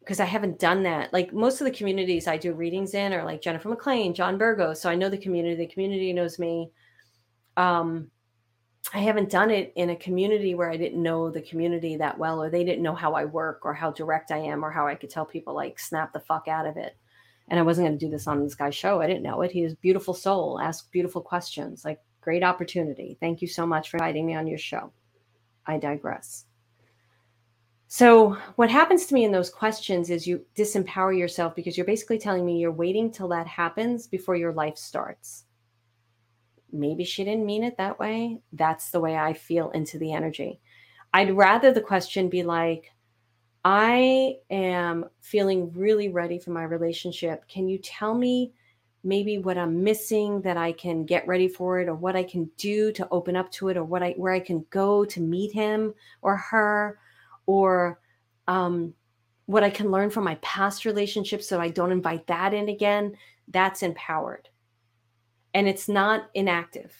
because 0.00 0.18
I 0.18 0.24
haven't 0.24 0.58
done 0.58 0.82
that. 0.84 1.12
Like 1.12 1.34
most 1.34 1.60
of 1.60 1.66
the 1.66 1.70
communities 1.76 2.26
I 2.26 2.38
do 2.38 2.54
readings 2.54 2.94
in 2.94 3.12
are 3.12 3.22
like 3.22 3.42
Jennifer 3.42 3.68
McLean, 3.68 4.14
John 4.14 4.38
Burgos. 4.38 4.80
So 4.80 4.88
I 4.88 4.94
know 4.94 5.10
the 5.10 5.18
community. 5.18 5.56
The 5.56 5.66
community 5.66 6.14
knows 6.14 6.38
me. 6.38 6.70
Um, 7.56 8.10
I 8.92 8.98
haven't 8.98 9.30
done 9.30 9.50
it 9.50 9.72
in 9.76 9.90
a 9.90 9.96
community 9.96 10.54
where 10.54 10.70
I 10.70 10.76
didn't 10.76 11.02
know 11.02 11.30
the 11.30 11.40
community 11.40 11.96
that 11.96 12.18
well, 12.18 12.42
or 12.42 12.50
they 12.50 12.64
didn't 12.64 12.82
know 12.82 12.94
how 12.94 13.14
I 13.14 13.24
work, 13.24 13.60
or 13.64 13.72
how 13.72 13.90
direct 13.90 14.30
I 14.30 14.38
am, 14.38 14.64
or 14.64 14.70
how 14.70 14.86
I 14.86 14.94
could 14.94 15.10
tell 15.10 15.24
people 15.24 15.54
like 15.54 15.78
snap 15.78 16.12
the 16.12 16.20
fuck 16.20 16.48
out 16.48 16.66
of 16.66 16.76
it. 16.76 16.96
And 17.48 17.58
I 17.58 17.62
wasn't 17.62 17.88
going 17.88 17.98
to 17.98 18.04
do 18.06 18.10
this 18.10 18.26
on 18.26 18.42
this 18.42 18.54
guy's 18.54 18.74
show. 18.74 19.00
I 19.00 19.06
didn't 19.06 19.22
know 19.22 19.42
it. 19.42 19.50
He 19.50 19.62
is 19.62 19.74
beautiful 19.74 20.14
soul, 20.14 20.60
ask 20.60 20.90
beautiful 20.90 21.22
questions, 21.22 21.84
like 21.84 22.00
great 22.20 22.42
opportunity. 22.42 23.16
Thank 23.20 23.42
you 23.42 23.48
so 23.48 23.66
much 23.66 23.90
for 23.90 23.96
inviting 23.98 24.26
me 24.26 24.34
on 24.34 24.46
your 24.46 24.58
show. 24.58 24.92
I 25.66 25.78
digress. 25.78 26.44
So, 27.88 28.36
what 28.56 28.70
happens 28.70 29.06
to 29.06 29.14
me 29.14 29.24
in 29.24 29.32
those 29.32 29.50
questions 29.50 30.10
is 30.10 30.26
you 30.26 30.44
disempower 30.56 31.16
yourself 31.16 31.54
because 31.54 31.76
you're 31.76 31.86
basically 31.86 32.18
telling 32.18 32.44
me 32.44 32.58
you're 32.58 32.72
waiting 32.72 33.10
till 33.10 33.28
that 33.28 33.46
happens 33.46 34.06
before 34.06 34.36
your 34.36 34.52
life 34.52 34.76
starts 34.76 35.44
maybe 36.74 37.04
she 37.04 37.24
didn't 37.24 37.46
mean 37.46 37.64
it 37.64 37.76
that 37.78 37.98
way. 37.98 38.40
That's 38.52 38.90
the 38.90 39.00
way 39.00 39.16
I 39.16 39.32
feel 39.32 39.70
into 39.70 39.98
the 39.98 40.12
energy. 40.12 40.60
I'd 41.12 41.36
rather 41.36 41.72
the 41.72 41.80
question 41.80 42.28
be 42.28 42.42
like, 42.42 42.90
I 43.64 44.38
am 44.50 45.06
feeling 45.20 45.72
really 45.72 46.08
ready 46.08 46.38
for 46.38 46.50
my 46.50 46.64
relationship. 46.64 47.46
Can 47.48 47.68
you 47.68 47.78
tell 47.78 48.14
me 48.14 48.52
maybe 49.04 49.38
what 49.38 49.56
I'm 49.56 49.82
missing 49.84 50.40
that 50.42 50.56
I 50.56 50.72
can 50.72 51.04
get 51.04 51.26
ready 51.26 51.46
for 51.46 51.78
it 51.78 51.88
or 51.88 51.94
what 51.94 52.16
I 52.16 52.24
can 52.24 52.50
do 52.56 52.90
to 52.92 53.08
open 53.10 53.36
up 53.36 53.50
to 53.52 53.68
it 53.68 53.76
or 53.76 53.84
what 53.84 54.02
I 54.02 54.12
where 54.12 54.32
I 54.32 54.40
can 54.40 54.66
go 54.70 55.04
to 55.04 55.20
meet 55.20 55.52
him 55.52 55.94
or 56.22 56.36
her 56.36 56.98
or 57.46 58.00
um, 58.48 58.92
what 59.46 59.62
I 59.62 59.70
can 59.70 59.90
learn 59.90 60.10
from 60.10 60.24
my 60.24 60.34
past 60.36 60.84
relationships 60.84 61.46
so 61.48 61.60
I 61.60 61.68
don't 61.68 61.92
invite 61.92 62.26
that 62.26 62.54
in 62.54 62.68
again. 62.70 63.16
That's 63.48 63.82
empowered 63.82 64.48
and 65.54 65.68
it's 65.68 65.88
not 65.88 66.28
inactive 66.34 66.92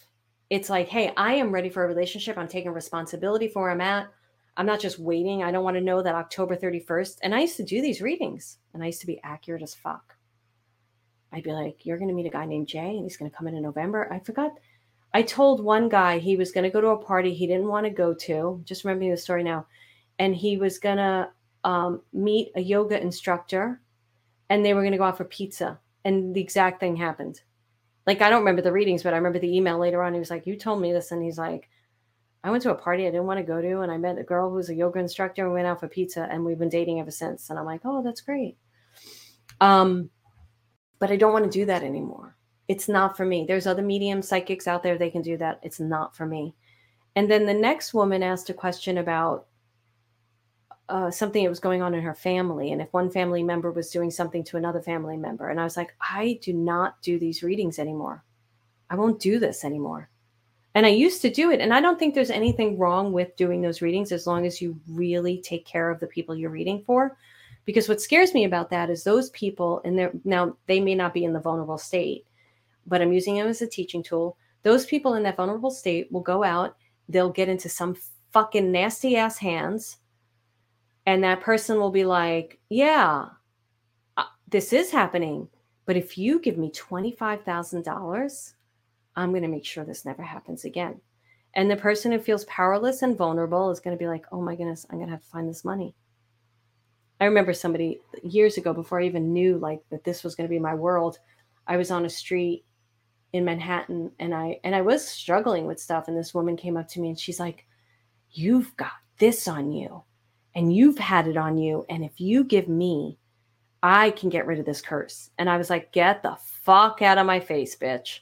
it's 0.50 0.70
like, 0.70 0.88
hey, 0.88 1.12
I 1.16 1.34
am 1.34 1.52
ready 1.52 1.68
for 1.68 1.84
a 1.84 1.88
relationship. 1.88 2.36
I'm 2.36 2.48
taking 2.48 2.72
responsibility 2.72 3.48
for 3.48 3.62
where 3.62 3.72
I'm 3.72 3.80
at. 3.80 4.08
I'm 4.56 4.66
not 4.66 4.78
just 4.80 5.00
waiting. 5.00 5.42
I 5.42 5.50
don't 5.50 5.64
want 5.64 5.76
to 5.76 5.80
know 5.80 6.02
that 6.02 6.14
October 6.14 6.54
31st. 6.54 7.18
And 7.22 7.34
I 7.34 7.40
used 7.40 7.56
to 7.56 7.64
do 7.64 7.82
these 7.82 8.00
readings 8.00 8.58
and 8.72 8.82
I 8.82 8.86
used 8.86 9.00
to 9.00 9.06
be 9.06 9.20
accurate 9.24 9.62
as 9.62 9.74
fuck. 9.74 10.14
I'd 11.32 11.42
be 11.42 11.50
like, 11.50 11.84
you're 11.84 11.98
going 11.98 12.08
to 12.08 12.14
meet 12.14 12.26
a 12.26 12.30
guy 12.30 12.46
named 12.46 12.68
Jay 12.68 12.90
and 12.90 13.02
he's 13.02 13.16
going 13.16 13.28
to 13.28 13.36
come 13.36 13.48
in 13.48 13.56
in 13.56 13.62
November. 13.62 14.08
I 14.12 14.20
forgot. 14.20 14.52
I 15.12 15.22
told 15.22 15.64
one 15.64 15.88
guy 15.88 16.18
he 16.18 16.36
was 16.36 16.52
going 16.52 16.62
to 16.62 16.70
go 16.70 16.80
to 16.80 16.88
a 16.88 16.98
party 16.98 17.34
he 17.34 17.48
didn't 17.48 17.66
want 17.66 17.86
to 17.86 17.90
go 17.90 18.14
to. 18.14 18.62
Just 18.64 18.84
remembering 18.84 19.10
the 19.10 19.16
story 19.16 19.42
now. 19.42 19.66
And 20.20 20.36
he 20.36 20.56
was 20.56 20.78
going 20.78 20.98
to 20.98 21.30
um, 21.64 22.02
meet 22.12 22.52
a 22.54 22.60
yoga 22.60 23.00
instructor 23.00 23.80
and 24.50 24.64
they 24.64 24.74
were 24.74 24.82
going 24.82 24.92
to 24.92 24.98
go 24.98 25.04
out 25.04 25.16
for 25.16 25.24
pizza. 25.24 25.80
And 26.04 26.32
the 26.32 26.40
exact 26.40 26.78
thing 26.78 26.94
happened. 26.94 27.40
Like, 28.06 28.20
I 28.20 28.28
don't 28.28 28.40
remember 28.40 28.62
the 28.62 28.72
readings, 28.72 29.02
but 29.02 29.14
I 29.14 29.16
remember 29.16 29.38
the 29.38 29.56
email 29.56 29.78
later 29.78 30.02
on. 30.02 30.12
He 30.12 30.18
was 30.18 30.30
like, 30.30 30.46
You 30.46 30.56
told 30.56 30.80
me 30.80 30.92
this. 30.92 31.10
And 31.10 31.22
he's 31.22 31.38
like, 31.38 31.68
I 32.44 32.50
went 32.50 32.62
to 32.64 32.70
a 32.70 32.74
party 32.74 33.06
I 33.06 33.10
didn't 33.10 33.26
want 33.26 33.38
to 33.38 33.44
go 33.44 33.62
to, 33.62 33.80
and 33.80 33.90
I 33.90 33.96
met 33.96 34.18
a 34.18 34.22
girl 34.22 34.50
who 34.50 34.56
was 34.56 34.68
a 34.68 34.74
yoga 34.74 34.98
instructor, 34.98 35.42
and 35.42 35.50
we 35.50 35.56
went 35.56 35.66
out 35.66 35.80
for 35.80 35.88
pizza, 35.88 36.28
and 36.30 36.44
we've 36.44 36.58
been 36.58 36.68
dating 36.68 37.00
ever 37.00 37.10
since. 37.10 37.48
And 37.48 37.58
I'm 37.58 37.64
like, 37.64 37.80
oh, 37.84 38.02
that's 38.02 38.20
great. 38.20 38.58
Um, 39.62 40.10
but 40.98 41.10
I 41.10 41.16
don't 41.16 41.32
want 41.32 41.44
to 41.44 41.58
do 41.58 41.64
that 41.64 41.82
anymore. 41.82 42.36
It's 42.68 42.86
not 42.86 43.16
for 43.16 43.24
me. 43.24 43.46
There's 43.48 43.66
other 43.66 43.82
medium 43.82 44.20
psychics 44.20 44.66
out 44.66 44.82
there 44.82 44.98
they 44.98 45.10
can 45.10 45.22
do 45.22 45.38
that. 45.38 45.60
It's 45.62 45.80
not 45.80 46.14
for 46.14 46.26
me. 46.26 46.54
And 47.16 47.30
then 47.30 47.46
the 47.46 47.54
next 47.54 47.94
woman 47.94 48.22
asked 48.22 48.50
a 48.50 48.54
question 48.54 48.98
about 48.98 49.46
uh, 50.88 51.10
something 51.10 51.42
that 51.42 51.50
was 51.50 51.60
going 51.60 51.82
on 51.82 51.94
in 51.94 52.02
her 52.02 52.14
family, 52.14 52.72
and 52.72 52.82
if 52.82 52.92
one 52.92 53.10
family 53.10 53.42
member 53.42 53.70
was 53.70 53.90
doing 53.90 54.10
something 54.10 54.44
to 54.44 54.56
another 54.56 54.82
family 54.82 55.16
member, 55.16 55.48
and 55.48 55.60
I 55.60 55.64
was 55.64 55.76
like, 55.76 55.94
I 56.00 56.38
do 56.42 56.52
not 56.52 57.00
do 57.02 57.18
these 57.18 57.42
readings 57.42 57.78
anymore. 57.78 58.22
I 58.90 58.96
won't 58.96 59.20
do 59.20 59.38
this 59.38 59.64
anymore. 59.64 60.10
And 60.74 60.84
I 60.84 60.90
used 60.90 61.22
to 61.22 61.30
do 61.30 61.50
it. 61.50 61.60
And 61.60 61.72
I 61.72 61.80
don't 61.80 61.98
think 61.98 62.14
there's 62.14 62.30
anything 62.30 62.78
wrong 62.78 63.12
with 63.12 63.36
doing 63.36 63.62
those 63.62 63.80
readings 63.80 64.10
as 64.10 64.26
long 64.26 64.44
as 64.44 64.60
you 64.60 64.78
really 64.88 65.40
take 65.40 65.64
care 65.64 65.88
of 65.88 66.00
the 66.00 66.06
people 66.06 66.34
you're 66.34 66.50
reading 66.50 66.82
for. 66.84 67.16
Because 67.64 67.88
what 67.88 68.02
scares 68.02 68.34
me 68.34 68.44
about 68.44 68.70
that 68.70 68.90
is 68.90 69.04
those 69.04 69.30
people, 69.30 69.80
and 69.84 69.98
they're 69.98 70.12
now 70.24 70.56
they 70.66 70.80
may 70.80 70.94
not 70.94 71.14
be 71.14 71.24
in 71.24 71.32
the 71.32 71.40
vulnerable 71.40 71.78
state, 71.78 72.26
but 72.86 73.00
I'm 73.00 73.12
using 73.12 73.36
them 73.36 73.46
as 73.46 73.62
a 73.62 73.66
teaching 73.66 74.02
tool. 74.02 74.36
Those 74.62 74.84
people 74.84 75.14
in 75.14 75.22
that 75.22 75.36
vulnerable 75.36 75.70
state 75.70 76.10
will 76.12 76.20
go 76.20 76.44
out, 76.44 76.76
they'll 77.08 77.30
get 77.30 77.48
into 77.48 77.68
some 77.68 77.96
fucking 78.32 78.70
nasty 78.70 79.16
ass 79.16 79.38
hands. 79.38 79.98
And 81.06 81.22
that 81.22 81.40
person 81.40 81.78
will 81.78 81.90
be 81.90 82.04
like, 82.04 82.58
yeah, 82.70 83.26
uh, 84.16 84.24
this 84.48 84.72
is 84.72 84.90
happening. 84.90 85.48
But 85.86 85.96
if 85.96 86.16
you 86.16 86.40
give 86.40 86.56
me 86.56 86.70
$25,000, 86.70 88.54
I'm 89.16 89.30
going 89.30 89.42
to 89.42 89.48
make 89.48 89.66
sure 89.66 89.84
this 89.84 90.04
never 90.04 90.22
happens 90.22 90.64
again. 90.64 91.00
And 91.54 91.70
the 91.70 91.76
person 91.76 92.10
who 92.10 92.18
feels 92.18 92.44
powerless 92.46 93.02
and 93.02 93.16
vulnerable 93.16 93.70
is 93.70 93.80
going 93.80 93.96
to 93.96 94.02
be 94.02 94.08
like, 94.08 94.24
oh 94.32 94.40
my 94.40 94.56
goodness, 94.56 94.86
I'm 94.90 94.98
going 94.98 95.08
to 95.08 95.14
have 95.14 95.22
to 95.22 95.28
find 95.28 95.48
this 95.48 95.64
money. 95.64 95.94
I 97.20 97.26
remember 97.26 97.52
somebody 97.52 98.00
years 98.22 98.56
ago, 98.56 98.72
before 98.72 99.00
I 99.00 99.04
even 99.04 99.32
knew 99.32 99.58
like 99.58 99.80
that 99.90 100.04
this 100.04 100.24
was 100.24 100.34
going 100.34 100.48
to 100.48 100.52
be 100.52 100.58
my 100.58 100.74
world, 100.74 101.18
I 101.66 101.76
was 101.76 101.90
on 101.90 102.04
a 102.04 102.10
street 102.10 102.64
in 103.32 103.44
Manhattan 103.44 104.12
and 104.18 104.34
I 104.34 104.60
and 104.64 104.74
I 104.74 104.82
was 104.82 105.06
struggling 105.06 105.66
with 105.66 105.80
stuff 105.80 106.08
and 106.08 106.16
this 106.16 106.34
woman 106.34 106.56
came 106.56 106.76
up 106.76 106.88
to 106.88 107.00
me 107.00 107.08
and 107.08 107.18
she's 107.18 107.40
like, 107.40 107.66
"You've 108.30 108.76
got 108.76 108.92
this 109.18 109.46
on 109.46 109.72
you 109.72 110.02
and 110.54 110.74
you've 110.74 110.98
had 110.98 111.26
it 111.26 111.36
on 111.36 111.58
you 111.58 111.84
and 111.88 112.04
if 112.04 112.20
you 112.20 112.44
give 112.44 112.68
me 112.68 113.18
I 113.82 114.12
can 114.12 114.30
get 114.30 114.46
rid 114.46 114.58
of 114.58 114.64
this 114.64 114.80
curse." 114.80 115.30
And 115.36 115.50
I 115.50 115.58
was 115.58 115.68
like, 115.68 115.92
"Get 115.92 116.22
the 116.22 116.36
fuck 116.40 117.02
out 117.02 117.18
of 117.18 117.26
my 117.26 117.38
face, 117.38 117.76
bitch." 117.76 118.20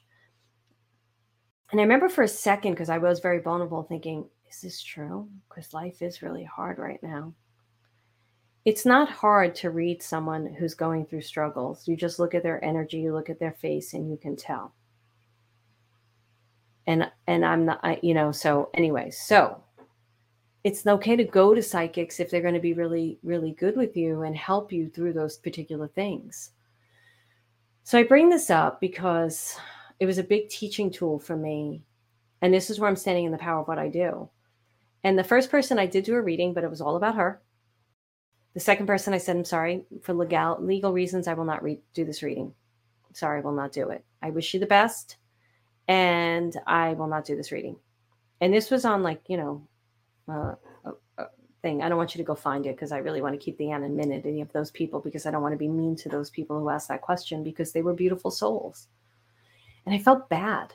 And 1.71 1.81
I 1.81 1.85
remember 1.85 2.09
for 2.09 2.23
a 2.23 2.29
second, 2.29 2.73
because 2.73 2.91
I 2.91 2.99
was 2.99 3.21
very 3.21 3.39
vulnerable, 3.39 3.85
thinking, 3.85 4.29
is 4.51 4.61
this 4.61 4.83
true? 4.83 5.29
Because 5.49 5.73
life 5.73 6.03
is 6.03 6.21
really 6.21 6.45
hard 6.45 6.79
right 6.79 7.03
now. 7.03 7.33
It's 8.65 8.85
not 8.85 9.09
hard 9.09 9.55
to 9.57 9.71
read 9.71 10.03
someone 10.03 10.47
who's 10.47 10.75
going 10.75 11.07
through 11.07 11.23
struggles. 11.23 11.89
You 11.89 11.97
just 11.97 12.19
look 12.19 12.35
at 12.35 12.43
their 12.43 12.63
energy, 12.63 12.99
you 12.99 13.15
look 13.15 13.31
at 13.31 13.41
their 13.41 13.53
face, 13.53 13.95
and 13.95 14.11
you 14.11 14.17
can 14.17 14.37
tell. 14.37 14.75
And 16.87 17.11
and 17.27 17.45
I'm 17.45 17.65
not, 17.65 17.81
I, 17.83 17.99
you 18.03 18.15
know. 18.15 18.33
So 18.33 18.69
anyway, 18.75 19.11
so 19.11 19.63
it's 20.65 20.87
okay 20.87 21.17
to 21.17 21.25
go 21.25 21.55
to 21.55 21.63
psychics 21.63 22.21
if 22.21 22.31
they're 22.31 22.41
going 22.41 22.55
to 22.55 22.61
be 22.61 22.73
really, 22.73 23.19
really 23.23 23.53
good 23.53 23.77
with 23.77 23.97
you 23.97 24.23
and 24.23 24.37
help 24.37 24.73
you 24.73 24.89
through 24.89 25.13
those 25.13 25.37
particular 25.37 25.89
things. 25.89 26.51
So 27.83 27.99
I 27.99 28.05
bring 28.05 28.29
this 28.29 28.49
up 28.49 28.81
because 28.81 29.57
it 29.99 30.07
was 30.07 30.19
a 30.19 30.25
big 30.25 30.49
teaching 30.49 30.91
tool 30.91 31.19
for 31.19 31.37
me. 31.37 31.83
And 32.41 32.55
this 32.55 32.71
is 32.71 32.79
where 32.79 32.89
I'm 32.89 32.97
standing 32.97 33.25
in 33.25 33.33
the 33.33 33.39
power 33.39 33.61
of 33.61 33.69
what 33.69 33.79
I 33.79 33.89
do. 33.89 34.29
And 35.05 35.19
the 35.19 35.25
first 35.25 35.51
person 35.51 35.79
I 35.79 35.87
did 35.87 36.05
do 36.05 36.15
a 36.15 36.23
reading, 36.23 36.55
but 36.55 36.65
it 36.65 36.71
was 36.71 36.81
all 36.81 36.97
about 36.97 37.17
her. 37.17 37.41
The 38.55 38.61
second 38.61 38.87
person 38.87 39.15
I 39.15 39.19
said, 39.19 39.37
I'm 39.37 39.45
sorry, 39.45 39.85
for 40.03 40.13
legal 40.13 40.59
legal 40.61 40.93
reasons, 40.93 41.27
I 41.27 41.35
will 41.35 41.45
not 41.45 41.63
re- 41.63 41.81
do 41.95 42.05
this 42.05 42.23
reading. 42.23 42.53
Sorry, 43.15 43.39
I 43.39 43.43
will 43.43 43.53
not 43.53 43.73
do 43.73 43.91
it. 43.91 44.05
I 44.23 44.31
wish 44.31 44.53
you 44.55 44.61
the 44.61 44.67
best, 44.67 45.17
and 45.89 46.55
I 46.67 46.93
will 46.93 47.07
not 47.07 47.25
do 47.25 47.35
this 47.35 47.51
reading. 47.51 47.77
And 48.41 48.53
this 48.53 48.71
was 48.71 48.85
on 48.85 49.03
like, 49.03 49.23
you 49.29 49.37
know, 49.37 49.67
uh, 50.29 50.55
a, 50.85 50.93
a 51.19 51.27
thing. 51.63 51.83
I 51.83 51.89
don't 51.89 51.99
want 51.99 52.15
you 52.15 52.19
to 52.19 52.27
go 52.27 52.35
find 52.35 52.67
it 52.67 52.77
because 52.77 52.93
I 52.93 52.99
really 52.99 53.23
want 53.23 53.35
to 53.35 53.45
keep 53.45 53.57
the 53.59 53.73
anonymity 53.73 54.41
of 54.41 54.53
those 54.53 54.71
people 54.71 55.01
because 55.01 55.27
I 55.27 55.31
don't 55.31 55.43
want 55.43 55.53
to 55.53 55.59
be 55.59 55.69
mean 55.69 55.97
to 55.97 56.09
those 56.09 56.31
people 56.31 56.59
who 56.59 56.71
asked 56.71 56.89
that 56.89 57.01
question 57.01 57.43
because 57.45 57.73
they 57.73 57.83
were 57.83 57.95
beautiful 57.95 58.31
souls 58.31 58.89
and 59.87 59.95
I 59.95 59.99
felt 59.99 60.29
bad. 60.29 60.75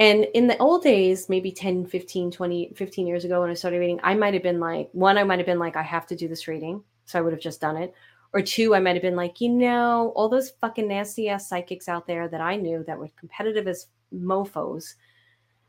And 0.00 0.26
in 0.34 0.48
the 0.48 0.58
old 0.58 0.82
days, 0.82 1.28
maybe 1.28 1.52
10, 1.52 1.86
15, 1.86 2.30
20, 2.32 2.72
15 2.74 3.06
years 3.06 3.24
ago 3.24 3.40
when 3.40 3.50
I 3.50 3.54
started 3.54 3.78
reading, 3.78 4.00
I 4.02 4.14
might 4.14 4.34
have 4.34 4.42
been 4.42 4.58
like, 4.58 4.88
one, 4.92 5.16
I 5.16 5.22
might 5.22 5.38
have 5.38 5.46
been 5.46 5.58
like, 5.58 5.76
I 5.76 5.82
have 5.82 6.06
to 6.08 6.16
do 6.16 6.26
this 6.26 6.48
reading. 6.48 6.82
So 7.04 7.18
I 7.18 7.22
would 7.22 7.32
have 7.32 7.42
just 7.42 7.60
done 7.60 7.76
it. 7.76 7.94
Or 8.32 8.40
two, 8.40 8.74
I 8.74 8.80
might 8.80 8.94
have 8.94 9.02
been 9.02 9.16
like, 9.16 9.40
you 9.40 9.50
know, 9.50 10.12
all 10.16 10.28
those 10.28 10.50
fucking 10.60 10.88
nasty 10.88 11.28
ass 11.28 11.48
psychics 11.48 11.88
out 11.88 12.06
there 12.06 12.28
that 12.28 12.40
I 12.40 12.56
knew 12.56 12.82
that 12.86 12.98
were 12.98 13.10
competitive 13.16 13.68
as 13.68 13.88
mofos, 14.12 14.94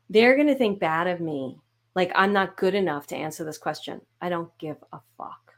they're 0.08 0.34
going 0.34 0.48
to 0.48 0.54
think 0.54 0.80
bad 0.80 1.06
of 1.06 1.20
me. 1.20 1.58
Like 1.94 2.12
I'm 2.14 2.32
not 2.32 2.56
good 2.56 2.74
enough 2.74 3.06
to 3.08 3.16
answer 3.16 3.44
this 3.44 3.58
question. 3.58 4.00
I 4.20 4.28
don't 4.28 4.56
give 4.58 4.76
a 4.92 4.98
fuck. 5.16 5.52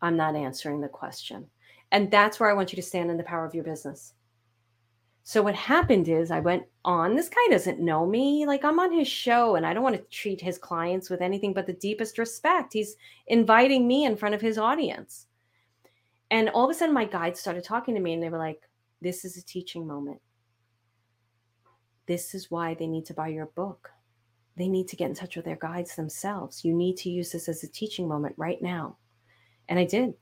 I'm 0.00 0.16
not 0.16 0.36
answering 0.36 0.80
the 0.80 0.88
question. 0.88 1.46
And 1.90 2.10
that's 2.10 2.38
where 2.38 2.50
I 2.50 2.54
want 2.54 2.72
you 2.72 2.76
to 2.76 2.82
stand 2.82 3.10
in 3.10 3.16
the 3.16 3.24
power 3.24 3.44
of 3.44 3.54
your 3.54 3.64
business. 3.64 4.14
So 5.24 5.42
what 5.42 5.54
happened 5.54 6.08
is 6.08 6.30
I 6.30 6.40
went 6.40 6.64
on. 6.86 7.14
This 7.14 7.28
guy 7.28 7.46
doesn't 7.50 7.80
know 7.80 8.06
me. 8.06 8.46
Like 8.46 8.64
I'm 8.64 8.80
on 8.80 8.92
his 8.92 9.08
show 9.08 9.56
and 9.56 9.66
I 9.66 9.74
don't 9.74 9.82
want 9.82 9.96
to 9.96 10.02
treat 10.10 10.40
his 10.40 10.56
clients 10.56 11.10
with 11.10 11.20
anything 11.20 11.52
but 11.52 11.66
the 11.66 11.74
deepest 11.74 12.16
respect. 12.16 12.72
He's 12.72 12.96
inviting 13.26 13.86
me 13.86 14.06
in 14.06 14.16
front 14.16 14.34
of 14.34 14.40
his 14.40 14.56
audience. 14.56 15.26
And 16.30 16.48
all 16.50 16.64
of 16.64 16.70
a 16.70 16.74
sudden 16.74 16.94
my 16.94 17.04
guides 17.04 17.40
started 17.40 17.64
talking 17.64 17.94
to 17.94 18.00
me 18.00 18.14
and 18.14 18.22
they 18.22 18.30
were 18.30 18.38
like, 18.38 18.62
"This 19.02 19.24
is 19.24 19.36
a 19.36 19.44
teaching 19.44 19.86
moment. 19.86 20.20
This 22.06 22.34
is 22.34 22.50
why 22.50 22.72
they 22.72 22.86
need 22.86 23.04
to 23.06 23.14
buy 23.14 23.28
your 23.28 23.46
book. 23.46 23.90
They 24.58 24.68
need 24.68 24.88
to 24.88 24.96
get 24.96 25.08
in 25.08 25.14
touch 25.14 25.36
with 25.36 25.44
their 25.44 25.56
guides 25.56 25.94
themselves. 25.94 26.64
You 26.64 26.74
need 26.74 26.96
to 26.98 27.10
use 27.10 27.32
this 27.32 27.48
as 27.48 27.62
a 27.62 27.68
teaching 27.68 28.08
moment 28.08 28.34
right 28.36 28.60
now." 28.60 28.96
And 29.68 29.78
I 29.78 29.84
did. 29.84 30.14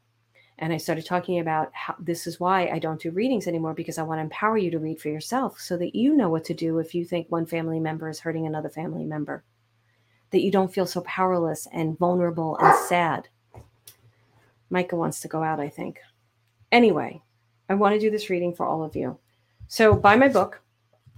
And 0.59 0.73
I 0.73 0.79
started 0.79 1.05
talking 1.05 1.39
about 1.39 1.71
how 1.75 1.95
this 1.99 2.27
is 2.27 2.41
why 2.41 2.69
I 2.69 2.79
don't 2.79 3.01
do 3.01 3.11
readings 3.11 3.47
anymore 3.47 3.75
because 3.75 3.99
I 3.99 4.03
want 4.03 4.19
to 4.19 4.23
empower 4.23 4.57
you 4.57 4.71
to 4.71 4.79
read 4.79 5.01
for 5.01 5.11
yourself 5.11 5.61
so 5.61 5.77
that 5.77 5.95
you 5.95 6.17
know 6.17 6.31
what 6.31 6.45
to 6.47 6.55
do 6.55 6.79
if 6.79 6.95
you 6.95 7.05
think 7.05 7.27
one 7.29 7.45
family 7.45 7.79
member 7.79 8.09
is 8.09 8.21
hurting 8.21 8.47
another 8.47 8.71
family 8.71 9.05
member, 9.05 9.45
that 10.31 10.41
you 10.41 10.51
don't 10.51 10.73
feel 10.73 10.87
so 10.87 11.03
powerless 11.03 11.69
and 11.73 11.99
vulnerable 11.99 12.57
and 12.57 12.75
sad. 12.89 13.29
Micah 14.71 14.97
wants 14.97 15.21
to 15.21 15.29
go 15.29 15.43
out, 15.43 15.61
I 15.61 15.69
think. 15.69 16.01
Anyway, 16.73 17.23
I 17.69 17.75
want 17.75 17.95
to 17.95 18.01
do 18.01 18.11
this 18.11 18.31
reading 18.31 18.55
for 18.55 18.67
all 18.67 18.83
of 18.83 18.97
you. 18.97 19.19
So, 19.69 19.95
buy 19.95 20.17
my 20.17 20.29
book, 20.29 20.63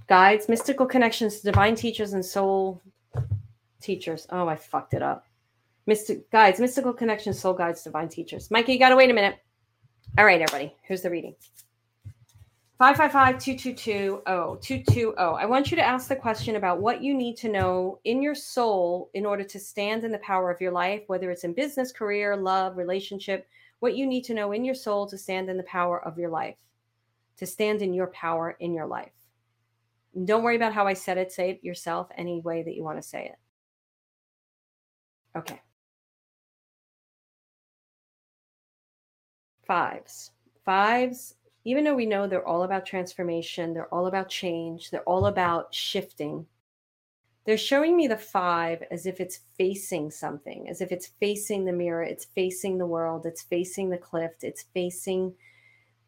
Guides, 0.09 0.49
Mystical 0.49 0.87
Connections 0.87 1.39
to 1.39 1.45
Divine 1.45 1.77
Teachers 1.77 2.13
and 2.13 2.25
Soul 2.25 2.83
Teachers. 3.81 4.27
Oh, 4.31 4.49
I 4.49 4.57
fucked 4.57 4.95
it 4.95 5.03
up. 5.03 5.27
Mystic 5.87 6.31
guides, 6.31 6.61
mystical 6.61 6.93
connections, 6.93 7.39
soul 7.39 7.55
guides, 7.55 7.83
divine 7.83 8.09
teachers. 8.09 8.51
Mikey, 8.51 8.73
you 8.73 8.79
got 8.79 8.91
to 8.91 8.97
wait 8.97 9.11
a 9.11 9.15
minute. 9.15 9.37
All 10.17 10.25
right, 10.25 10.41
everybody. 10.41 10.75
Here's 10.83 11.03
the 11.03 11.11
reading. 11.11 11.35
555-222-0220. 12.81 15.19
I 15.19 15.47
want 15.47 15.71
you 15.71 15.77
to 15.77 15.83
ask 15.83 16.09
the 16.09 16.15
question 16.15 16.57
about 16.57 16.81
what 16.81 17.03
you 17.03 17.13
need 17.13 17.37
to 17.39 17.49
know 17.49 17.99
in 18.05 18.23
your 18.23 18.37
soul 18.37 19.11
in 19.15 19.27
order 19.27 19.43
to 19.43 19.59
stand 19.59 20.05
in 20.05 20.13
the 20.13 20.19
power 20.19 20.49
of 20.51 20.61
your 20.61 20.71
life, 20.71 21.03
whether 21.09 21.29
it's 21.31 21.43
in 21.43 21.55
business, 21.55 21.91
career, 21.91 22.37
love, 22.37 22.77
relationship, 22.77 23.49
what 23.81 23.97
you 23.97 24.07
need 24.07 24.23
to 24.25 24.35
know 24.35 24.53
in 24.53 24.65
your 24.65 24.77
soul 24.77 25.09
to 25.09 25.19
stand 25.19 25.51
in 25.51 25.57
the 25.57 25.65
power 25.65 26.05
of 26.05 26.19
your 26.19 26.31
life, 26.31 26.55
to 27.37 27.47
stand 27.47 27.83
in 27.83 27.93
your 27.93 28.07
power 28.09 28.57
in 28.61 28.75
your 28.75 28.87
life. 28.87 29.11
don't 30.25 30.45
worry 30.45 30.57
about 30.57 30.73
how 30.73 30.87
I 30.87 30.95
said 30.95 31.19
it. 31.19 31.33
Say 31.33 31.51
it 31.51 31.65
yourself 31.65 32.09
any 32.17 32.41
way 32.41 32.63
that 32.63 32.75
you 32.75 32.85
want 32.85 32.99
to 32.99 33.09
say 33.09 33.27
it. 33.27 33.39
Okay. 35.39 35.61
Fives. 39.67 40.33
Fives, 40.65 41.35
even 41.65 41.85
though 41.85 41.95
we 41.95 42.07
know 42.07 42.27
they're 42.27 42.47
all 42.47 42.65
about 42.65 42.85
transformation, 42.85 43.73
they're 43.73 43.93
all 43.95 44.07
about 44.07 44.29
change, 44.29 44.91
they're 44.91 45.03
all 45.03 45.27
about 45.27 45.73
shifting, 45.75 46.47
they're 47.45 47.57
showing 47.57 47.97
me 47.97 48.07
the 48.07 48.17
five 48.17 48.83
as 48.91 49.07
if 49.07 49.21
it's 49.21 49.41
facing 49.57 50.11
something, 50.11 50.69
as 50.69 50.81
if 50.81 50.93
it's 50.93 51.13
facing 51.21 51.65
the 51.65 51.73
mirror, 51.73 52.03
it's 52.03 52.27
facing 52.27 52.77
the 52.77 52.87
world, 52.87 53.25
it's 53.25 53.43
facing 53.43 53.89
the 53.89 53.97
cliff, 53.97 54.33
it's 54.43 54.65
facing 54.75 55.33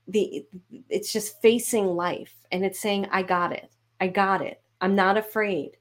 the, 0.09 0.45
it's 0.89 1.13
just 1.13 1.41
facing 1.41 1.87
life. 1.87 2.35
And 2.53 2.65
it's 2.65 2.81
saying, 2.81 3.07
I 3.11 3.23
got 3.23 3.53
it. 3.53 3.71
I 4.01 4.09
got 4.09 4.43
it. 4.43 4.61
I'm 4.81 4.95
not 4.95 5.17
afraid. 5.17 5.77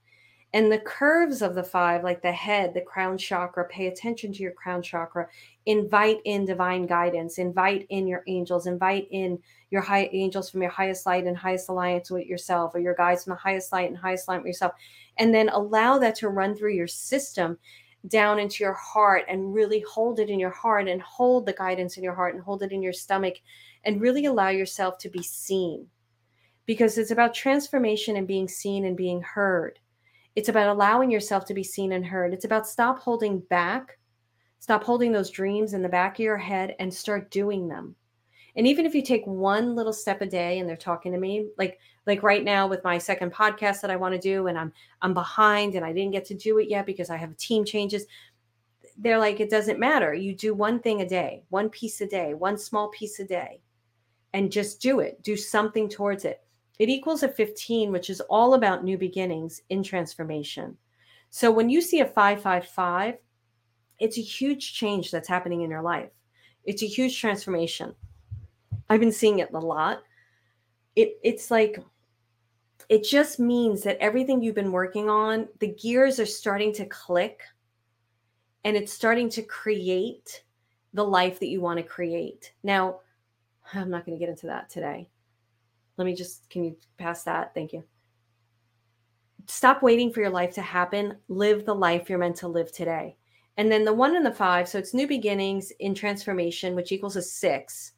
And 0.51 0.71
the 0.71 0.79
curves 0.79 1.43
of 1.43 1.53
the 1.53 1.63
five, 1.63 2.03
like 2.03 2.23
the 2.23 2.31
head, 2.31 2.73
the 2.73 2.81
crown 2.81 3.19
chakra, 3.19 3.65
pay 3.65 3.87
attention 3.87 4.33
to 4.33 4.41
your 4.41 4.53
crown 4.53 4.81
chakra. 4.81 5.27
Invite 5.67 6.19
in 6.25 6.45
divine 6.45 6.87
guidance, 6.87 7.37
invite 7.37 7.85
in 7.89 8.07
your 8.07 8.23
angels, 8.25 8.65
invite 8.65 9.07
in 9.11 9.37
your 9.69 9.81
high 9.81 10.09
angels 10.11 10.49
from 10.49 10.63
your 10.63 10.71
highest 10.71 11.05
light 11.05 11.25
and 11.27 11.37
highest 11.37 11.69
alliance 11.69 12.09
with 12.09 12.25
yourself, 12.25 12.73
or 12.73 12.79
your 12.79 12.95
guides 12.95 13.23
from 13.23 13.31
the 13.31 13.37
highest 13.37 13.71
light 13.71 13.89
and 13.89 13.97
highest 13.97 14.27
light 14.27 14.39
with 14.39 14.47
yourself. 14.47 14.73
And 15.17 15.31
then 15.31 15.49
allow 15.49 15.99
that 15.99 16.15
to 16.15 16.29
run 16.29 16.55
through 16.55 16.73
your 16.73 16.87
system 16.87 17.59
down 18.07 18.39
into 18.39 18.63
your 18.63 18.73
heart 18.73 19.25
and 19.27 19.53
really 19.53 19.81
hold 19.81 20.19
it 20.19 20.29
in 20.29 20.39
your 20.39 20.49
heart 20.49 20.87
and 20.87 21.01
hold 21.01 21.45
the 21.45 21.53
guidance 21.53 21.97
in 21.97 22.03
your 22.03 22.15
heart 22.15 22.33
and 22.33 22.43
hold 22.43 22.63
it 22.63 22.71
in 22.71 22.81
your 22.81 22.93
stomach 22.93 23.35
and 23.83 24.01
really 24.01 24.25
allow 24.25 24.49
yourself 24.49 24.97
to 24.97 25.09
be 25.09 25.21
seen 25.21 25.85
because 26.65 26.97
it's 26.97 27.11
about 27.11 27.33
transformation 27.33 28.15
and 28.15 28.27
being 28.27 28.47
seen 28.47 28.85
and 28.85 28.95
being 28.95 29.21
heard 29.21 29.79
it's 30.39 30.47
about 30.47 30.69
allowing 30.69 31.11
yourself 31.11 31.43
to 31.43 31.53
be 31.53 31.65
seen 31.65 31.91
and 31.91 32.05
heard. 32.05 32.33
It's 32.33 32.45
about 32.45 32.65
stop 32.65 32.97
holding 32.97 33.39
back, 33.39 33.99
stop 34.59 34.85
holding 34.85 35.11
those 35.11 35.29
dreams 35.29 35.73
in 35.73 35.81
the 35.81 35.89
back 35.89 36.15
of 36.15 36.23
your 36.23 36.37
head 36.37 36.77
and 36.79 36.93
start 36.93 37.29
doing 37.29 37.67
them. 37.67 37.93
And 38.55 38.65
even 38.65 38.85
if 38.85 38.95
you 38.95 39.01
take 39.01 39.27
one 39.27 39.75
little 39.75 39.91
step 39.91 40.21
a 40.21 40.25
day 40.25 40.59
and 40.59 40.69
they're 40.69 40.77
talking 40.77 41.11
to 41.11 41.19
me, 41.19 41.49
like 41.57 41.77
like 42.07 42.23
right 42.23 42.45
now 42.45 42.67
with 42.67 42.85
my 42.85 42.97
second 42.97 43.33
podcast 43.33 43.81
that 43.81 43.91
I 43.91 43.97
want 43.97 44.13
to 44.13 44.17
do 44.17 44.47
and 44.47 44.57
I'm 44.57 44.71
I'm 45.01 45.13
behind 45.13 45.75
and 45.75 45.83
I 45.83 45.91
didn't 45.91 46.13
get 46.13 46.23
to 46.27 46.35
do 46.35 46.57
it 46.59 46.69
yet 46.69 46.85
because 46.85 47.09
I 47.09 47.17
have 47.17 47.35
team 47.35 47.65
changes. 47.65 48.05
They're 48.97 49.19
like 49.19 49.41
it 49.41 49.49
doesn't 49.49 49.77
matter. 49.77 50.13
You 50.13 50.33
do 50.33 50.53
one 50.53 50.79
thing 50.79 51.01
a 51.01 51.09
day, 51.09 51.43
one 51.49 51.67
piece 51.69 51.99
a 51.99 52.07
day, 52.07 52.33
one 52.33 52.57
small 52.57 52.87
piece 52.91 53.19
a 53.19 53.25
day 53.25 53.59
and 54.31 54.49
just 54.49 54.79
do 54.79 55.01
it. 55.01 55.21
Do 55.21 55.35
something 55.35 55.89
towards 55.89 56.23
it 56.23 56.41
it 56.79 56.89
equals 56.89 57.23
a 57.23 57.29
15, 57.29 57.91
which 57.91 58.09
is 58.09 58.21
all 58.21 58.53
about 58.53 58.83
new 58.83 58.97
beginnings 58.97 59.61
in 59.69 59.83
transformation. 59.83 60.77
So 61.29 61.51
when 61.51 61.69
you 61.69 61.81
see 61.81 61.99
a 61.99 62.05
555, 62.05 63.15
it's 63.99 64.17
a 64.17 64.21
huge 64.21 64.73
change 64.73 65.11
that's 65.11 65.27
happening 65.27 65.61
in 65.61 65.69
your 65.69 65.81
life. 65.81 66.09
It's 66.63 66.81
a 66.81 66.87
huge 66.87 67.19
transformation. 67.19 67.93
I've 68.89 69.01
been 69.01 69.11
seeing 69.11 69.39
it 69.39 69.53
a 69.53 69.59
lot. 69.59 70.03
It 70.95 71.19
it's 71.21 71.51
like 71.51 71.83
it 72.87 73.03
just 73.03 73.39
means 73.39 73.83
that 73.83 73.97
everything 73.99 74.41
you've 74.41 74.55
been 74.55 74.71
working 74.71 75.09
on, 75.09 75.47
the 75.59 75.73
gears 75.73 76.19
are 76.19 76.25
starting 76.25 76.73
to 76.73 76.85
click 76.85 77.41
and 78.63 78.75
it's 78.75 78.91
starting 78.91 79.29
to 79.29 79.43
create 79.43 80.43
the 80.93 81.03
life 81.03 81.39
that 81.39 81.49
you 81.49 81.61
want 81.61 81.77
to 81.77 81.83
create. 81.83 82.53
Now, 82.63 83.01
I'm 83.73 83.91
not 83.91 84.05
going 84.05 84.17
to 84.17 84.19
get 84.19 84.29
into 84.29 84.47
that 84.47 84.69
today. 84.69 85.07
Let 85.99 86.05
me 86.05 86.15
just, 86.15 86.49
can 86.49 86.63
you 86.63 86.77
pass 86.97 87.23
that? 87.25 87.53
Thank 87.53 87.73
you. 87.73 87.83
Stop 89.47 89.83
waiting 89.83 90.13
for 90.13 90.21
your 90.21 90.29
life 90.29 90.53
to 90.53 90.61
happen. 90.61 91.17
Live 91.27 91.65
the 91.65 91.75
life 91.75 92.09
you're 92.09 92.17
meant 92.17 92.37
to 92.37 92.47
live 92.47 92.71
today. 92.71 93.17
And 93.57 93.69
then 93.69 93.83
the 93.83 93.93
one 93.93 94.15
and 94.15 94.25
the 94.25 94.31
five, 94.31 94.69
so 94.69 94.77
it's 94.77 94.93
new 94.93 95.07
beginnings 95.07 95.73
in 95.79 95.93
transformation, 95.93 96.73
which 96.73 96.93
equals 96.93 97.17
a 97.17 97.21
six, 97.21 97.91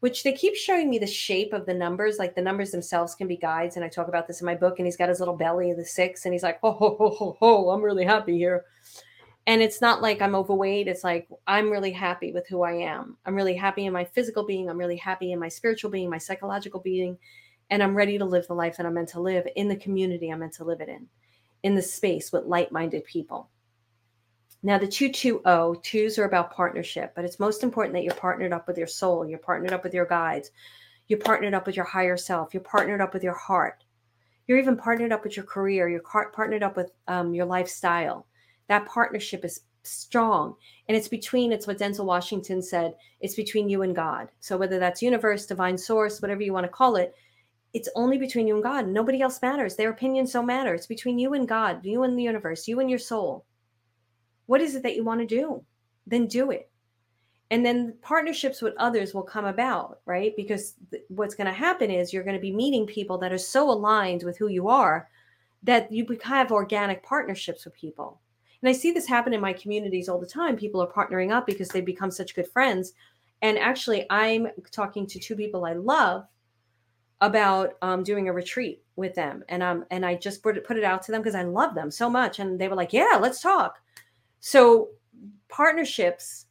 which 0.00 0.22
they 0.22 0.32
keep 0.32 0.56
showing 0.56 0.88
me 0.88 0.98
the 0.98 1.06
shape 1.06 1.52
of 1.52 1.66
the 1.66 1.74
numbers. 1.74 2.18
Like 2.18 2.34
the 2.34 2.40
numbers 2.40 2.70
themselves 2.70 3.14
can 3.14 3.28
be 3.28 3.36
guides. 3.36 3.76
And 3.76 3.84
I 3.84 3.88
talk 3.88 4.08
about 4.08 4.26
this 4.26 4.40
in 4.40 4.46
my 4.46 4.54
book. 4.54 4.78
And 4.78 4.86
he's 4.86 4.96
got 4.96 5.10
his 5.10 5.18
little 5.18 5.36
belly 5.36 5.70
of 5.70 5.76
the 5.76 5.84
six. 5.84 6.24
And 6.24 6.32
he's 6.32 6.42
like, 6.42 6.58
oh, 6.62 6.72
ho, 6.72 6.96
ho, 6.98 7.10
ho, 7.10 7.36
ho, 7.38 7.70
I'm 7.70 7.82
really 7.82 8.06
happy 8.06 8.38
here. 8.38 8.64
And 9.46 9.60
it's 9.60 9.80
not 9.80 10.00
like 10.00 10.22
I'm 10.22 10.36
overweight. 10.36 10.88
It's 10.88 11.02
like 11.02 11.28
I'm 11.46 11.70
really 11.70 11.90
happy 11.90 12.32
with 12.32 12.46
who 12.46 12.62
I 12.62 12.72
am. 12.72 13.16
I'm 13.26 13.34
really 13.34 13.56
happy 13.56 13.86
in 13.86 13.92
my 13.92 14.04
physical 14.04 14.46
being. 14.46 14.70
I'm 14.70 14.78
really 14.78 14.96
happy 14.96 15.32
in 15.32 15.40
my 15.40 15.48
spiritual 15.48 15.90
being, 15.90 16.08
my 16.08 16.18
psychological 16.18 16.80
being 16.80 17.18
and 17.70 17.82
I'm 17.82 17.94
ready 17.94 18.18
to 18.18 18.24
live 18.24 18.46
the 18.46 18.54
life 18.54 18.76
that 18.76 18.86
I'm 18.86 18.94
meant 18.94 19.08
to 19.10 19.20
live 19.20 19.46
in 19.56 19.68
the 19.68 19.76
community 19.76 20.30
I'm 20.30 20.40
meant 20.40 20.54
to 20.54 20.64
live 20.64 20.80
it 20.80 20.88
in, 20.88 21.06
in 21.62 21.74
the 21.74 21.82
space 21.82 22.32
with 22.32 22.44
like 22.44 22.72
minded 22.72 23.04
people. 23.04 23.48
Now, 24.62 24.78
the 24.78 24.86
220, 24.86 25.80
twos 25.82 26.18
are 26.18 26.24
about 26.24 26.52
partnership, 26.52 27.12
but 27.16 27.24
it's 27.24 27.40
most 27.40 27.64
important 27.64 27.94
that 27.94 28.04
you're 28.04 28.14
partnered 28.14 28.52
up 28.52 28.68
with 28.68 28.78
your 28.78 28.86
soul, 28.86 29.26
you're 29.26 29.38
partnered 29.38 29.72
up 29.72 29.82
with 29.82 29.92
your 29.92 30.06
guides, 30.06 30.52
you're 31.08 31.18
partnered 31.18 31.54
up 31.54 31.66
with 31.66 31.74
your 31.74 31.84
higher 31.84 32.16
self, 32.16 32.54
you're 32.54 32.62
partnered 32.62 33.00
up 33.00 33.12
with 33.12 33.24
your 33.24 33.34
heart, 33.34 33.82
you're 34.46 34.58
even 34.58 34.76
partnered 34.76 35.10
up 35.10 35.24
with 35.24 35.36
your 35.36 35.44
career, 35.44 35.88
you're 35.88 36.02
partnered 36.02 36.62
up 36.62 36.76
with 36.76 36.92
um, 37.08 37.34
your 37.34 37.46
lifestyle. 37.46 38.26
That 38.68 38.86
partnership 38.86 39.44
is 39.44 39.62
strong 39.84 40.54
and 40.88 40.96
it's 40.96 41.08
between 41.08 41.52
it's 41.52 41.66
what 41.66 41.78
denzel 41.78 42.04
washington 42.04 42.62
said 42.62 42.94
it's 43.20 43.34
between 43.34 43.68
you 43.68 43.82
and 43.82 43.96
god 43.96 44.28
so 44.40 44.56
whether 44.56 44.78
that's 44.78 45.02
universe 45.02 45.46
divine 45.46 45.76
source 45.76 46.22
whatever 46.22 46.42
you 46.42 46.52
want 46.52 46.64
to 46.64 46.68
call 46.68 46.96
it 46.96 47.14
it's 47.72 47.88
only 47.94 48.18
between 48.18 48.46
you 48.46 48.54
and 48.54 48.62
God. 48.62 48.86
Nobody 48.86 49.22
else 49.22 49.40
matters. 49.40 49.76
Their 49.76 49.90
opinions 49.90 50.32
don't 50.32 50.46
matter. 50.46 50.74
It's 50.74 50.86
between 50.86 51.18
you 51.18 51.34
and 51.34 51.48
God, 51.48 51.84
you 51.84 52.02
and 52.02 52.18
the 52.18 52.22
universe, 52.22 52.68
you 52.68 52.80
and 52.80 52.90
your 52.90 52.98
soul. 52.98 53.46
What 54.46 54.60
is 54.60 54.74
it 54.74 54.82
that 54.82 54.96
you 54.96 55.04
want 55.04 55.20
to 55.20 55.26
do? 55.26 55.64
Then 56.06 56.26
do 56.26 56.50
it. 56.50 56.70
And 57.50 57.64
then 57.64 57.94
partnerships 58.02 58.62
with 58.62 58.74
others 58.78 59.12
will 59.12 59.22
come 59.22 59.44
about, 59.44 60.00
right? 60.06 60.34
Because 60.36 60.74
th- 60.90 61.02
what's 61.08 61.34
going 61.34 61.46
to 61.46 61.52
happen 61.52 61.90
is 61.90 62.12
you're 62.12 62.24
going 62.24 62.36
to 62.36 62.40
be 62.40 62.52
meeting 62.52 62.86
people 62.86 63.18
that 63.18 63.32
are 63.32 63.38
so 63.38 63.70
aligned 63.70 64.22
with 64.22 64.38
who 64.38 64.48
you 64.48 64.68
are 64.68 65.08
that 65.62 65.92
you 65.92 66.06
have 66.22 66.50
organic 66.50 67.02
partnerships 67.02 67.64
with 67.64 67.74
people. 67.74 68.20
And 68.62 68.68
I 68.68 68.72
see 68.72 68.90
this 68.90 69.06
happen 69.06 69.34
in 69.34 69.40
my 69.40 69.52
communities 69.52 70.08
all 70.08 70.18
the 70.18 70.26
time. 70.26 70.56
People 70.56 70.82
are 70.82 70.90
partnering 70.90 71.32
up 71.32 71.46
because 71.46 71.68
they 71.68 71.80
become 71.80 72.10
such 72.10 72.34
good 72.34 72.48
friends. 72.48 72.94
And 73.42 73.58
actually, 73.58 74.06
I'm 74.08 74.48
talking 74.70 75.06
to 75.08 75.18
two 75.18 75.36
people 75.36 75.64
I 75.64 75.72
love 75.72 76.26
about 77.22 77.76
um, 77.82 78.02
doing 78.02 78.28
a 78.28 78.32
retreat 78.32 78.82
with 78.96 79.14
them, 79.14 79.42
and 79.48 79.62
um, 79.62 79.86
and 79.90 80.04
I 80.04 80.16
just 80.16 80.42
put 80.42 80.56
it 80.58 80.64
put 80.64 80.76
it 80.76 80.84
out 80.84 81.02
to 81.04 81.12
them 81.12 81.22
because 81.22 81.36
I 81.36 81.44
love 81.44 81.74
them 81.74 81.90
so 81.90 82.10
much, 82.10 82.40
and 82.40 82.60
they 82.60 82.68
were 82.68 82.74
like, 82.74 82.92
"Yeah, 82.92 83.18
let's 83.20 83.40
talk." 83.40 83.78
So 84.40 84.88
partnerships, 85.48 86.46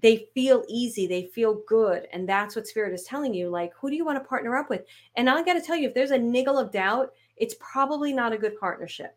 they 0.00 0.28
feel 0.34 0.64
easy, 0.66 1.06
they 1.06 1.26
feel 1.26 1.60
good, 1.68 2.08
and 2.12 2.26
that's 2.26 2.56
what 2.56 2.66
Spirit 2.66 2.94
is 2.94 3.04
telling 3.04 3.34
you. 3.34 3.50
Like, 3.50 3.72
who 3.78 3.90
do 3.90 3.96
you 3.96 4.04
want 4.04 4.20
to 4.20 4.28
partner 4.28 4.56
up 4.56 4.70
with? 4.70 4.84
And 5.16 5.28
I 5.28 5.42
got 5.44 5.54
to 5.54 5.60
tell 5.60 5.76
you, 5.76 5.88
if 5.88 5.94
there's 5.94 6.10
a 6.10 6.18
niggle 6.18 6.58
of 6.58 6.72
doubt, 6.72 7.12
it's 7.36 7.54
probably 7.60 8.12
not 8.12 8.32
a 8.32 8.38
good 8.38 8.58
partnership. 8.58 9.14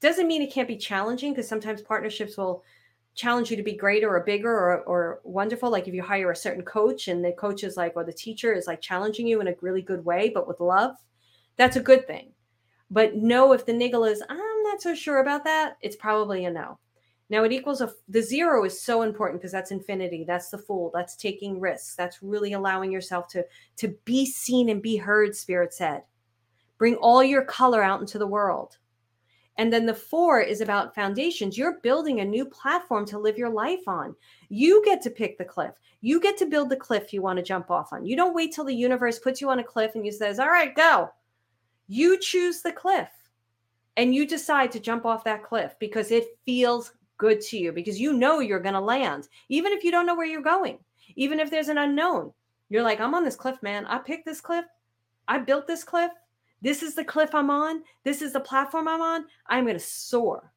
Doesn't 0.00 0.28
mean 0.28 0.42
it 0.42 0.52
can't 0.52 0.68
be 0.68 0.76
challenging 0.76 1.32
because 1.32 1.48
sometimes 1.48 1.80
partnerships 1.80 2.36
will 2.36 2.62
challenge 3.18 3.50
you 3.50 3.56
to 3.56 3.64
be 3.64 3.76
greater 3.76 4.08
or 4.08 4.20
bigger 4.20 4.50
or, 4.50 4.82
or 4.82 5.20
wonderful. 5.24 5.70
Like 5.70 5.88
if 5.88 5.94
you 5.94 6.02
hire 6.02 6.30
a 6.30 6.36
certain 6.36 6.62
coach 6.62 7.08
and 7.08 7.22
the 7.22 7.32
coach 7.32 7.64
is 7.64 7.76
like 7.76 7.94
or 7.96 8.04
the 8.04 8.12
teacher 8.12 8.54
is 8.54 8.68
like 8.68 8.80
challenging 8.80 9.26
you 9.26 9.40
in 9.40 9.48
a 9.48 9.56
really 9.60 9.82
good 9.82 10.04
way 10.04 10.30
but 10.32 10.46
with 10.46 10.60
love 10.60 10.94
that's 11.56 11.76
a 11.76 11.80
good 11.80 12.06
thing. 12.06 12.30
But 12.92 13.16
no 13.16 13.52
if 13.52 13.66
the 13.66 13.72
niggle 13.72 14.04
is 14.04 14.22
i'm 14.30 14.62
not 14.62 14.80
so 14.80 14.94
sure 14.94 15.18
about 15.18 15.44
that 15.44 15.76
it's 15.82 15.96
probably 15.96 16.44
a 16.44 16.50
no. 16.50 16.78
Now 17.28 17.42
it 17.42 17.52
equals 17.52 17.80
a 17.80 17.92
the 18.08 18.22
zero 18.22 18.64
is 18.64 18.80
so 18.80 19.02
important 19.02 19.40
because 19.40 19.52
that's 19.52 19.72
infinity 19.72 20.24
that's 20.24 20.50
the 20.50 20.58
fool 20.58 20.92
that's 20.94 21.16
taking 21.16 21.58
risks 21.58 21.96
that's 21.96 22.22
really 22.22 22.52
allowing 22.52 22.92
yourself 22.92 23.26
to 23.28 23.44
to 23.78 23.88
be 24.04 24.26
seen 24.26 24.68
and 24.68 24.80
be 24.80 24.96
heard 24.96 25.34
spirit 25.34 25.74
said. 25.74 26.02
Bring 26.78 26.94
all 26.94 27.24
your 27.24 27.42
color 27.42 27.82
out 27.82 28.00
into 28.00 28.18
the 28.18 28.26
world 28.28 28.78
and 29.58 29.72
then 29.72 29.86
the 29.86 29.94
four 29.94 30.40
is 30.40 30.60
about 30.60 30.94
foundations. 30.94 31.58
You're 31.58 31.80
building 31.80 32.20
a 32.20 32.24
new 32.24 32.44
platform 32.44 33.04
to 33.06 33.18
live 33.18 33.36
your 33.36 33.50
life 33.50 33.86
on. 33.88 34.14
You 34.48 34.82
get 34.84 35.02
to 35.02 35.10
pick 35.10 35.36
the 35.36 35.44
cliff. 35.44 35.72
You 36.00 36.20
get 36.20 36.38
to 36.38 36.46
build 36.46 36.70
the 36.70 36.76
cliff 36.76 37.12
you 37.12 37.22
want 37.22 37.38
to 37.38 37.42
jump 37.42 37.68
off 37.68 37.92
on. 37.92 38.06
You 38.06 38.14
don't 38.14 38.34
wait 38.34 38.54
till 38.54 38.64
the 38.64 38.74
universe 38.74 39.18
puts 39.18 39.40
you 39.40 39.50
on 39.50 39.58
a 39.58 39.64
cliff 39.64 39.96
and 39.96 40.06
you 40.06 40.12
says, 40.12 40.38
"All 40.38 40.48
right, 40.48 40.74
go." 40.74 41.10
You 41.88 42.18
choose 42.20 42.62
the 42.62 42.72
cliff. 42.72 43.08
And 43.96 44.14
you 44.14 44.28
decide 44.28 44.70
to 44.72 44.80
jump 44.80 45.04
off 45.04 45.24
that 45.24 45.42
cliff 45.42 45.74
because 45.80 46.12
it 46.12 46.38
feels 46.46 46.92
good 47.16 47.40
to 47.40 47.58
you 47.58 47.72
because 47.72 48.00
you 48.00 48.12
know 48.12 48.38
you're 48.38 48.60
going 48.60 48.76
to 48.76 48.80
land 48.80 49.28
even 49.48 49.72
if 49.72 49.82
you 49.82 49.90
don't 49.90 50.06
know 50.06 50.14
where 50.14 50.26
you're 50.26 50.40
going. 50.40 50.78
Even 51.16 51.40
if 51.40 51.50
there's 51.50 51.68
an 51.68 51.78
unknown. 51.78 52.32
You're 52.68 52.84
like, 52.84 53.00
"I'm 53.00 53.14
on 53.14 53.24
this 53.24 53.34
cliff, 53.34 53.60
man. 53.60 53.86
I 53.86 53.98
picked 53.98 54.24
this 54.24 54.40
cliff. 54.40 54.66
I 55.26 55.38
built 55.38 55.66
this 55.66 55.82
cliff. 55.82 56.12
This 56.60 56.82
is 56.82 56.94
the 56.94 57.04
cliff 57.04 57.34
I'm 57.34 57.50
on. 57.50 57.82
This 58.04 58.22
is 58.22 58.32
the 58.32 58.40
platform 58.40 58.88
I'm 58.88 59.00
on. 59.00 59.26
I'm 59.46 59.64
going 59.64 59.76
to 59.76 59.80
soar 59.80 60.52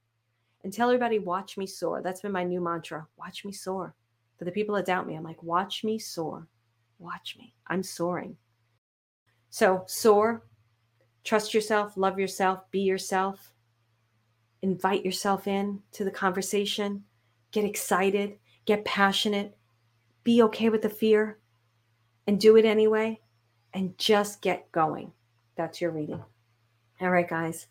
and 0.63 0.73
tell 0.73 0.89
everybody, 0.89 1.19
watch 1.19 1.57
me 1.57 1.65
soar. 1.65 2.01
That's 2.01 2.21
been 2.21 2.31
my 2.31 2.43
new 2.43 2.61
mantra. 2.61 3.07
Watch 3.17 3.45
me 3.45 3.51
soar. 3.51 3.93
For 4.37 4.45
the 4.45 4.51
people 4.51 4.75
that 4.75 4.85
doubt 4.85 5.07
me, 5.07 5.15
I'm 5.15 5.23
like, 5.23 5.41
watch 5.43 5.83
me 5.83 5.99
soar. 5.99 6.47
Watch 6.99 7.35
me. 7.37 7.53
I'm 7.67 7.83
soaring. 7.83 8.35
So 9.49 9.83
soar, 9.87 10.43
trust 11.23 11.53
yourself, 11.53 11.97
love 11.97 12.17
yourself, 12.17 12.69
be 12.71 12.79
yourself, 12.79 13.53
invite 14.61 15.03
yourself 15.03 15.47
in 15.47 15.79
to 15.91 16.03
the 16.03 16.11
conversation, 16.11 17.03
get 17.51 17.65
excited, 17.65 18.37
get 18.65 18.85
passionate, 18.85 19.57
be 20.23 20.41
okay 20.43 20.69
with 20.69 20.81
the 20.81 20.89
fear, 20.89 21.39
and 22.27 22.39
do 22.39 22.55
it 22.55 22.65
anyway 22.65 23.19
and 23.73 23.97
just 23.97 24.41
get 24.41 24.71
going. 24.71 25.11
That's 25.55 25.81
your 25.81 25.91
reading. 25.91 26.23
All 27.01 27.09
right, 27.09 27.27
guys. 27.27 27.67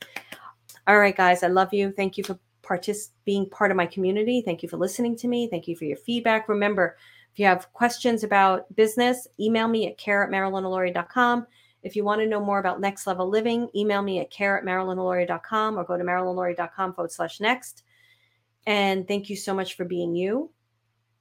All 0.86 0.98
right, 0.98 1.16
guys. 1.16 1.42
I 1.42 1.48
love 1.48 1.72
you. 1.72 1.92
Thank 1.92 2.18
you 2.18 2.24
for 2.24 2.38
partic- 2.62 3.10
being 3.24 3.48
part 3.48 3.70
of 3.70 3.76
my 3.76 3.86
community. 3.86 4.42
Thank 4.42 4.62
you 4.62 4.68
for 4.68 4.76
listening 4.76 5.16
to 5.16 5.28
me. 5.28 5.48
Thank 5.48 5.68
you 5.68 5.76
for 5.76 5.84
your 5.84 5.96
feedback. 5.96 6.48
Remember, 6.48 6.96
if 7.32 7.38
you 7.38 7.46
have 7.46 7.72
questions 7.72 8.24
about 8.24 8.74
business, 8.76 9.28
email 9.38 9.68
me 9.68 9.86
at 9.88 9.98
care 9.98 10.24
at 10.24 10.30
marilynalauria.com. 10.30 11.46
If 11.82 11.96
you 11.96 12.04
want 12.04 12.20
to 12.20 12.26
know 12.26 12.40
more 12.40 12.58
about 12.58 12.80
next 12.80 13.06
level 13.06 13.28
living, 13.28 13.68
email 13.74 14.02
me 14.02 14.20
at 14.20 14.30
care 14.30 14.58
at 14.58 14.64
marilynalauria.com 14.64 15.78
or 15.78 15.84
go 15.84 15.96
to 15.96 16.04
marilynalauria.com 16.04 16.94
forward 16.94 17.12
slash 17.12 17.40
next. 17.40 17.84
And 18.66 19.08
thank 19.08 19.30
you 19.30 19.36
so 19.36 19.54
much 19.54 19.74
for 19.74 19.84
being 19.84 20.14
you 20.14 20.50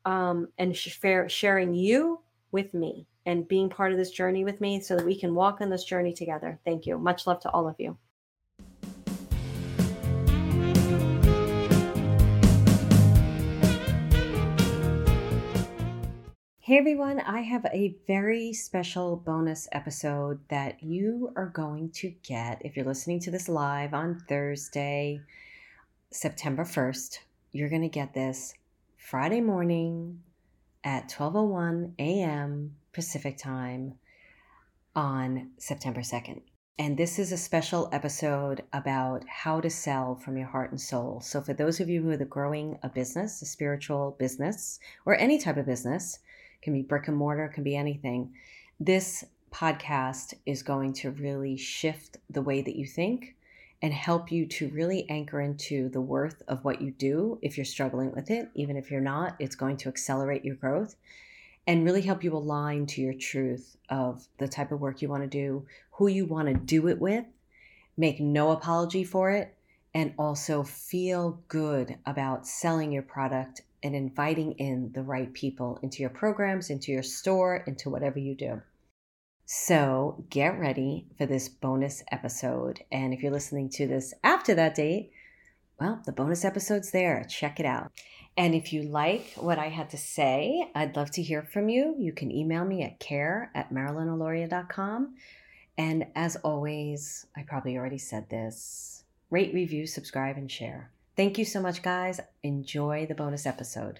um, 0.05 0.49
and 0.57 0.75
sharing 0.75 1.73
you 1.73 2.21
with 2.51 2.73
me 2.73 3.07
and 3.29 3.47
being 3.47 3.69
part 3.69 3.91
of 3.91 3.97
this 3.99 4.09
journey 4.09 4.43
with 4.43 4.59
me 4.59 4.81
so 4.81 4.95
that 4.95 5.05
we 5.05 5.15
can 5.15 5.35
walk 5.35 5.61
on 5.61 5.69
this 5.69 5.83
journey 5.83 6.11
together. 6.11 6.59
Thank 6.65 6.87
you. 6.87 6.97
Much 6.97 7.27
love 7.27 7.39
to 7.41 7.49
all 7.51 7.67
of 7.67 7.75
you. 7.77 7.95
Hey 16.59 16.77
everyone, 16.77 17.19
I 17.19 17.41
have 17.41 17.65
a 17.65 17.95
very 18.07 18.51
special 18.53 19.15
bonus 19.15 19.67
episode 19.71 20.39
that 20.49 20.81
you 20.83 21.31
are 21.35 21.49
going 21.49 21.91
to 21.91 22.09
get 22.23 22.63
if 22.63 22.75
you're 22.75 22.85
listening 22.85 23.19
to 23.21 23.31
this 23.31 23.47
live 23.47 23.93
on 23.93 24.23
Thursday, 24.27 25.21
September 26.11 26.63
1st. 26.63 27.19
You're 27.51 27.69
going 27.69 27.81
to 27.83 27.89
get 27.89 28.13
this 28.15 28.55
Friday 28.97 29.41
morning 29.41 30.21
at 30.83 31.09
12:01 31.09 31.93
a.m. 31.99 32.75
Pacific 32.93 33.37
time 33.37 33.95
on 34.95 35.51
September 35.57 36.01
2nd. 36.01 36.41
And 36.77 36.97
this 36.97 37.19
is 37.19 37.31
a 37.31 37.37
special 37.37 37.89
episode 37.91 38.63
about 38.71 39.25
how 39.27 39.59
to 39.59 39.69
sell 39.69 40.15
from 40.15 40.37
your 40.37 40.47
heart 40.47 40.71
and 40.71 40.79
soul. 40.79 41.19
So, 41.19 41.41
for 41.41 41.53
those 41.53 41.81
of 41.81 41.89
you 41.89 42.01
who 42.01 42.11
are 42.11 42.25
growing 42.25 42.79
a 42.83 42.89
business, 42.89 43.41
a 43.41 43.45
spiritual 43.45 44.15
business, 44.17 44.79
or 45.05 45.15
any 45.15 45.37
type 45.37 45.57
of 45.57 45.65
business, 45.65 46.19
can 46.61 46.71
be 46.73 46.81
brick 46.81 47.09
and 47.09 47.17
mortar, 47.17 47.49
can 47.49 47.63
be 47.63 47.75
anything. 47.75 48.33
This 48.79 49.25
podcast 49.51 50.35
is 50.45 50.63
going 50.63 50.93
to 50.93 51.11
really 51.11 51.57
shift 51.57 52.17
the 52.29 52.41
way 52.41 52.61
that 52.61 52.77
you 52.77 52.85
think 52.85 53.35
and 53.81 53.93
help 53.93 54.31
you 54.31 54.45
to 54.45 54.69
really 54.69 55.09
anchor 55.09 55.41
into 55.41 55.89
the 55.89 56.01
worth 56.01 56.41
of 56.47 56.63
what 56.63 56.81
you 56.81 56.91
do 56.91 57.39
if 57.41 57.57
you're 57.57 57.65
struggling 57.65 58.11
with 58.11 58.29
it. 58.31 58.49
Even 58.55 58.77
if 58.77 58.89
you're 58.89 59.01
not, 59.01 59.35
it's 59.39 59.55
going 59.55 59.77
to 59.77 59.89
accelerate 59.89 60.45
your 60.45 60.55
growth 60.55 60.95
and 61.69 61.85
really 61.85 62.01
help 62.01 62.23
you 62.23 62.35
align 62.35 62.87
to 62.87 62.99
your 62.99 63.13
truth 63.13 63.77
of 63.91 64.27
the 64.39 64.47
type 64.47 64.71
of 64.71 64.79
work 64.79 65.03
you 65.03 65.07
want 65.07 65.21
to 65.21 65.29
do, 65.29 65.67
who 65.91 66.07
you 66.07 66.25
want 66.25 66.47
to 66.47 66.53
do 66.55 66.87
it 66.87 66.99
with, 66.99 67.23
make 67.95 68.19
no 68.19 68.49
apology 68.49 69.03
for 69.03 69.29
it, 69.29 69.55
and 69.93 70.11
also 70.17 70.63
feel 70.63 71.43
good 71.47 71.95
about 72.07 72.47
selling 72.47 72.91
your 72.91 73.03
product 73.03 73.61
and 73.83 73.95
inviting 73.95 74.53
in 74.53 74.91
the 74.95 75.03
right 75.03 75.31
people 75.31 75.77
into 75.83 76.01
your 76.01 76.09
programs, 76.09 76.71
into 76.71 76.91
your 76.91 77.03
store, 77.03 77.57
into 77.67 77.91
whatever 77.91 78.17
you 78.17 78.33
do. 78.33 78.59
So 79.45 80.25
get 80.31 80.59
ready 80.59 81.05
for 81.19 81.27
this 81.27 81.49
bonus 81.49 82.03
episode. 82.11 82.83
And 82.91 83.13
if 83.13 83.21
you're 83.21 83.31
listening 83.31 83.69
to 83.73 83.85
this 83.85 84.11
after 84.23 84.55
that 84.55 84.73
date, 84.73 85.11
well, 85.79 86.01
the 86.03 86.13
bonus 86.13 86.43
episode's 86.43 86.89
there. 86.89 87.23
Check 87.29 87.59
it 87.59 87.67
out. 87.67 87.91
And 88.39 88.55
if 88.55 88.71
you 88.71 88.83
like 88.83 89.33
what 89.35 89.59
I 89.59 89.67
had 89.67 89.89
to 89.89 89.97
say, 89.97 90.65
I'd 90.73 90.95
love 90.95 91.11
to 91.11 91.21
hear 91.21 91.43
from 91.43 91.67
you. 91.67 91.93
You 91.99 92.13
can 92.13 92.31
email 92.31 92.63
me 92.63 92.83
at 92.83 92.97
care 92.97 93.51
at 93.53 93.69
marilynalauria.com. 93.69 95.15
And 95.77 96.07
as 96.15 96.37
always, 96.37 97.25
I 97.35 97.43
probably 97.43 97.77
already 97.77 97.97
said 97.97 98.29
this 98.29 99.03
rate, 99.29 99.53
review, 99.53 99.85
subscribe, 99.85 100.37
and 100.37 100.49
share. 100.49 100.89
Thank 101.17 101.37
you 101.37 101.43
so 101.43 101.61
much, 101.61 101.81
guys. 101.81 102.21
Enjoy 102.41 103.05
the 103.05 103.13
bonus 103.13 103.45
episode. 103.45 103.99